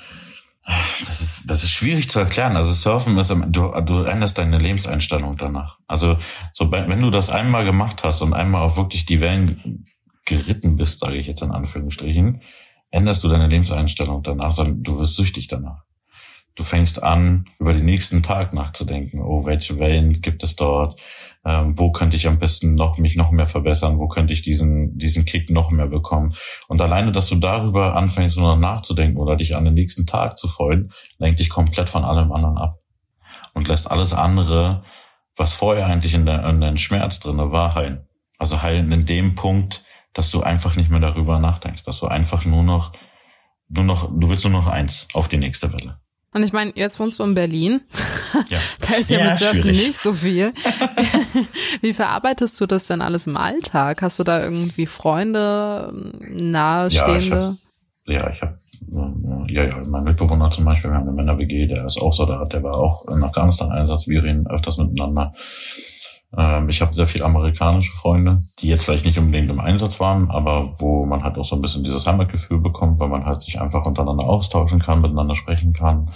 das 1.00 1.22
ist, 1.22 1.50
das 1.50 1.64
ist 1.64 1.72
schwierig 1.72 2.10
zu 2.10 2.20
erklären. 2.20 2.56
Also 2.56 2.74
Surfen 2.74 3.18
ist, 3.18 3.30
du, 3.30 3.72
du 3.82 4.04
änderst 4.04 4.38
deine 4.38 4.60
Lebenseinstellung 4.60 5.36
danach. 5.38 5.80
Also 5.88 6.18
so, 6.54 6.72
wenn 6.72 7.02
du 7.02 7.10
das 7.10 7.30
einmal 7.30 7.66
gemacht 7.66 8.04
hast 8.04 8.22
und 8.22 8.34
einmal 8.34 8.62
auf 8.62 8.78
wirklich 8.78 9.06
die 9.06 9.22
Wellen 9.22 9.86
geritten 10.26 10.76
bist, 10.76 11.00
sage 11.00 11.18
ich 11.18 11.28
jetzt 11.28 11.42
in 11.42 11.52
Anführungsstrichen, 11.52 12.42
änderst 12.92 13.24
du 13.24 13.30
deine 13.30 13.48
Lebenseinstellung 13.48 14.22
danach, 14.24 14.52
sondern 14.52 14.84
du 14.84 15.00
wirst 15.00 15.16
süchtig 15.16 15.48
danach. 15.48 15.84
Du 16.60 16.66
fängst 16.66 17.02
an, 17.02 17.46
über 17.58 17.72
den 17.72 17.86
nächsten 17.86 18.22
Tag 18.22 18.52
nachzudenken. 18.52 19.22
Oh, 19.22 19.46
welche 19.46 19.80
Wellen 19.80 20.20
gibt 20.20 20.44
es 20.44 20.58
dort? 20.58 21.00
Ähm, 21.46 21.80
wo 21.80 21.94
könnte 21.94 22.18
ich 22.18 22.28
am 22.28 22.38
besten 22.38 22.76
noch 22.76 22.98
mich 22.98 23.16
noch 23.16 23.32
mehr 23.32 23.48
verbessern? 23.48 23.98
Wo 23.98 24.10
könnte 24.10 24.34
ich 24.34 24.42
diesen 24.42 24.98
diesen 24.98 25.24
Kick 25.24 25.50
noch 25.50 25.72
mehr 25.72 25.88
bekommen? 25.88 26.36
Und 26.68 26.82
alleine, 26.82 27.14
dass 27.14 27.30
du 27.30 27.36
darüber 27.36 27.96
anfängst, 27.96 28.38
nur 28.38 28.56
noch 28.56 28.60
nachzudenken 28.60 29.18
oder 29.18 29.38
dich 29.38 29.56
an 29.56 29.64
den 29.64 29.74
nächsten 29.74 30.06
Tag 30.06 30.38
zu 30.38 30.50
freuen, 30.50 30.92
lenkt 31.18 31.40
dich 31.40 31.50
komplett 31.50 31.90
von 31.90 32.04
allem 32.04 32.34
anderen 32.34 32.58
ab 32.58 32.80
und 33.54 33.70
lässt 33.70 33.90
alles 33.90 34.14
andere, 34.14 34.84
was 35.38 35.54
vorher 35.54 35.86
eigentlich 35.86 36.14
in, 36.14 36.26
der, 36.26 36.46
in 36.46 36.60
deinem 36.60 36.76
Schmerz 36.76 37.22
drinne 37.22 37.54
war, 37.54 37.74
heilen. 37.74 38.06
Also 38.38 38.62
heilen 38.62 38.92
in 38.92 39.06
dem 39.06 39.36
Punkt, 39.36 39.86
dass 40.12 40.30
du 40.30 40.44
einfach 40.44 40.76
nicht 40.76 40.90
mehr 40.90 41.00
darüber 41.00 41.40
nachdenkst, 41.40 41.86
dass 41.86 42.02
du 42.02 42.08
einfach 42.08 42.44
nur 42.44 42.64
noch 42.64 42.92
nur 43.70 43.86
noch, 43.86 44.10
du 44.12 44.30
willst 44.30 44.44
nur 44.44 44.52
noch 44.52 44.68
eins 44.68 45.08
auf 45.14 45.30
die 45.30 45.38
nächste 45.38 45.72
Welle. 45.72 46.02
Und 46.34 46.44
ich 46.44 46.54
meine, 46.54 46.72
jetzt 46.76 47.00
wohnst 47.00 47.20
du 47.20 47.24
in 47.24 47.34
Berlin. 47.34 47.82
Ja. 48.50 48.60
da 48.88 48.96
ist 48.96 49.10
ja, 49.10 49.20
ja 49.20 49.30
mit 49.30 49.40
Surfen 49.40 49.62
schwierig. 49.62 49.88
nicht 49.88 49.98
so 49.98 50.14
viel. 50.14 50.54
Wie 51.82 51.94
verarbeitest 51.94 52.60
du 52.62 52.68
das 52.68 52.86
denn 52.86 53.02
alles 53.02 53.26
im 53.26 53.36
Alltag? 53.36 54.02
Hast 54.02 54.20
du 54.20 54.24
da 54.24 54.44
irgendwie 54.44 54.86
Freunde, 54.86 55.92
nahestehende? 56.20 57.58
Ja, 58.06 58.30
ich 58.30 58.42
habe 58.42 58.60
ja, 58.92 59.02
hab, 59.02 59.50
ja, 59.50 59.64
ja, 59.66 59.84
mein 59.86 60.04
Mitbewohner 60.04 60.50
zum 60.50 60.66
Beispiel, 60.66 60.92
wir 60.92 60.98
haben 60.98 61.08
eine 61.08 61.16
Männer-WG, 61.16 61.68
der 61.68 61.86
ist 61.86 62.02
auch 62.02 62.14
Soldat, 62.14 62.54
der 62.54 62.64
war 62.64 62.76
auch 62.76 63.08
in 63.08 63.24
Afghanistan-Einsatz, 63.24 64.08
wir 64.08 64.24
reden 64.24 64.48
öfters 64.48 64.78
miteinander. 64.78 65.34
Ähm, 66.38 66.70
ich 66.70 66.82
habe 66.82 66.94
sehr 66.94 67.08
viele 67.08 67.26
amerikanische 67.26 67.94
Freunde, 67.94 68.44
die 68.60 68.68
jetzt 68.68 68.86
vielleicht 68.86 69.06
nicht 69.06 69.18
unbedingt 69.18 69.50
im 69.50 69.60
Einsatz 69.60 70.00
waren, 70.00 70.30
aber 70.30 70.80
wo 70.80 71.06
man 71.06 71.24
halt 71.24 71.38
auch 71.38 71.46
so 71.46 71.56
ein 71.56 71.62
bisschen 71.62 71.84
dieses 71.84 72.06
Heimatgefühl 72.06 72.60
bekommt, 72.60 73.00
weil 73.00 73.10
man 73.10 73.26
halt 73.26 73.42
sich 73.42 73.60
einfach 73.60 73.86
untereinander 73.86 74.26
austauschen 74.26 74.80
kann, 74.80 75.02
miteinander 75.02 75.36
sprechen 75.36 75.74
kann. 75.74 76.12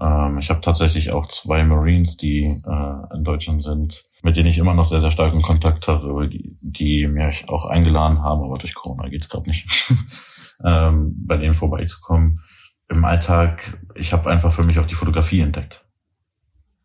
Ähm, 0.00 0.38
ich 0.38 0.50
habe 0.50 0.60
tatsächlich 0.60 1.12
auch 1.12 1.26
zwei 1.26 1.62
Marines, 1.64 2.16
die 2.16 2.44
äh, 2.44 3.14
in 3.16 3.24
Deutschland 3.24 3.62
sind, 3.62 4.04
mit 4.22 4.36
denen 4.36 4.48
ich 4.48 4.58
immer 4.58 4.74
noch 4.74 4.84
sehr, 4.84 5.00
sehr 5.00 5.10
starken 5.10 5.42
Kontakt 5.42 5.86
habe, 5.86 6.28
die, 6.28 6.56
die 6.60 7.06
mich 7.06 7.48
auch 7.48 7.66
eingeladen 7.66 8.22
haben, 8.22 8.42
aber 8.42 8.58
durch 8.58 8.74
Corona 8.74 9.08
geht's 9.08 9.28
gerade 9.28 9.48
nicht, 9.48 9.66
ähm, 10.64 11.14
bei 11.26 11.36
denen 11.36 11.54
vorbeizukommen. 11.54 12.40
Im 12.88 13.04
Alltag, 13.04 13.78
ich 13.94 14.12
habe 14.12 14.30
einfach 14.30 14.50
für 14.50 14.64
mich 14.64 14.78
auch 14.78 14.86
die 14.86 14.94
Fotografie 14.94 15.40
entdeckt. 15.40 15.84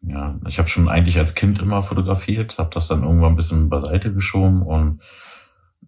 Ja, 0.06 0.38
ich 0.48 0.60
habe 0.60 0.68
schon 0.68 0.90
eigentlich 0.90 1.18
als 1.18 1.34
Kind 1.34 1.60
immer 1.60 1.82
fotografiert, 1.82 2.58
habe 2.58 2.70
das 2.74 2.88
dann 2.88 3.04
irgendwann 3.04 3.34
ein 3.34 3.36
bisschen 3.38 3.70
beiseite 3.70 4.14
geschoben 4.14 4.62
und 4.62 5.02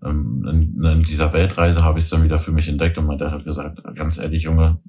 ähm, 0.03 0.45
in, 0.49 0.83
in 0.83 1.03
dieser 1.03 1.33
Weltreise 1.33 1.83
habe 1.83 1.99
ich 1.99 2.05
es 2.05 2.11
dann 2.11 2.23
wieder 2.23 2.39
für 2.39 2.51
mich 2.51 2.69
entdeckt 2.69 2.97
und 2.97 3.07
mein 3.07 3.17
Dad 3.17 3.31
hat 3.31 3.43
gesagt, 3.43 3.81
ganz 3.95 4.17
ehrlich, 4.17 4.43
Junge, 4.43 4.79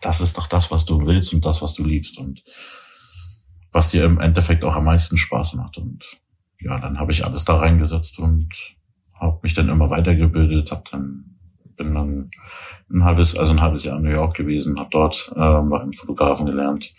das 0.00 0.20
ist 0.20 0.36
doch 0.36 0.48
das, 0.48 0.70
was 0.70 0.84
du 0.84 1.06
willst 1.06 1.32
und 1.32 1.44
das, 1.44 1.62
was 1.62 1.74
du 1.74 1.84
liebst 1.84 2.18
und 2.18 2.42
was 3.70 3.90
dir 3.90 4.04
im 4.04 4.20
Endeffekt 4.20 4.64
auch 4.64 4.74
am 4.74 4.84
meisten 4.84 5.18
Spaß 5.18 5.54
macht. 5.54 5.78
Und 5.78 6.04
ja, 6.60 6.78
dann 6.78 6.98
habe 6.98 7.12
ich 7.12 7.24
alles 7.24 7.44
da 7.44 7.56
reingesetzt 7.56 8.18
und 8.18 8.76
habe 9.14 9.38
mich 9.42 9.54
dann 9.54 9.68
immer 9.68 9.90
weitergebildet, 9.90 10.70
hab 10.72 10.90
dann 10.90 11.34
bin 11.76 11.94
dann 11.94 12.30
ein 12.92 13.04
halbes, 13.04 13.36
also 13.36 13.52
ein 13.52 13.60
halbes 13.60 13.84
Jahr 13.84 13.96
in 13.96 14.04
New 14.04 14.10
York 14.10 14.36
gewesen, 14.36 14.78
habe 14.78 14.90
dort 14.92 15.32
äh, 15.34 15.38
beim 15.38 15.92
Fotografen 15.92 16.46
gelernt 16.46 16.94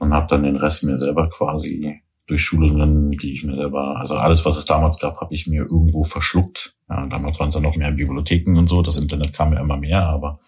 und 0.00 0.12
habe 0.12 0.26
dann 0.26 0.42
den 0.42 0.56
Rest 0.56 0.82
mir 0.82 0.96
selber 0.96 1.28
quasi 1.28 2.00
durch 2.26 2.42
Schulungen, 2.42 3.10
die 3.12 3.34
ich 3.34 3.44
mir 3.44 3.54
selber, 3.54 3.96
also 3.98 4.14
alles, 4.14 4.44
was 4.44 4.56
es 4.56 4.64
damals 4.64 4.98
gab, 4.98 5.20
habe 5.20 5.34
ich 5.34 5.46
mir 5.46 5.62
irgendwo 5.62 6.04
verschluckt. 6.04 6.74
Ja, 6.88 7.06
damals 7.06 7.38
waren 7.38 7.48
es 7.48 7.54
ja 7.54 7.60
noch 7.60 7.76
mehr 7.76 7.92
Bibliotheken 7.92 8.56
und 8.56 8.68
so, 8.68 8.82
das 8.82 8.96
Internet 8.96 9.32
kam 9.32 9.52
ja 9.52 9.60
immer 9.60 9.76
mehr, 9.76 10.06
aber 10.06 10.40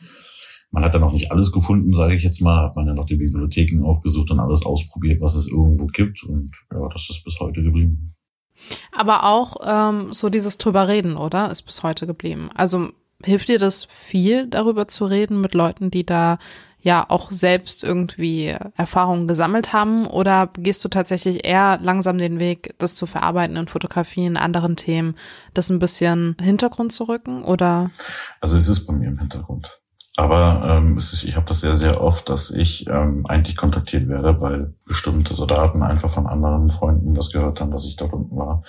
man 0.70 0.84
hat 0.84 0.94
ja 0.94 1.00
noch 1.00 1.12
nicht 1.12 1.30
alles 1.30 1.53
gefunden, 1.53 1.94
sage 1.94 2.14
ich 2.14 2.24
jetzt 2.24 2.40
mal, 2.40 2.62
hat 2.62 2.76
man 2.76 2.86
ja 2.86 2.94
noch 2.94 3.05
die 3.05 3.16
Bibliotheken 3.16 3.84
aufgesucht 3.84 4.30
und 4.30 4.40
alles 4.40 4.64
ausprobiert, 4.64 5.20
was 5.20 5.34
es 5.34 5.48
irgendwo 5.48 5.86
gibt 5.86 6.24
und 6.24 6.50
ja, 6.72 6.88
das 6.92 7.11
ist 7.11 7.24
bis 7.24 7.38
heute 7.40 7.62
geblieben. 7.62 8.14
Aber 8.92 9.24
auch 9.24 9.57
ähm, 9.64 10.12
so 10.12 10.30
dieses 10.30 10.57
drüber 10.57 10.88
reden, 10.88 11.16
oder? 11.16 11.50
Ist 11.50 11.62
bis 11.62 11.82
heute 11.82 12.07
geblieben. 12.07 12.48
Also 12.55 12.90
hilft 13.24 13.48
dir 13.48 13.59
das 13.59 13.86
viel, 13.86 14.46
darüber 14.46 14.86
zu 14.88 15.05
reden 15.05 15.40
mit 15.40 15.55
Leuten, 15.55 15.90
die 15.90 16.07
da 16.07 16.38
ja 16.83 17.05
auch 17.09 17.30
selbst 17.30 17.85
irgendwie 17.85 18.55
Erfahrungen 18.76 19.28
gesammelt 19.28 19.72
haben? 19.72 20.07
Oder 20.07 20.51
gehst 20.55 20.85
du 20.85 20.89
tatsächlich 20.89 21.45
eher 21.45 21.78
langsam 21.80 22.18
den 22.18 22.41
Weg, 22.41 22.74
das 22.78 22.95
zu 22.95 23.07
verarbeiten 23.07 23.57
in 23.57 23.68
Fotografien, 23.68 24.37
anderen 24.37 24.76
Themen, 24.76 25.14
das 25.55 25.70
ein 25.70 25.78
bisschen 25.78 26.37
Hintergrund 26.41 26.93
zu 26.93 27.05
rücken? 27.05 27.45
Oder? 27.45 27.91
Also 28.41 28.57
es 28.57 28.68
ist 28.68 28.87
bei 28.87 28.93
mir 28.93 29.09
im 29.09 29.18
Hintergrund. 29.18 29.83
Aber 30.16 30.62
ähm, 30.64 30.99
es 30.99 31.12
ist, 31.12 31.24
ich 31.24 31.37
habe 31.37 31.47
das 31.47 31.61
sehr, 31.61 31.74
sehr 31.74 32.03
oft, 32.03 32.28
dass 32.28 32.51
ich 32.51 32.87
ähm, 32.87 33.24
eigentlich 33.26 33.57
kontaktiert 33.57 34.09
werde, 34.09 34.41
weil 34.43 34.74
bestimmte 34.85 35.33
Soldaten 35.33 35.83
einfach 35.83 36.11
von 36.11 36.26
anderen 36.26 36.70
Freunden 36.70 37.14
das 37.14 37.30
gehört 37.30 37.61
haben, 37.61 37.70
dass 37.70 37.87
ich 37.87 37.97
dort 37.97 38.12
unten 38.12 38.37
war, 38.37 38.62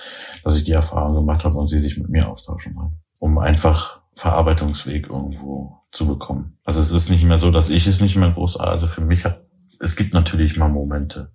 dass 0.43 0.55
ich 0.55 0.64
die 0.64 0.72
Erfahrung 0.72 1.16
gemacht 1.16 1.43
habe 1.43 1.57
und 1.57 1.68
sie 1.68 1.80
sich 1.80 1.97
mit 1.97 2.07
mir 2.07 2.30
austauschen 2.30 2.76
wollen. 2.76 3.01
Um 3.20 3.39
einfach 3.39 4.03
Verarbeitungsweg 4.16 5.09
irgendwo 5.09 5.82
zu 5.91 6.07
bekommen. 6.07 6.57
Also 6.64 6.80
es 6.80 6.91
ist 6.91 7.09
nicht 7.09 7.24
mehr 7.24 7.38
so, 7.38 7.51
dass 7.51 7.72
ich 7.72 7.88
es 7.88 8.01
nicht 8.01 8.16
mehr 8.16 8.32
groß, 8.32 8.57
also 8.57 8.88
für 8.88 9.01
mich 9.01 9.26
hat, 9.26 9.41
es 9.80 9.95
gibt 9.95 10.14
natürlich 10.14 10.57
mal 10.57 10.70
Momente, 10.70 11.34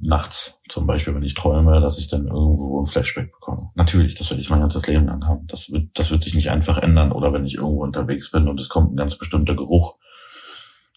nachts 0.00 0.58
zum 0.68 0.86
Beispiel, 0.86 1.14
wenn 1.14 1.22
ich 1.22 1.34
träume, 1.34 1.80
dass 1.80 1.98
ich 1.98 2.08
dann 2.08 2.26
irgendwo 2.26 2.80
ein 2.80 2.86
Flashback 2.86 3.32
bekomme. 3.32 3.70
Natürlich, 3.74 4.14
das 4.14 4.30
werde 4.30 4.40
ich 4.40 4.50
mein 4.50 4.60
ganzes 4.60 4.86
Leben 4.86 5.06
lang 5.06 5.26
haben. 5.26 5.46
Das 5.46 5.70
wird, 5.70 5.90
das 5.94 6.10
wird 6.10 6.22
sich 6.22 6.34
nicht 6.34 6.50
einfach 6.50 6.78
ändern. 6.78 7.12
Oder 7.12 7.32
wenn 7.32 7.46
ich 7.46 7.56
irgendwo 7.56 7.82
unterwegs 7.82 8.30
bin 8.30 8.48
und 8.48 8.60
es 8.60 8.68
kommt 8.68 8.92
ein 8.92 8.96
ganz 8.96 9.16
bestimmter 9.16 9.54
Geruch, 9.54 9.98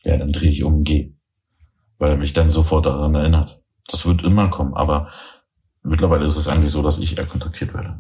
ja, 0.04 0.18
dann 0.18 0.32
drehe 0.32 0.50
ich 0.50 0.64
um 0.64 0.76
und 0.76 0.84
gehe. 0.84 1.14
Weil 1.98 2.12
er 2.12 2.18
mich 2.18 2.34
dann 2.34 2.50
sofort 2.50 2.86
daran 2.86 3.16
erinnert. 3.16 3.62
Das 3.88 4.06
wird 4.06 4.24
immer 4.24 4.50
kommen, 4.50 4.74
aber 4.74 5.10
mittlerweile 5.84 6.26
ist 6.26 6.36
es 6.36 6.48
eigentlich 6.48 6.72
so, 6.72 6.82
dass 6.82 6.98
ich 6.98 7.18
eher 7.18 7.26
kontaktiert 7.26 7.74
werde. 7.74 8.00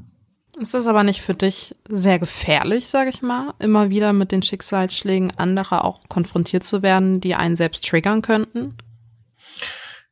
Ist 0.61 0.73
das 0.73 0.87
aber 0.87 1.03
nicht 1.03 1.21
für 1.21 1.33
dich 1.33 1.75
sehr 1.89 2.19
gefährlich, 2.19 2.87
sage 2.87 3.09
ich 3.09 3.21
mal, 3.21 3.53
immer 3.59 3.89
wieder 3.89 4.13
mit 4.13 4.31
den 4.31 4.43
Schicksalsschlägen 4.43 5.31
anderer 5.37 5.83
auch 5.83 5.99
konfrontiert 6.07 6.63
zu 6.63 6.83
werden, 6.83 7.19
die 7.19 7.35
einen 7.35 7.55
selbst 7.55 7.83
triggern 7.87 8.21
könnten? 8.21 8.75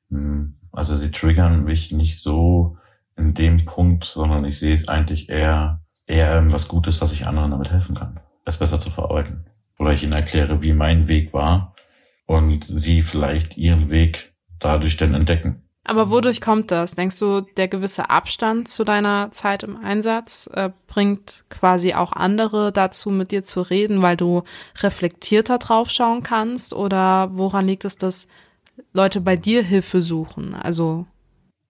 Hm 0.09 0.55
also 0.71 0.95
sie 0.95 1.11
triggern 1.11 1.63
mich 1.63 1.91
nicht 1.91 2.19
so 2.19 2.77
in 3.17 3.33
dem 3.33 3.65
Punkt, 3.65 4.05
sondern 4.05 4.45
ich 4.45 4.59
sehe 4.59 4.73
es 4.73 4.87
eigentlich 4.87 5.29
eher, 5.29 5.81
eher 6.05 6.51
was 6.51 6.67
Gutes, 6.67 6.99
dass 6.99 7.11
ich 7.11 7.27
anderen 7.27 7.51
damit 7.51 7.71
helfen 7.71 7.95
kann, 7.95 8.19
es 8.45 8.57
besser 8.57 8.79
zu 8.79 8.89
verarbeiten. 8.89 9.45
Oder 9.77 9.93
ich 9.93 10.03
ihnen 10.03 10.13
erkläre, 10.13 10.61
wie 10.61 10.73
mein 10.73 11.07
Weg 11.07 11.33
war 11.33 11.75
und 12.25 12.63
sie 12.63 13.01
vielleicht 13.01 13.57
ihren 13.57 13.89
Weg 13.89 14.33
dadurch 14.59 14.97
dann 14.97 15.13
entdecken. 15.13 15.63
Aber 15.89 16.11
wodurch 16.11 16.39
kommt 16.39 16.69
das? 16.69 16.93
Denkst 16.93 17.17
du, 17.17 17.41
der 17.41 17.67
gewisse 17.67 18.11
Abstand 18.11 18.67
zu 18.67 18.83
deiner 18.83 19.31
Zeit 19.31 19.63
im 19.63 19.75
Einsatz 19.75 20.47
äh, 20.53 20.69
bringt 20.85 21.45
quasi 21.49 21.95
auch 21.95 22.11
andere 22.11 22.71
dazu, 22.71 23.09
mit 23.09 23.31
dir 23.31 23.41
zu 23.43 23.61
reden, 23.61 24.03
weil 24.03 24.15
du 24.15 24.43
reflektierter 24.83 25.57
draufschauen 25.57 26.21
kannst? 26.21 26.73
Oder 26.75 27.31
woran 27.33 27.65
liegt 27.65 27.85
es, 27.85 27.97
dass 27.97 28.27
Leute 28.93 29.19
bei 29.19 29.35
dir 29.35 29.63
Hilfe 29.63 30.03
suchen? 30.03 30.53
Also 30.53 31.07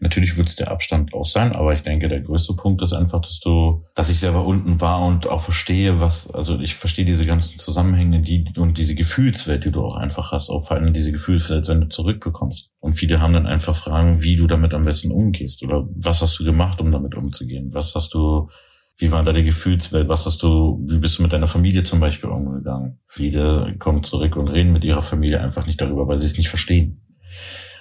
Natürlich 0.02 0.38
wird 0.38 0.48
es 0.48 0.56
der 0.56 0.72
Abstand 0.72 1.14
auch 1.14 1.26
sein, 1.26 1.54
aber 1.54 1.74
ich 1.74 1.82
denke, 1.82 2.08
der 2.08 2.22
größte 2.22 2.54
Punkt 2.54 2.82
ist 2.82 2.94
einfach, 2.94 3.20
dass 3.20 3.42
du, 3.42 3.84
dass 3.96 4.10
ich 4.10 4.18
selber 4.18 4.46
unten 4.46 4.80
war 4.80 5.02
und 5.02 5.28
auch 5.28 5.42
verstehe, 5.42 6.00
was, 6.00 6.32
also 6.32 6.58
ich 6.58 6.76
verstehe 6.76 7.04
diese 7.04 7.26
ganzen 7.26 7.60
Zusammenhänge, 7.60 8.22
die 8.22 8.46
und 8.58 8.78
diese 8.78 8.96
Gefühlswelt, 8.96 9.66
die 9.66 9.72
du 9.72 9.84
auch 9.84 9.98
einfach 9.98 10.32
hast, 10.32 10.50
auch 10.50 10.66
vor 10.66 10.78
allem 10.78 10.94
diese 10.94 11.12
Gefühlswelt, 11.12 11.68
wenn 11.68 11.82
du 11.82 11.90
zurückbekommst. 11.90 12.72
Und 12.80 12.94
viele 12.94 13.20
haben 13.20 13.34
dann 13.34 13.46
einfach 13.46 13.76
Fragen, 13.76 14.24
wie 14.24 14.38
du 14.38 14.48
damit 14.48 14.74
am 14.74 14.86
besten 14.86 15.12
umgehst 15.12 15.64
oder 15.64 15.86
was 15.94 16.22
hast 16.22 16.40
du 16.40 16.46
gemacht, 16.46 16.80
um 16.80 16.94
damit 16.94 17.16
umzugehen? 17.16 17.74
Was 17.74 17.94
hast 17.94 18.14
du, 18.14 18.50
wie 18.98 19.12
war 19.12 19.24
da 19.24 19.34
die 19.34 19.44
Gefühlswelt? 19.44 20.08
Was 20.08 20.26
hast 20.26 20.42
du, 20.44 20.82
wie 20.88 21.00
bist 21.00 21.20
du 21.20 21.24
mit 21.24 21.34
deiner 21.34 21.48
Familie 21.48 21.84
zum 21.84 22.00
Beispiel 22.00 22.30
umgegangen? 22.30 23.00
Viele 23.06 23.76
kommen 23.80 24.04
zurück 24.04 24.38
und 24.38 24.48
reden 24.48 24.72
mit 24.72 24.86
ihrer 24.86 25.02
Familie 25.02 25.42
einfach 25.42 25.66
nicht 25.66 25.82
darüber, 25.82 26.08
weil 26.08 26.20
sie 26.20 26.28
es 26.28 26.38
nicht 26.38 26.48
verstehen. 26.48 27.02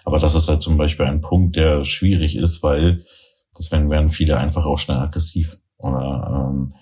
Aber 0.05 0.18
das 0.18 0.34
ist 0.34 0.49
halt 0.49 0.62
zum 0.62 0.76
Beispiel 0.76 1.07
ein 1.07 1.20
Punkt, 1.20 1.57
der 1.57 1.84
schwierig 1.84 2.36
ist, 2.36 2.62
weil 2.62 3.05
deswegen 3.59 3.90
werden 3.90 4.09
viele 4.09 4.38
einfach 4.38 4.66
auch 4.66 4.78
schnell 4.78 4.99
aggressiv 4.99 5.59
oder 5.76 6.51
ähm, 6.51 6.74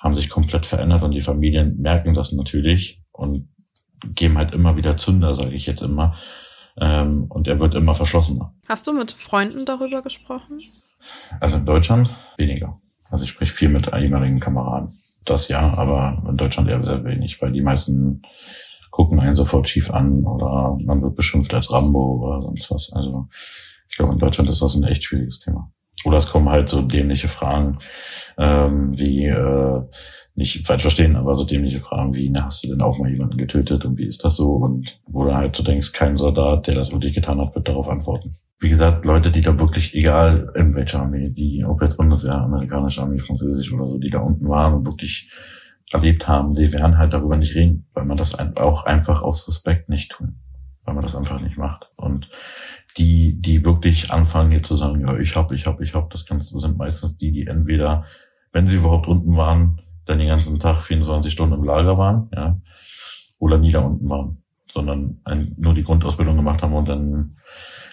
haben 0.00 0.14
sich 0.14 0.28
komplett 0.28 0.66
verändert 0.66 1.02
und 1.02 1.12
die 1.12 1.20
Familien 1.20 1.78
merken 1.78 2.14
das 2.14 2.32
natürlich 2.32 3.02
und 3.12 3.48
geben 4.14 4.38
halt 4.38 4.54
immer 4.54 4.76
wieder 4.76 4.96
Zünder, 4.96 5.34
sage 5.34 5.54
ich 5.54 5.66
jetzt 5.66 5.82
immer. 5.82 6.14
Ähm, 6.80 7.26
und 7.28 7.48
er 7.48 7.58
wird 7.58 7.74
immer 7.74 7.94
verschlossener. 7.94 8.54
Hast 8.68 8.86
du 8.86 8.92
mit 8.92 9.12
Freunden 9.12 9.66
darüber 9.66 10.02
gesprochen? 10.02 10.60
Also 11.40 11.58
in 11.58 11.66
Deutschland 11.66 12.10
weniger. 12.36 12.80
Also 13.10 13.24
ich 13.24 13.30
spreche 13.30 13.52
viel 13.52 13.68
mit 13.68 13.92
ehemaligen 13.92 14.38
Kameraden. 14.38 14.92
Das 15.24 15.48
ja, 15.48 15.74
aber 15.74 16.22
in 16.28 16.36
Deutschland 16.36 16.68
eher 16.68 16.82
sehr 16.82 17.04
wenig, 17.04 17.40
weil 17.42 17.52
die 17.52 17.60
meisten 17.60 18.22
gucken 18.98 19.20
einen 19.20 19.36
sofort 19.36 19.68
schief 19.68 19.92
an 19.92 20.24
oder 20.24 20.76
man 20.84 21.00
wird 21.00 21.14
beschimpft 21.14 21.54
als 21.54 21.72
Rambo 21.72 22.20
oder 22.20 22.42
sonst 22.42 22.68
was. 22.72 22.90
Also 22.92 23.28
ich 23.88 23.96
glaube, 23.96 24.14
in 24.14 24.18
Deutschland 24.18 24.50
ist 24.50 24.60
das 24.60 24.74
ein 24.74 24.82
echt 24.82 25.04
schwieriges 25.04 25.38
Thema. 25.38 25.70
Oder 26.04 26.18
es 26.18 26.28
kommen 26.28 26.48
halt 26.48 26.68
so 26.68 26.82
dämliche 26.82 27.28
Fragen, 27.28 27.78
ähm, 28.38 28.98
wie, 28.98 29.26
äh, 29.26 29.82
nicht 30.34 30.66
falsch 30.66 30.82
verstehen, 30.82 31.14
aber 31.14 31.36
so 31.36 31.44
dämliche 31.44 31.78
Fragen 31.78 32.12
wie, 32.16 32.28
na, 32.28 32.46
hast 32.46 32.64
du 32.64 32.68
denn 32.68 32.82
auch 32.82 32.98
mal 32.98 33.08
jemanden 33.08 33.38
getötet 33.38 33.84
und 33.84 33.98
wie 33.98 34.06
ist 34.06 34.24
das 34.24 34.34
so? 34.34 34.54
Und 34.54 35.00
wo 35.06 35.22
du 35.22 35.32
halt 35.32 35.54
so 35.54 35.62
denkst, 35.62 35.92
kein 35.92 36.16
Soldat, 36.16 36.66
der 36.66 36.74
das 36.74 36.90
wirklich 36.90 37.14
getan 37.14 37.40
hat, 37.40 37.54
wird 37.54 37.68
darauf 37.68 37.88
antworten. 37.88 38.32
Wie 38.58 38.68
gesagt, 38.68 39.04
Leute, 39.04 39.30
die 39.30 39.42
da 39.42 39.60
wirklich, 39.60 39.94
egal 39.94 40.52
in 40.56 40.74
welcher 40.74 41.02
Armee, 41.02 41.30
die, 41.30 41.64
ob 41.64 41.82
jetzt 41.82 41.98
Bundeswehr, 41.98 42.34
amerikanische 42.34 43.02
Armee, 43.02 43.20
französisch 43.20 43.72
oder 43.72 43.86
so, 43.86 43.98
die 43.98 44.10
da 44.10 44.18
unten 44.18 44.48
waren 44.48 44.74
und 44.74 44.86
wirklich 44.86 45.30
erlebt 45.92 46.28
haben, 46.28 46.52
die 46.54 46.72
werden 46.72 46.98
halt 46.98 47.12
darüber 47.12 47.36
nicht 47.36 47.54
reden, 47.54 47.86
weil 47.94 48.04
man 48.04 48.16
das 48.16 48.36
auch 48.56 48.84
einfach 48.84 49.22
aus 49.22 49.48
Respekt 49.48 49.88
nicht 49.88 50.12
tun, 50.12 50.40
weil 50.84 50.94
man 50.94 51.02
das 51.02 51.14
einfach 51.14 51.40
nicht 51.40 51.56
macht. 51.56 51.90
Und 51.96 52.28
die, 52.98 53.40
die 53.40 53.64
wirklich 53.64 54.10
anfangen 54.12 54.50
hier 54.50 54.62
zu 54.62 54.74
sagen, 54.74 55.00
ja, 55.06 55.16
ich 55.16 55.36
hab, 55.36 55.52
ich 55.52 55.66
hab, 55.66 55.80
ich 55.80 55.94
hab, 55.94 56.10
das 56.10 56.24
du, 56.24 56.58
sind 56.58 56.76
meistens 56.76 57.16
die, 57.16 57.32
die 57.32 57.46
entweder, 57.46 58.04
wenn 58.52 58.66
sie 58.66 58.76
überhaupt 58.76 59.06
unten 59.06 59.36
waren, 59.36 59.80
dann 60.04 60.18
den 60.18 60.28
ganzen 60.28 60.58
Tag 60.58 60.78
24 60.78 61.32
Stunden 61.32 61.54
im 61.54 61.64
Lager 61.64 61.96
waren, 61.96 62.30
ja, 62.34 62.60
oder 63.38 63.58
nie 63.58 63.70
da 63.70 63.80
unten 63.80 64.08
waren, 64.08 64.42
sondern 64.70 65.20
ein, 65.24 65.54
nur 65.56 65.74
die 65.74 65.84
Grundausbildung 65.84 66.36
gemacht 66.36 66.62
haben 66.62 66.74
und 66.74 66.88
dann 66.88 67.36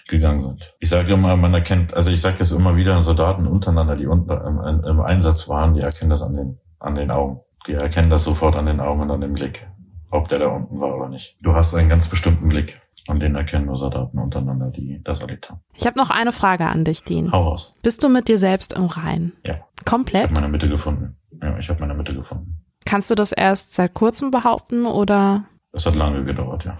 gegangen 0.08 0.42
sind. 0.42 0.74
Ich 0.80 0.88
sage 0.88 1.12
immer, 1.12 1.36
man 1.36 1.54
erkennt, 1.54 1.94
also 1.94 2.10
ich 2.10 2.20
sage 2.20 2.38
es 2.40 2.52
immer 2.52 2.76
wieder, 2.76 3.00
Soldaten 3.00 3.46
untereinander, 3.46 3.96
die 3.96 4.06
unten 4.06 4.30
im, 4.30 4.84
im 4.84 5.00
Einsatz 5.00 5.48
waren, 5.48 5.74
die 5.74 5.80
erkennen 5.80 6.10
das 6.10 6.22
an 6.22 6.34
den, 6.34 6.58
an 6.78 6.94
den 6.94 7.10
Augen 7.10 7.40
die 7.66 7.72
erkennen 7.74 8.10
das 8.10 8.24
sofort 8.24 8.56
an 8.56 8.66
den 8.66 8.80
Augen 8.80 9.02
und 9.02 9.10
an 9.10 9.20
dem 9.20 9.32
Blick. 9.34 9.66
ob 10.10 10.28
der 10.28 10.38
da 10.38 10.46
unten 10.48 10.80
war 10.80 10.94
oder 10.96 11.08
nicht. 11.08 11.36
Du 11.42 11.54
hast 11.54 11.74
einen 11.74 11.88
ganz 11.88 12.08
bestimmten 12.08 12.48
Blick. 12.48 12.80
Und 13.08 13.20
den 13.20 13.36
erkennen 13.36 13.68
User-Daten 13.68 14.18
untereinander, 14.18 14.70
die 14.70 15.00
das 15.04 15.20
erlebt 15.20 15.48
haben. 15.48 15.60
Ich 15.74 15.86
habe 15.86 15.96
noch 15.96 16.10
eine 16.10 16.32
Frage 16.32 16.66
an 16.66 16.84
dich, 16.84 17.04
Dean. 17.04 17.30
Hau 17.30 17.42
raus. 17.42 17.74
Bist 17.82 18.02
du 18.02 18.08
mit 18.08 18.26
dir 18.26 18.36
selbst 18.38 18.72
im 18.72 18.86
Rein? 18.86 19.32
Ja. 19.44 19.54
Ich 19.78 19.84
Komplett? 19.84 20.24
habe 20.24 20.34
meine 20.34 20.48
Mitte 20.48 20.68
gefunden. 20.68 21.16
Ja, 21.40 21.56
ich 21.56 21.68
habe 21.68 21.78
meine 21.80 21.94
Mitte 21.94 22.14
gefunden. 22.14 22.64
Kannst 22.84 23.08
du 23.10 23.14
das 23.14 23.30
erst 23.30 23.74
seit 23.74 23.94
kurzem 23.94 24.30
behaupten 24.32 24.86
oder? 24.86 25.44
Es 25.72 25.86
hat 25.86 25.94
lange 25.94 26.24
gedauert, 26.24 26.64
ja. 26.64 26.76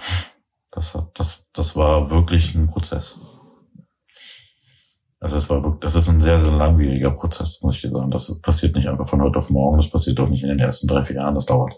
Das 0.72 0.94
hat, 0.94 1.10
das, 1.14 1.46
das 1.52 1.76
war 1.76 2.10
wirklich 2.10 2.54
ein 2.56 2.68
Prozess. 2.70 3.18
Also 5.20 5.38
es 5.38 5.48
war 5.48 5.62
wirklich, 5.62 5.80
das 5.80 5.94
ist 5.94 6.08
ein 6.08 6.20
sehr, 6.20 6.38
sehr 6.38 6.52
langwieriger 6.52 7.10
Prozess, 7.10 7.60
muss 7.62 7.76
ich 7.76 7.82
dir 7.82 7.94
sagen. 7.94 8.10
Das 8.10 8.38
passiert 8.40 8.76
nicht 8.76 8.88
einfach 8.88 9.08
von 9.08 9.22
heute 9.22 9.38
auf 9.38 9.48
morgen. 9.50 9.78
Das 9.78 9.90
passiert 9.90 10.18
doch 10.18 10.28
nicht 10.28 10.42
in 10.42 10.50
den 10.50 10.58
ersten 10.58 10.86
drei, 10.86 11.02
vier 11.02 11.16
Jahren. 11.16 11.34
Das 11.34 11.46
dauert. 11.46 11.74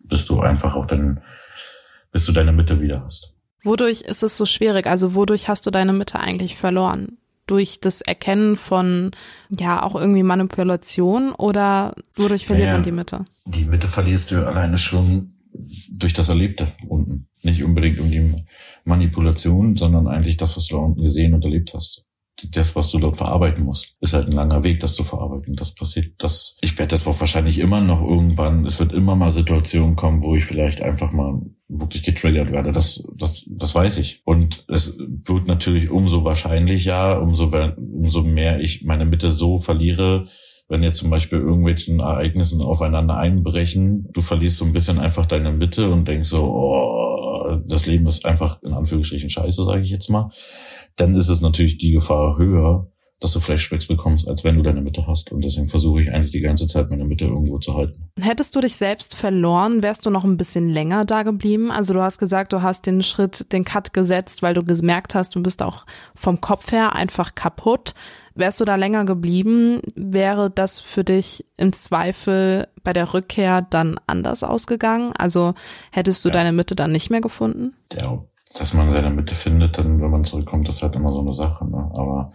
Bis 0.00 0.26
du 0.26 0.40
einfach 0.40 0.74
auch 0.74 0.86
deinen, 0.86 1.20
bis 2.12 2.26
du 2.26 2.32
deine 2.32 2.52
Mitte 2.52 2.80
wieder 2.80 3.04
hast. 3.04 3.32
Wodurch 3.62 4.02
ist 4.02 4.22
es 4.22 4.36
so 4.36 4.44
schwierig? 4.46 4.86
Also 4.86 5.14
wodurch 5.14 5.48
hast 5.48 5.66
du 5.66 5.70
deine 5.70 5.92
Mitte 5.92 6.18
eigentlich 6.20 6.56
verloren? 6.56 7.18
Durch 7.46 7.80
das 7.80 8.00
Erkennen 8.00 8.56
von, 8.56 9.12
ja, 9.58 9.82
auch 9.82 9.94
irgendwie 9.94 10.22
Manipulation 10.22 11.32
oder 11.32 11.94
wodurch 12.16 12.46
verliert 12.46 12.66
Naja. 12.66 12.76
man 12.76 12.84
die 12.84 12.92
Mitte? 12.92 13.24
Die 13.46 13.64
Mitte 13.64 13.88
verlierst 13.88 14.30
du 14.30 14.46
alleine 14.46 14.78
schon 14.78 15.34
durch 15.90 16.12
das 16.12 16.28
Erlebte 16.28 16.72
unten. 16.86 17.28
Nicht 17.42 17.64
unbedingt 17.64 17.98
um 17.98 18.10
die 18.10 18.44
Manipulation, 18.84 19.74
sondern 19.74 20.06
eigentlich 20.06 20.36
das, 20.36 20.56
was 20.56 20.66
du 20.66 20.76
da 20.76 20.82
unten 20.82 21.02
gesehen 21.02 21.34
und 21.34 21.44
erlebt 21.44 21.72
hast. 21.74 22.04
Das, 22.52 22.76
was 22.76 22.90
du 22.90 22.98
dort 22.98 23.16
verarbeiten 23.16 23.64
musst, 23.64 23.96
ist 24.00 24.14
halt 24.14 24.26
ein 24.26 24.32
langer 24.32 24.64
Weg, 24.64 24.80
das 24.80 24.94
zu 24.94 25.04
verarbeiten. 25.04 25.56
Das 25.56 25.74
passiert, 25.74 26.14
das, 26.18 26.56
ich 26.60 26.78
werde 26.78 26.90
das 26.90 27.06
auch 27.06 27.20
wahrscheinlich 27.20 27.58
immer 27.58 27.80
noch 27.80 28.00
irgendwann, 28.02 28.64
es 28.66 28.78
wird 28.78 28.92
immer 28.92 29.16
mal 29.16 29.30
Situationen 29.30 29.96
kommen, 29.96 30.22
wo 30.22 30.34
ich 30.34 30.44
vielleicht 30.44 30.82
einfach 30.82 31.12
mal 31.12 31.40
wirklich 31.68 32.02
getriggert 32.02 32.52
werde. 32.52 32.72
Das, 32.72 33.04
das, 33.16 33.44
das 33.48 33.74
weiß 33.74 33.98
ich. 33.98 34.22
Und 34.24 34.64
es 34.68 34.96
wird 34.98 35.46
natürlich 35.46 35.90
umso 35.90 36.24
wahrscheinlicher, 36.24 37.20
umso, 37.20 37.50
umso 37.76 38.22
mehr 38.22 38.60
ich 38.60 38.84
meine 38.84 39.04
Mitte 39.04 39.30
so 39.30 39.58
verliere, 39.58 40.26
wenn 40.68 40.84
jetzt 40.84 40.98
zum 40.98 41.10
Beispiel 41.10 41.38
irgendwelchen 41.38 41.98
Ereignissen 41.98 42.62
aufeinander 42.62 43.16
einbrechen, 43.16 44.08
du 44.12 44.22
verlierst 44.22 44.58
so 44.58 44.64
ein 44.64 44.72
bisschen 44.72 45.00
einfach 45.00 45.26
deine 45.26 45.52
Mitte 45.52 45.90
und 45.90 46.06
denkst 46.06 46.28
so, 46.28 46.44
oh, 46.44 47.60
das 47.66 47.86
Leben 47.86 48.06
ist 48.06 48.24
einfach 48.24 48.62
in 48.62 48.72
Anführungsstrichen 48.72 49.30
scheiße, 49.30 49.64
sage 49.64 49.82
ich 49.82 49.90
jetzt 49.90 50.08
mal, 50.08 50.30
dann 51.00 51.14
ist 51.16 51.28
es 51.28 51.40
natürlich 51.40 51.78
die 51.78 51.92
Gefahr 51.92 52.36
höher, 52.38 52.86
dass 53.20 53.32
du 53.32 53.40
Flashbacks 53.40 53.86
bekommst, 53.86 54.26
als 54.28 54.44
wenn 54.44 54.56
du 54.56 54.62
deine 54.62 54.80
Mitte 54.80 55.06
hast. 55.06 55.30
Und 55.30 55.44
deswegen 55.44 55.68
versuche 55.68 56.00
ich 56.02 56.10
eigentlich 56.10 56.32
die 56.32 56.40
ganze 56.40 56.66
Zeit 56.66 56.88
meine 56.88 57.04
Mitte 57.04 57.26
irgendwo 57.26 57.58
zu 57.58 57.74
halten. 57.76 58.10
Hättest 58.18 58.56
du 58.56 58.62
dich 58.62 58.76
selbst 58.76 59.14
verloren, 59.14 59.82
wärst 59.82 60.06
du 60.06 60.10
noch 60.10 60.24
ein 60.24 60.38
bisschen 60.38 60.70
länger 60.70 61.04
da 61.04 61.22
geblieben? 61.22 61.70
Also 61.70 61.92
du 61.92 62.00
hast 62.00 62.16
gesagt, 62.18 62.54
du 62.54 62.62
hast 62.62 62.86
den 62.86 63.02
Schritt, 63.02 63.52
den 63.52 63.64
Cut 63.64 63.92
gesetzt, 63.92 64.40
weil 64.42 64.54
du 64.54 64.64
gemerkt 64.64 65.14
hast, 65.14 65.34
du 65.34 65.42
bist 65.42 65.62
auch 65.62 65.84
vom 66.14 66.40
Kopf 66.40 66.72
her 66.72 66.94
einfach 66.94 67.34
kaputt. 67.34 67.92
Wärst 68.34 68.58
du 68.60 68.64
da 68.64 68.76
länger 68.76 69.04
geblieben, 69.04 69.82
wäre 69.96 70.50
das 70.50 70.80
für 70.80 71.04
dich 71.04 71.44
im 71.58 71.74
Zweifel 71.74 72.68
bei 72.84 72.94
der 72.94 73.12
Rückkehr 73.12 73.60
dann 73.60 74.00
anders 74.06 74.42
ausgegangen? 74.42 75.12
Also 75.14 75.52
hättest 75.92 76.24
du 76.24 76.30
Ja. 76.30 76.34
deine 76.34 76.52
Mitte 76.52 76.74
dann 76.74 76.92
nicht 76.92 77.10
mehr 77.10 77.20
gefunden? 77.20 77.74
Ja, 78.00 78.24
dass 78.58 78.74
man 78.74 78.90
seine 78.90 79.10
Mitte 79.10 79.34
findet, 79.34 79.78
dann, 79.78 80.00
wenn 80.00 80.10
man 80.10 80.24
zurückkommt, 80.24 80.68
ist 80.68 80.82
halt 80.82 80.96
immer 80.96 81.12
so 81.12 81.20
eine 81.20 81.32
Sache. 81.32 81.64
Ne? 81.68 81.90
Aber 81.94 82.32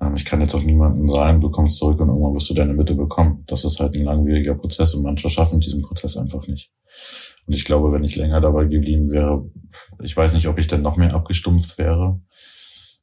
ähm, 0.00 0.16
ich 0.16 0.24
kann 0.24 0.40
jetzt 0.40 0.54
auch 0.54 0.62
niemandem 0.62 1.08
sagen, 1.08 1.40
du 1.40 1.50
kommst 1.50 1.76
zurück 1.76 2.00
und 2.00 2.08
irgendwann 2.08 2.34
wirst 2.34 2.50
du 2.50 2.54
deine 2.54 2.74
Mitte 2.74 2.94
bekommen. 2.94 3.44
Das 3.46 3.64
ist 3.64 3.78
halt 3.80 3.94
ein 3.94 4.04
langwieriger 4.04 4.54
Prozess 4.54 4.94
und 4.94 5.02
manche 5.02 5.30
schaffen 5.30 5.60
diesen 5.60 5.82
Prozess 5.82 6.16
einfach 6.16 6.46
nicht. 6.46 6.72
Und 7.46 7.54
ich 7.54 7.64
glaube, 7.64 7.92
wenn 7.92 8.04
ich 8.04 8.16
länger 8.16 8.40
dabei 8.40 8.64
geblieben 8.64 9.10
wäre, 9.10 9.44
ich 10.02 10.16
weiß 10.16 10.34
nicht, 10.34 10.48
ob 10.48 10.58
ich 10.58 10.66
dann 10.66 10.82
noch 10.82 10.96
mehr 10.96 11.14
abgestumpft 11.14 11.78
wäre 11.78 12.20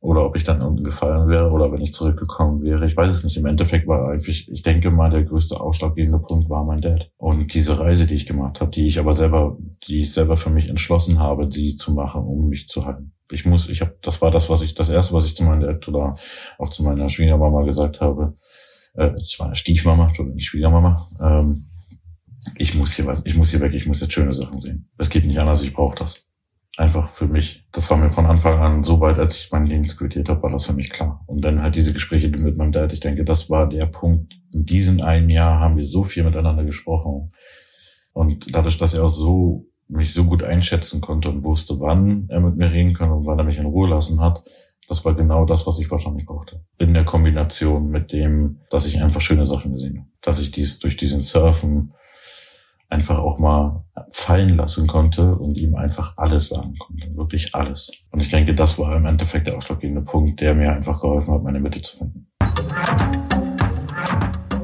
oder 0.02 0.26
ob 0.26 0.36
ich 0.36 0.44
dann 0.44 0.64
unten 0.64 0.84
gefallen 0.84 1.30
wäre 1.30 1.52
oder 1.52 1.72
wenn 1.72 1.82
ich 1.82 1.94
zurückgekommen 1.94 2.64
wäre. 2.64 2.86
Ich 2.88 2.98
weiß 2.98 3.14
es 3.14 3.24
nicht. 3.24 3.38
Im 3.38 3.46
Endeffekt 3.46 3.88
war 3.88 4.10
einfach, 4.10 4.30
ich 4.30 4.62
denke 4.64 4.90
mal, 4.90 5.12
der 5.12 5.24
größte 5.24 5.62
ausschlaggebende 5.62 6.18
Punkt 6.18 6.50
war 6.50 6.66
mein 6.66 6.82
Dad. 6.82 7.12
Und 7.18 7.54
diese 7.54 7.80
Reise, 7.80 8.08
die 8.08 8.16
ich 8.16 8.26
gemacht 8.26 8.62
habe, 8.62 8.72
die 8.72 8.88
ich 8.88 9.00
aber 9.00 9.14
selber, 9.14 9.58
die 9.88 10.02
ich 10.02 10.12
selber 10.12 10.38
für 10.38 10.50
mich 10.50 10.70
entschlossen 10.70 11.20
habe, 11.20 11.48
die 11.48 11.76
zu 11.76 11.94
machen, 11.94 12.24
um 12.24 12.50
mich 12.50 12.68
zu 12.68 12.86
halten. 12.86 13.14
Ich 13.32 13.46
muss, 13.46 13.70
ich 13.70 13.82
habe, 13.82 13.96
das 14.02 14.24
war 14.24 14.32
das, 14.32 14.50
was 14.50 14.64
ich, 14.64 14.74
das 14.74 14.90
erste, 14.90 15.14
was 15.14 15.26
ich 15.26 15.36
zu 15.36 15.44
meinem 15.44 15.62
Dad 15.62 15.88
oder 15.88 16.16
auch 16.58 16.70
zu 16.70 16.84
meiner 16.84 17.08
Schwiegermama 17.08 17.62
gesagt 17.62 18.02
habe, 18.02 18.36
äh, 18.96 19.14
zu 19.16 19.44
meiner 19.44 19.56
Stiefmama, 19.56 20.08
Entschuldigung, 20.08 20.36
nicht 20.36 20.48
Schwiegermama, 20.48 21.08
ähm, 21.22 21.68
ich 22.58 22.74
muss 22.74 22.94
hier 22.94 23.06
was, 23.06 23.24
ich 23.26 23.36
muss 23.36 23.52
hier 23.52 23.62
weg, 23.62 23.74
ich 23.74 23.86
muss 23.86 24.02
jetzt 24.02 24.14
schöne 24.14 24.34
Sachen 24.34 24.60
sehen. 24.60 24.90
Es 24.98 25.12
geht 25.12 25.26
nicht 25.26 25.40
anders, 25.40 25.62
ich 25.62 25.74
brauche 25.74 25.96
das 25.96 26.31
einfach 26.78 27.10
für 27.10 27.28
mich. 27.28 27.66
Das 27.72 27.90
war 27.90 27.98
mir 27.98 28.10
von 28.10 28.26
Anfang 28.26 28.60
an 28.60 28.84
so 28.84 29.00
weit, 29.00 29.20
als 29.20 29.36
ich 29.36 29.52
meinen 29.52 29.68
Dienst 29.68 29.98
quittiert 29.98 30.30
habe, 30.30 30.44
war 30.44 30.52
das 30.52 30.66
für 30.66 30.74
mich 30.74 30.90
klar. 30.90 31.24
Und 31.28 31.44
dann 31.44 31.62
halt 31.62 31.76
diese 31.76 31.94
Gespräche 31.94 32.30
mit 32.30 32.58
meinem 32.58 32.72
Dad. 32.72 32.94
Ich 32.94 33.02
denke, 33.02 33.24
das 33.24 33.50
war 33.50 33.68
der 33.68 33.86
Punkt. 33.86 34.34
In 34.52 34.66
diesem 34.66 35.02
einen 35.02 35.30
Jahr 35.30 35.60
haben 35.60 35.78
wir 35.78 35.86
so 35.86 36.04
viel 36.04 36.24
miteinander 36.24 36.64
gesprochen. 36.64 37.34
Und 38.14 38.56
dadurch, 38.56 38.78
dass 38.78 38.94
er 38.94 39.04
auch 39.04 39.10
so 39.10 39.68
mich 39.88 40.14
so 40.14 40.24
gut 40.24 40.44
einschätzen 40.44 41.02
konnte 41.02 41.30
und 41.30 41.44
wusste, 41.44 41.80
wann 41.80 42.28
er 42.30 42.40
mit 42.40 42.56
mir 42.56 42.72
reden 42.72 42.94
kann 42.94 43.12
und 43.12 43.26
wann 43.26 43.38
er 43.38 43.46
mich 43.46 43.58
in 43.58 43.66
Ruhe 43.66 43.90
lassen 43.90 44.22
hat, 44.22 44.44
das 44.88 45.06
war 45.06 45.14
genau 45.16 45.46
das, 45.46 45.68
was 45.68 45.80
ich 45.80 45.92
wahrscheinlich 45.92 46.26
brauchte. 46.26 46.64
In 46.78 46.94
der 46.94 47.06
Kombination 47.06 47.90
mit 47.90 48.12
dem, 48.12 48.60
dass 48.70 48.86
ich 48.86 49.02
einfach 49.02 49.22
schöne 49.22 49.46
Sachen 49.46 49.74
gesehen 49.74 50.00
habe. 50.00 50.10
Dass 50.22 50.40
ich 50.40 50.52
dies 50.52 50.80
durch 50.80 50.98
diesen 50.98 51.24
Surfen 51.24 51.94
einfach 52.92 53.20
auch 53.20 53.40
mal 53.40 53.84
fallen 54.10 54.58
lassen 54.58 54.86
konnte 54.86 55.32
und 55.32 55.58
ihm 55.58 55.76
einfach 55.76 56.18
alles 56.18 56.50
sagen 56.50 56.76
konnte. 56.78 57.16
Wirklich 57.16 57.56
alles. 57.56 57.92
Und 58.12 58.20
ich 58.20 58.30
denke, 58.30 58.54
das 58.54 58.78
war 58.78 58.96
im 58.96 59.06
Endeffekt 59.06 59.48
der 59.48 59.58
ausschlaggebende 59.58 60.02
Punkt, 60.02 60.42
der 60.42 60.54
mir 60.54 60.72
einfach 60.74 61.02
geholfen 61.02 61.34
hat, 61.34 61.44
meine 61.44 61.60
Mitte 61.60 61.82
zu 61.82 61.98
finden. 61.98 62.28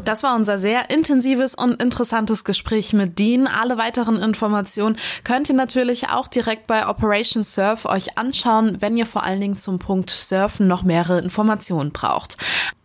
Das 0.07 0.23
war 0.23 0.37
unser 0.37 0.57
sehr 0.57 0.89
intensives 0.89 1.53
und 1.53 1.81
interessantes 1.81 2.45
Gespräch 2.45 2.93
mit 2.93 3.19
Dean. 3.19 3.45
Alle 3.45 3.77
weiteren 3.77 4.15
Informationen 4.21 4.95
könnt 5.25 5.49
ihr 5.49 5.55
natürlich 5.55 6.07
auch 6.07 6.29
direkt 6.29 6.65
bei 6.65 6.87
Operation 6.87 7.43
Surf 7.43 7.83
euch 7.83 8.17
anschauen, 8.17 8.77
wenn 8.79 8.95
ihr 8.95 9.05
vor 9.05 9.23
allen 9.23 9.41
Dingen 9.41 9.57
zum 9.57 9.79
Punkt 9.79 10.09
Surfen 10.09 10.65
noch 10.65 10.83
mehrere 10.83 11.19
Informationen 11.19 11.91
braucht. 11.91 12.37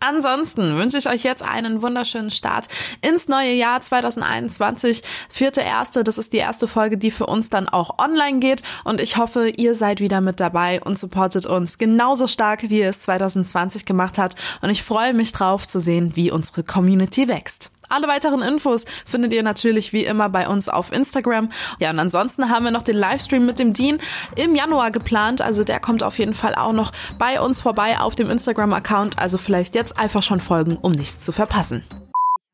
Ansonsten 0.04 0.78
wünsche 0.78 0.98
ich 0.98 1.08
euch 1.08 1.22
jetzt 1.22 1.44
einen 1.44 1.80
wunderschönen 1.80 2.32
Start 2.32 2.66
ins 3.02 3.28
neue 3.28 3.52
Jahr 3.52 3.80
2021. 3.80 5.00
Vierte 5.28 5.60
erste, 5.60 6.02
das 6.02 6.18
ist 6.18 6.32
die 6.32 6.38
erste 6.38 6.66
Folge, 6.66 6.98
die 6.98 7.12
für 7.12 7.26
uns 7.26 7.50
dann 7.50 7.68
auch 7.68 8.00
online 8.00 8.40
geht. 8.40 8.64
Und 8.82 9.00
ich 9.00 9.16
hoffe, 9.16 9.48
ihr 9.48 9.76
seid 9.76 10.00
wieder 10.00 10.20
mit 10.20 10.40
dabei 10.40 10.82
und 10.82 10.98
supportet 10.98 11.46
uns 11.46 11.78
genauso 11.78 12.26
stark, 12.26 12.68
wie 12.68 12.80
ihr 12.80 12.88
es 12.88 13.00
2020 13.02 13.84
gemacht 13.84 14.18
habt. 14.18 14.34
Und 14.60 14.70
ich 14.70 14.82
freue 14.82 15.14
mich 15.14 15.30
drauf 15.30 15.68
zu 15.68 15.78
sehen, 15.78 16.16
wie 16.16 16.32
unsere 16.32 16.64
Community 16.64 17.28
wächst. 17.28 17.71
Alle 17.92 18.08
weiteren 18.08 18.40
Infos 18.40 18.86
findet 19.04 19.34
ihr 19.34 19.42
natürlich 19.42 19.92
wie 19.92 20.04
immer 20.04 20.30
bei 20.30 20.48
uns 20.48 20.70
auf 20.70 20.90
Instagram. 20.92 21.50
Ja, 21.78 21.90
und 21.90 21.98
ansonsten 21.98 22.48
haben 22.48 22.64
wir 22.64 22.72
noch 22.72 22.82
den 22.82 22.96
Livestream 22.96 23.44
mit 23.44 23.58
dem 23.58 23.74
Dean 23.74 23.98
im 24.34 24.54
Januar 24.54 24.90
geplant. 24.90 25.42
Also 25.42 25.62
der 25.62 25.78
kommt 25.78 26.02
auf 26.02 26.18
jeden 26.18 26.32
Fall 26.32 26.54
auch 26.54 26.72
noch 26.72 26.92
bei 27.18 27.38
uns 27.40 27.60
vorbei 27.60 28.00
auf 28.00 28.14
dem 28.14 28.30
Instagram-Account. 28.30 29.18
Also 29.18 29.36
vielleicht 29.36 29.74
jetzt 29.74 29.98
einfach 29.98 30.22
schon 30.22 30.40
folgen, 30.40 30.78
um 30.80 30.92
nichts 30.92 31.20
zu 31.20 31.32
verpassen. 31.32 31.84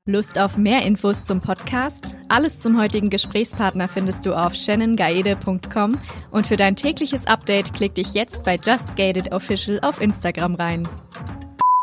Lust 0.07 0.41
auf 0.41 0.57
mehr 0.57 0.83
Infos 0.83 1.23
zum 1.25 1.41
Podcast? 1.41 2.17
Alles 2.29 2.59
zum 2.59 2.81
heutigen 2.81 3.11
Gesprächspartner 3.11 3.89
findest 3.89 4.25
du 4.25 4.35
auf 4.35 4.55
shannongaede.com 4.55 5.99
und 6.31 6.47
für 6.47 6.57
dein 6.57 6.77
tägliches 6.77 7.27
Update 7.27 7.75
klick 7.75 7.95
dich 7.95 8.15
jetzt 8.15 8.43
bei 8.43 8.57
Just 8.57 8.97
Gated 8.97 9.33
Official 9.33 9.79
auf 9.83 10.01
Instagram 10.01 10.55
rein. 10.55 10.89